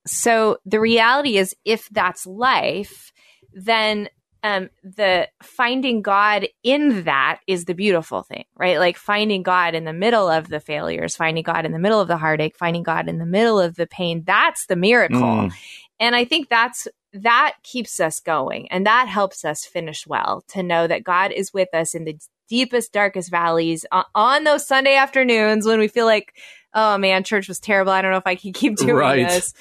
so 0.05 0.57
the 0.65 0.79
reality 0.79 1.37
is 1.37 1.55
if 1.65 1.87
that's 1.89 2.25
life, 2.25 3.11
then 3.53 4.09
um 4.43 4.69
the 4.83 5.27
finding 5.43 6.01
God 6.01 6.47
in 6.63 7.03
that 7.03 7.39
is 7.47 7.65
the 7.65 7.75
beautiful 7.75 8.23
thing, 8.23 8.45
right? 8.55 8.79
Like 8.79 8.97
finding 8.97 9.43
God 9.43 9.75
in 9.75 9.85
the 9.85 9.93
middle 9.93 10.29
of 10.29 10.47
the 10.49 10.59
failures, 10.59 11.15
finding 11.15 11.43
God 11.43 11.65
in 11.65 11.71
the 11.71 11.79
middle 11.79 12.01
of 12.01 12.07
the 12.07 12.17
heartache, 12.17 12.57
finding 12.57 12.83
God 12.83 13.07
in 13.07 13.17
the 13.17 13.25
middle 13.25 13.59
of 13.59 13.75
the 13.75 13.87
pain, 13.87 14.23
that's 14.25 14.65
the 14.67 14.75
miracle. 14.75 15.19
Mm. 15.19 15.51
And 15.99 16.15
I 16.15 16.23
think 16.23 16.47
that's 16.47 16.87
that 17.13 17.55
keeps 17.63 17.99
us 17.99 18.19
going 18.19 18.71
and 18.71 18.85
that 18.85 19.07
helps 19.07 19.43
us 19.43 19.65
finish 19.65 20.05
well 20.05 20.43
to 20.49 20.61
know 20.63 20.87
that 20.87 21.03
God 21.03 21.31
is 21.31 21.53
with 21.53 21.73
us 21.73 21.95
in 21.95 22.03
the 22.05 22.17
deepest, 22.47 22.91
darkest 22.93 23.31
valleys 23.31 23.85
on, 24.15 24.43
those 24.43 24.67
Sunday 24.67 24.95
afternoons 24.95 25.65
when 25.65 25.79
we 25.79 25.87
feel 25.87 26.05
like, 26.05 26.33
oh 26.73 26.97
man, 26.97 27.23
church 27.23 27.47
was 27.47 27.59
terrible. 27.59 27.91
I 27.91 28.01
don't 28.01 28.11
know 28.11 28.17
if 28.17 28.27
I 28.27 28.35
can 28.35 28.53
keep 28.53 28.75
doing 28.77 28.95
Right. 28.95 29.27
this. 29.27 29.53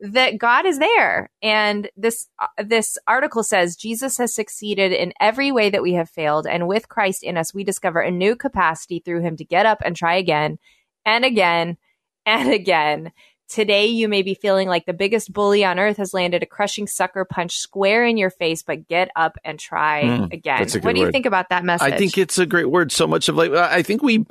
That 0.00 0.36
God 0.36 0.66
is 0.66 0.78
there. 0.78 1.30
And 1.42 1.88
this 1.96 2.28
uh, 2.38 2.48
this 2.62 2.98
article 3.06 3.42
says 3.42 3.76
Jesus 3.76 4.18
has 4.18 4.34
succeeded 4.34 4.92
in 4.92 5.14
every 5.20 5.50
way 5.50 5.70
that 5.70 5.82
we 5.82 5.94
have 5.94 6.10
failed 6.10 6.46
and 6.46 6.68
with 6.68 6.90
Christ 6.90 7.22
in 7.22 7.38
us 7.38 7.54
we 7.54 7.64
discover 7.64 8.00
a 8.00 8.10
new 8.10 8.36
capacity 8.36 8.98
through 9.00 9.22
him 9.22 9.36
to 9.38 9.44
get 9.44 9.64
up 9.64 9.78
and 9.82 9.96
try 9.96 10.16
again 10.16 10.58
and 11.06 11.24
again 11.24 11.78
and 12.26 12.50
again. 12.52 13.12
Today, 13.48 13.86
you 13.86 14.08
may 14.08 14.22
be 14.22 14.34
feeling 14.34 14.68
like 14.68 14.86
the 14.86 14.92
biggest 14.92 15.32
bully 15.32 15.64
on 15.64 15.78
earth 15.78 15.98
has 15.98 16.12
landed 16.12 16.42
a 16.42 16.46
crushing 16.46 16.86
sucker 16.86 17.24
punch 17.24 17.56
square 17.56 18.04
in 18.04 18.16
your 18.16 18.30
face, 18.30 18.62
but 18.62 18.88
get 18.88 19.08
up 19.14 19.36
and 19.44 19.58
try 19.58 20.02
Mm, 20.02 20.32
again. 20.32 20.58
that's 20.58 20.74
a 20.74 20.80
good 20.80 20.86
What 20.86 20.94
do 20.94 21.00
you 21.00 21.06
word. 21.06 21.12
think 21.12 21.26
about 21.26 21.50
that 21.50 21.64
message? 21.64 21.92
I 21.92 21.96
think 21.96 22.18
it's 22.18 22.38
a 22.38 22.46
great 22.46 22.68
word. 22.70 22.90
So 22.90 23.06
much 23.06 23.28
of 23.28 23.36
like, 23.36 23.52
I 23.52 23.82
think 23.82 24.02
we, 24.02 24.26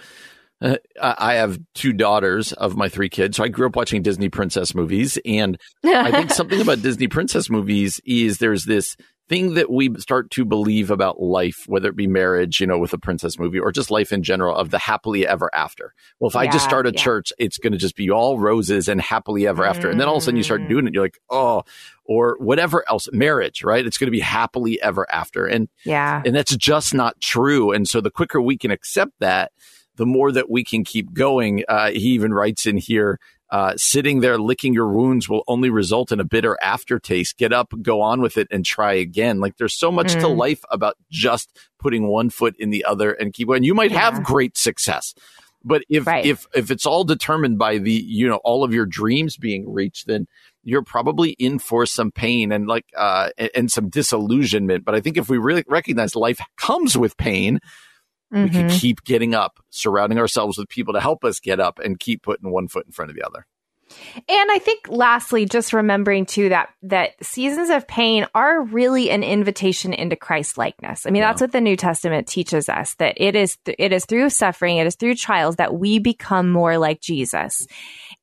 uh, 0.62 0.76
I 1.00 1.36
have 1.36 1.60
two 1.74 1.94
daughters 1.94 2.52
of 2.54 2.76
my 2.76 2.90
three 2.90 3.10
kids. 3.10 3.38
So 3.38 3.44
I 3.44 3.48
grew 3.50 3.68
up 3.68 3.76
watching 3.76 4.02
Disney 4.02 4.30
princess 4.30 4.74
movies. 4.76 5.18
And 5.26 5.58
I 5.84 6.12
think 6.12 6.32
something 6.34 6.60
about 6.62 6.82
Disney 6.82 7.08
princess 7.08 7.50
movies 7.50 8.00
is 8.06 8.38
there's 8.40 8.66
this 8.66 8.96
thing 9.28 9.56
that 9.56 9.72
we 9.72 9.94
start 10.00 10.30
to 10.32 10.46
believe 10.46 10.92
about 10.92 11.22
life, 11.22 11.64
whether 11.68 11.90
it 11.90 11.96
be 11.96 12.06
marriage, 12.08 12.60
you 12.60 12.68
know, 12.68 12.78
with 12.78 12.94
a 12.94 12.98
princess 12.98 13.40
movie 13.40 13.60
or 13.60 13.72
just 13.72 13.90
life 13.90 14.12
in 14.12 14.22
general 14.22 14.56
of 14.56 14.70
the 14.70 14.78
happily 14.78 15.26
ever 15.26 15.50
after. 15.54 15.94
Well, 16.20 16.30
if 16.30 16.36
I 16.36 16.48
just 16.48 16.66
start 16.66 16.86
a 16.86 16.92
yeah. 16.94 17.02
church, 17.02 17.34
it's 17.40 17.58
going 17.58 17.74
to 17.74 17.80
just 17.80 17.96
be 17.96 18.12
all 18.12 18.38
roses 18.38 18.88
and 18.88 19.02
happily 19.02 19.48
ever 19.48 19.66
after. 19.66 19.90
And 19.90 20.00
then 20.00 20.08
all 20.08 20.18
of 20.18 20.22
a 20.22 20.26
sudden 20.26 20.38
you 20.38 20.44
start 20.44 20.62
Mm. 20.62 20.70
doing 20.70 20.88
it. 20.88 20.94
You're 20.94 21.04
like, 21.04 21.20
oh, 21.30 21.64
or 22.06 22.38
whatever 22.40 22.84
else, 22.88 23.10
marriage, 23.12 23.64
right? 23.64 23.86
It's 23.86 23.98
going 23.98 24.08
to 24.08 24.12
be 24.12 24.20
happily 24.20 24.80
ever 24.82 25.10
after. 25.12 25.48
And 25.48 25.70
yeah. 25.86 26.22
and 26.24 26.36
that's 26.36 26.56
just 26.56 26.94
not 26.94 27.20
true. 27.20 27.72
And 27.72 27.88
so 27.88 28.02
the 28.02 28.12
quicker 28.12 28.40
we 28.40 28.58
can 28.58 28.70
accept 28.70 29.14
that, 29.20 29.52
the 29.96 30.06
more 30.06 30.32
that 30.32 30.50
we 30.50 30.64
can 30.64 30.84
keep 30.84 31.14
going. 31.14 31.64
Uh, 31.68 31.90
he 31.92 32.10
even 32.10 32.34
writes 32.34 32.66
in 32.66 32.78
here, 32.78 33.20
uh, 33.52 33.74
sitting 33.78 34.22
there 34.22 34.38
licking 34.40 34.74
your 34.74 34.92
wounds 34.92 35.30
will 35.30 35.44
only 35.48 35.70
result 35.70 36.12
in 36.12 36.20
a 36.20 36.24
bitter 36.24 36.58
aftertaste. 36.62 37.38
Get 37.38 37.54
up, 37.54 37.74
go 37.82 38.02
on 38.02 38.22
with 38.22 38.38
it, 38.38 38.48
and 38.52 38.66
try 38.66 38.94
again. 38.94 39.40
Like 39.40 39.58
there's 39.58 39.78
so 39.78 39.92
much 39.92 40.14
to 40.14 40.26
Mm. 40.28 40.38
life 40.38 40.64
about 40.72 40.96
just 41.12 41.56
putting 41.80 42.08
one 42.08 42.30
foot 42.30 42.56
in 42.58 42.72
the 42.72 42.84
other 42.86 43.12
and 43.12 43.34
keep 43.34 43.48
going. 43.48 43.64
You 43.64 43.76
might 43.76 43.92
Yeah. 43.92 44.00
have 44.12 44.24
great 44.24 44.58
success. 44.58 45.14
But 45.64 45.84
if 45.90 46.06
Right. 46.06 46.26
if 46.26 46.46
if 46.54 46.70
it's 46.70 46.86
all 46.86 47.04
determined 47.04 47.58
by 47.58 47.80
the 47.80 47.92
you 47.92 48.28
know 48.28 48.40
all 48.44 48.64
of 48.64 48.74
your 48.74 48.86
dreams 48.86 49.36
being 49.38 49.72
reached, 49.72 50.06
then 50.08 50.28
you're 50.64 50.84
probably 50.84 51.32
in 51.32 51.58
for 51.60 51.86
some 51.88 52.12
pain 52.12 52.52
and 52.52 52.68
like 52.68 52.86
uh 52.98 53.30
and 53.56 53.72
some 53.72 53.90
disillusionment. 53.90 54.86
But 54.86 54.94
I 54.96 55.02
think 55.02 55.18
if 55.18 55.28
we 55.30 55.38
really 55.38 55.64
recognize 55.68 56.16
life 56.16 56.40
comes 56.58 56.96
with 56.98 57.18
pain, 57.18 57.60
we 58.32 58.50
can 58.50 58.68
Mhm. 58.68 58.80
keep 58.80 59.04
getting 59.04 59.34
up, 59.34 59.60
surrounding 59.70 60.18
ourselves 60.20 60.58
with 60.58 60.68
people 60.70 60.94
to 60.94 61.00
help 61.00 61.24
us 61.24 61.40
get 61.40 61.60
up 61.60 61.80
and 61.80 62.00
keep 62.00 62.24
putting 62.24 62.52
one 62.52 62.68
foot 62.68 62.86
in 62.86 62.92
front 62.92 63.10
of 63.12 63.16
the 63.16 63.24
other. 63.26 63.46
And 64.28 64.52
I 64.52 64.60
think 64.60 64.88
lastly, 64.90 65.46
just 65.46 65.72
remembering 65.74 66.26
too 66.26 66.50
that 66.50 66.70
that 66.84 67.12
seasons 67.24 67.70
of 67.70 67.88
pain 67.88 68.26
are 68.34 68.64
really 68.64 69.12
an 69.12 69.24
invitation 69.24 69.94
into 69.94 70.16
Christ 70.16 70.58
likeness. 70.58 71.06
I 71.06 71.12
mean, 71.12 71.22
that's 71.22 71.42
what 71.42 71.52
the 71.52 71.62
New 71.62 71.76
Testament 71.76 72.28
teaches 72.28 72.68
us 72.68 72.96
that 72.96 73.14
it 73.18 73.36
is 73.36 73.58
th- 73.66 73.76
it 73.80 73.94
is 73.94 74.06
through 74.06 74.30
suffering, 74.32 74.78
it 74.78 74.88
is 74.88 74.96
through 74.96 75.16
trials 75.16 75.58
that 75.58 75.76
we 75.76 76.00
become 76.00 76.50
more 76.50 76.78
like 76.78 77.00
Jesus. 77.00 77.68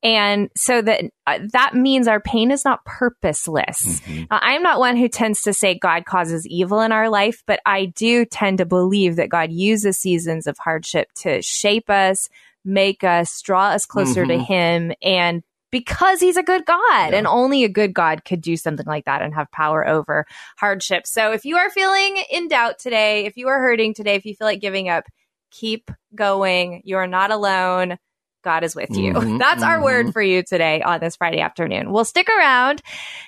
And 0.03 0.51
so 0.57 0.83
that 0.83 1.05
uh, 1.29 1.39
that 1.53 1.75
means 1.75 2.09
our 2.09 2.21
pain 2.21 2.51
is 2.51 2.65
not 2.65 2.85
purposeless. 2.85 4.01
Uh, 4.09 4.39
I'm 4.43 4.63
not 4.63 4.81
one 4.81 4.97
who 4.97 5.09
tends 5.09 5.43
to 5.43 5.55
say 5.55 5.79
God 5.79 6.05
causes 6.07 6.47
evil 6.47 6.81
in 6.81 6.91
our 6.91 7.09
life, 7.09 7.43
but 7.47 7.61
I 7.65 7.87
do 7.87 8.25
tend 8.25 8.59
to 8.59 8.67
believe 8.67 9.17
that 9.17 9.29
God 9.29 9.53
uses 9.53 9.99
seasons 9.99 10.49
of 10.49 10.59
hardship 10.59 11.09
to 11.19 11.41
shape 11.41 11.89
us, 11.89 12.29
make 12.65 13.05
us, 13.05 13.41
draw 13.43 13.69
us 13.69 13.87
closer 13.87 14.27
to 14.27 14.35
Mhm. 14.35 14.47
Him, 14.47 14.93
and 15.03 15.43
because 15.73 16.21
He's 16.21 16.37
a 16.37 16.43
good 16.45 16.65
God, 16.65 17.11
Yeah. 17.11 17.17
and 17.19 17.27
only 17.27 17.65
a 17.65 17.69
good 17.69 17.93
God 17.93 18.25
could 18.25 18.41
do 18.41 18.57
something 18.57 18.87
like 18.87 19.07
that 19.07 19.23
and 19.23 19.35
have 19.35 19.51
power 19.51 19.85
over 19.89 20.25
hardship. 20.59 21.05
So 21.09 21.33
if 21.33 21.45
you 21.45 21.57
are 21.57 21.71
feeling 21.71 22.23
in 22.31 22.47
doubt 22.47 22.79
today, 22.79 23.25
if 23.25 23.37
you 23.37 23.49
are 23.49 23.59
hurting 23.59 23.95
today, 23.95 24.15
if 24.15 24.25
you 24.25 24.37
feel 24.37 24.47
like 24.47 24.61
giving 24.61 24.89
up, 24.89 25.05
keep 25.51 25.91
going. 26.15 26.83
You 26.85 26.99
are 26.99 27.09
not 27.09 27.33
alone. 27.33 27.99
God 28.45 28.65
is 28.65 28.75
with 28.75 28.91
you. 28.97 29.13
Mhm, 29.15 29.39
That's 29.39 29.63
our 29.63 29.79
mhm. 29.79 29.85
word 29.85 30.13
for 30.13 30.21
you 30.21 30.43
today 30.43 30.83
on 30.83 30.99
this 30.99 31.15
Friday 31.15 31.39
afternoon. 31.41 31.93
We'll 31.93 32.05
stick 32.05 32.29
around. 32.29 32.83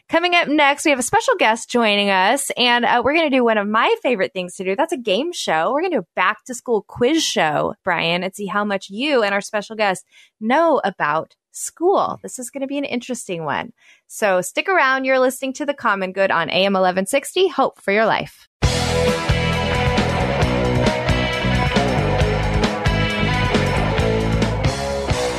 Coming 0.09 0.35
up 0.35 0.49
next, 0.49 0.85
we 0.85 0.91
have 0.91 0.99
a 0.99 1.05
special 1.05 1.37
guest 1.37 1.71
joining 1.71 2.11
us, 2.11 2.51
and 2.57 2.85
uh, 2.85 3.01
we're 3.05 3.15
going 3.15 3.31
to 3.31 3.37
do 3.37 3.45
one 3.45 3.57
of 3.57 3.69
my 3.69 3.95
favorite 4.03 4.33
things 4.33 4.57
to 4.57 4.65
do. 4.65 4.75
That's 4.75 4.93
a 4.93 4.97
game 4.97 5.33
show. 5.33 5.73
We're 5.73 5.83
going 5.83 5.93
to 5.93 5.99
do 5.99 6.03
a 6.03 6.07
back 6.17 6.45
to 6.47 6.55
school 6.55 6.85
quiz 6.89 7.23
show, 7.23 7.75
Brian, 7.85 8.25
and 8.25 8.35
see 8.35 8.47
how 8.47 8.65
much 8.65 8.91
you 8.91 9.23
and 9.23 9.33
our 9.33 9.41
special 9.41 9.77
guest 9.77 10.05
know 10.41 10.81
about 10.85 11.37
school. 11.55 12.19
This 12.23 12.39
is 12.39 12.51
going 12.51 12.63
to 12.63 12.67
be 12.67 12.79
an 12.79 12.85
interesting 12.85 13.45
one. 13.45 13.73
So 14.07 14.41
stick 14.41 14.69
around. 14.69 15.05
You're 15.05 15.19
listening 15.19 15.53
to 15.55 15.67
The 15.67 15.75
Common 15.75 16.13
Good 16.13 16.31
on 16.31 16.51
AM 16.51 16.75
1160. 16.75 17.49
Hope 17.49 17.81
for 17.81 17.93
your 17.93 18.07
life. 18.07 18.49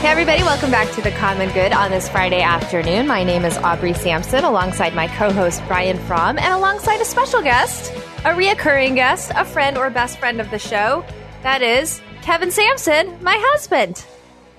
Hey, 0.05 0.11
everybody, 0.11 0.43
welcome 0.43 0.69
back 0.69 0.93
to 0.93 1.01
The 1.01 1.09
Common 1.13 1.51
Good 1.51 1.73
on 1.73 1.89
this 1.89 2.07
Friday 2.07 2.43
afternoon. 2.43 3.07
My 3.07 3.23
name 3.23 3.43
is 3.43 3.57
Aubrey 3.57 3.93
Sampson, 3.93 4.43
alongside 4.43 4.93
my 4.93 5.07
co 5.07 5.31
host 5.31 5.63
Brian 5.67 5.97
Fromm, 6.05 6.37
and 6.37 6.53
alongside 6.53 7.01
a 7.01 7.05
special 7.05 7.41
guest, 7.41 7.91
a 8.19 8.29
reoccurring 8.29 8.93
guest, 8.93 9.31
a 9.35 9.43
friend 9.43 9.79
or 9.79 9.89
best 9.89 10.19
friend 10.19 10.39
of 10.39 10.51
the 10.51 10.59
show. 10.59 11.03
That 11.41 11.63
is 11.63 12.01
Kevin 12.21 12.51
Sampson, 12.51 13.17
my 13.23 13.35
husband. 13.49 14.05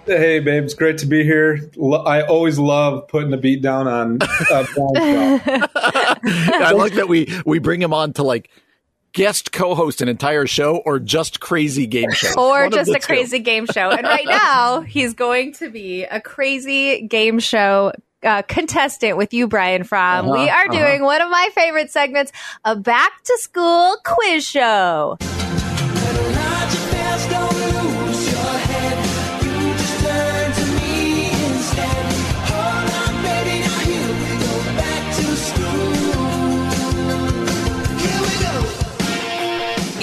Hey, 0.07 0.39
babes, 0.39 0.73
great 0.75 0.99
to 0.99 1.07
be 1.07 1.25
here. 1.25 1.69
Lo- 1.77 2.05
I 2.05 2.25
always 2.25 2.59
love 2.61 3.09
putting 3.09 3.31
the 3.31 3.37
beat 3.37 3.61
down 3.61 3.89
on. 3.89 4.19
Uh, 4.23 4.65
Brian's. 4.75 5.43
I 5.45 6.73
like 6.77 6.95
that 6.95 7.09
we 7.09 7.33
we 7.45 7.59
bring 7.59 7.83
him 7.83 7.93
on 7.93 8.13
to 8.15 8.23
like 8.23 8.49
guest 9.13 9.51
co-host 9.51 10.01
an 10.03 10.09
entire 10.09 10.47
show 10.47 10.77
or 10.85 10.99
just 11.01 11.41
crazy 11.41 11.87
game 11.87 12.13
show 12.13 12.33
Or 12.37 12.63
One 12.63 12.71
just 12.71 12.91
a 12.91 12.95
two. 12.95 13.01
crazy 13.01 13.39
game 13.41 13.67
show. 13.67 13.91
And 13.91 14.07
right 14.07 14.27
now, 14.27 14.83
he's 14.83 15.15
going 15.15 15.55
to 15.55 15.71
be 15.71 16.05
a 16.05 16.21
crazy 16.21 17.07
game 17.09 17.39
show 17.41 17.93
uh, 18.23 18.43
contestant 18.43 19.17
with 19.17 19.33
you, 19.35 19.49
Brian 19.49 19.83
Fromm. 19.85 20.27
we 20.27 20.39
Uh-huh, 20.49 20.55
are 20.57 20.69
doing 20.69 21.03
one 21.03 21.21
of 21.23 21.31
my 21.31 21.49
favorite 21.55 21.91
segments, 21.91 22.31
a 22.65 22.77
back 22.77 23.23
to 23.25 23.39
school 23.41 23.97
quiz 24.05 24.47
show. 24.47 25.17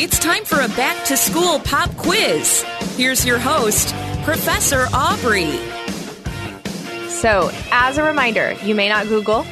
It's 0.04 0.20
time 0.20 0.44
for 0.44 0.60
a 0.60 0.68
back 0.76 1.06
to 1.06 1.16
school 1.16 1.60
pop 1.60 1.90
quiz. 1.96 2.62
Here's 2.98 3.26
your 3.26 3.40
host, 3.40 3.96
Professor 4.26 4.88
Aubrey. 4.94 5.50
So, 7.08 7.50
as 7.72 7.98
a 7.98 8.04
reminder, 8.04 8.52
you 8.66 8.76
may 8.76 8.90
not 8.90 9.08
Google. 9.08 9.46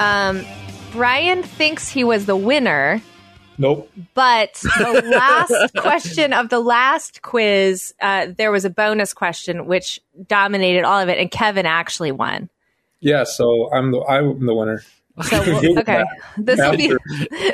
Um, 0.00 0.44
Brian 0.90 1.44
thinks 1.44 1.88
he 1.88 2.02
was 2.02 2.26
the 2.26 2.34
winner, 2.34 3.00
Nope. 3.56 3.88
but 4.14 4.54
the 4.54 5.02
last 5.16 5.74
question 5.76 6.32
of 6.32 6.48
the 6.48 6.58
last 6.58 7.22
quiz, 7.22 7.94
uh, 8.00 8.26
there 8.36 8.50
was 8.50 8.64
a 8.64 8.70
bonus 8.70 9.14
question 9.14 9.66
which 9.66 10.00
dominated 10.26 10.82
all 10.82 10.98
of 10.98 11.08
it, 11.08 11.18
and 11.18 11.30
Kevin 11.30 11.66
actually 11.66 12.10
won. 12.10 12.50
Yeah, 12.98 13.22
so 13.22 13.72
I'm 13.72 13.92
the 13.92 14.00
I'm 14.02 14.44
the 14.44 14.54
winner. 14.56 14.82
So, 15.22 15.42
we'll, 15.46 15.78
okay, 15.78 16.04
this 16.36 16.58
will 16.58 16.76
be 16.76 16.92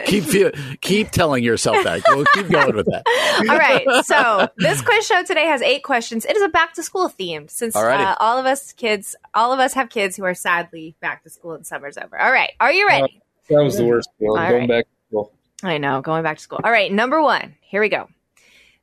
keep 0.06 0.80
keep 0.80 1.10
telling 1.10 1.44
yourself 1.44 1.84
that 1.84 2.02
we'll 2.08 2.24
keep 2.34 2.48
going 2.48 2.74
with 2.74 2.86
that 2.86 3.04
all 3.48 3.56
right. 3.56 3.86
So, 4.04 4.48
this 4.56 4.82
quiz 4.82 5.06
show 5.06 5.22
today 5.22 5.46
has 5.46 5.62
eight 5.62 5.84
questions. 5.84 6.24
It 6.24 6.36
is 6.36 6.42
a 6.42 6.48
back 6.48 6.74
to 6.74 6.82
school 6.82 7.08
theme 7.08 7.46
since 7.48 7.76
Alrighty. 7.76 8.04
uh, 8.04 8.16
all 8.18 8.38
of 8.38 8.46
us 8.46 8.72
kids, 8.72 9.14
all 9.34 9.52
of 9.52 9.60
us 9.60 9.74
have 9.74 9.90
kids 9.90 10.16
who 10.16 10.24
are 10.24 10.34
sadly 10.34 10.96
back 11.00 11.22
to 11.22 11.30
school 11.30 11.52
and 11.52 11.66
summer's 11.66 11.96
over. 11.96 12.20
All 12.20 12.32
right, 12.32 12.50
are 12.58 12.72
you 12.72 12.86
ready? 12.88 13.22
That 13.48 13.62
was 13.62 13.76
the 13.76 13.84
worst. 13.84 14.08
Feeling. 14.18 14.42
All 14.42 14.48
Going 14.48 14.60
right. 14.62 14.68
back. 14.68 14.84
to 14.84 14.90
school. 15.08 15.32
I 15.62 15.78
know, 15.78 16.00
going 16.00 16.22
back 16.24 16.38
to 16.38 16.42
school. 16.42 16.60
All 16.64 16.70
right, 16.72 16.92
number 16.92 17.22
one. 17.22 17.54
Here 17.60 17.80
we 17.80 17.88
go. 17.88 18.08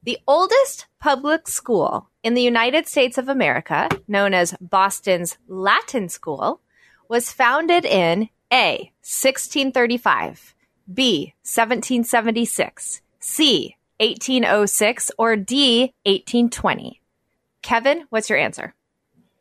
The 0.03 0.17
oldest 0.25 0.86
public 1.01 1.47
school 1.49 2.09
in 2.23 2.34
the 2.34 2.41
United 2.41 2.88
States 2.88 3.17
of 3.17 3.27
America, 3.27 3.89
known 4.07 4.34
as 4.34 4.55
Boston's 4.61 5.38
Latin 5.49 6.07
School, 6.07 6.61
was 7.09 7.34
founded 7.34 7.84
in 7.84 8.30
A. 8.52 8.91
1635, 9.02 10.56
B. 10.93 11.34
1776, 11.43 13.02
C. 13.20 13.76
1806, 14.00 15.12
or 15.18 15.36
D. 15.36 15.93
1820. 16.06 17.02
Kevin, 17.62 18.06
what's 18.10 18.30
your 18.30 18.39
answer? 18.39 18.74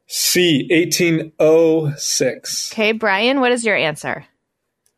C. 0.06 0.66
1806. 0.70 2.72
Okay, 2.72 2.92
Brian, 2.92 3.40
what 3.40 3.52
is 3.52 3.64
your 3.64 3.76
answer? 3.76 4.26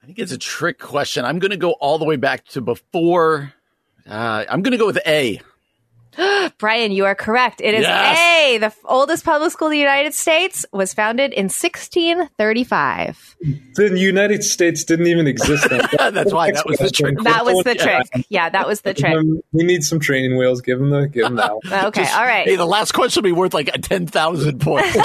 i 0.02 0.06
think 0.06 0.18
it's 0.18 0.32
a 0.32 0.38
trick 0.38 0.78
question 0.78 1.24
i'm 1.24 1.38
going 1.38 1.50
to 1.50 1.56
go 1.56 1.72
all 1.72 1.98
the 1.98 2.04
way 2.04 2.16
back 2.16 2.44
to 2.46 2.60
before 2.60 3.52
uh, 4.08 4.44
i'm 4.48 4.62
going 4.62 4.72
to 4.72 4.78
go 4.78 4.86
with 4.86 4.98
a 5.06 5.40
Brian, 6.58 6.92
you 6.92 7.04
are 7.04 7.14
correct. 7.14 7.60
It 7.60 7.74
is 7.74 7.82
Yes. 7.82 8.18
A. 8.18 8.58
The 8.58 8.66
f- 8.66 8.78
oldest 8.84 9.24
public 9.24 9.50
school 9.52 9.68
in 9.68 9.72
the 9.72 9.78
United 9.78 10.12
States 10.14 10.66
was 10.72 10.92
founded 10.92 11.32
in 11.32 11.44
1635. 11.44 13.36
The 13.76 13.98
United 13.98 14.42
States 14.44 14.84
didn't 14.84 15.06
even 15.06 15.26
exist. 15.26 15.68
Then. 15.68 15.80
That's 16.12 16.32
why 16.32 16.50
that 16.52 16.66
was 16.66 16.78
the 16.78 16.90
trick 16.90 17.16
That 17.22 17.44
was 17.44 17.62
the 17.64 17.76
Yeah. 17.76 18.02
trick. 18.02 18.26
Yeah, 18.28 18.48
that 18.50 18.66
was 18.66 18.80
the 18.82 18.94
trick. 18.94 19.16
Um, 19.16 19.40
we 19.52 19.64
need 19.64 19.82
some 19.82 20.00
training 20.00 20.36
wheels. 20.36 20.60
Give 20.60 20.78
them 20.78 20.90
the 20.90 21.06
give 21.08 21.24
them 21.24 21.36
that. 21.36 21.52
one. 21.70 21.84
Okay, 21.86 22.06
all 22.10 22.24
right. 22.24 22.46
hey 22.46 22.56
the 22.56 22.66
last 22.66 22.92
question 22.92 23.22
will 23.22 23.28
be 23.28 23.32
worth 23.32 23.54
like 23.54 23.68
a 23.68 23.78
10000 23.78 24.60
points 24.60 24.92
this 24.94 25.04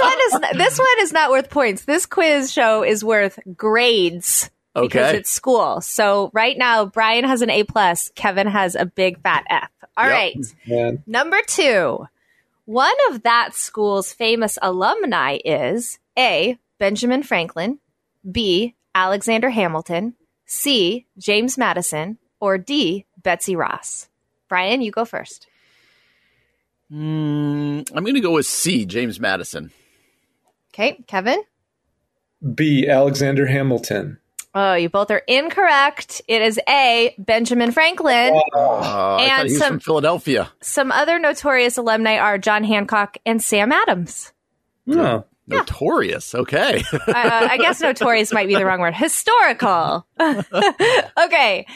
one 0.00 0.18
is 0.26 0.40
this 0.54 0.78
one 0.78 0.88
is 1.00 1.12
not 1.12 1.30
worth 1.30 1.50
points. 1.50 1.84
This 1.84 2.06
quiz 2.06 2.52
show 2.52 2.82
is 2.82 3.04
worth 3.04 3.38
grades 3.56 4.50
because 4.74 5.08
Okay. 5.08 5.16
it's 5.18 5.30
school. 5.30 5.80
So 5.80 6.30
right 6.34 6.56
now, 6.58 6.84
Brian 6.86 7.24
has 7.24 7.40
an 7.42 7.48
A 7.50 7.64
plus. 7.64 8.10
Kevin 8.14 8.46
has 8.46 8.74
a 8.74 8.84
big 8.84 9.22
fat 9.22 9.44
F. 9.48 9.70
All 9.96 10.04
Yep. 10.06 10.12
right. 10.12 10.36
Man, 10.66 11.02
Number 11.06 11.38
two, 11.46 12.06
one 12.66 12.94
of 13.10 13.22
that 13.22 13.54
school's 13.54 14.12
famous 14.12 14.58
alumni 14.60 15.38
is 15.44 15.98
A. 16.18 16.58
Benjamin 16.78 17.22
Franklin, 17.22 17.78
B. 18.30 18.74
Alexander 18.94 19.50
Hamilton, 19.50 20.14
C. 20.46 21.06
James 21.18 21.56
Madison, 21.58 22.18
or 22.40 22.58
D. 22.58 23.06
Betsy 23.22 23.56
Ross. 23.56 24.08
Brian, 24.48 24.80
you 24.82 24.90
go 24.90 25.04
first. 25.04 25.46
Mm, 26.92 27.90
i'm 27.96 28.04
going 28.04 28.14
to 28.14 28.20
go 28.20 28.30
with 28.34 28.46
c 28.46 28.86
james 28.86 29.18
madison 29.18 29.72
Okay, 30.72 31.02
Kevin? 31.08 31.42
B. 32.54 32.86
Alexander 32.86 33.46
Hamilton. 33.46 34.18
Oh, 34.58 34.72
you 34.72 34.88
both 34.88 35.10
are 35.10 35.22
incorrect. 35.26 36.22
It 36.26 36.40
is 36.40 36.58
A. 36.66 37.14
Benjamin 37.18 37.72
Franklin. 37.72 38.40
Oh, 38.54 39.18
And 39.20 39.28
thought 39.28 39.38
he 39.38 39.42
was 39.52 39.58
some- 39.58 39.68
from 39.74 39.80
Philadelphia. 39.80 40.50
Some 40.62 40.90
other 40.92 41.18
notorious 41.18 41.76
alumni 41.76 42.16
are 42.16 42.38
John 42.38 42.64
Hancock 42.64 43.18
and 43.26 43.42
Sam 43.42 43.70
Adams. 43.70 44.32
Oh, 44.90 45.24
Notorious. 45.46 46.34
Okay. 46.34 46.82
uh, 46.92 46.98
I 47.06 47.58
guess 47.58 47.80
notorious 47.82 48.32
might 48.32 48.48
be 48.48 48.54
the 48.54 48.64
wrong 48.64 48.80
word. 48.80 48.94
Historical. 48.94 50.06
okay. 50.20 51.66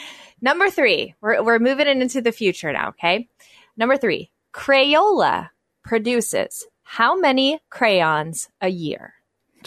Number 0.41 0.69
three. 0.71 1.13
We're, 1.21 1.43
we're 1.43 1.59
moving 1.59 1.87
it 1.87 1.97
into 1.97 2.19
the 2.21 2.31
future 2.31 2.73
now. 2.73 2.89
Okay. 2.89 3.29
Number 3.77 3.95
three. 3.95 4.31
Crayola 4.53 5.49
produces 5.83 6.65
how 6.83 7.15
many 7.15 7.59
crayons 7.69 8.49
a 8.59 8.69
year? 8.69 9.13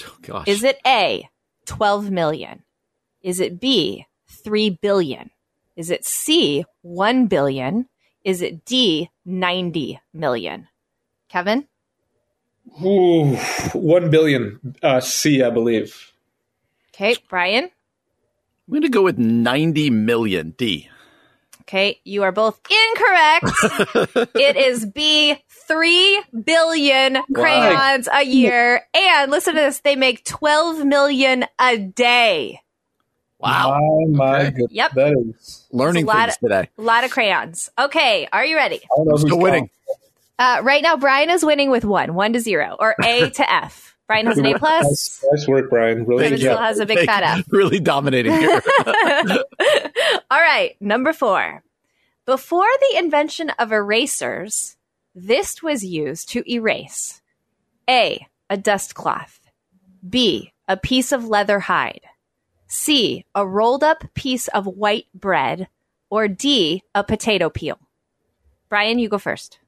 Oh, 0.04 0.16
gosh. 0.20 0.48
Is 0.48 0.64
it 0.64 0.78
A, 0.84 1.28
12 1.66 2.10
million? 2.10 2.62
Is 3.24 3.40
it 3.40 3.58
B, 3.58 4.06
3 4.28 4.78
billion? 4.82 5.30
Is 5.76 5.90
it 5.90 6.04
C, 6.04 6.66
1 6.82 7.26
billion? 7.26 7.88
Is 8.22 8.42
it 8.42 8.66
D, 8.66 9.08
90 9.24 9.98
million? 10.12 10.68
Kevin? 11.30 11.66
Ooh, 12.84 13.34
one 13.72 14.10
billion. 14.10 14.76
Uh, 14.82 15.00
C, 15.00 15.42
I 15.42 15.48
believe. 15.48 16.12
Okay. 16.94 17.16
Brian? 17.30 17.64
I'm 17.64 18.70
going 18.70 18.82
to 18.82 18.90
go 18.90 19.02
with 19.02 19.16
90 19.16 19.88
million. 19.88 20.50
D. 20.58 20.90
Okay, 21.62 22.00
you 22.04 22.24
are 22.24 22.32
both 22.32 22.60
incorrect. 22.70 24.34
it 24.34 24.56
is 24.56 24.84
B, 24.84 25.34
3 25.66 26.22
billion 26.44 27.18
crayons 27.34 28.06
a 28.12 28.22
year. 28.22 28.82
And 28.92 29.30
listen 29.30 29.54
to 29.54 29.60
this, 29.60 29.80
they 29.80 29.96
make 29.96 30.26
12 30.26 30.84
million 30.84 31.46
a 31.58 31.78
day. 31.78 32.60
Wow. 33.44 33.78
My, 34.08 34.16
my 34.16 34.38
Okay. 34.40 34.50
goodness. 34.50 34.72
Yep. 34.72 34.90
That 34.92 35.24
is. 35.36 35.66
Learning 35.72 36.04
a 36.04 36.06
lot 36.06 36.16
things 36.28 36.34
of- 36.34 36.40
today. 36.40 36.68
A 36.78 36.82
lot 36.82 37.04
of 37.04 37.10
crayons. 37.10 37.70
Okay, 37.78 38.28
are 38.32 38.44
you 38.44 38.56
ready? 38.56 38.76
I 38.76 38.86
don't 38.96 39.08
know 39.08 39.16
Still 39.16 39.30
who's 39.36 39.42
winning. 39.42 39.70
Uh, 40.38 40.60
right 40.64 40.82
now, 40.82 40.96
Brian 40.96 41.30
is 41.30 41.44
winning 41.44 41.70
with 41.70 41.84
one, 41.84 42.14
one 42.14 42.32
to 42.32 42.40
zero, 42.40 42.76
or 42.78 42.96
A 43.04 43.30
to 43.34 43.52
F. 43.52 43.96
Brian 44.06 44.26
has 44.26 44.36
an 44.36 44.44
A 44.46 44.58
plus. 44.58 44.84
Nice, 44.84 45.24
nice 45.32 45.48
work, 45.48 45.70
Brian. 45.70 46.04
Really 46.04 46.24
Kevin 46.24 46.38
still 46.38 46.58
has 46.58 46.78
a 46.78 46.84
big 46.86 46.98
Thank 46.98 47.08
fat. 47.08 47.22
F. 47.38 47.44
Really 47.48 47.80
dominating 47.80 48.32
here. 48.32 48.60
All 50.30 50.40
right, 50.40 50.76
number 50.80 51.12
four. 51.12 51.62
Before 52.26 52.66
the 52.90 52.98
invention 52.98 53.50
of 53.58 53.72
erasers, 53.72 54.76
this 55.14 55.62
was 55.62 55.84
used 55.84 56.28
to 56.30 56.42
erase 56.50 57.22
A, 57.88 58.26
a 58.50 58.56
dust 58.56 58.94
cloth, 58.94 59.40
B, 60.06 60.52
a 60.68 60.76
piece 60.76 61.12
of 61.12 61.26
leather 61.28 61.60
hide, 61.60 62.00
C, 62.78 63.24
a 63.36 63.46
rolled 63.46 63.84
up 63.84 64.02
piece 64.14 64.48
of 64.48 64.66
white 64.66 65.06
bread, 65.14 65.68
or 66.10 66.26
D, 66.26 66.82
a 66.92 67.04
potato 67.04 67.48
peel. 67.48 67.78
Brian, 68.68 68.98
you 68.98 69.08
go 69.08 69.16
first. 69.18 69.60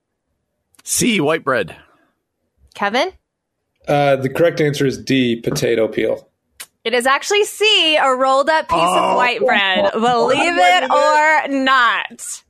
C. 0.83 1.21
White 1.21 1.45
bread. 1.45 1.77
Kevin? 2.75 3.13
Uh, 3.87 4.17
the 4.17 4.29
correct 4.29 4.61
answer 4.61 4.85
is 4.85 4.99
D, 4.99 5.37
potato 5.41 5.87
peel. 5.87 6.29
It 6.83 6.95
is 6.95 7.07
actually 7.07 7.45
C, 7.45 7.97
a 7.97 8.13
rolled 8.15 8.51
up 8.51 8.69
piece 8.69 8.77
Oh. 8.81 9.11
of 9.11 9.17
white 9.17 9.41
bread. 9.41 9.91
Believe 9.93 10.55
it 10.57 10.91
or 10.91 11.49
not. 11.49 12.43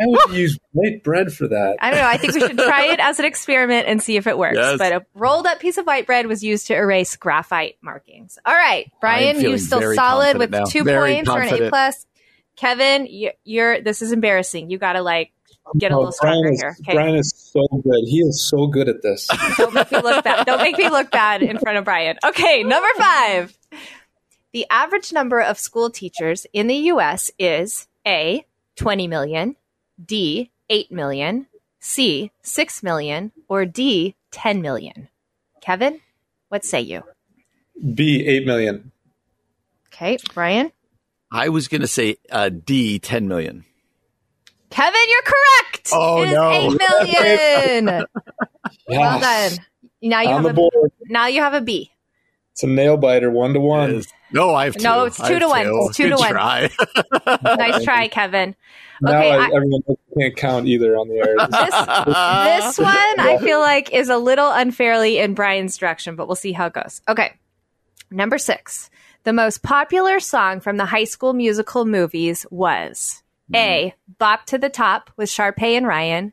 Why 0.00 0.06
would 0.26 0.34
you 0.34 0.42
use 0.42 0.58
white 0.72 1.04
bread 1.04 1.32
for 1.32 1.46
that? 1.48 1.76
I 1.80 1.90
don't 1.90 2.00
know. 2.00 2.06
I 2.06 2.16
think 2.16 2.34
we 2.34 2.40
should 2.40 2.58
try 2.58 2.86
it 2.86 3.00
as 3.00 3.18
an 3.18 3.26
experiment 3.26 3.86
and 3.86 4.02
see 4.02 4.16
if 4.16 4.26
it 4.26 4.38
works. 4.38 4.56
Yes. 4.56 4.78
But 4.78 4.92
a 4.92 5.06
rolled 5.14 5.46
up 5.46 5.60
piece 5.60 5.76
of 5.76 5.86
white 5.86 6.06
bread 6.06 6.26
was 6.26 6.42
used 6.42 6.68
to 6.68 6.74
erase 6.74 7.16
graphite 7.16 7.76
markings. 7.82 8.38
All 8.46 8.54
right, 8.54 8.90
Brian, 9.00 9.36
you 9.36 9.42
feeling 9.42 9.58
still 9.58 9.94
solid 9.94 10.38
with 10.38 10.50
now. 10.50 10.64
two 10.64 10.84
Very 10.84 11.16
points 11.16 11.30
or 11.30 11.40
an 11.42 11.62
A 11.62 11.68
plus. 11.68 12.06
Kevin, 12.56 13.06
you, 13.06 13.30
you're 13.44 13.80
this 13.80 14.02
is 14.02 14.12
embarrassing. 14.12 14.70
You 14.70 14.78
got 14.78 14.94
to 14.94 15.02
like 15.02 15.32
get 15.78 15.92
a 15.92 15.94
Oh, 15.94 15.98
little 15.98 16.12
stronger 16.12 16.40
Brian 16.42 16.54
is, 16.54 16.60
here. 16.60 16.76
Okay, 16.80 16.94
Brian 16.94 17.16
is 17.16 17.34
so 17.36 17.66
good. 17.82 18.02
He 18.06 18.20
is 18.20 18.48
so 18.48 18.66
good 18.66 18.88
at 18.88 19.02
this. 19.02 19.28
don't 19.56 19.74
make 19.74 19.90
me 19.92 20.00
look 20.00 20.24
bad. 20.24 20.46
Don't 20.46 20.62
make 20.62 20.78
me 20.78 20.88
look 20.88 21.10
bad 21.10 21.42
in 21.42 21.58
front 21.58 21.78
of 21.78 21.84
Brian. 21.84 22.16
Okay, 22.24 22.62
number 22.62 22.88
five. 22.96 23.56
The 24.52 24.66
average 24.70 25.12
number 25.12 25.40
of 25.40 25.58
school 25.58 25.90
teachers 25.90 26.46
in 26.52 26.66
the 26.66 26.74
U.S. 26.74 27.30
is 27.38 27.86
A, 28.06 28.44
20 28.76 29.06
million, 29.06 29.56
D, 30.04 30.50
8 30.68 30.90
million, 30.92 31.46
C, 31.80 32.30
6 32.42 32.82
million, 32.82 33.32
or 33.48 33.64
D, 33.64 34.14
10 34.32 34.62
million. 34.62 35.08
Kevin, 35.60 36.00
what 36.48 36.64
say 36.64 36.80
you? 36.80 37.02
B, 37.94 38.24
8 38.26 38.46
million. 38.46 38.92
Okay, 39.88 40.18
Brian. 40.34 40.72
I 41.32 41.48
was 41.48 41.68
going 41.68 41.80
to 41.82 41.86
say 41.86 42.16
uh, 42.30 42.48
D, 42.50 42.98
10 42.98 43.28
million. 43.28 43.64
Kevin, 44.70 45.00
you're 45.08 45.22
correct. 45.22 45.88
Oh, 45.92 46.22
It 46.22 46.28
is 46.28 46.32
no. 46.34 46.50
8 46.50 47.84
million. 47.84 48.04
well 48.88 49.20
done. 49.20 49.52
Now 50.02 50.20
you 50.22 50.28
On 50.28 50.34
have 50.34 50.42
the 50.44 50.50
a 50.50 50.54
board. 50.54 50.92
now 51.08 51.26
you 51.26 51.40
have 51.42 51.54
a 51.54 51.60
B. 51.60 51.90
It's 52.52 52.62
a 52.62 52.66
nail 52.66 52.96
biter, 52.96 53.30
one 53.30 53.52
to 53.54 53.60
one. 53.60 54.02
Is- 54.30 54.34
No, 54.34 54.54
I 54.54 54.64
have 54.64 54.76
two. 54.76 54.82
No, 54.82 55.04
it's 55.04 55.16
two 55.16 55.24
have 55.24 55.40
to 55.40 55.48
one. 55.48 55.66
It's 55.66 55.96
two 55.96 56.04
Good 56.04 56.10
to 56.10 56.16
one. 56.18 56.30
Try. 56.30 56.70
Nice 57.56 57.84
try, 57.84 58.08
Kevin. 58.08 58.54
Now 59.02 59.18
Okay, 59.18 59.30
I, 59.32 59.36
I- 59.36 59.50
everyone 59.54 59.82
can't 60.18 60.36
count 60.36 60.66
either 60.66 60.96
on 60.96 61.08
the 61.08 61.16
air. 61.16 61.36
this 62.66 62.78
one 62.78 63.20
I 63.20 63.38
feel 63.40 63.60
like 63.60 63.92
is 63.92 64.08
a 64.08 64.18
little 64.18 64.50
unfairly 64.50 65.18
in 65.18 65.34
Brian's 65.34 65.76
direction, 65.76 66.16
but 66.16 66.28
we'll 66.28 66.36
see 66.36 66.52
how 66.52 66.66
it 66.66 66.72
goes. 66.72 67.00
Okay. 67.08 67.32
Number 68.10 68.38
six. 68.38 68.90
The 69.24 69.32
most 69.32 69.62
popular 69.62 70.18
song 70.18 70.60
from 70.60 70.78
the 70.78 70.86
high 70.86 71.04
school 71.04 71.34
musical 71.34 71.84
movies 71.84 72.46
was 72.50 73.22
hmm. 73.48 73.56
A. 73.56 73.94
Bop 74.18 74.46
to 74.46 74.58
the 74.58 74.70
Top 74.70 75.10
with 75.16 75.28
Sharpay 75.28 75.76
and 75.76 75.86
Ryan. 75.86 76.32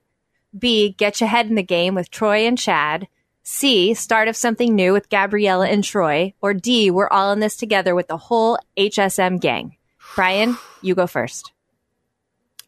B. 0.58 0.96
Get 0.98 1.20
Your 1.22 1.30
Head 1.30 1.48
in 1.48 1.56
the 1.56 1.64
Game 1.64 1.94
with 1.96 2.10
Troy 2.10 2.48
and 2.48 2.58
Chad. 2.58 3.08
C. 3.50 3.94
Start 3.94 4.28
of 4.28 4.36
Something 4.36 4.76
New 4.76 4.92
with 4.92 5.08
Gabriella 5.08 5.70
and 5.70 5.82
Troy. 5.82 6.34
Or 6.42 6.54
D. 6.54 6.92
We're 6.92 7.08
all 7.08 7.32
in 7.32 7.40
this 7.40 7.56
together 7.56 7.96
with 7.96 8.10
the 8.10 8.18
whole 8.18 8.60
HSM 8.78 9.40
gang. 9.40 9.78
Brian, 10.18 10.58
you 10.82 10.96
go 10.96 11.08
first. 11.08 11.54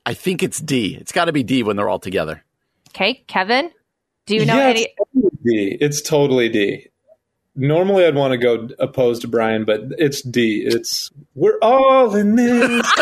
I 0.05 0.13
think 0.13 0.41
it's 0.41 0.61
D. 0.61 0.95
It's 0.95 1.11
got 1.11 1.25
to 1.25 1.33
be 1.33 1.43
D 1.43 1.63
when 1.63 1.75
they're 1.75 1.89
all 1.89 1.99
together. 1.99 2.45
Okay. 2.91 3.25
Kevin, 3.27 3.71
do 4.25 4.35
you 4.35 4.45
know 4.45 4.55
yeah, 4.55 4.67
any? 4.67 4.87
It's 4.87 4.95
totally 5.13 5.37
D. 5.43 5.77
It's 5.81 6.01
totally 6.01 6.49
D. 6.49 6.87
Normally, 7.59 8.05
I'd 8.05 8.15
want 8.15 8.31
to 8.31 8.37
go 8.37 8.69
opposed 8.79 9.21
to 9.23 9.27
Brian, 9.27 9.65
but 9.65 9.81
it's 9.97 10.21
D. 10.21 10.63
It's 10.65 11.11
we're 11.35 11.57
all 11.61 12.15
in 12.15 12.35
this. 12.35 12.89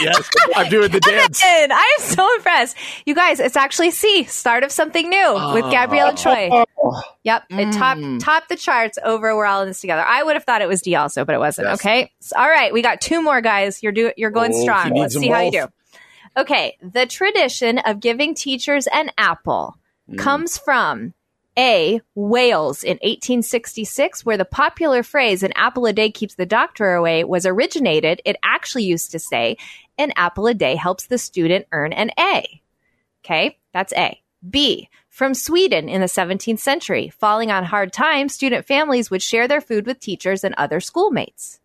yes, 0.00 0.30
I'm 0.56 0.70
doing 0.70 0.90
the 0.90 0.98
dance. 1.00 1.40
Kevin, 1.42 1.72
I 1.72 1.96
am 2.00 2.04
so 2.06 2.26
impressed. 2.36 2.76
You 3.04 3.14
guys, 3.14 3.38
it's 3.38 3.54
actually 3.56 3.90
C, 3.90 4.24
start 4.24 4.64
of 4.64 4.72
something 4.72 5.10
new 5.10 5.34
with 5.52 5.70
Gabrielle 5.70 6.08
and 6.08 6.18
Troy. 6.18 6.48
Oh, 6.50 7.02
Yep, 7.24 7.44
it 7.50 7.72
topped 7.74 8.00
Mm. 8.00 8.18
topped 8.24 8.48
the 8.48 8.56
charts 8.56 8.98
over. 9.04 9.36
We're 9.36 9.44
all 9.44 9.60
in 9.60 9.68
this 9.68 9.80
together. 9.82 10.02
I 10.02 10.22
would 10.22 10.36
have 10.36 10.44
thought 10.44 10.62
it 10.62 10.68
was 10.68 10.80
D 10.80 10.94
also, 10.94 11.26
but 11.26 11.34
it 11.34 11.38
wasn't. 11.38 11.68
Yes. 11.68 11.80
Okay, 11.80 12.10
So- 12.20 12.38
all 12.38 12.48
right, 12.48 12.72
we 12.72 12.80
got 12.80 13.02
two 13.02 13.20
more 13.20 13.42
guys. 13.42 13.82
You're 13.82 13.92
do 13.92 14.12
you're 14.16 14.30
going 14.30 14.52
Oh, 14.54 14.62
strong. 14.62 14.94
Let's 14.94 15.12
them 15.12 15.22
see 15.22 15.28
how 15.28 15.40
you 15.42 15.50
do. 15.50 15.66
Okay, 16.36 16.78
the 16.80 17.04
tradition 17.04 17.78
of 17.80 18.00
giving 18.00 18.34
teachers 18.34 18.86
an 18.86 19.10
apple 19.18 19.76
Mm. 20.10 20.18
comes 20.18 20.56
from 20.56 21.12
A. 21.58 22.00
Wales 22.14 22.84
in 22.84 22.98
1866, 23.02 24.24
where 24.24 24.36
the 24.36 24.44
popular 24.44 25.02
phrase 25.02 25.42
"an 25.42 25.52
apple 25.56 25.86
a 25.86 25.92
day 25.92 26.10
keeps 26.10 26.36
the 26.36 26.46
doctor 26.46 26.94
away" 26.94 27.24
was 27.24 27.44
originated. 27.44 28.22
It 28.24 28.36
actually 28.44 28.84
used 28.84 29.10
to 29.10 29.18
say 29.18 29.56
"an 29.98 30.12
apple 30.14 30.46
a 30.46 30.54
day 30.54 30.76
helps 30.76 31.06
the 31.06 31.18
student 31.18 31.66
earn 31.72 31.92
an 31.92 32.12
A." 32.18 32.62
Okay, 33.24 33.58
that's 33.72 33.92
A. 33.94 34.22
B. 34.48 34.88
From 35.08 35.34
Sweden 35.34 35.88
in 35.88 36.00
the 36.00 36.06
17th 36.06 36.60
century, 36.60 37.08
falling 37.08 37.50
on 37.50 37.64
hard 37.64 37.92
times, 37.92 38.34
student 38.34 38.64
families 38.64 39.10
would 39.10 39.20
share 39.20 39.48
their 39.48 39.60
food 39.60 39.84
with 39.84 39.98
teachers 39.98 40.44
and 40.44 40.54
other 40.54 40.78
schoolmates. 40.78 41.58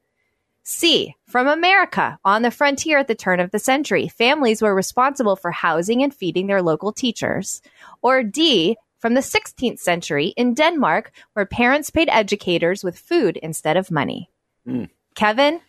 C. 0.64 1.16
From 1.28 1.48
America, 1.48 2.18
on 2.26 2.42
the 2.42 2.50
frontier 2.50 2.98
at 2.98 3.08
the 3.08 3.14
turn 3.14 3.40
of 3.40 3.52
the 3.52 3.60
century, 3.60 4.08
families 4.08 4.62
were 4.62 4.74
responsible 4.74 5.36
for 5.36 5.52
housing 5.52 6.02
and 6.02 6.12
feeding 6.12 6.48
their 6.48 6.64
local 6.64 6.92
teachers. 6.92 7.62
Or 8.02 8.24
D. 8.24 8.76
From 9.04 9.16
the 9.16 9.20
16th 9.20 9.80
century 9.80 10.28
in 10.38 10.54
Denmark, 10.54 11.12
where 11.34 11.46
parents 11.46 11.90
paid 11.90 12.08
educators 12.10 12.86
with 12.86 12.98
food 12.98 13.36
instead 13.44 13.76
of 13.76 13.92
money. 13.92 14.30
Hmm. 14.66 14.86
Kevin, 15.14 15.60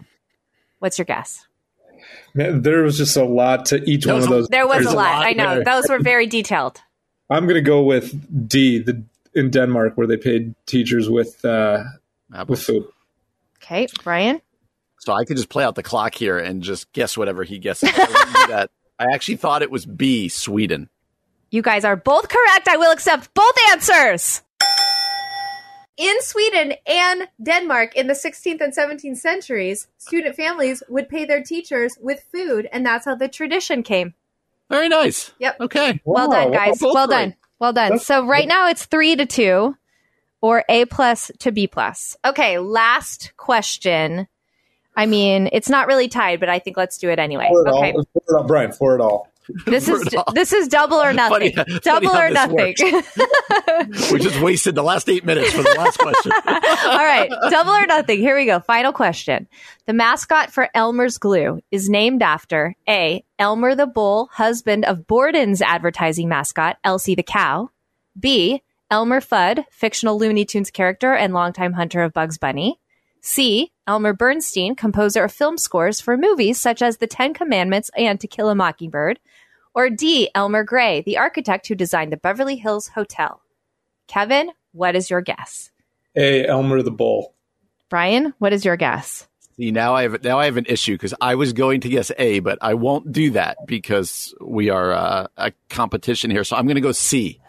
what's 0.79 0.99
your 0.99 1.05
guess? 1.05 1.45
man, 2.35 2.63
there 2.63 2.85
was 2.85 2.97
just 2.97 3.17
a 3.17 3.25
lot 3.25 3.67
to 3.67 3.83
each 3.91 4.05
There 4.05 4.15
one 4.15 4.23
of 4.23 4.29
those. 4.29 4.47
There 4.47 4.69
was 4.69 4.85
There's 4.85 4.87
a 4.87 4.91
a 4.91 5.03
lot. 5.03 5.15
lot 5.17 5.27
I 5.27 5.33
know. 5.33 5.57
there. 5.57 5.65
Those 5.65 5.89
were 5.89 5.99
very 5.99 6.29
detailed. 6.29 6.81
I'm 7.29 7.47
going 7.47 7.57
to 7.57 7.61
go 7.61 7.83
with 7.83 8.49
D. 8.49 8.79
The 8.79 9.03
in 9.35 9.51
Denmark 9.51 9.99
where 9.99 10.07
they 10.07 10.17
paid 10.17 10.55
teachers 10.67 11.11
with 11.11 11.45
uh, 11.45 11.83
with 12.47 12.63
food. 12.63 12.87
Okay, 13.61 13.89
Brian? 14.05 14.41
So 15.01 15.13
I 15.13 15.25
could 15.25 15.37
just 15.37 15.49
play 15.49 15.65
out 15.65 15.75
the 15.75 15.83
clock 15.83 16.15
here 16.15 16.39
and 16.39 16.63
just 16.63 16.93
guess 16.93 17.19
whatever 17.19 17.43
he 17.43 17.59
guesses. 17.59 17.91
I 17.93 18.47
that. 18.49 18.71
I 18.97 19.07
actually 19.13 19.39
thought 19.39 19.63
it 19.63 19.73
was 19.73 19.87
B, 19.87 20.29
Sweden. 20.29 20.89
You 21.51 21.63
guys 21.63 21.85
are 21.85 21.97
both 21.97 22.29
correct. 22.29 22.69
I 22.69 22.77
will 22.77 22.93
accept 22.93 23.33
both 23.35 23.55
answers. 23.71 24.43
In 25.97 26.21
Sweden 26.23 26.75
and 26.87 27.29
Denmark 27.41 27.95
in 27.95 28.09
the 28.09 28.15
16th 28.15 28.61
and 28.61 28.75
17th 28.75 29.17
centuries, 29.19 29.87
student 29.99 30.35
families 30.35 30.83
would 30.89 31.09
pay 31.09 31.25
their 31.25 31.43
teachers 31.43 31.97
with 32.01 32.25
food, 32.33 32.69
and 32.73 32.85
that's 32.85 33.05
how 33.05 33.15
the 33.15 33.29
tradition 33.29 33.85
came. 33.85 34.15
Very 34.69 34.89
nice. 34.89 35.31
Yep. 35.39 35.61
Okay. 35.61 36.01
Well 36.05 36.29
Wow, 36.29 36.35
done, 36.45 36.53
guys. 36.53 36.79
both 36.81 36.95
Well 36.95 37.07
done. 37.07 37.35
Well 37.61 37.73
done. 37.73 37.91
That's- 37.91 38.07
So 38.07 38.27
right 38.27 38.49
now 38.49 38.69
it's 38.69 38.87
three 38.87 39.15
to 39.15 39.25
two, 39.25 39.77
or 40.41 40.65
A 40.69 40.85
plus 40.87 41.31
to 41.39 41.53
B 41.53 41.69
plus. 41.69 42.17
Okay, 42.25 42.59
last 42.59 43.33
question. 43.37 44.27
I 44.97 45.07
mean, 45.07 45.49
it's 45.53 45.69
not 45.71 45.87
really 45.87 46.09
tied, 46.09 46.41
but 46.41 46.49
I 46.49 46.59
think 46.59 46.77
let's 46.77 46.99
do 46.99 47.09
it 47.09 47.19
anyway. 47.21 47.49
For 47.51 47.67
it 47.67 47.71
Okay, 47.71 47.93
all, 47.93 48.03
for 48.13 48.23
it 48.29 48.37
all, 48.37 48.45
Brian, 48.45 48.73
for 48.73 48.95
it 48.97 49.01
all. 49.01 49.29
this 49.67 49.89
is 49.89 50.09
this 50.33 50.53
is 50.53 50.69
double 50.69 50.97
or 50.97 51.13
nothing. 51.13 51.55
Funny- 51.55 51.79
double 51.81 52.11
funny 52.11 52.31
or 52.31 52.31
nothing. 52.31 52.75
We 54.13 54.19
just 54.19 54.41
wasted 54.41 54.75
the 54.75 54.83
last 54.83 55.09
eight 55.09 55.25
minutes 55.25 55.53
for 55.53 55.63
the 55.63 55.75
last 55.77 55.99
question. 55.99 56.33
All 56.47 56.99
right, 56.99 57.29
double 57.51 57.73
or 57.73 57.87
nothing. 57.87 58.21
Here 58.21 58.37
we 58.37 58.47
go. 58.47 58.61
Final 58.61 58.93
question. 58.93 59.49
The 59.87 59.93
mascot 59.93 60.51
for 60.51 60.69
Elmer's 60.75 61.19
Glue 61.19 61.61
is 61.71 61.89
named 61.89 62.23
after 62.23 62.75
A. 62.89 63.25
Elmer 63.39 63.75
the 63.75 63.87
Bull, 63.87 64.29
husband 64.33 64.85
of 64.85 65.07
Borden's 65.07 65.61
advertising 65.61 66.29
mascot, 66.29 66.79
Elsie 66.85 67.15
the 67.15 67.23
Cow. 67.23 67.71
B. 68.19 68.63
Elmer 68.91 69.21
Fudd, 69.21 69.65
fictional 69.71 70.19
Looney 70.19 70.45
Tunes 70.45 70.71
character 70.71 71.15
and 71.15 71.35
longtime 71.35 71.73
hunter 71.73 72.03
of 72.03 72.13
Bugs 72.13 72.39
Bunny. 72.39 72.79
C. 73.27 73.73
Elmer 73.87 74.13
Bernstein, 74.13 74.75
composer 74.75 75.25
of 75.25 75.33
film 75.33 75.57
scores 75.57 75.99
for 75.99 76.15
movies 76.19 76.61
such 76.61 76.83
as 76.83 76.99
The 76.99 77.07
Ten 77.07 77.33
Commandments 77.33 77.91
and 77.97 78.21
To 78.21 78.27
Kill 78.27 78.51
a 78.51 78.55
Mockingbird. 78.55 79.19
Or 79.75 79.89
D. 79.89 80.29
Elmer 80.35 80.63
Grey, 80.63 81.01
the 81.01 81.17
architect 81.17 81.67
who 81.67 81.75
designed 81.75 82.13
the 82.13 82.19
Beverly 82.19 82.57
Hills 82.57 82.89
Hotel. 82.89 83.41
Kevin, 84.09 84.51
what 84.73 84.95
is 84.95 85.09
your 85.09 85.23
guess? 85.23 85.71
A. 86.15 86.47
Elmer 86.47 86.83
the 86.83 86.91
Bull. 86.91 87.35
Brian, 87.89 88.35
what 88.41 88.53
is 88.53 88.63
your 88.63 88.77
guess? 88.77 89.27
See, 89.57 89.71
now 89.71 89.95
I 89.95 90.03
have 90.03 90.23
now 90.23 90.39
I 90.39 90.45
have 90.45 90.59
an 90.59 90.67
issue 90.69 90.93
because 90.93 91.15
I 91.19 91.35
was 91.37 91.55
going 91.55 91.81
to 91.81 91.89
guess 91.89 92.13
A, 92.19 92.41
but 92.41 92.59
I 92.61 92.75
won't 92.75 93.11
do 93.11 93.31
that 93.31 93.57
because 93.67 94.35
we 94.39 94.69
are 94.69 94.93
uh, 94.93 95.27
a 95.39 95.53
competition 95.71 96.31
here. 96.31 96.45
So 96.45 96.57
I'm 96.57 96.67
going 96.67 96.75
to 96.75 96.83
go 96.83 96.93
C. 96.93 97.41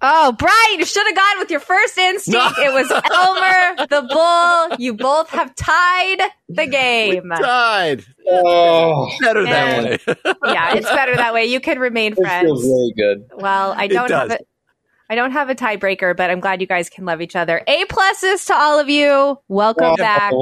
Oh, 0.00 0.32
Brian, 0.32 0.78
you 0.78 0.84
should 0.84 1.06
have 1.06 1.16
gone 1.16 1.38
with 1.40 1.50
your 1.50 1.60
first 1.60 1.98
instinct. 1.98 2.58
It 2.58 2.72
was 2.72 2.90
Elmer 2.90 3.86
the 3.90 4.06
Bull. 4.08 4.76
You 4.78 4.94
both 4.94 5.28
have 5.30 5.54
tied 5.56 6.20
the 6.48 6.66
game. 6.66 7.28
Tied. 7.36 8.04
Oh, 8.28 9.10
Better 9.20 9.42
Man. 9.42 9.98
that 10.06 10.16
way. 10.24 10.34
Yeah, 10.52 10.74
it's 10.74 10.86
better 10.86 11.16
that 11.16 11.34
way. 11.34 11.46
You 11.46 11.60
can 11.60 11.78
remain 11.80 12.12
it 12.16 12.24
feels 12.42 12.62
really 12.64 12.92
good. 12.96 13.24
Well, 13.36 13.74
I 13.76 13.88
don't 13.88 14.10
have 14.10 14.28
does. 14.28 14.38
it. 14.40 14.48
I 15.10 15.14
don't 15.14 15.30
have 15.32 15.48
a 15.48 15.54
tiebreaker, 15.54 16.14
but 16.14 16.30
I'm 16.30 16.38
glad 16.38 16.60
you 16.60 16.66
guys 16.66 16.90
can 16.90 17.06
love 17.06 17.22
each 17.22 17.34
other. 17.34 17.62
A 17.66 17.84
pluses 17.86 18.46
to 18.48 18.54
all 18.54 18.78
of 18.78 18.90
you. 18.90 19.38
Welcome 19.48 19.94
back. 19.96 20.32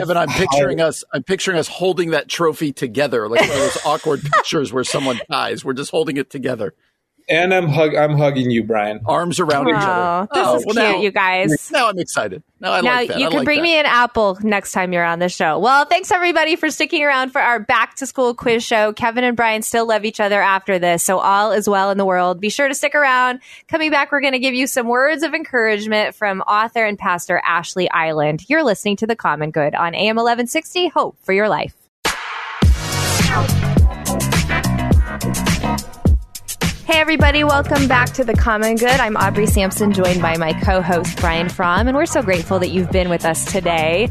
Evan, 0.00 0.16
I'm 0.16 0.28
picturing 0.28 0.80
us. 0.80 1.04
I'm 1.12 1.22
picturing 1.22 1.56
us 1.56 1.68
holding 1.68 2.10
that 2.10 2.28
trophy 2.28 2.72
together, 2.72 3.28
like 3.28 3.40
one 3.42 3.50
of 3.50 3.56
those 3.56 3.78
awkward 3.86 4.22
pictures 4.22 4.72
where 4.72 4.82
someone 4.82 5.20
dies. 5.30 5.64
We're 5.64 5.72
just 5.72 5.92
holding 5.92 6.16
it 6.16 6.30
together. 6.30 6.74
And 7.30 7.52
I'm 7.52 7.68
hug 7.68 7.94
I'm 7.94 8.16
hugging 8.16 8.50
you, 8.50 8.62
Brian. 8.64 9.00
Arms 9.04 9.38
around 9.38 9.68
each 9.68 9.74
other. 9.76 10.28
Oh, 10.32 10.34
this 10.34 10.46
Oh, 10.46 10.56
is 10.56 10.66
well, 10.66 10.74
cute, 10.74 10.96
now- 10.96 11.00
you 11.02 11.10
guys. 11.10 11.70
Now 11.70 11.88
I'm 11.90 11.98
excited. 11.98 12.42
Now 12.60 12.72
I 12.72 12.80
now 12.80 12.90
like 12.96 13.08
that. 13.10 13.18
you 13.20 13.26
I 13.26 13.28
can 13.28 13.38
like 13.38 13.44
bring 13.44 13.58
that. 13.58 13.62
me 13.62 13.78
an 13.78 13.86
apple 13.86 14.38
next 14.42 14.72
time 14.72 14.92
you're 14.92 15.04
on 15.04 15.18
the 15.20 15.28
show. 15.28 15.58
Well, 15.60 15.84
thanks 15.84 16.10
everybody 16.10 16.56
for 16.56 16.70
sticking 16.70 17.04
around 17.04 17.30
for 17.30 17.40
our 17.40 17.60
back 17.60 17.94
to 17.96 18.06
school 18.06 18.34
quiz 18.34 18.64
show. 18.64 18.92
Kevin 18.94 19.22
and 19.24 19.36
Brian 19.36 19.62
still 19.62 19.86
love 19.86 20.04
each 20.04 20.18
other 20.20 20.40
after 20.42 20.78
this, 20.78 21.02
so 21.04 21.18
all 21.18 21.52
is 21.52 21.68
well 21.68 21.90
in 21.90 21.98
the 21.98 22.04
world. 22.06 22.40
Be 22.40 22.48
sure 22.50 22.66
to 22.66 22.74
stick 22.74 22.94
around. 22.96 23.40
Coming 23.68 23.90
back, 23.90 24.10
we're 24.10 24.20
going 24.22 24.32
to 24.32 24.38
give 24.40 24.54
you 24.54 24.66
some 24.66 24.88
words 24.88 25.22
of 25.22 25.34
encouragement 25.34 26.14
from 26.16 26.40
author 26.42 26.84
and 26.84 26.98
pastor 26.98 27.40
Ashlee 27.46 27.88
Eiland. 27.90 28.46
You're 28.48 28.64
listening 28.64 28.96
to 28.96 29.06
The 29.06 29.14
Common 29.16 29.50
Good 29.52 29.74
on 29.76 29.94
AM 29.94 30.16
1160. 30.16 30.88
Hope 30.88 31.16
for 31.22 31.32
your 31.32 31.48
life. 31.48 31.74
Hey, 36.88 37.00
everybody, 37.00 37.44
welcome 37.44 37.86
back 37.86 38.14
to 38.14 38.24
The 38.24 38.32
Common 38.32 38.76
Good. 38.76 38.88
I'm 38.88 39.14
Aubrey 39.18 39.44
Sampson, 39.44 39.92
joined 39.92 40.22
by 40.22 40.38
my 40.38 40.54
co 40.54 40.80
host, 40.80 41.20
Brian 41.20 41.50
Fromm, 41.50 41.86
and 41.86 41.94
we're 41.94 42.06
so 42.06 42.22
grateful 42.22 42.58
that 42.60 42.70
you've 42.70 42.90
been 42.90 43.10
with 43.10 43.26
us 43.26 43.44
today. 43.44 44.08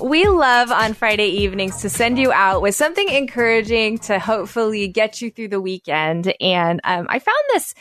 We 0.00 0.26
love 0.26 0.70
on 0.70 0.94
Friday 0.94 1.26
evenings 1.26 1.82
to 1.82 1.90
send 1.90 2.18
you 2.18 2.32
out 2.32 2.62
with 2.62 2.74
something 2.74 3.06
encouraging 3.10 3.98
to 3.98 4.18
hopefully 4.18 4.88
get 4.88 5.20
you 5.20 5.30
through 5.30 5.48
the 5.48 5.60
weekend. 5.60 6.32
And 6.40 6.80
um, 6.82 7.08
I 7.10 7.18
found 7.18 7.36
this 7.50 7.74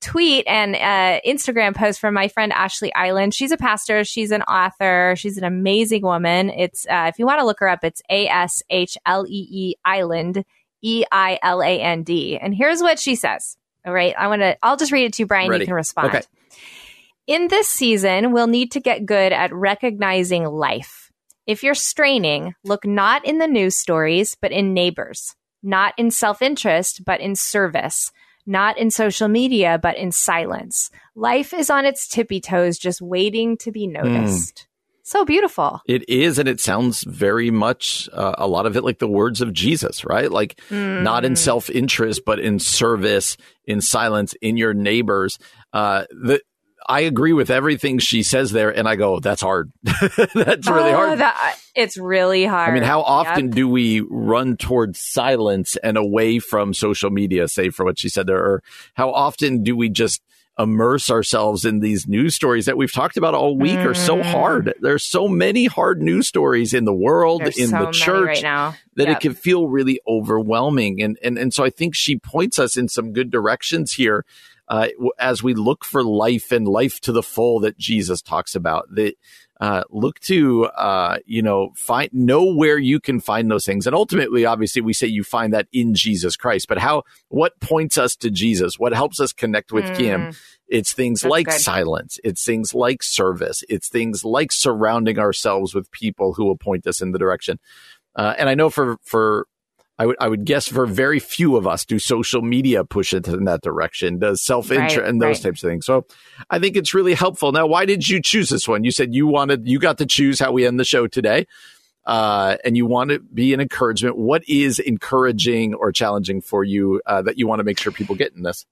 tweet 0.00 0.46
and 0.46 0.74
uh, 0.74 1.20
Instagram 1.28 1.76
post 1.76 2.00
from 2.00 2.14
my 2.14 2.28
friend 2.28 2.52
Ashlee 2.52 2.92
Eiland. 2.96 3.34
She's 3.34 3.52
a 3.52 3.58
pastor, 3.58 4.02
she's 4.02 4.30
an 4.30 4.44
author, 4.44 5.12
she's 5.18 5.36
an 5.36 5.44
amazing 5.44 6.00
woman. 6.00 6.48
It's 6.48 6.86
uh, 6.86 7.10
if 7.12 7.18
you 7.18 7.26
want 7.26 7.40
to 7.40 7.44
look 7.44 7.60
her 7.60 7.68
up, 7.68 7.84
it's 7.84 8.00
A 8.08 8.28
S 8.28 8.62
H 8.70 8.96
L 9.04 9.26
E 9.28 9.46
E 9.50 9.74
Eiland. 9.86 10.44
E 10.80 11.04
I 11.10 11.38
L 11.42 11.60
A 11.60 11.80
N 11.80 12.02
D. 12.04 12.38
And 12.38 12.54
here's 12.54 12.80
what 12.80 12.98
she 12.98 13.16
says. 13.16 13.57
All 13.88 13.94
right. 13.94 14.14
I 14.18 14.28
want 14.28 14.42
to, 14.42 14.54
I'll 14.62 14.76
just 14.76 14.92
read 14.92 15.06
it 15.06 15.14
to 15.14 15.22
you, 15.22 15.26
Brian. 15.26 15.48
Ready. 15.48 15.62
You 15.62 15.68
can 15.68 15.74
respond. 15.74 16.08
Okay. 16.08 16.20
In 17.26 17.48
this 17.48 17.70
season, 17.70 18.32
we'll 18.32 18.46
need 18.46 18.72
to 18.72 18.80
get 18.80 19.06
good 19.06 19.32
at 19.32 19.50
recognizing 19.50 20.44
life. 20.44 21.10
If 21.46 21.62
you're 21.62 21.74
straining, 21.74 22.54
look 22.64 22.86
not 22.86 23.24
in 23.24 23.38
the 23.38 23.46
news 23.46 23.78
stories, 23.78 24.36
but 24.38 24.52
in 24.52 24.74
neighbors, 24.74 25.34
not 25.62 25.94
in 25.96 26.10
self 26.10 26.42
interest, 26.42 27.02
but 27.06 27.22
in 27.22 27.34
service, 27.34 28.12
not 28.44 28.76
in 28.76 28.90
social 28.90 29.26
media, 29.26 29.78
but 29.82 29.96
in 29.96 30.12
silence. 30.12 30.90
Life 31.14 31.54
is 31.54 31.70
on 31.70 31.86
its 31.86 32.06
tippy 32.08 32.42
toes, 32.42 32.76
just 32.76 33.00
waiting 33.00 33.56
to 33.56 33.72
be 33.72 33.86
hmm. 33.86 33.92
noticed. 33.92 34.67
So 35.08 35.24
beautiful. 35.24 35.80
It 35.86 36.06
is, 36.06 36.38
and 36.38 36.46
it 36.46 36.60
sounds 36.60 37.02
very 37.04 37.50
much 37.50 38.10
uh, 38.12 38.34
a 38.36 38.46
lot 38.46 38.66
of 38.66 38.76
it 38.76 38.84
like 38.84 38.98
the 38.98 39.08
words 39.08 39.40
of 39.40 39.54
Jesus, 39.54 40.04
right? 40.04 40.30
Like 40.30 40.60
not 40.70 41.24
in 41.24 41.34
self 41.34 41.70
interest, 41.70 42.22
but 42.26 42.38
in 42.38 42.58
service, 42.58 43.38
in 43.64 43.80
silence, 43.80 44.34
in 44.42 44.58
your 44.58 44.74
neighbors. 44.74 45.38
Uh, 45.72 46.04
the 46.10 46.42
I 46.90 47.00
agree 47.00 47.32
with 47.32 47.50
everything 47.50 47.98
she 48.00 48.22
says 48.22 48.52
there, 48.52 48.68
and 48.68 48.86
I 48.86 48.96
go, 48.96 49.18
"That's 49.18 49.40
hard. 49.40 49.72
That's 49.82 50.68
really 50.68 50.92
Oh, 50.92 50.96
hard." 50.96 51.18
that- 51.20 51.56
it's 51.74 51.96
really 51.96 52.44
hard. 52.44 52.68
I 52.70 52.74
mean, 52.74 52.82
how 52.82 53.00
often 53.00 53.46
Yep. 53.46 53.54
do 53.54 53.66
we 53.68 54.00
run 54.10 54.56
towards 54.58 55.00
silence 55.00 55.76
and 55.82 55.96
away 55.96 56.38
from 56.38 56.74
social 56.74 57.08
media, 57.10 57.48
Say 57.48 57.70
for 57.70 57.84
what 57.86 57.98
she 57.98 58.10
said 58.10 58.26
there? 58.26 58.38
Or 58.44 58.62
how 58.94 59.10
often 59.10 59.62
do 59.62 59.74
we 59.74 59.88
just 59.88 60.20
immerse 60.58 61.10
ourselves 61.10 61.64
in 61.64 61.80
these 61.80 62.08
news 62.08 62.34
stories 62.34 62.66
that 62.66 62.76
we've 62.76 62.92
talked 62.92 63.16
about 63.16 63.34
all 63.34 63.56
week 63.56 63.78
are 63.78 63.94
so 63.94 64.22
hard? 64.22 64.74
There's 64.80 65.04
so 65.04 65.28
many 65.28 65.66
hard 65.66 66.02
news 66.02 66.26
stories 66.26 66.74
in 66.74 66.84
the 66.84 66.92
world, 66.94 67.42
Mm. 67.42 67.44
There's 67.44 67.58
in 67.58 67.68
so 67.68 67.84
the 67.86 67.90
church, 67.92 68.26
right 68.26 68.42
now. 68.42 68.74
that 68.96 69.06
Yep. 69.08 69.16
it 69.16 69.20
can 69.20 69.34
feel 69.34 69.68
really 69.68 70.00
overwhelming. 70.06 71.00
And, 71.02 71.18
and, 71.22 71.38
and 71.38 71.54
so 71.54 71.64
I 71.64 71.70
think 71.70 71.94
she 71.94 72.16
points 72.18 72.58
us 72.58 72.76
in 72.76 72.88
some 72.88 73.12
good 73.12 73.30
directions 73.30 73.92
here. 73.92 74.24
Uh, 74.70 74.88
as 75.18 75.42
we 75.42 75.54
look 75.54 75.82
for 75.82 76.04
life 76.04 76.52
and 76.52 76.68
life 76.68 77.00
to 77.00 77.10
the 77.10 77.22
full 77.22 77.58
that 77.60 77.78
Jesus 77.78 78.20
talks 78.20 78.54
about, 78.54 78.86
that 78.94 79.14
uh, 79.60 79.82
look 79.90 80.20
to 80.20 80.66
uh, 80.66 81.18
you 81.26 81.42
know 81.42 81.72
find 81.76 82.10
know 82.12 82.44
where 82.54 82.78
you 82.78 83.00
can 83.00 83.20
find 83.20 83.50
those 83.50 83.66
things, 83.66 83.86
and 83.86 83.94
ultimately, 83.94 84.44
obviously, 84.44 84.82
we 84.82 84.92
say 84.92 85.06
you 85.06 85.24
find 85.24 85.52
that 85.52 85.66
in 85.72 85.94
Jesus 85.94 86.36
Christ. 86.36 86.68
But 86.68 86.78
how? 86.78 87.02
What 87.28 87.58
points 87.60 87.98
us 87.98 88.14
to 88.16 88.30
Jesus? 88.30 88.78
What 88.78 88.92
helps 88.92 89.20
us 89.20 89.32
connect 89.32 89.72
with 89.72 89.96
Him? 89.96 90.32
It's 90.68 90.92
things 90.92 91.20
Mm. 91.20 91.22
That's 91.22 91.30
like 91.30 91.46
good. 91.46 91.60
silence. 91.60 92.20
It's 92.22 92.44
things 92.44 92.74
like 92.74 93.02
service. 93.02 93.64
It's 93.68 93.88
things 93.88 94.24
like 94.24 94.52
surrounding 94.52 95.18
ourselves 95.18 95.74
with 95.74 95.90
people 95.90 96.34
who 96.34 96.44
will 96.44 96.56
point 96.56 96.86
us 96.86 97.00
in 97.00 97.12
the 97.12 97.18
direction. 97.18 97.58
Uh, 98.14 98.34
and 98.38 98.48
I 98.48 98.54
know 98.54 98.70
for 98.70 98.98
for 99.02 99.46
I 99.98 100.06
would 100.06 100.16
I 100.20 100.28
would 100.28 100.44
guess 100.44 100.68
for 100.68 100.86
very 100.86 101.18
few 101.18 101.56
of 101.56 101.66
us 101.66 101.84
do 101.84 101.98
social 101.98 102.40
media 102.40 102.84
push 102.84 103.12
it 103.12 103.26
in 103.26 103.44
that 103.44 103.62
direction, 103.62 104.18
does 104.18 104.42
self 104.42 104.70
interest 104.70 104.98
Right, 104.98 105.08
and 105.08 105.20
those 105.20 105.38
right. 105.38 105.50
types 105.50 105.62
of 105.62 105.70
things. 105.70 105.86
So 105.86 106.06
I 106.50 106.58
think 106.58 106.76
it's 106.76 106.94
really 106.94 107.14
helpful. 107.14 107.50
Now, 107.52 107.66
why 107.66 107.84
did 107.84 108.08
you 108.08 108.22
choose 108.22 108.48
this 108.48 108.68
one? 108.68 108.84
You 108.84 108.92
said 108.92 109.14
you 109.14 109.26
wanted 109.26 109.66
you 109.66 109.78
got 109.78 109.98
to 109.98 110.06
choose 110.06 110.38
how 110.38 110.52
we 110.52 110.66
end 110.66 110.78
the 110.78 110.84
show 110.84 111.06
today. 111.06 111.46
Uh, 112.06 112.56
and 112.64 112.74
you 112.74 112.86
want 112.86 113.10
to 113.10 113.18
be 113.18 113.52
an 113.52 113.60
encouragement. 113.60 114.16
What 114.16 114.42
is 114.48 114.78
encouraging 114.78 115.74
or 115.74 115.92
challenging 115.92 116.40
for 116.40 116.64
you 116.64 117.02
uh, 117.04 117.20
that 117.20 117.38
you 117.38 117.46
want 117.46 117.60
to 117.60 117.64
make 117.64 117.78
sure 117.78 117.92
people 117.92 118.14
get 118.14 118.32
in 118.34 118.42
this? 118.42 118.64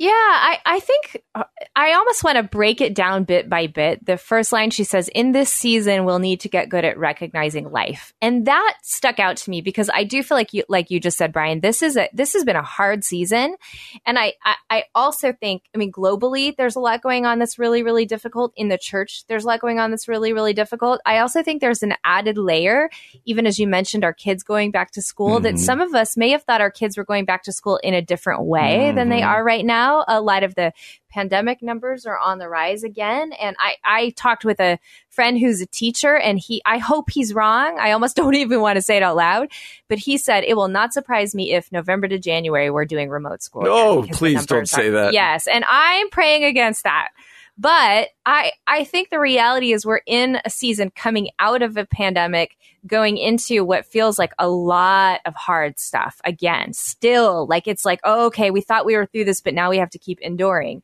Yeah, 0.00 0.08
I, 0.12 0.58
I 0.64 0.80
think 0.80 1.22
uh, 1.34 1.44
I 1.76 1.92
almost 1.92 2.24
want 2.24 2.36
to 2.38 2.42
break 2.42 2.80
it 2.80 2.94
down 2.94 3.24
bit 3.24 3.50
by 3.50 3.66
bit. 3.66 4.06
The 4.06 4.16
first 4.16 4.50
line 4.50 4.70
she 4.70 4.82
says, 4.82 5.08
In 5.08 5.32
this 5.32 5.52
season, 5.52 6.06
we'll 6.06 6.20
need 6.20 6.40
to 6.40 6.48
get 6.48 6.70
good 6.70 6.86
at 6.86 6.96
recognizing 6.96 7.70
life. 7.70 8.14
And 8.22 8.46
that 8.46 8.78
stuck 8.82 9.18
out 9.18 9.36
to 9.36 9.50
me 9.50 9.60
because 9.60 9.90
I 9.92 10.04
do 10.04 10.22
feel 10.22 10.38
like 10.38 10.54
you 10.54 10.64
like 10.70 10.90
you 10.90 11.00
just 11.00 11.18
said, 11.18 11.34
Brian, 11.34 11.60
this 11.60 11.82
is 11.82 11.98
a 11.98 12.08
this 12.14 12.32
has 12.32 12.44
been 12.44 12.56
a 12.56 12.62
hard 12.62 13.04
season. 13.04 13.56
And 14.06 14.18
I, 14.18 14.32
I, 14.42 14.54
I 14.70 14.84
also 14.94 15.34
think, 15.34 15.64
I 15.74 15.78
mean, 15.78 15.92
globally, 15.92 16.56
there's 16.56 16.76
a 16.76 16.80
lot 16.80 17.02
going 17.02 17.26
on 17.26 17.38
that's 17.38 17.58
really, 17.58 17.82
really 17.82 18.06
difficult. 18.06 18.54
In 18.56 18.68
the 18.68 18.78
church, 18.78 19.26
there's 19.26 19.44
a 19.44 19.48
lot 19.48 19.60
going 19.60 19.78
on 19.78 19.90
that's 19.90 20.08
really, 20.08 20.32
really 20.32 20.54
difficult. 20.54 21.02
I 21.04 21.18
also 21.18 21.42
think 21.42 21.60
there's 21.60 21.82
an 21.82 21.92
added 22.04 22.38
layer, 22.38 22.88
even 23.26 23.46
as 23.46 23.58
you 23.58 23.66
mentioned, 23.66 24.02
our 24.02 24.14
kids 24.14 24.44
going 24.44 24.70
back 24.70 24.92
to 24.92 25.02
school, 25.02 25.40
that 25.40 25.56
Mhm. 25.56 25.58
some 25.58 25.82
of 25.82 25.94
us 25.94 26.16
may 26.16 26.30
have 26.30 26.42
thought 26.44 26.62
our 26.62 26.70
kids 26.70 26.96
were 26.96 27.04
going 27.04 27.26
back 27.26 27.42
to 27.42 27.52
school 27.52 27.76
in 27.82 27.92
a 27.92 28.00
different 28.00 28.44
way 28.44 28.92
than 28.92 29.10
they 29.10 29.20
Mhm. 29.20 29.28
are 29.28 29.44
right 29.44 29.66
now. 29.66 29.89
A 30.06 30.20
lot 30.20 30.42
of 30.42 30.54
the 30.54 30.72
pandemic 31.10 31.62
numbers 31.62 32.06
are 32.06 32.18
on 32.18 32.38
the 32.38 32.48
rise 32.48 32.82
again. 32.82 33.32
And 33.32 33.56
I, 33.58 33.76
I 33.84 34.10
talked 34.10 34.44
with 34.44 34.60
a 34.60 34.78
friend 35.08 35.38
who's 35.38 35.60
a 35.60 35.66
teacher 35.66 36.16
and 36.16 36.38
he, 36.38 36.62
I 36.64 36.78
hope 36.78 37.10
he's 37.10 37.34
wrong. 37.34 37.78
I 37.78 37.92
almost 37.92 38.16
don't 38.20 38.34
even 38.34 38.60
want 38.60 38.76
to 38.76 38.82
say 38.82 38.96
it 38.96 39.02
out 39.02 39.16
loud, 39.16 39.48
but 39.88 39.98
he 39.98 40.18
said 40.18 40.44
it 40.44 40.56
will 40.56 40.68
not 40.68 40.92
surprise 40.92 41.34
me 41.34 41.52
if 41.52 41.70
November 41.72 42.08
to 42.08 42.18
January 42.18 42.70
we're 42.70 42.84
doing 42.84 43.10
remote 43.10 43.42
school. 43.42 43.62
No, 43.62 44.02
please 44.02 44.46
don't 44.46 44.68
say 44.68 44.90
that. 44.90 45.12
Yes. 45.12 45.46
And 45.46 45.64
I'm 45.68 46.10
praying 46.10 46.44
against 46.44 46.84
that. 46.84 47.08
But 47.60 48.08
I, 48.24 48.52
I 48.66 48.84
think 48.84 49.10
the 49.10 49.20
reality 49.20 49.74
is 49.74 49.84
we're 49.84 50.00
in 50.06 50.40
a 50.46 50.48
season 50.48 50.90
coming 50.90 51.28
out 51.38 51.60
of 51.60 51.76
a 51.76 51.84
pandemic, 51.84 52.56
going 52.86 53.18
into 53.18 53.66
what 53.66 53.84
feels 53.84 54.18
like 54.18 54.32
a 54.38 54.48
lot 54.48 55.20
of 55.26 55.34
hard 55.34 55.78
stuff 55.78 56.22
again. 56.24 56.72
Still, 56.72 57.46
like 57.46 57.68
it's 57.68 57.84
like, 57.84 58.00
oh, 58.02 58.26
okay, 58.26 58.50
we 58.50 58.62
thought 58.62 58.86
we 58.86 58.96
were 58.96 59.04
through 59.04 59.26
this, 59.26 59.42
but 59.42 59.52
now 59.52 59.68
we 59.68 59.76
have 59.76 59.90
to 59.90 59.98
keep 59.98 60.22
enduring. 60.22 60.82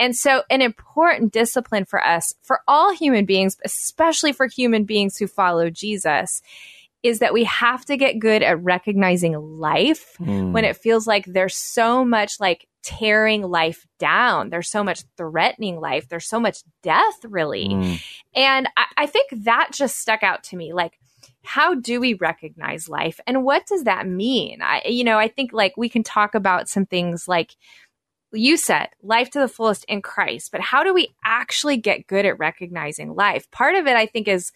And 0.00 0.16
so, 0.16 0.42
an 0.50 0.62
important 0.62 1.32
discipline 1.32 1.84
for 1.84 2.04
us, 2.04 2.34
for 2.42 2.60
all 2.66 2.92
human 2.92 3.24
beings, 3.24 3.56
especially 3.64 4.32
for 4.32 4.48
human 4.48 4.82
beings 4.82 5.16
who 5.16 5.28
follow 5.28 5.70
Jesus, 5.70 6.42
is 7.04 7.20
that 7.20 7.34
we 7.34 7.44
have 7.44 7.84
to 7.84 7.96
get 7.96 8.18
good 8.18 8.42
at 8.42 8.60
recognizing 8.64 9.34
life 9.60 10.16
hmm. 10.16 10.50
when 10.50 10.64
it 10.64 10.76
feels 10.76 11.06
like 11.06 11.24
there's 11.26 11.54
so 11.54 12.04
much 12.04 12.40
like 12.40 12.66
tearing 12.86 13.42
life 13.42 13.84
down. 13.98 14.48
There's 14.48 14.70
so 14.70 14.84
much 14.84 15.02
threatening 15.16 15.80
life. 15.80 16.08
There's 16.08 16.28
so 16.28 16.38
much 16.38 16.58
death, 16.84 17.24
really. 17.24 17.68
Mm. 17.68 18.02
And 18.34 18.68
I, 18.76 18.84
I 18.96 19.06
think 19.06 19.30
that 19.44 19.70
just 19.72 19.98
stuck 19.98 20.22
out 20.22 20.44
to 20.44 20.56
me. 20.56 20.72
Like, 20.72 21.00
how 21.42 21.74
do 21.74 22.00
we 22.00 22.14
recognize 22.14 22.88
life 22.88 23.18
and 23.26 23.44
what 23.44 23.66
does 23.66 23.84
that 23.84 24.06
mean? 24.06 24.62
I, 24.62 24.82
you 24.86 25.02
know, 25.02 25.18
I 25.18 25.26
think 25.28 25.52
like 25.52 25.74
we 25.76 25.88
can 25.88 26.04
talk 26.04 26.34
about 26.34 26.68
some 26.68 26.86
things 26.86 27.26
like 27.26 27.56
you 28.32 28.56
said, 28.56 28.88
life 29.02 29.30
to 29.30 29.40
the 29.40 29.48
fullest 29.48 29.84
in 29.84 30.02
Christ, 30.02 30.52
but 30.52 30.60
how 30.60 30.84
do 30.84 30.94
we 30.94 31.14
actually 31.24 31.76
get 31.76 32.06
good 32.06 32.26
at 32.26 32.38
recognizing 32.38 33.14
life? 33.14 33.50
Part 33.50 33.74
of 33.74 33.86
it, 33.86 33.96
I 33.96 34.06
think, 34.06 34.28
is 34.28 34.52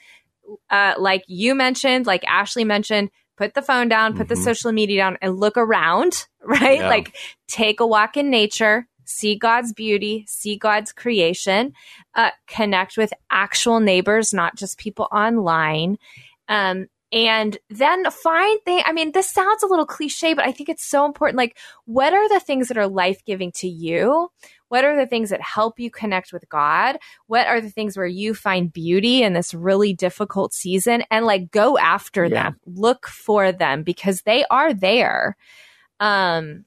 uh, 0.69 0.95
like 0.99 1.25
you 1.27 1.55
mentioned, 1.55 2.07
like 2.07 2.23
Ashlee 2.23 2.67
mentioned, 2.67 3.11
put 3.41 3.55
the 3.55 3.63
phone 3.63 3.89
down, 3.89 4.15
put 4.15 4.29
the 4.29 4.35
Mhm. 4.35 4.45
social 4.45 4.71
media 4.71 4.99
down, 5.01 5.17
and 5.23 5.41
look 5.41 5.57
around, 5.57 6.27
right? 6.43 6.81
Yeah. 6.81 6.89
Like 6.89 7.17
take 7.49 7.81
a 7.81 7.87
walk 7.87 8.19
in 8.19 8.29
nature, 8.29 8.87
see 9.07 9.35
God's 9.35 9.73
beauty, 9.73 10.27
see 10.29 10.57
God's 10.57 10.93
creation, 10.93 11.73
uh, 12.15 12.33
connect 12.47 12.99
with 12.99 13.15
actual 13.31 13.81
neighbors, 13.81 14.35
not 14.35 14.57
just 14.57 14.77
people 14.79 15.09
online. 15.11 15.97
Um, 16.49 16.89
and 17.13 17.57
then 17.71 18.09
find 18.11 18.61
things. 18.65 18.83
I 18.87 18.93
mean, 18.93 19.13
this 19.13 19.29
sounds 19.31 19.63
a 19.63 19.67
little 19.67 19.87
cliche, 19.87 20.35
but 20.35 20.45
I 20.45 20.53
think 20.53 20.69
it's 20.69 20.85
so 20.85 21.07
important. 21.07 21.39
Like, 21.39 21.57
what 21.87 22.13
are 22.13 22.29
the 22.29 22.41
things 22.41 22.69
that 22.69 22.77
are 22.77 22.87
life 22.87 23.25
giving 23.25 23.53
to 23.53 23.69
you? 23.69 24.29
What 24.71 24.85
are 24.85 24.97
the 24.97 25.07
things 25.07 25.31
that 25.31 25.43
help 25.43 25.79
you 25.81 25.91
connect 25.91 26.33
with 26.33 26.49
God? 26.49 26.97
What 27.27 27.47
are 27.47 27.61
the 27.61 27.71
things 27.71 27.97
where 27.97 28.07
you 28.07 28.35
find 28.35 28.73
beauty 28.73 29.23
in 29.23 29.33
this 29.33 29.53
really 29.53 29.93
difficult 29.93 30.55
season? 30.55 31.03
And 31.11 31.27
like, 31.27 31.51
go 31.51 31.77
after 31.77 32.29
Yeah. 32.29 32.45
them, 32.45 32.61
look 32.65 33.07
for 33.09 33.51
them 33.51 33.83
because 33.83 34.23
they 34.23 34.45
are 34.49 34.73
there. 34.73 35.37
Um, 35.99 36.65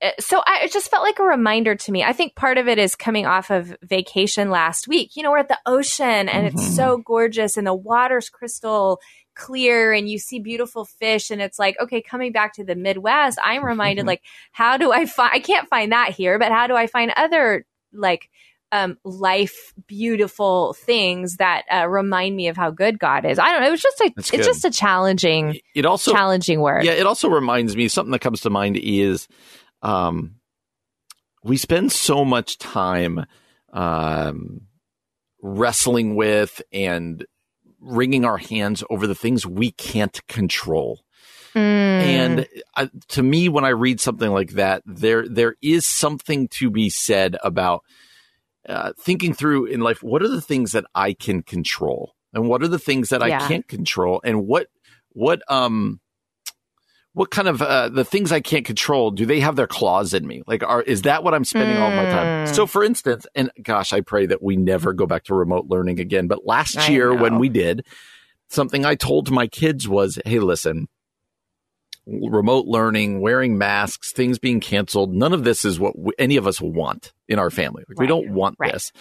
uh, 0.00 0.10
so 0.20 0.42
I, 0.46 0.60
it 0.64 0.72
just 0.72 0.90
felt 0.90 1.02
like 1.02 1.18
a 1.18 1.24
reminder 1.24 1.74
to 1.74 1.92
me. 1.92 2.04
I 2.04 2.12
think 2.12 2.36
part 2.36 2.58
of 2.58 2.68
it 2.68 2.78
is 2.78 2.94
coming 2.94 3.26
off 3.26 3.50
of 3.50 3.74
vacation 3.82 4.50
last 4.50 4.86
week. 4.86 5.16
You 5.16 5.22
know, 5.22 5.30
we're 5.30 5.38
at 5.38 5.48
the 5.48 5.58
ocean 5.66 6.28
and 6.28 6.46
it's 6.46 6.76
so 6.76 6.98
gorgeous 6.98 7.56
and 7.56 7.66
the 7.66 7.74
water's 7.74 8.28
crystal 8.28 9.00
clear 9.38 9.92
and 9.92 10.08
you 10.10 10.18
see 10.18 10.38
beautiful 10.40 10.84
fish 10.84 11.30
and 11.30 11.40
it's 11.40 11.58
like 11.58 11.76
okay 11.80 12.02
coming 12.02 12.32
back 12.32 12.52
to 12.52 12.64
the 12.64 12.74
midwest 12.74 13.38
i'm 13.42 13.64
reminded 13.64 14.06
like 14.06 14.22
how 14.52 14.76
do 14.76 14.92
i 14.92 15.06
find 15.06 15.30
i 15.32 15.38
can't 15.38 15.68
find 15.68 15.92
that 15.92 16.10
here 16.10 16.38
but 16.38 16.52
how 16.52 16.66
do 16.66 16.74
i 16.74 16.86
find 16.86 17.12
other 17.16 17.64
like 17.92 18.28
um, 18.70 18.98
life 19.02 19.72
beautiful 19.86 20.74
things 20.74 21.36
that 21.36 21.64
uh, 21.72 21.88
remind 21.88 22.36
me 22.36 22.48
of 22.48 22.56
how 22.58 22.70
good 22.70 22.98
God 22.98 23.24
is. 23.24 23.38
I 23.38 23.50
don't 23.50 23.62
know. 23.62 23.68
It 23.68 23.70
was 23.70 23.80
just 23.80 24.00
a 24.00 24.12
That's 24.14 24.28
it's 24.28 24.30
good. 24.30 24.44
just 24.44 24.64
a 24.64 24.70
challenging 24.70 25.58
It 25.74 25.86
also 25.86 26.12
challenging 26.12 26.60
word. 26.60 26.84
Yeah, 26.84 26.92
it 26.92 27.06
also 27.06 27.30
reminds 27.30 27.76
me 27.76 27.88
something 27.88 28.12
that 28.12 28.20
comes 28.20 28.42
to 28.42 28.50
mind 28.50 28.76
is 28.76 29.26
um, 29.80 30.34
we 31.42 31.56
spend 31.56 31.92
so 31.92 32.24
much 32.24 32.58
time 32.58 33.24
um, 33.72 34.62
wrestling 35.40 36.14
with 36.14 36.60
and 36.72 37.24
wringing 37.80 38.24
our 38.24 38.38
hands 38.38 38.84
over 38.90 39.06
the 39.06 39.14
things 39.14 39.46
we 39.46 39.70
can't 39.72 40.26
control. 40.26 41.00
Mm. 41.54 41.58
And 41.60 42.48
uh, 42.76 42.88
to 43.08 43.22
me, 43.22 43.48
when 43.48 43.64
I 43.64 43.70
read 43.70 44.00
something 44.00 44.30
like 44.30 44.50
that, 44.52 44.82
there 44.86 45.26
there 45.28 45.56
is 45.62 45.86
something 45.86 46.48
to 46.48 46.70
be 46.70 46.90
said 46.90 47.36
about 47.42 47.82
uh, 48.68 48.92
thinking 48.98 49.32
through 49.32 49.66
in 49.66 49.80
life. 49.80 50.02
What 50.02 50.22
are 50.22 50.28
the 50.28 50.42
things 50.42 50.72
that 50.72 50.84
I 50.94 51.14
can 51.14 51.42
control, 51.42 52.14
and 52.32 52.48
what 52.48 52.62
are 52.62 52.68
the 52.68 52.78
things 52.78 53.08
that 53.08 53.26
Yeah. 53.26 53.42
I 53.42 53.48
can't 53.48 53.66
control, 53.66 54.20
and 54.22 54.46
what 54.46 54.68
what 55.10 55.40
um 55.50 56.00
what 57.18 57.32
kind 57.32 57.48
of 57.48 57.60
uh, 57.60 57.88
the 57.88 58.04
things 58.04 58.30
I 58.30 58.38
can't 58.40 58.64
control 58.64 59.10
do 59.10 59.26
they 59.26 59.40
have 59.40 59.56
their 59.56 59.66
claws 59.66 60.14
in 60.14 60.24
me? 60.24 60.42
Like, 60.46 60.62
are 60.62 60.82
is 60.82 61.02
that 61.02 61.24
what 61.24 61.34
I'm 61.34 61.44
spending 61.44 61.76
all 61.76 61.90
my 61.90 62.04
time? 62.04 62.46
Mm. 62.46 62.54
So, 62.54 62.64
for 62.64 62.84
instance, 62.84 63.26
and 63.34 63.50
gosh, 63.60 63.92
I 63.92 64.02
pray 64.02 64.26
that 64.26 64.40
we 64.40 64.56
never 64.56 64.92
go 64.92 65.04
back 65.04 65.24
to 65.24 65.34
remote 65.34 65.66
learning 65.68 65.98
again. 65.98 66.28
But 66.28 66.46
last 66.46 66.78
I 66.78 66.88
year, 66.90 67.12
when 67.12 67.40
we 67.40 67.48
did, 67.48 67.84
something 68.50 68.84
I 68.84 68.94
told 68.94 69.32
my 69.32 69.48
kids 69.48 69.88
was, 69.88 70.18
"Hey, 70.24 70.38
listen." 70.38 70.86
remote 72.06 72.64
learning, 72.64 73.20
wearing 73.20 73.58
masks, 73.58 74.12
things 74.12 74.38
being 74.38 74.60
canceled. 74.60 75.12
None 75.14 75.34
of 75.34 75.44
this 75.44 75.66
is 75.66 75.78
what 75.78 75.98
we, 75.98 76.12
any 76.18 76.38
of 76.38 76.46
us 76.46 76.58
want 76.58 77.12
in 77.28 77.38
our 77.38 77.50
family. 77.50 77.84
Like, 77.86 77.98
We 77.98 78.06
don't 78.06 78.30
want 78.30 78.56
Right. 78.58 78.72
this. 78.72 78.92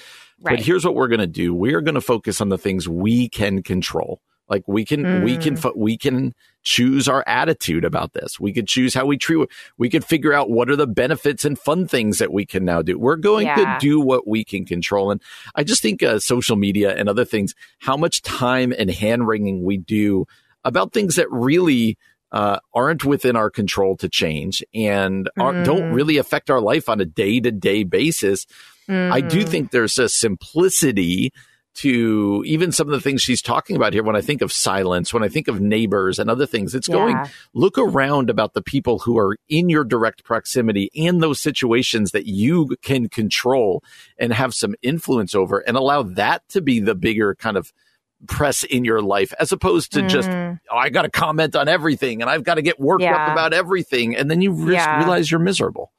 right. 0.41 0.57
But 0.57 0.65
here's 0.65 0.84
what 0.84 0.94
we're 0.94 1.07
going 1.07 1.22
to 1.22 1.26
do. 1.27 1.53
We 1.56 1.73
are 1.73 1.80
going 1.80 1.95
to 1.95 2.02
focus 2.02 2.41
on 2.41 2.49
the 2.49 2.57
things 2.57 2.85
we 2.89 3.30
can 3.30 3.64
control. 3.64 4.19
Like 4.49 4.64
we 4.68 4.84
can, 4.84 5.23
we 5.23 5.38
can, 5.38 5.56
Mm. 5.56 5.60
fo- 5.60 5.73
we 5.77 5.98
can 5.98 6.34
choose 6.68 7.07
our 7.07 7.23
attitude 7.27 7.85
about 7.85 8.11
this. 8.11 8.41
We 8.41 8.52
could 8.52 8.68
choose 8.68 8.94
how 8.94 9.06
we 9.06 9.18
treat. 9.18 9.48
We 9.77 9.89
could 9.89 10.03
figure 10.03 10.34
out 10.34 10.49
what 10.49 10.69
are 10.69 10.76
the 10.76 10.85
benefits 10.85 11.45
and 11.45 11.57
fun 11.57 11.88
things 11.88 12.18
that 12.19 12.34
we 12.34 12.45
can 12.45 12.65
now 12.65 12.81
do. 12.81 12.99
We're 12.99 13.15
going 13.15 13.48
Yeah. 13.48 13.56
to 13.56 13.77
do 13.80 14.02
what 14.02 14.27
we 14.27 14.44
can 14.44 14.65
control. 14.65 15.10
And 15.11 15.22
I 15.56 15.64
just 15.64 15.81
think 15.81 16.03
uh, 16.03 16.19
social 16.19 16.57
media 16.57 16.94
and 16.94 17.07
other 17.07 17.23
things, 17.23 17.56
how 17.80 17.95
much 17.95 18.22
time 18.22 18.73
and 18.77 18.91
hand 18.91 19.26
wringing 19.30 19.64
we 19.64 19.77
do 19.77 20.26
about 20.65 20.91
things 20.91 21.15
that 21.15 21.31
really 21.31 21.98
uh, 22.34 22.60
aren't 22.73 23.06
within 23.06 23.38
our 23.38 23.49
control 23.49 23.95
to 23.95 24.10
change 24.10 24.61
and 24.73 25.30
aren't, 25.39 25.65
don't 25.65 25.91
Mm. 25.91 25.95
really 25.95 26.18
affect 26.18 26.49
our 26.49 26.60
life 26.60 26.89
on 26.89 26.99
a 26.99 27.06
day 27.06 27.39
to 27.39 27.52
day 27.53 27.84
basis. 27.85 28.45
I 28.89 29.22
do 29.22 29.45
Mm. 29.45 29.49
think 29.49 29.72
there's 29.72 29.98
a 29.98 30.10
simplicity 30.10 31.31
to 31.78 32.44
even 32.45 32.72
some 32.72 32.88
of 32.88 32.91
the 32.91 33.02
things 33.02 33.22
she's 33.22 33.41
talking 33.41 33.76
about 33.76 33.94
here 33.94 34.04
when 34.04 34.16
I 34.16 34.22
think 34.22 34.41
of 34.41 34.52
silence, 34.52 35.14
when 35.14 35.24
I 35.24 35.28
think 35.30 35.48
of 35.48 35.62
neighbors 35.62 36.18
and 36.20 36.30
other 36.30 36.45
things. 36.45 36.74
It's 36.74 36.88
going, 36.88 37.16
look 37.54 37.78
around 37.78 38.30
about 38.30 38.54
the 38.54 38.62
people 38.62 38.99
who 38.99 39.18
are 39.20 39.38
in 39.48 39.70
your 39.70 39.84
direct 39.84 40.24
proximity 40.24 40.90
and 40.95 41.22
those 41.22 41.40
situations 41.40 42.12
that 42.12 42.26
you 42.26 42.76
can 42.82 43.10
control 43.10 43.84
and 44.18 44.34
have 44.34 44.54
some 44.54 44.74
influence 44.82 45.36
over 45.36 45.60
and 45.60 45.78
allow 45.78 46.02
that 46.04 46.48
to 46.49 46.62
be 46.62 46.80
the 46.80 46.95
bigger 46.95 47.36
kind 47.36 47.58
of 47.58 47.72
press 48.28 48.64
in 48.64 48.84
your 48.84 48.99
life 49.02 49.32
as 49.40 49.52
opposed 49.52 49.94
to 49.94 50.02
just, 50.08 50.28
Mm. 50.28 50.60
oh, 50.72 50.78
I 50.78 50.90
got 50.90 51.04
to 51.04 51.10
comment 51.12 51.56
on 51.56 51.68
everything 51.68 52.22
and 52.24 52.32
I've 52.32 52.44
got 52.44 52.56
to 52.56 52.64
get 52.64 52.80
worked 52.80 53.04
up 53.28 53.32
about 53.32 53.54
everything. 53.54 54.16
And 54.16 54.32
then 54.32 54.41
you 54.41 54.52
re- 54.52 54.74
Yeah. 54.74 54.98
realize 54.98 55.30
you're 55.30 55.40
miserable. 55.40 55.91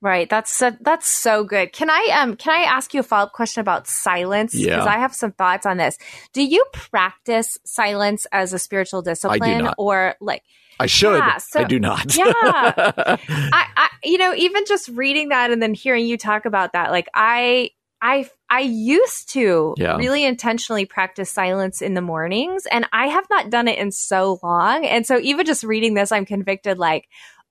Right. 0.00 0.30
That's 0.30 0.52
so, 0.54 0.70
that's 0.80 1.08
so 1.08 1.42
good. 1.42 1.72
Can 1.72 1.90
I 1.90 2.18
um 2.20 2.36
can 2.36 2.54
I 2.54 2.64
ask 2.64 2.94
you 2.94 3.00
a 3.00 3.02
follow 3.02 3.24
up 3.26 3.32
question 3.32 3.60
about 3.60 3.88
silence? 3.88 4.54
Yeah. 4.54 4.76
Because 4.76 4.86
I 4.86 4.98
have 4.98 5.12
some 5.14 5.32
thoughts 5.32 5.66
on 5.66 5.76
this. 5.76 5.98
Do 6.32 6.42
you 6.42 6.64
practice 6.72 7.58
silence 7.64 8.24
as 8.30 8.52
a 8.52 8.58
spiritual 8.60 9.02
discipline, 9.02 9.64
not. 9.64 9.74
or 9.76 10.14
like 10.20 10.44
I 10.78 10.86
should. 10.86 11.16
Yeah, 11.18 11.38
so- 11.38 11.60
I 11.60 11.64
do 11.64 11.80
not. 11.80 12.16
Yeah. 12.16 12.32
I, 12.46 13.18
I 13.76 13.88
you 14.04 14.18
know 14.18 14.32
even 14.34 14.64
just 14.68 14.88
reading 14.90 15.30
that 15.30 15.50
and 15.50 15.60
then 15.60 15.74
hearing 15.74 16.06
you 16.06 16.16
talk 16.16 16.44
about 16.44 16.74
that, 16.74 16.92
like 16.92 17.08
I 17.12 17.70
I 18.00 18.30
I 18.48 18.60
used 18.60 19.30
to 19.32 19.74
Yeah. 19.76 19.96
really 19.96 20.24
intentionally 20.24 20.84
practice 20.86 21.30
silence 21.32 21.82
in 21.82 21.94
the 21.94 22.00
mornings, 22.00 22.66
and 22.70 22.86
I 22.92 23.08
have 23.08 23.26
not 23.28 23.50
done 23.50 23.66
it 23.66 23.78
in 23.80 23.90
so 23.90 24.38
long. 24.44 24.86
And 24.86 25.04
so 25.04 25.18
even 25.18 25.44
just 25.44 25.64
reading 25.64 25.94
this, 25.94 26.12
I'm 26.12 26.24
convicted 26.24 26.78
like 26.78 27.08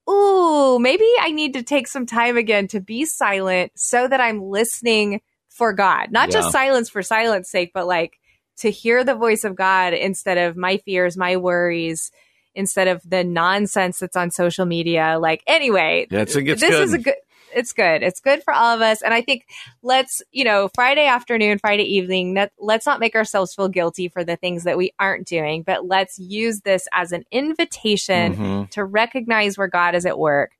ooh, 0.08 0.78
maybe 0.78 1.06
I 1.20 1.30
need 1.30 1.54
to 1.54 1.62
take 1.62 1.86
some 1.86 2.06
time 2.06 2.36
again 2.36 2.68
to 2.68 2.80
be 2.80 3.04
silent 3.04 3.72
so 3.76 4.08
that 4.08 4.20
I'm 4.20 4.42
listening 4.42 5.20
for 5.48 5.72
God. 5.72 6.10
Not 6.10 6.28
Yeah. 6.28 6.34
just 6.34 6.52
silence 6.52 6.88
for 6.88 7.02
silence 7.02 7.50
sake, 7.50 7.72
but 7.74 7.86
like 7.86 8.18
to 8.58 8.70
hear 8.70 9.04
the 9.04 9.14
voice 9.14 9.44
of 9.44 9.54
God 9.54 9.92
instead 9.94 10.38
of 10.38 10.56
my 10.56 10.78
fears, 10.78 11.16
my 11.16 11.36
worries, 11.36 12.10
instead 12.54 12.88
of 12.88 13.02
the 13.04 13.22
nonsense 13.24 13.98
that's 13.98 14.16
on 14.16 14.30
social 14.30 14.66
media. 14.66 15.18
Like 15.20 15.42
anyway, 15.46 16.06
Yeah, 16.10 16.24
this 16.24 16.34
good. 16.34 16.62
is 16.62 16.92
a 16.94 16.98
good 16.98 17.14
it's 17.54 17.72
good. 17.72 18.02
It's 18.02 18.20
good 18.20 18.42
for 18.42 18.52
all 18.52 18.74
of 18.74 18.80
us. 18.80 19.02
And 19.02 19.12
I 19.14 19.22
think 19.22 19.46
let's, 19.82 20.22
you 20.32 20.44
know, 20.44 20.68
Friday 20.74 21.06
afternoon, 21.06 21.58
Friday 21.58 21.84
evening, 21.84 22.34
let, 22.34 22.52
let's 22.58 22.86
not 22.86 23.00
make 23.00 23.14
ourselves 23.14 23.54
feel 23.54 23.68
guilty 23.68 24.08
for 24.08 24.24
the 24.24 24.36
things 24.36 24.64
that 24.64 24.76
we 24.78 24.92
aren't 24.98 25.26
doing, 25.26 25.62
but 25.62 25.86
let's 25.86 26.18
use 26.18 26.60
this 26.60 26.86
as 26.92 27.12
an 27.12 27.24
invitation 27.30 28.36
Mhm. 28.36 28.70
to 28.70 28.84
recognize 28.84 29.56
where 29.58 29.68
God 29.68 29.94
is 29.94 30.06
at 30.06 30.18
work, 30.18 30.52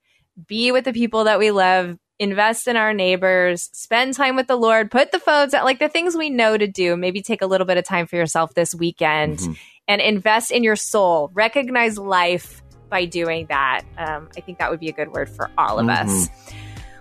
be 0.47 0.73
with 0.73 0.85
the 0.85 0.93
people 0.93 1.25
that 1.25 1.39
we 1.39 1.51
love, 1.51 1.97
invest 2.19 2.67
in 2.67 2.77
our 2.77 2.93
neighbors, 2.93 3.71
spend 3.73 4.15
time 4.15 4.35
with 4.37 4.49
the 4.49 4.57
Lord, 4.57 4.91
put 4.91 5.13
the 5.13 5.21
phones 5.21 5.55
out, 5.55 5.65
like 5.65 5.79
the 5.79 5.89
things 5.89 6.17
we 6.17 6.31
know 6.31 6.57
to 6.57 6.67
do. 6.67 6.97
Maybe 6.97 7.23
take 7.23 7.43
a 7.43 7.47
little 7.47 7.67
bit 7.67 7.79
of 7.79 7.85
time 7.85 8.07
for 8.07 8.17
yourself 8.17 8.55
this 8.55 8.75
weekend 8.75 9.39
Mhm. 9.39 9.57
and 9.87 10.01
invest 10.01 10.51
in 10.51 10.65
your 10.65 10.75
soul. 10.77 11.31
Recognize 11.33 11.97
life 11.97 12.63
by 12.91 13.05
doing 13.05 13.47
that. 13.51 13.83
Um, 13.97 14.29
I 14.37 14.41
think 14.41 14.59
that 14.59 14.71
would 14.71 14.81
be 14.81 14.89
a 14.89 14.93
good 14.93 15.13
word 15.13 15.29
for 15.29 15.51
all 15.57 15.79
of 15.79 15.87
Mhm. 15.87 15.91
us. 16.07 16.29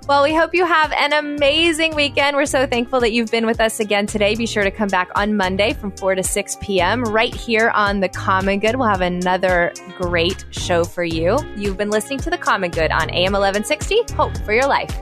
Well, 0.07 0.23
we 0.23 0.33
hope 0.33 0.53
you 0.53 0.65
have 0.65 0.93
an 0.93 1.11
amazing 1.11 1.93
weekend. 1.93 2.37
We're 2.37 2.45
so 2.45 2.65
thankful 2.65 3.01
that 3.01 3.11
you've 3.11 3.29
been 3.29 3.45
with 3.45 3.59
us 3.59 3.81
again 3.81 4.07
today. 4.07 4.35
Be 4.35 4.45
sure 4.45 4.63
to 4.63 4.71
come 4.71 4.87
back 4.87 5.09
on 5.15 5.35
Monday 5.35 5.73
from 5.73 5.91
4 5.97 6.15
to 6.15 6.23
6 6.23 6.57
p.m. 6.61 7.03
right 7.03 7.35
here 7.35 7.71
on 7.71 7.99
The 7.99 8.07
Common 8.07 8.59
Good. 8.59 8.77
We'll 8.77 8.87
have 8.87 9.01
another 9.01 9.73
great 9.97 10.45
show 10.51 10.85
for 10.85 11.03
you. 11.03 11.37
You've 11.57 11.75
been 11.75 11.89
listening 11.89 12.19
to 12.19 12.29
The 12.29 12.37
Common 12.37 12.71
Good 12.71 12.89
on 12.91 13.09
AM 13.09 13.33
1160. 13.33 14.13
Hope 14.13 14.37
for 14.45 14.53
your 14.53 14.65
life. 14.65 14.97